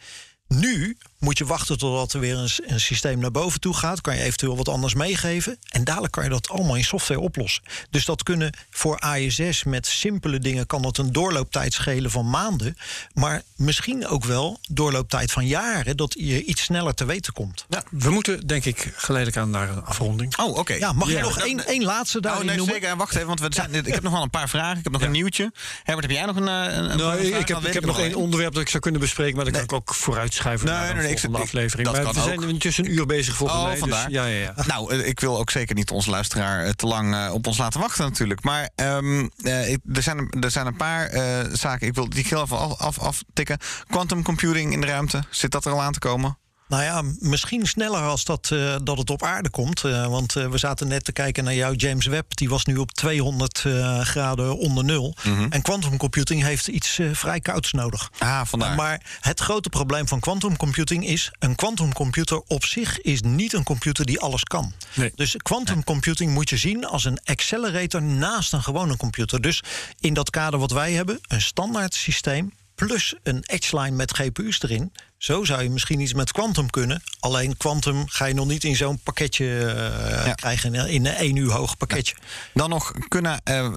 Nu 0.48 0.98
moet 1.22 1.38
je 1.38 1.46
wachten 1.46 1.78
totdat 1.78 2.14
er 2.14 2.20
weer 2.20 2.38
een, 2.38 2.50
een 2.66 2.80
systeem 2.80 3.20
naar 3.20 3.32
boven 3.32 3.60
toe 3.60 3.74
gaat. 3.74 4.02
Kan 4.02 4.16
je 4.16 4.22
eventueel 4.22 4.58
wat 4.58 4.70
anders 4.70 4.94
meegeven. 4.94 5.58
En 5.70 5.84
dadelijk 5.84 6.14
kan 6.14 6.24
je 6.24 6.30
dat 6.30 6.50
allemaal 6.50 6.76
in 6.76 6.84
software 6.84 7.20
oplossen. 7.20 7.64
Dus 7.90 8.06
dat 8.06 8.24
kunnen 8.24 8.54
voor 8.70 9.00
ISS 9.16 9.64
met 9.64 9.88
simpele 9.88 10.40
dingen... 10.40 10.66
kan 10.66 10.82
dat 10.82 10.98
een 10.98 11.12
doorlooptijd 11.12 11.74
schelen 11.74 12.12
van 12.12 12.30
maanden. 12.30 12.78
Maar 13.14 13.42
misschien 13.56 14.08
ook 14.08 14.24
wel 14.26 14.60
doorlooptijd 14.70 15.32
van 15.32 15.48
jaren... 15.48 15.98
dat 15.98 16.16
je 16.18 16.44
iets 16.44 16.62
sneller 16.62 16.94
te 16.94 17.06
weten 17.06 17.34
komt. 17.34 17.66
We 17.92 18.10
moeten, 18.10 18.48
denk 18.48 18.66
ik, 18.66 18.94
geleidelijk 18.96 19.42
aan 19.44 19.50
naar 19.50 19.70
een 19.70 19.84
afronding. 19.86 20.38
Oh, 20.38 20.58
oké. 20.58 20.74
Ja, 20.74 20.92
mag 20.94 21.10
Ja. 21.10 21.18
je 21.18 21.24
nog 21.24 21.40
één, 21.40 21.66
één 21.66 21.84
laatste 21.84 22.18
Oh, 22.18 22.24
daarin 22.24 22.46
nee, 22.46 22.56
noemen? 22.58 22.74
zeker. 22.76 22.90
En 22.90 22.98
Wacht 22.98 23.16
even, 23.16 23.28
want 23.28 23.40
we 23.40 23.48
zijn, 23.50 23.74
ik 23.74 23.94
heb 23.94 24.04
nog 24.04 24.14
wel 24.14 24.22
een 24.22 24.30
paar 24.30 24.50
vragen. 24.50 24.78
Ik 24.78 24.84
heb 24.84 24.92
nog 24.92 25.02
Ja. 25.02 25.08
een 25.08 25.14
nieuwtje. 25.14 25.52
Herbert, 25.84 26.08
heb 26.08 26.18
jij 26.18 26.26
nog 26.26 26.36
een, 26.36 26.48
eh, 26.48 26.54
een, 26.78 26.92
een 26.92 26.98
Nou, 26.98 27.26
vraag? 27.26 27.40
ik, 27.40 27.48
heb, 27.48 27.58
ik 27.66 27.74
heb 27.74 27.86
nog 27.86 28.00
één 28.00 28.16
onderwerp 28.16 28.54
dat 28.54 28.62
ik 28.62 28.70
zou 28.70 28.82
kunnen 28.84 29.02
bespreken, 29.02 29.36
maar 29.36 29.46
dat 29.46 29.54
Nee. 29.54 29.66
kan 29.66 29.78
ik 29.78 29.82
ook 29.90 29.96
vooruitschuiven 29.96 30.68
Nee, 30.68 30.76
naar 30.76 30.94
nee, 30.94 31.04
nee, 31.04 31.11
ik- 31.12 31.36
aflevering. 31.36 31.88
dat 31.88 31.96
Maar 31.96 32.06
kan 32.06 32.14
we 32.24 32.28
zijn 32.30 32.44
ook. 32.44 32.50
intussen 32.50 32.86
een 32.86 32.92
uur 32.92 33.06
bezig 33.06 33.36
volgens 33.36 33.60
Oh, 33.60 33.66
mij. 33.66 33.78
vandaar. 33.78 34.06
Dus, 34.06 34.14
ja, 34.14 34.26
ja, 34.26 34.40
ja. 34.56 34.64
Nou, 34.68 34.94
eh, 34.94 35.08
ik 35.08 35.20
wil 35.20 35.38
ook 35.40 35.50
zeker 35.50 35.76
niet 35.76 35.92
onze 35.92 36.10
luisteraar 36.10 36.66
eh, 36.66 36.72
te 36.72 36.88
lang 36.88 37.14
eh, 37.16 37.34
op 37.34 37.48
ons 37.48 37.58
laten 37.58 37.80
wachten 37.80 38.04
natuurlijk. 38.06 38.44
Maar 38.44 38.70
ehm, 38.76 39.28
eh, 39.44 39.72
ik- 39.72 39.80
er, 39.94 40.02
zijn, 40.04 40.18
een- 40.18 40.42
er 40.42 40.52
zijn 40.52 40.66
een 40.68 40.76
paar 40.76 41.10
zaken, 41.54 41.88
ik 41.88 41.96
wil 41.96 42.10
die 42.10 42.26
heel 42.30 42.42
even 42.42 42.58
af, 42.58 42.78
af, 42.80 43.00
aftikken. 43.00 43.58
Quantum 43.88 44.24
computing 44.24 44.74
in 44.74 44.82
de 44.82 44.88
ruimte, 44.88 45.24
zit 45.30 45.52
dat 45.52 45.66
er 45.66 45.72
al 45.72 45.82
aan 45.82 45.94
te 45.94 46.00
komen? 46.00 46.38
Nou 46.72 46.84
ja, 46.84 47.04
misschien 47.20 47.68
sneller 47.68 48.02
als 48.02 48.24
dat, 48.24 48.50
eh, 48.52 48.76
dat 48.84 48.98
het 48.98 49.10
op 49.10 49.24
aarde 49.24 49.50
komt. 49.50 49.84
Eh, 49.84 50.08
want 50.08 50.36
eh, 50.36 50.48
we 50.48 50.58
zaten 50.58 50.88
net 50.88 51.06
te 51.06 51.12
kijken 51.12 51.44
naar 51.44 51.54
jouw 51.54 51.74
James 51.74 52.06
Webb. 52.06 52.36
Die 52.36 52.50
was 52.50 52.66
nu 52.66 52.78
op 52.78 52.92
200 52.92 53.64
eh, 53.66 54.00
graden 54.00 54.58
onder 54.58 54.84
nul. 54.84 55.16
Mhm. 55.24 55.46
En 55.50 55.62
quantum 55.62 55.98
computing 55.98 56.44
heeft 56.44 56.68
iets 56.68 57.00
vrij 57.12 57.40
kouds 57.40 57.72
nodig. 57.72 58.12
Ah, 58.18 58.42
vandaar. 58.46 58.76
Maar 58.76 59.02
het 59.22 59.40
grote 59.40 59.70
probleem 59.70 60.08
van 60.08 60.20
quantum 60.20 60.58
computing 60.58 61.08
is... 61.08 61.32
een 61.40 61.56
quantum 61.56 61.94
computer 61.94 62.42
op 62.48 62.66
zich 62.66 63.02
is 63.02 63.22
niet 63.22 63.54
een 63.54 63.64
computer 63.64 64.06
die 64.06 64.20
alles 64.20 64.44
kan. 64.44 64.74
Nee. 64.94 65.12
Dus 65.16 65.36
quantum 65.38 65.84
computing 65.84 66.34
moet 66.34 66.50
je 66.50 66.58
zien 66.58 66.86
als 66.86 67.06
een 67.06 67.20
accelerator 67.24 68.02
naast 68.02 68.54
een 68.54 68.64
gewone 68.64 68.98
computer. 68.98 69.42
Dus 69.42 69.64
in 70.00 70.14
dat 70.14 70.30
kader 70.30 70.60
wat 70.60 70.72
wij 70.72 70.92
hebben, 70.92 71.20
een 71.28 71.42
standaard 71.42 71.94
systeem... 71.94 72.52
plus 72.86 73.16
een 73.24 73.44
edge-line 73.46 73.96
met 73.96 74.16
GPU's 74.16 74.62
erin... 74.64 74.94
Zo 75.18 75.44
zou 75.44 75.64
je 75.64 75.70
misschien 75.70 76.00
iets 76.00 76.14
met 76.14 76.32
quantum 76.32 76.70
kunnen. 76.70 77.04
Alleen 77.20 77.58
quantum 77.58 78.08
ga 78.08 78.26
je 78.26 78.34
nog 78.34 78.48
niet 78.48 78.64
in 78.64 78.76
zo'n 78.76 79.00
pakketje 79.00 79.66
eh, 79.68 80.26
Ja. 80.26 80.34
krijgen... 80.34 80.74
in- 80.76 81.06
een 81.06 81.14
één 81.14 81.36
uur 81.36 81.52
hoog 81.52 81.78
pakketje. 81.78 82.16
Dan 82.54 82.70
nog 82.70 82.92
kunnen. 83.08 83.42
eh, 83.44 83.70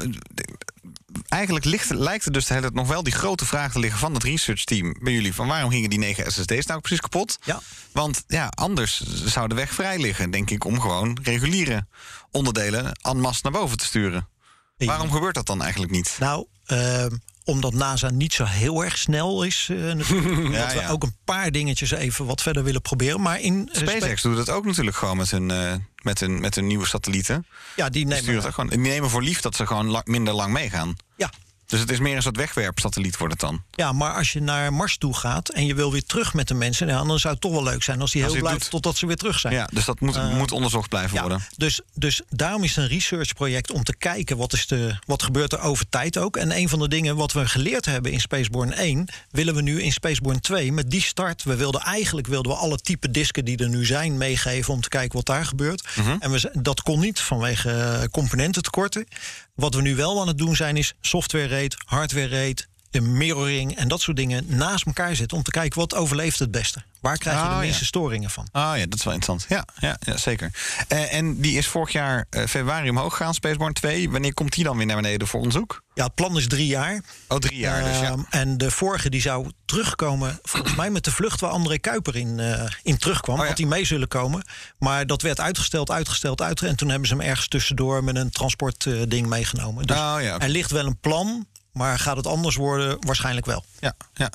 eigenlijk 1.29 1.65
ligt, 1.65 1.91
lijkt 1.91 2.25
er 2.25 2.33
dus 2.33 2.47
de 2.47 2.55
hele 2.55 2.71
nog 2.73 2.89
wel 2.89 3.03
die 3.03 3.13
grote 3.13 3.45
vraag 3.47 3.73
te 3.73 3.79
liggen 3.79 3.99
van 3.99 4.15
het 4.15 4.23
researchteam 4.23 4.95
bij 5.03 5.13
jullie. 5.13 5.35
Van 5.35 5.47
waarom 5.47 5.71
gingen 5.71 5.91
die 5.91 5.99
9 5.99 6.33
SSD's 6.33 6.67
nou 6.67 6.81
precies 6.81 7.01
kapot? 7.01 7.39
Ja. 7.45 7.61
Want 7.93 8.25
ja, 8.27 8.47
anders 8.55 9.03
zou 9.25 9.49
de 9.49 9.55
weg 9.55 9.75
vrij 9.75 9.99
liggen, 9.99 10.31
denk 10.31 10.51
ik, 10.51 10.65
om 10.65 10.81
gewoon 10.81 11.19
reguliere 11.23 11.87
onderdelen 12.31 12.93
en 12.93 13.21
masse 13.21 13.41
naar 13.43 13.53
boven 13.53 13.77
te 13.79 13.85
sturen. 13.85 14.29
Waarom 14.77 15.11
gebeurt 15.13 15.35
dat 15.35 15.47
dan 15.47 15.63
eigenlijk 15.63 15.93
niet? 15.93 16.17
Nou, 16.21 16.47
eh, 16.65 17.07
omdat 17.45 17.73
NASA 17.75 18.11
niet 18.11 18.33
zo 18.33 18.45
heel 18.45 18.85
erg 18.85 18.99
snel 18.99 19.43
is. 19.43 19.69
eh, 19.71 19.77
natuurlijk. 19.93 20.53
Ja, 20.55 20.67
dat 20.75 20.83
we 20.87 20.89
ook 20.93 21.03
een 21.03 21.17
paar 21.25 21.51
dingetjes 21.51 21.91
even 21.91 22.27
wat 22.27 22.43
verder 22.43 22.65
willen 22.65 22.83
proberen. 22.83 23.21
Maar 23.21 23.41
in 23.41 23.69
SpaceX 23.73 24.23
doet 24.23 24.37
het 24.37 24.51
ook 24.51 24.65
natuurlijk 24.65 24.97
gewoon 24.97 25.17
met 25.17 25.31
hun, 25.31 25.51
eh, 25.51 25.75
met 26.03 26.21
hun, 26.21 26.41
met 26.41 26.55
hun 26.55 26.67
nieuwe 26.67 26.87
satellieten. 26.87 27.47
Ja, 27.77 27.89
die 27.89 28.07
Die, 28.07 28.23
nemen. 28.23 28.45
ook 28.47 28.55
gewoon, 28.55 28.71
die 28.71 28.79
nemen 28.79 29.11
voor 29.11 29.23
lief 29.23 29.41
dat 29.41 29.57
ze 29.57 29.67
gewoon 29.67 30.03
minder 30.05 30.35
lang 30.35 30.53
meegaan. 30.53 30.97
Ja, 31.17 31.31
Dus 31.67 31.81
het 31.81 31.91
is 31.91 31.99
meer 31.99 32.17
een 32.17 32.23
soort 32.23 32.37
wegwerpsatelliet 32.37 33.17
wordt 33.17 33.33
het 33.33 33.43
dan. 33.43 33.63
ja, 33.71 33.93
maar 33.93 34.15
als 34.15 34.33
je 34.33 34.41
naar 34.41 34.73
Mars 34.73 34.97
toe 34.99 35.15
gaat 35.17 35.49
en 35.49 35.67
je 35.67 35.75
wil 35.75 35.93
weer 35.93 36.05
terug 36.05 36.35
met 36.35 36.49
de 36.49 36.55
mensen, 36.55 36.87
ja, 36.89 37.05
dan 37.05 37.19
zou 37.19 37.33
het 37.33 37.43
toch 37.43 37.53
wel 37.53 37.63
leuk 37.63 37.83
zijn 37.83 38.01
als 38.01 38.13
die 38.13 38.23
Als 38.25 38.33
heel 38.33 38.41
blijft 38.43 38.61
doet. 38.61 38.71
totdat 38.71 38.97
ze 38.97 39.07
weer 39.07 39.17
terug 39.17 39.39
zijn. 39.39 39.55
Ja, 39.55 39.69
dus 39.73 39.85
dat 39.85 40.01
moet, 40.01 40.33
moet 40.35 40.53
onderzocht 40.53 40.89
blijven 40.89 41.15
Ja, 41.15 41.21
worden. 41.21 41.41
dus, 41.57 41.81
dus 41.95 42.23
daarom 42.29 42.63
is 42.65 42.75
het 42.77 42.85
een 42.85 42.91
researchproject 42.91 43.71
om 43.71 43.83
te 43.85 43.97
kijken 43.97 44.37
wat, 44.37 44.53
is 44.53 44.67
de, 44.67 44.99
wat 45.07 45.23
gebeurt 45.23 45.53
er 45.53 45.61
over 45.61 45.89
tijd 45.89 46.19
ook. 46.19 46.37
En 46.37 46.57
een 46.57 46.69
van 46.69 46.79
de 46.79 46.89
dingen 46.89 47.17
wat 47.17 47.33
we 47.33 47.49
geleerd 47.49 47.85
hebben 47.85 48.13
in 48.13 48.21
Spaceborne 48.21 48.75
1, 48.75 49.07
willen 49.31 49.55
we 49.55 49.63
nu 49.63 49.83
in 49.83 49.93
Spaceborne 49.93 50.41
2 50.41 50.73
met 50.73 50.91
die 50.91 51.03
start. 51.03 51.43
We 51.43 51.57
wilden 51.57 51.81
eigenlijk 51.81 52.27
wilden 52.27 52.53
we 52.53 52.59
alle 52.59 52.79
type 52.79 53.11
disken 53.11 53.45
die 53.45 53.57
er 53.59 53.69
nu 53.69 53.85
zijn 53.87 54.19
meegeven 54.19 54.73
om 54.75 54.81
te 54.81 54.89
kijken 54.89 55.17
wat 55.17 55.27
daar 55.27 55.47
gebeurt. 55.47 55.89
En 56.19 56.31
we, 56.31 56.51
dat 56.53 56.83
kon 56.83 57.01
niet 57.01 57.21
vanwege 57.21 57.71
eh, 57.71 58.03
componententekorten. 58.11 59.07
Wat 59.55 59.75
we 59.75 59.83
nu 59.83 59.95
wel 59.95 60.21
aan 60.21 60.29
het 60.29 60.39
doen 60.39 60.57
zijn 60.57 60.77
is 60.77 60.95
software 61.01 61.47
rate, 61.47 61.77
hardware 61.85 62.29
rate. 62.29 62.67
De 62.95 63.01
mirroring 63.01 63.77
en 63.77 63.89
dat 63.89 64.01
soort 64.01 64.17
dingen 64.17 64.45
naast 64.47 64.87
elkaar 64.87 65.17
zetten... 65.17 65.37
om 65.37 65.43
te 65.43 65.51
kijken 65.51 65.81
wat 65.81 65.95
overleeft 65.95 66.39
het 66.39 66.51
beste. 66.51 66.83
Waar 67.01 67.19
krijg 67.19 67.37
je 67.37 67.45
de 67.49 67.51
ja. 67.51 67.59
minste 67.59 67.85
storingen 67.85 68.31
van? 68.31 68.49
Ah 68.53 68.77
ja, 68.77 68.87
dat 68.87 68.99
is 68.99 69.05
wel 69.05 69.15
interessant. 69.15 69.47
Ja, 69.49 69.89
ja, 69.89 69.97
ja 70.01 70.17
zeker. 70.17 70.51
Eh, 70.89 71.15
en 71.15 71.41
die 71.41 71.57
is 71.59 71.67
vorig 71.67 71.93
jaar 71.93 72.27
eh, 72.31 72.47
februari 72.47 72.91
omhoog 72.91 73.17
gegaan, 73.17 73.35
Spaceborne 73.35 73.75
2. 73.75 74.11
Wanneer 74.11 74.35
komt 74.35 74.53
die 74.53 74.65
dan 74.65 74.77
weer 74.77 74.87
naar 74.87 74.97
beneden 74.97 75.27
voor 75.27 75.41
onderzoek? 75.41 75.83
Ja, 75.95 76.05
het 76.05 76.15
plan 76.15 76.37
is 76.37 76.49
drie 76.49 76.67
jaar. 76.67 77.03
Oh, 77.29 77.39
drie 77.39 77.59
jaar 77.59 77.85
dus, 77.85 77.99
ja. 77.99 78.11
Ehm, 78.11 78.21
En 78.31 78.59
de 78.59 78.71
vorige 78.71 79.11
die 79.11 79.21
zou 79.21 79.51
terugkomen, 79.65 80.39
volgens 80.43 80.75
mij 80.75 80.91
met 80.91 81.05
de 81.05 81.11
vlucht 81.11 81.41
waar 81.41 81.51
André 81.51 81.79
Kuiper 81.79 82.17
in, 82.17 82.41
eh, 82.41 82.65
in 82.83 82.99
terugkwam. 82.99 83.41
Oh. 83.41 83.47
Had 83.47 83.59
hij 83.59 83.67
mee 83.67 83.85
zullen 83.85 84.09
komen. 84.09 84.43
Maar 84.79 85.07
dat 85.07 85.23
werd 85.23 85.41
uitgesteld, 85.41 85.91
uitgesteld, 85.91 86.41
uitgesteld. 86.41 86.71
En 86.71 86.77
toen 86.77 86.89
hebben 86.89 87.09
ze 87.09 87.15
hem 87.15 87.25
ergens 87.25 87.49
tussendoor 87.49 88.05
met 88.05 88.17
een 88.17 88.31
transportding 88.31 89.09
ding 89.09 89.27
meegenomen. 89.27 89.87
Dus 89.87 89.97
Oh, 89.97 90.19
er 90.39 90.49
ligt 90.49 90.71
wel 90.71 90.87
een 90.87 90.99
plan, 91.01 91.47
maar 91.75 91.99
gaat 91.99 92.17
het 92.17 92.27
anders 92.27 92.57
worden? 92.57 92.97
Waarschijnlijk 93.07 93.47
wel. 93.47 93.65
ja, 93.81 93.95
ja. 94.15 94.31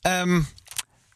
Ehm, 0.00 0.42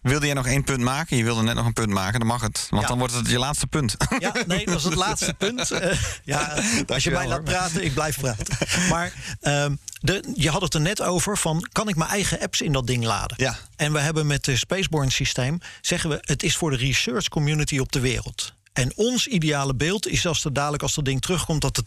wilde 0.02 0.26
jij 0.26 0.34
nog 0.34 0.46
één 0.46 0.64
punt 0.64 0.80
maken? 0.80 1.16
Je 1.16 1.24
wilde 1.24 1.42
net 1.42 1.54
nog 1.54 1.66
een 1.66 1.72
punt 1.72 1.90
maken, 1.90 2.18
dan 2.18 2.28
mag 2.28 2.40
het. 2.40 2.66
Want 2.70 2.82
Ja. 2.82 2.88
dan 2.88 2.98
wordt 2.98 3.14
het 3.14 3.28
je 3.28 3.38
laatste 3.38 3.66
punt. 3.66 3.96
Ja, 4.18 4.32
nee, 4.46 4.64
dat 4.64 4.74
was 4.74 4.84
het 4.84 4.94
laatste 4.94 5.34
punt. 5.34 5.70
Eh, 5.80 5.98
ja, 6.24 6.62
als 6.86 7.04
je 7.04 7.10
mij 7.10 7.26
laat 7.26 7.44
praten, 7.44 7.84
ik 7.84 7.94
blijf 7.94 8.20
praten. 8.20 8.46
Maar 8.88 9.12
ehm, 9.40 9.74
de, 10.00 10.32
je 10.34 10.50
had 10.50 10.62
het 10.62 10.74
er 10.74 10.80
net 10.80 11.02
over 11.02 11.38
van, 11.38 11.68
kan 11.72 11.88
ik 11.88 11.96
mijn 11.96 12.10
eigen 12.10 12.40
apps 12.40 12.60
in 12.60 12.72
dat 12.72 12.86
ding 12.86 13.04
laden? 13.04 13.36
Ja. 13.40 13.56
En 13.76 13.92
we 13.92 13.98
hebben 14.00 14.26
met 14.26 14.46
het 14.46 14.58
Spaceborne 14.58 15.10
systeem, 15.10 15.58
zeggen 15.80 16.10
we, 16.10 16.18
het 16.20 16.42
is 16.42 16.56
voor 16.56 16.70
de 16.70 16.76
research 16.76 17.28
community 17.28 17.78
op 17.78 17.92
de 17.92 18.00
wereld. 18.00 18.52
En 18.72 18.92
ons 18.96 19.26
ideale 19.26 19.74
beeld 19.74 20.06
is 20.08 20.26
als 20.26 20.44
er 20.44 20.52
dadelijk 20.52 20.82
als 20.82 20.94
dat 20.94 21.04
ding 21.04 21.20
terugkomt... 21.20 21.60
dat 21.60 21.76
er 21.76 21.84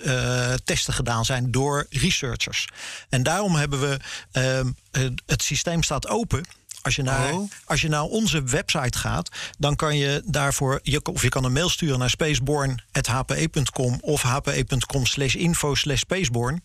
10.000 0.00 0.02
eh, 0.04 0.52
testen 0.64 0.92
gedaan 0.94 1.24
zijn 1.24 1.50
door 1.50 1.86
researchers. 1.90 2.68
En 3.08 3.22
daarom 3.22 3.54
hebben 3.54 3.80
we... 3.80 3.96
ehm, 4.32 4.70
het- 5.26 5.42
systeem 5.42 5.82
staat 5.82 6.08
open... 6.08 6.44
Als 6.82 6.96
je, 6.96 7.02
naar, 7.02 7.32
Oh. 7.32 7.50
als 7.64 7.80
je 7.80 7.88
naar 7.88 8.02
onze 8.02 8.42
website 8.42 8.98
gaat, 8.98 9.28
dan 9.58 9.76
kan 9.76 9.96
je 9.96 10.22
daarvoor, 10.26 10.80
je, 10.82 11.02
of 11.02 11.22
je 11.22 11.28
kan 11.28 11.44
een 11.44 11.52
mail 11.52 11.68
sturen 11.68 11.98
naar 11.98 12.10
spaceborne.hpe.com 12.10 13.98
of 14.00 14.22
hpe.com 14.22 15.06
slash 15.06 15.34
info 15.34 15.74
slash 15.74 15.98
spaceborne. 16.00 16.60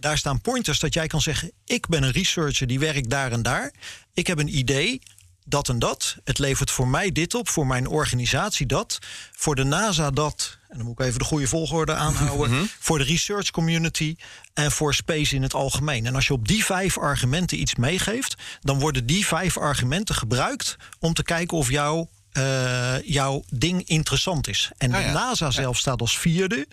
Daar 0.00 0.18
staan 0.18 0.40
pointers 0.40 0.78
dat 0.80 0.94
jij 0.94 1.06
kan 1.06 1.20
zeggen: 1.20 1.52
Ik 1.64 1.86
ben 1.88 2.02
een 2.02 2.10
researcher 2.10 2.66
die 2.66 2.78
werkt 2.78 3.10
daar 3.10 3.32
en 3.32 3.42
daar. 3.42 3.72
Ik 4.14 4.26
heb 4.26 4.38
een 4.38 4.56
idee. 4.58 5.00
Dat 5.48 5.68
en 5.68 5.78
dat. 5.78 6.16
Het 6.24 6.38
levert 6.38 6.70
voor 6.70 6.88
mij 6.88 7.12
dit 7.12 7.34
op, 7.34 7.48
voor 7.48 7.66
mijn 7.66 7.86
organisatie 7.86 8.66
dat, 8.66 8.98
voor 9.32 9.54
de 9.54 9.64
NASA 9.64 10.10
dat. 10.10 10.58
En 10.68 10.76
dan 10.76 10.86
moet 10.86 11.00
ik 11.00 11.06
even 11.06 11.18
de 11.18 11.24
goede 11.24 11.46
volgorde 11.46 11.94
aanhouden. 11.94 12.70
Voor 12.78 12.98
de 12.98 13.04
research 13.04 13.50
community 13.50 14.16
en 14.54 14.72
voor 14.72 14.94
space 14.94 15.34
in 15.34 15.42
het 15.42 15.54
algemeen. 15.54 16.06
En 16.06 16.14
als 16.14 16.26
je 16.26 16.32
op 16.32 16.48
die 16.48 16.64
vijf 16.64 16.98
argumenten 16.98 17.60
iets 17.60 17.74
meegeeft, 17.74 18.34
dan 18.60 18.78
worden 18.78 19.06
die 19.06 19.26
vijf 19.26 19.56
argumenten 19.56 20.14
gebruikt 20.14 20.76
om 20.98 21.14
te 21.14 21.22
kijken 21.22 21.56
of 21.56 21.70
jouw, 21.70 22.08
eh, 22.32 23.02
jouw 23.02 23.44
ding 23.50 23.82
interessant 23.86 24.48
is. 24.48 24.70
En 24.78 24.90
de 24.90 24.98
ja. 24.98 25.12
NASA 25.12 25.50
zelf 25.50 25.78
staat 25.78 26.00
als 26.00 26.18
vierde. 26.18 26.66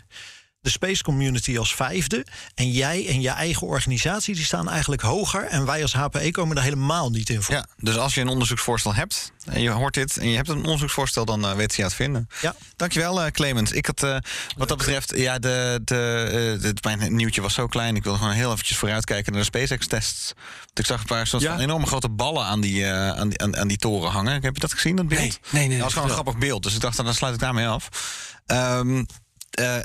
De 0.65 0.71
space 0.71 1.03
community 1.03 1.57
als 1.57 1.75
vijfde. 1.75 2.25
En 2.55 2.71
jij 2.71 3.07
en 3.07 3.21
je 3.21 3.29
eigen 3.29 3.67
organisatie 3.67 4.35
die 4.35 4.43
staan 4.45 4.69
eigenlijk 4.69 5.01
hoger. 5.01 5.43
En 5.43 5.65
wij 5.65 5.81
als 5.81 5.93
HPE 5.93 6.31
komen 6.31 6.57
er 6.57 6.63
helemaal 6.63 7.09
niet 7.09 7.29
in 7.29 7.41
voor. 7.41 7.55
Ja, 7.55 7.65
dus 7.77 7.97
als 7.97 8.13
je 8.13 8.21
een 8.21 8.27
onderzoeksvoorstel 8.27 8.93
hebt 8.93 9.31
en 9.45 9.61
je 9.61 9.69
hoort 9.69 9.93
dit 9.93 10.17
en 10.17 10.29
je 10.29 10.35
hebt 10.35 10.49
een 10.49 10.57
onderzoeksvoorstel, 10.57 11.25
dan 11.25 11.45
eh, 11.45 11.53
weet 11.55 11.75
je 11.75 11.83
het 11.83 11.93
vinden. 11.93 12.27
Ja. 12.41 12.55
Dankjewel, 12.75 13.21
eh 13.23 13.31
Clemens. 13.31 13.71
Ik 13.71 13.85
had, 13.85 14.03
eh, 14.03 14.17
wat 14.57 14.67
dat 14.67 14.77
betreft, 14.77 15.13
ja, 15.17 15.39
de, 15.39 15.81
de, 15.83 16.55
eh, 16.55 16.61
de- 16.61 16.95
mijn 16.97 17.15
nieuwtje 17.15 17.41
was 17.41 17.53
zo 17.53 17.67
klein. 17.67 17.95
Ik 17.95 18.03
wilde 18.03 18.17
gewoon 18.17 18.33
heel 18.33 18.51
eventjes 18.51 18.77
vooruitkijken 18.77 19.31
naar 19.33 19.41
de 19.41 19.47
SpaceX-tests. 19.47 20.33
Want 20.65 20.79
Ik 20.79 20.85
zag 20.85 20.99
een 20.99 21.05
paar 21.05 21.27
soort 21.27 21.41
Ja. 21.43 21.51
van 21.51 21.59
enorme 21.61 21.85
grote 21.85 22.09
ballen 22.09 22.45
aan 22.45 22.61
die, 22.61 22.85
eh, 22.85 23.09
aan, 23.09 23.29
die, 23.29 23.41
aan, 23.41 23.57
aan 23.57 23.67
die 23.67 23.77
toren 23.77 24.11
hangen. 24.11 24.33
Heb 24.43 24.53
je 24.53 24.59
dat 24.61 24.73
gezien, 24.73 24.95
dat 24.95 25.07
beeld? 25.07 25.19
Nee, 25.21 25.37
nee, 25.51 25.61
nee, 25.67 25.75
Dat 25.75 25.83
was 25.83 25.93
gewoon 25.93 26.07
een 26.07 26.13
grappig 26.13 26.37
beeld. 26.37 26.63
Dus 26.63 26.75
ik 26.75 26.81
dacht, 26.81 26.97
dan 26.97 27.13
sluit 27.13 27.33
ik 27.33 27.39
daarmee 27.39 27.67
af. 27.67 27.89
Ehm, 28.45 29.03
eh, 29.55 29.77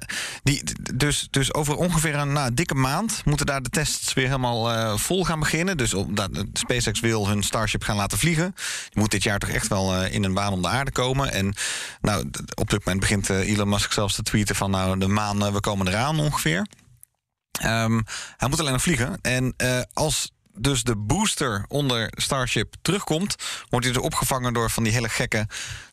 die, 0.43 0.63
dus, 0.95 1.29
dus 1.31 1.55
over 1.55 1.77
ongeveer 1.77 2.15
een 2.15 2.33
nou, 2.33 2.55
dikke 2.55 2.75
maand 2.75 3.23
moeten 3.25 3.47
daar 3.47 3.63
de 3.63 3.69
tests 3.69 4.13
weer 4.13 4.27
helemaal 4.27 4.73
eh, 4.73 4.97
vol 4.97 5.25
gaan 5.25 5.39
beginnen. 5.39 5.77
Dus 5.77 5.95
dat, 6.09 6.31
SpaceX 6.53 7.01
wil 7.01 7.29
hun 7.29 7.43
Starship 7.43 7.83
gaan 7.83 7.97
laten 7.97 8.19
vliegen. 8.19 8.55
Die 8.91 9.01
moet 9.01 9.11
dit 9.11 9.23
jaar 9.23 9.39
toch 9.39 9.49
echt 9.49 9.69
wel 9.69 9.95
eh, 9.95 10.15
in 10.15 10.25
een 10.25 10.35
baan 10.35 10.53
om 10.53 10.63
de 10.63 10.69
aarde 10.69 10.93
komen. 10.93 11.33
En 11.33 11.55
nou, 12.01 12.31
op 12.55 12.71
dit 12.71 12.85
moment 12.85 13.01
begint 13.01 13.29
Elon 13.29 13.69
Musk 13.69 13.93
zelfs 13.93 14.15
te 14.15 14.23
tweeten 14.23 14.57
van 14.57 14.71
nou, 14.71 14.99
de 14.99 15.09
maan, 15.09 15.53
we 15.53 15.61
komen 15.61 15.89
eraan 15.89 16.21
ongeveer. 16.21 16.67
Ehm, 17.61 18.01
hij 18.37 18.49
moet 18.49 18.61
alleen 18.61 18.73
nog 18.73 18.83
vliegen. 18.83 19.19
En 19.23 19.55
als 19.93 20.33
dus 20.55 20.83
de 20.83 20.97
booster 20.97 21.65
onder 21.69 22.09
Starship 22.11 22.75
terugkomt, 22.83 23.37
wordt 23.69 23.87
hij 23.87 23.95
dus 23.95 24.05
opgevangen 24.05 24.53
door 24.53 24.71
van 24.71 24.83
die 24.83 24.93
hele 24.93 25.09
gekke, 25.09 25.47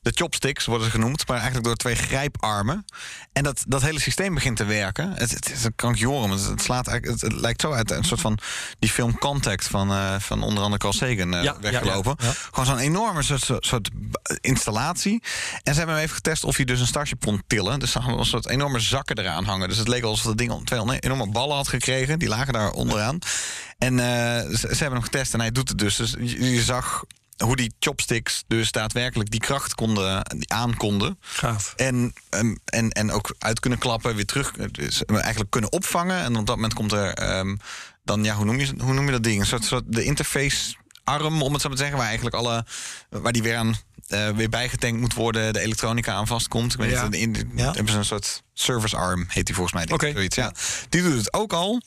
de 0.08 0.18
chopsticks 0.18 0.66
worden 0.66 0.86
ze 0.86 0.92
genoemd, 0.94 1.28
maar 1.28 1.36
eigenlijk 1.38 1.66
door 1.66 1.76
twee 1.76 1.96
grijparmen. 1.96 2.86
En 3.34 3.44
dat, 3.44 3.64
dat 3.68 3.82
hele 3.82 4.00
systeem 4.00 4.34
begint 4.34 4.58
te 4.58 4.66
werken. 4.66 5.14
Het, 5.14 5.32
het 5.32 5.52
is 5.52 5.64
een 5.64 5.76
krankjorum. 5.76 6.32
Het, 6.32 6.46
het 6.46 6.62
slaat 6.62 6.88
eigenlijk, 6.88 7.22
het, 7.22 7.32
het 7.32 7.42
lijkt 7.42 7.62
zo 7.62 7.72
uit 7.72 7.92
een 7.92 8.04
soort 8.04 8.22
van 8.22 8.38
die 8.80 8.90
film 8.90 9.18
Contact 9.18 9.68
van, 9.68 9.92
eh, 9.92 10.16
van 10.20 10.44
onder 10.44 10.64
andere 10.64 10.78
Carl 10.78 10.94
Sagan 10.94 11.34
eh, 11.34 11.44
Ja, 11.44 11.60
weggelopen. 11.60 12.16
ja, 12.18 12.26
ja. 12.26 12.34
Gewoon 12.52 12.66
zo'n 12.66 12.78
enorme 12.78 13.22
soort, 13.22 13.66
soort, 13.66 13.90
installatie. 14.42 15.24
En 15.64 15.74
ze 15.74 15.78
hebben 15.78 15.96
hem 15.96 16.04
even 16.04 16.16
getest 16.16 16.44
of 16.44 16.56
hij 16.56 16.66
dus 16.66 16.80
een 16.80 16.88
Starship 16.88 17.26
kon 17.26 17.44
tillen. 17.48 17.80
Dus 17.80 17.92
ze 17.92 18.00
hadden 18.00 18.20
een 18.20 18.26
soort 18.26 18.48
enorme 18.48 18.80
zakken 18.80 19.18
eraan 19.18 19.46
hangen. 19.46 19.68
Dus 19.68 19.78
het 19.78 19.88
leek 19.88 20.04
alsof 20.04 20.26
dat 20.26 20.38
ding 20.38 20.66
twee 20.66 21.00
enorme 21.00 21.30
ballen 21.30 21.56
had 21.56 21.68
gekregen. 21.68 22.20
Die 22.20 22.28
lagen 22.28 22.54
daar 22.54 22.72
onderaan. 22.72 23.20
En 23.78 24.00
eh, 24.00 24.06
ze, 24.50 24.58
ze 24.58 24.68
hebben 24.68 25.00
hem 25.00 25.02
getest 25.02 25.34
en 25.34 25.40
hij 25.40 25.52
doet 25.52 25.70
het 25.70 25.78
dus. 25.78 25.96
Dus 25.96 26.12
je, 26.20 26.50
je 26.50 26.62
zag 26.62 27.04
hoe 27.44 27.56
die 27.56 27.74
chopsticks 27.80 28.44
dus 28.48 28.72
daadwerkelijk 28.72 29.32
die 29.32 29.40
kracht 29.40 29.76
konden, 29.76 30.24
die 30.38 30.54
aankonden. 30.54 31.18
Gaaf. 31.20 31.74
En, 31.76 32.14
ehm, 32.30 32.56
en, 32.66 32.90
en 32.90 33.12
ook 33.12 33.36
uit 33.40 33.60
kunnen 33.60 33.80
klappen, 33.80 34.16
weer 34.16 34.26
terug. 34.26 34.52
Dus 34.52 35.06
eigenlijk 35.06 35.50
kunnen 35.52 35.72
opvangen. 35.72 36.20
En 36.20 36.36
op 36.36 36.46
dat 36.46 36.56
moment 36.56 36.74
komt 36.74 36.92
er 36.92 37.14
ehm, 37.14 37.56
dan, 38.04 38.24
ja, 38.24 38.36
hoe 38.36 38.46
noem 38.46 38.60
je, 38.60 38.74
hoe 38.78 38.94
noem 38.94 39.06
je 39.06 39.12
dat 39.12 39.24
ding? 39.24 39.40
Een 39.40 39.46
soort, 39.46 39.66
soort 39.66 39.84
de 39.88 40.04
interface 40.04 40.76
arm, 41.04 41.42
om 41.42 41.54
het 41.54 41.62
zo 41.62 41.68
maar 41.68 41.78
te 41.78 41.84
zeggen, 41.84 41.98
waar 41.98 42.08
eigenlijk 42.08 42.36
alle, 42.36 42.66
waar 43.10 43.32
die 43.32 43.44
weer 43.44 43.56
aan 43.56 43.76
eh, 44.08 44.30
weer 44.30 44.50
bijgetankt 44.50 45.00
moet 45.00 45.14
worden, 45.14 45.54
de 45.54 45.60
elektronica 45.60 46.14
aan 46.14 46.28
vastkomt. 46.28 46.74
Ik 46.74 46.80
weet 46.80 46.92
Ja. 46.92 47.04
in, 47.04 47.14
in- 47.14 47.52
Ja. 47.56 47.66
hebben 47.72 47.90
ze 47.92 47.98
een 47.98 48.06
soort 48.06 48.44
service 48.54 48.96
arm, 48.96 49.26
heet 49.28 49.46
die 49.46 49.56
volgens 49.56 49.76
mij. 49.76 49.94
Oké. 49.96 50.12
zoiets, 50.12 50.36
ja. 50.36 50.54
Die 50.90 51.02
doet 51.02 51.18
het 51.18 51.34
ook 51.34 51.54
al. 51.54 51.82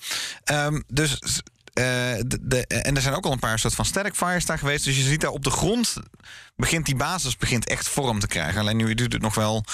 Ehm, 0.45 0.81
dus 0.87 1.19
eh, 1.19 1.29
de, 1.75 2.39
de- 2.41 2.67
en 2.67 2.97
er 2.97 3.03
zijn 3.03 3.15
ook 3.15 3.25
al 3.25 3.33
een 3.33 3.39
paar 3.39 3.59
soort 3.59 3.75
van 3.75 3.85
static 3.85 4.15
fires 4.15 4.47
daar 4.47 4.59
geweest. 4.59 4.85
Dus 4.85 4.97
je 4.97 5.03
ziet 5.03 5.21
daar 5.21 5.31
op 5.31 5.45
de 5.45 5.51
grond 5.51 5.97
begint 6.57 6.87
die 6.87 6.97
basis 6.97 7.37
begint 7.37 7.67
echt 7.69 7.89
vorm 7.89 8.19
te 8.21 8.27
krijgen. 8.27 8.61
Alleen 8.61 8.77
nu 8.77 8.95
duurt 8.95 9.13
het 9.13 9.23
nog 9.23 9.35
wel. 9.35 9.65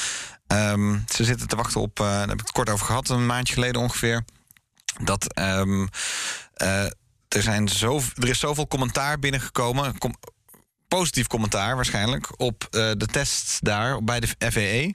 ehm, 0.47 0.99
ze 1.13 1.25
zitten 1.25 1.49
te 1.49 1.57
wachten 1.57 1.81
op. 1.81 2.01
eh, 2.01 2.07
daar 2.07 2.21
heb 2.21 2.33
ik 2.33 2.47
het 2.47 2.53
kort 2.53 2.71
over 2.71 2.87
gehad, 2.87 3.09
een 3.09 3.27
maandje 3.27 3.55
geleden 3.55 3.81
ongeveer. 3.81 4.25
Dat 5.05 5.33
ehm, 5.35 5.87
eh, 6.55 6.85
er, 7.29 7.43
zijn 7.43 7.69
zo, 7.69 8.01
er 8.17 8.29
is 8.29 8.39
zoveel 8.39 8.67
commentaar 8.69 9.19
binnengekomen. 9.19 9.99
Com- 9.99 10.17
positief 10.89 11.27
commentaar 11.27 11.75
waarschijnlijk 11.77 12.41
op 12.41 12.63
eh, 12.71 12.91
de 12.97 13.07
tests 13.07 13.59
daar 13.61 14.05
bij 14.05 14.21
de 14.21 14.27
FAA, 14.39 14.93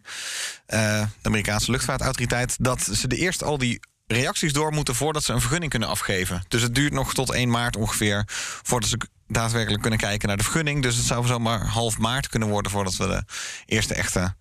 eh, 0.65 1.01
de 1.21 1.27
Amerikaanse 1.29 1.71
luchtvaartautoriteit, 1.71 2.55
dat 2.59 2.81
ze 2.81 3.07
de 3.07 3.15
eerst 3.17 3.43
al 3.43 3.57
die 3.57 3.79
reacties 4.11 4.53
door 4.53 4.71
moeten 4.73 4.95
voordat 4.95 5.23
ze 5.23 5.33
een 5.33 5.39
vergunning 5.39 5.71
kunnen 5.71 5.89
afgeven. 5.89 6.43
Dus 6.47 6.61
het 6.61 6.75
duurt 6.75 6.93
nog 6.93 7.13
tot 7.13 7.29
1 7.31 7.49
maart 7.49 7.75
ongeveer 7.75 8.23
voordat 8.63 8.89
ze 8.89 8.97
daadwerkelijk 9.27 9.81
kunnen 9.81 9.99
kijken 9.99 10.27
naar 10.27 10.37
de 10.37 10.43
vergunning. 10.43 10.81
Dus 10.83 10.95
het 10.95 11.05
zou 11.05 11.27
zomaar 11.27 11.65
half 11.67 11.97
maart 11.97 12.27
kunnen 12.27 12.49
worden 12.49 12.71
voordat 12.71 12.95
we 12.95 13.07
de 13.07 13.23
eerste 13.65 13.93
echte 13.93 14.35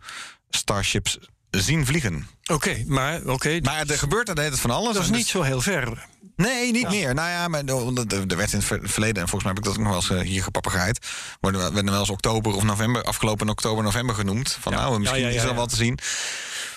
Starships 0.51 1.19
zien 1.51 1.87
vliegen. 1.87 2.29
Oké, 2.47 2.85
maar 2.87 3.21
oké. 3.27 3.59
Maar 3.63 3.87
er 3.87 3.99
gebeurt 3.99 4.29
er 4.29 4.35
de 4.35 4.41
hele 4.41 4.53
tijd 4.53 4.67
van 4.67 4.77
alles. 4.77 4.95
dat 4.95 5.03
is 5.03 5.11
niet 5.11 5.19
dus- 5.19 5.29
zo 5.31 5.43
heel 5.43 5.61
ver. 5.61 6.07
Nee, 6.37 6.73
niet 6.73 6.89
meer. 6.89 7.15
Nou 7.15 7.29
ja, 7.29 7.49
maar 7.49 7.65
er 7.65 7.77
er 8.31 8.37
werd 8.37 8.53
in 8.53 8.59
het 8.59 8.67
ver- 8.67 8.89
verleden, 8.89 9.23
en 9.23 9.29
volgens 9.29 9.43
mij 9.43 9.53
heb 9.53 9.59
ik 9.59 9.65
dat 9.65 9.73
ook 9.73 9.79
nog 9.79 9.89
wel 9.89 9.97
eens 9.97 10.11
eh, 10.11 10.31
hier 10.33 10.43
we- 11.53 11.59
werden 11.73 11.85
wel 11.91 12.01
eens 12.01 12.11
oktober 12.11 12.55
of 12.55 12.63
november, 12.63 13.03
afgelopen 13.03 13.49
oktober, 13.49 13.85
november 13.85 14.15
genoemd. 14.15 14.57
Van 14.61 14.73
Ja. 14.73 14.79
nou, 14.79 14.99
misschien 14.99 15.21
ja, 15.23 15.29
is 15.29 15.43
er 15.43 15.49
ja. 15.49 15.55
wat 15.55 15.69
te 15.69 15.77
zien. 15.77 15.93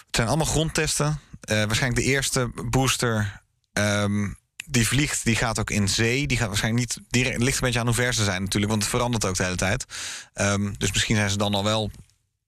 Het 0.06 0.16
zijn 0.16 0.28
allemaal 0.28 0.46
grondtesten. 0.46 1.20
Eh, 1.44 1.58
waarschijnlijk 1.58 2.06
de 2.06 2.12
eerste 2.12 2.52
booster. 2.70 3.42
ehm, 3.74 4.28
die 4.66 4.88
vliegt, 4.88 5.24
die 5.26 5.36
gaat 5.36 5.60
ook 5.60 5.70
in 5.70 5.90
zee. 5.90 6.28
Die 6.28 6.38
gaat 6.38 6.48
waarschijnlijk 6.48 6.84
niet 6.86 7.06
direct. 7.10 7.34
Het 7.34 7.44
ligt 7.44 7.56
een 7.58 7.64
beetje 7.64 7.80
aan 7.80 7.86
hoe 7.86 7.96
ver 7.96 8.14
ze 8.14 8.24
zijn 8.24 8.42
natuurlijk, 8.42 8.72
want 8.72 8.84
het 8.84 8.92
verandert 8.92 9.26
ook 9.26 9.36
de 9.36 9.44
hele 9.44 9.56
tijd. 9.56 9.86
Ehm, 10.34 10.74
dus 10.78 10.92
misschien 10.92 11.16
zijn 11.16 11.30
ze 11.30 11.38
dan 11.38 11.54
al 11.54 11.64
wel. 11.64 11.92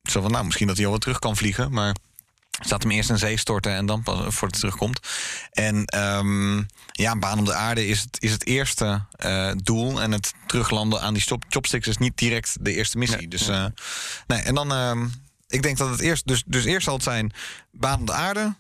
Zo 0.04 0.22
van, 0.22 0.32
nou, 0.32 0.46
misschien 0.46 0.68
dat 0.68 0.76
hij 0.76 0.86
al 0.86 0.92
wel 0.92 1.00
terug 1.00 1.20
kan 1.20 1.38
vliegen. 1.38 1.72
Maar 1.72 1.96
Staat 2.60 2.84
hem 2.84 2.92
eerst 2.92 3.10
in 3.10 3.18
zee 3.18 3.38
storten 3.38 3.72
en 3.72 3.86
dan 3.86 4.04
pas 4.04 4.18
voordat 4.20 4.42
hij 4.42 4.60
terugkomt. 4.60 5.00
En 5.52 5.86
ehm, 5.86 6.58
ja, 6.92 7.12
een 7.12 7.20
baan 7.20 7.38
om 7.38 7.46
de 7.46 7.54
aarde 7.54 7.88
is 7.88 8.02
het, 8.02 8.18
is 8.20 8.32
het 8.32 8.46
eerste 8.46 9.06
eh, 9.12 9.52
doel. 9.56 10.02
En 10.02 10.12
het 10.12 10.34
teruglanden 10.46 11.02
aan 11.02 11.14
die 11.14 11.22
stop, 11.22 11.44
chopsticks 11.50 11.88
is 11.88 11.98
niet 11.98 12.18
direct 12.18 12.58
de 12.62 12.74
eerste 12.74 12.98
missie. 12.98 13.18
Nee. 13.18 13.28
Dus 13.28 13.48
eh, 13.48 13.66
nee, 14.28 14.42
en 14.42 14.56
dan, 14.56 15.12
ik 15.48 15.64
denk 15.64 15.78
dat 15.78 15.90
het 15.90 16.00
eerst, 16.00 16.28
dus, 16.28 16.44
dus 16.46 16.66
eerst 16.66 16.86
zal 16.86 16.94
het 16.94 17.04
zijn 17.04 17.34
baan 17.72 18.00
om 18.00 18.06
de 18.06 18.14
aarde. 18.14 18.56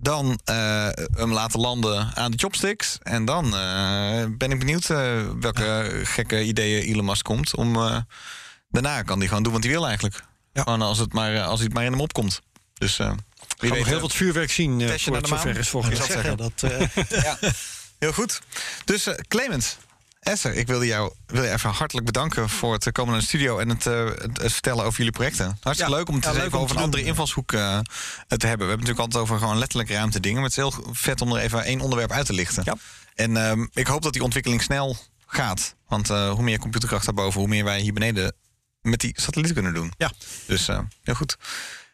Dan 0.00 0.40
eh, 0.44 0.88
hem 1.12 1.32
laten 1.32 1.60
landen 1.60 2.10
aan 2.14 2.30
de 2.30 2.38
chopsticks. 2.38 2.98
En 3.02 3.24
dan 3.24 3.44
eh, 3.44 4.24
ben 4.28 4.50
ik 4.50 4.58
benieuwd 4.58 4.90
eh, 4.90 5.30
welke 5.40 6.00
gekke 6.04 6.44
ideeën 6.44 6.82
Elon 6.82 7.04
Musk 7.04 7.24
komt. 7.24 7.54
Om, 7.56 7.74
daarna 8.70 9.02
kan 9.02 9.18
hij 9.18 9.28
gewoon 9.28 9.42
doen 9.42 9.52
wat 9.52 9.62
hij 9.62 9.72
wil 9.72 9.86
eigenlijk. 9.86 10.22
Ja. 10.52 10.62
Gewoon 10.62 10.82
als, 10.82 10.98
het 10.98 11.12
maar, 11.12 11.42
als 11.42 11.60
het 11.60 11.72
maar 11.72 11.84
in 11.84 11.92
hem 11.92 12.00
opkomt. 12.00 12.40
Dus 12.74 12.96
wie 12.96 13.06
We 13.06 13.14
gaan 13.58 13.68
weet 13.68 13.78
nog 13.78 13.86
heel 13.86 14.00
wat 14.00 14.12
vuurwerk 14.12 14.50
zien 14.50 14.70
voor 14.70 14.80
naar 14.80 14.90
het 14.90 15.04
de 15.04 15.30
maan. 15.30 15.64
zover 15.64 15.92
is 15.92 15.98
het 15.98 16.10
zeggen. 16.10 16.36
dat, 16.36 16.60
ja, 17.08 17.38
heel 17.98 18.12
goed. 18.12 18.40
Dus 18.84 19.08
Clemens, 19.28 19.76
Esther, 20.20 20.54
ik 20.54 20.66
wilde 20.66 20.86
jou 20.86 21.12
wil 21.26 21.42
je 21.42 21.50
even 21.50 21.70
hartelijk 21.70 22.06
bedanken 22.06 22.48
voor 22.48 22.72
het 22.72 22.92
komen 22.92 23.12
naar 23.12 23.20
de 23.20 23.26
studio 23.26 23.58
en 23.58 23.68
het, 23.68 23.86
eh, 23.86 24.04
het, 24.32 24.52
vertellen 24.52 24.84
over 24.84 24.98
jullie 24.98 25.12
projecten. 25.12 25.58
Hartstikke 25.60 25.92
Ja, 25.92 25.98
leuk 25.98 26.08
om 26.08 26.14
het 26.14 26.24
ja, 26.24 26.30
even 26.30 26.58
om 26.58 26.64
over 26.64 26.76
een 26.76 26.82
andere 26.82 27.02
invalshoek 27.02 27.52
eh, 27.52 27.58
te 27.58 27.62
hebben. 27.66 28.38
We 28.38 28.46
hebben 28.46 28.68
het 28.68 28.68
natuurlijk 28.68 28.98
altijd 28.98 29.22
over 29.22 29.38
gewoon 29.38 29.58
letterlijk 29.58 29.90
ruimte 29.90 30.20
dingen, 30.20 30.40
maar 30.40 30.48
het 30.48 30.58
is 30.58 30.64
heel 30.64 30.84
vet 30.92 31.20
om 31.20 31.32
er 31.32 31.42
even 31.42 31.64
één 31.64 31.80
onderwerp 31.80 32.10
uit 32.10 32.26
te 32.26 32.32
lichten. 32.32 32.62
Ja. 32.64 32.76
En 33.14 33.36
ehm, 33.36 33.66
ik 33.72 33.86
hoop 33.86 34.02
dat 34.02 34.12
die 34.12 34.22
ontwikkeling 34.22 34.62
snel 34.62 34.96
gaat. 35.26 35.74
Want 35.88 36.10
eh, 36.10 36.30
hoe 36.30 36.42
meer 36.42 36.58
computerkracht 36.58 37.04
daarboven, 37.04 37.40
hoe 37.40 37.48
meer 37.48 37.64
wij 37.64 37.80
hier 37.80 37.92
beneden 37.92 38.32
met 38.80 39.00
die 39.00 39.20
satellieten 39.20 39.54
kunnen 39.54 39.74
doen. 39.74 39.92
Ja. 39.96 40.10
Dus 40.46 40.66
heel 41.02 41.14
goed. 41.14 41.36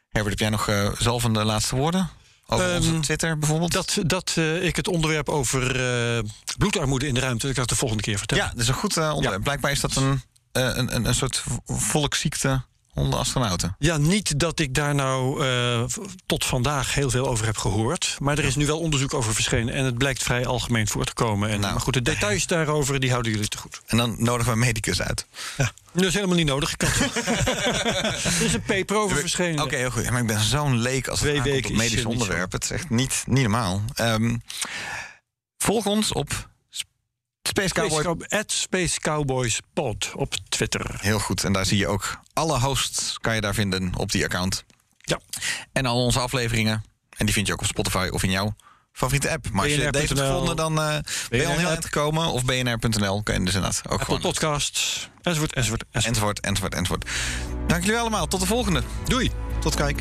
Herbert, 0.08 0.40
heb 0.40 0.50
jij 0.50 0.50
nog 0.50 0.94
zalvende 0.98 1.44
laatste 1.44 1.76
woorden? 1.76 2.10
Over 2.46 2.74
Ehm, 2.74 3.00
Twitter 3.00 3.38
bijvoorbeeld? 3.38 3.72
Dat, 3.72 3.98
dat 4.06 4.32
eh, 4.36 4.64
ik 4.64 4.76
het 4.76 4.88
onderwerp 4.88 5.28
over 5.28 5.80
eh, 6.16 6.22
bloedarmoede 6.58 7.06
in 7.06 7.14
de 7.14 7.20
ruimte... 7.20 7.48
ik 7.48 7.54
dat 7.54 7.68
de 7.68 7.76
volgende 7.76 8.02
keer 8.02 8.18
vertel. 8.18 8.38
Ja, 8.38 8.48
dat 8.48 8.60
is 8.60 8.68
een 8.68 8.74
goed 8.74 8.96
eh, 8.96 9.12
onderwerp. 9.14 9.42
Blijkbaar 9.42 9.70
is 9.70 9.80
dat 9.80 9.96
een, 9.96 10.22
een, 10.52 10.94
een, 10.94 11.04
een 11.04 11.14
soort 11.14 11.44
volksziekte 11.66 12.62
onder 12.94 13.18
astronauten. 13.18 13.76
Ja, 13.78 13.96
niet 13.96 14.38
dat 14.40 14.58
ik 14.58 14.74
daar 14.74 14.94
nou 14.94 15.46
eh, 15.46 15.84
tot 16.26 16.44
vandaag 16.44 16.94
heel 16.94 17.10
veel 17.10 17.28
over 17.28 17.46
heb 17.46 17.56
gehoord. 17.56 18.16
Maar 18.20 18.38
er 18.38 18.44
is 18.44 18.56
nu 18.56 18.66
wel 18.66 18.78
onderzoek 18.78 19.14
over 19.14 19.34
verschenen. 19.34 19.74
En 19.74 19.84
het 19.84 19.98
blijkt 19.98 20.22
vrij 20.22 20.46
algemeen 20.46 20.88
voor 20.88 21.04
te 21.04 21.12
komen. 21.14 21.50
En, 21.50 21.60
Nou. 21.60 21.72
maar 21.72 21.82
goed, 21.82 21.94
de 21.94 22.02
details 22.02 22.46
daarover 22.46 23.00
die 23.00 23.10
houden 23.10 23.32
jullie 23.32 23.48
te 23.48 23.58
goed. 23.58 23.80
En 23.86 23.96
dan 23.96 24.14
nodigen 24.18 24.52
we 24.52 24.58
medicus 24.58 25.02
uit. 25.02 25.26
Dat 25.92 26.04
is 26.04 26.14
helemaal 26.14 26.36
niet 26.36 26.46
nodig. 26.46 26.72
Ik 26.72 26.78
kan 26.78 26.88
er 28.24 28.42
is 28.42 28.54
een 28.54 28.62
paper 28.62 28.96
over 28.96 29.16
verschenen. 29.16 29.64
Oké, 29.64 29.76
heel 29.76 29.90
goed. 29.90 30.04
Ja, 30.04 30.10
maar 30.10 30.20
ik 30.20 30.26
ben 30.26 30.40
zo'n 30.40 30.78
leek 30.78 31.08
als 31.08 31.20
het 31.20 31.28
Twee 31.28 31.40
aankomt 31.40 31.54
weken 31.54 31.70
op 31.70 31.76
is, 31.76 31.82
medische 31.82 32.06
niet 32.08 32.16
zo. 32.16 32.22
onderwerpen. 32.22 32.58
Het 32.60 32.64
is 32.64 32.76
echt 32.76 32.90
niet, 32.90 33.24
niet 33.26 33.42
normaal. 33.42 33.82
Ehm, 33.94 34.36
volg 35.58 35.86
ons 35.86 36.12
op 36.12 36.48
Space 37.48 37.68
Space 37.68 37.88
Cowboy. 37.88 38.02
Cow- 38.02 38.38
at 38.40 38.52
Space 38.52 39.00
Cowboys 39.00 39.60
Pod 39.72 40.12
op 40.14 40.34
Twitter. 40.48 40.96
Heel 41.00 41.18
goed. 41.18 41.44
En 41.44 41.52
daar 41.52 41.66
zie 41.66 41.78
je 41.78 41.86
ook 41.86 42.18
alle 42.32 42.58
hosts 42.58 43.18
kan 43.20 43.34
je 43.34 43.40
daar 43.40 43.54
vinden 43.54 43.92
op 43.96 44.12
die 44.12 44.24
account. 44.24 44.64
Ja. 44.98 45.20
En 45.72 45.86
al 45.86 46.04
onze 46.04 46.20
afleveringen. 46.20 46.84
En 47.16 47.24
die 47.24 47.34
vind 47.34 47.46
je 47.46 47.52
ook 47.52 47.60
op 47.60 47.66
Spotify 47.66 48.08
of 48.12 48.22
in 48.22 48.30
jouw 48.30 48.54
favoriete 48.92 49.30
app. 49.30 49.50
Maar 49.50 49.62
als 49.62 49.74
je 49.74 49.90
deze 49.90 50.06
hebt 50.14 50.20
gevonden, 50.20 50.56
dan 50.56 50.80
eh, 50.80 50.96
ben 51.28 51.38
je 51.38 51.46
al 51.46 51.52
heel 51.52 51.60
BNR. 51.60 51.70
eind 51.70 51.84
gekomen. 51.84 52.26
Of 52.26 52.44
bnr.nl 52.44 53.22
kan 53.22 53.34
je 53.38 53.44
dus 53.44 53.54
inderdaad 53.54 53.82
ook 53.84 53.92
Apple 53.92 54.04
gewoon... 54.04 54.20
Podcasts, 54.20 55.08
enzovoort, 55.22 55.52
enzovoort, 55.54 55.84
enzovoort. 55.90 56.40
Enzovoort, 56.40 56.40
enzovoort, 56.40 56.74
enzovoort. 56.74 57.10
Dank 57.66 57.84
jullie 57.84 57.98
allemaal. 57.98 58.26
Tot 58.26 58.40
de 58.40 58.46
volgende. 58.46 58.82
Doei! 59.04 59.30
tot 59.64 59.74
kijk. 59.74 60.00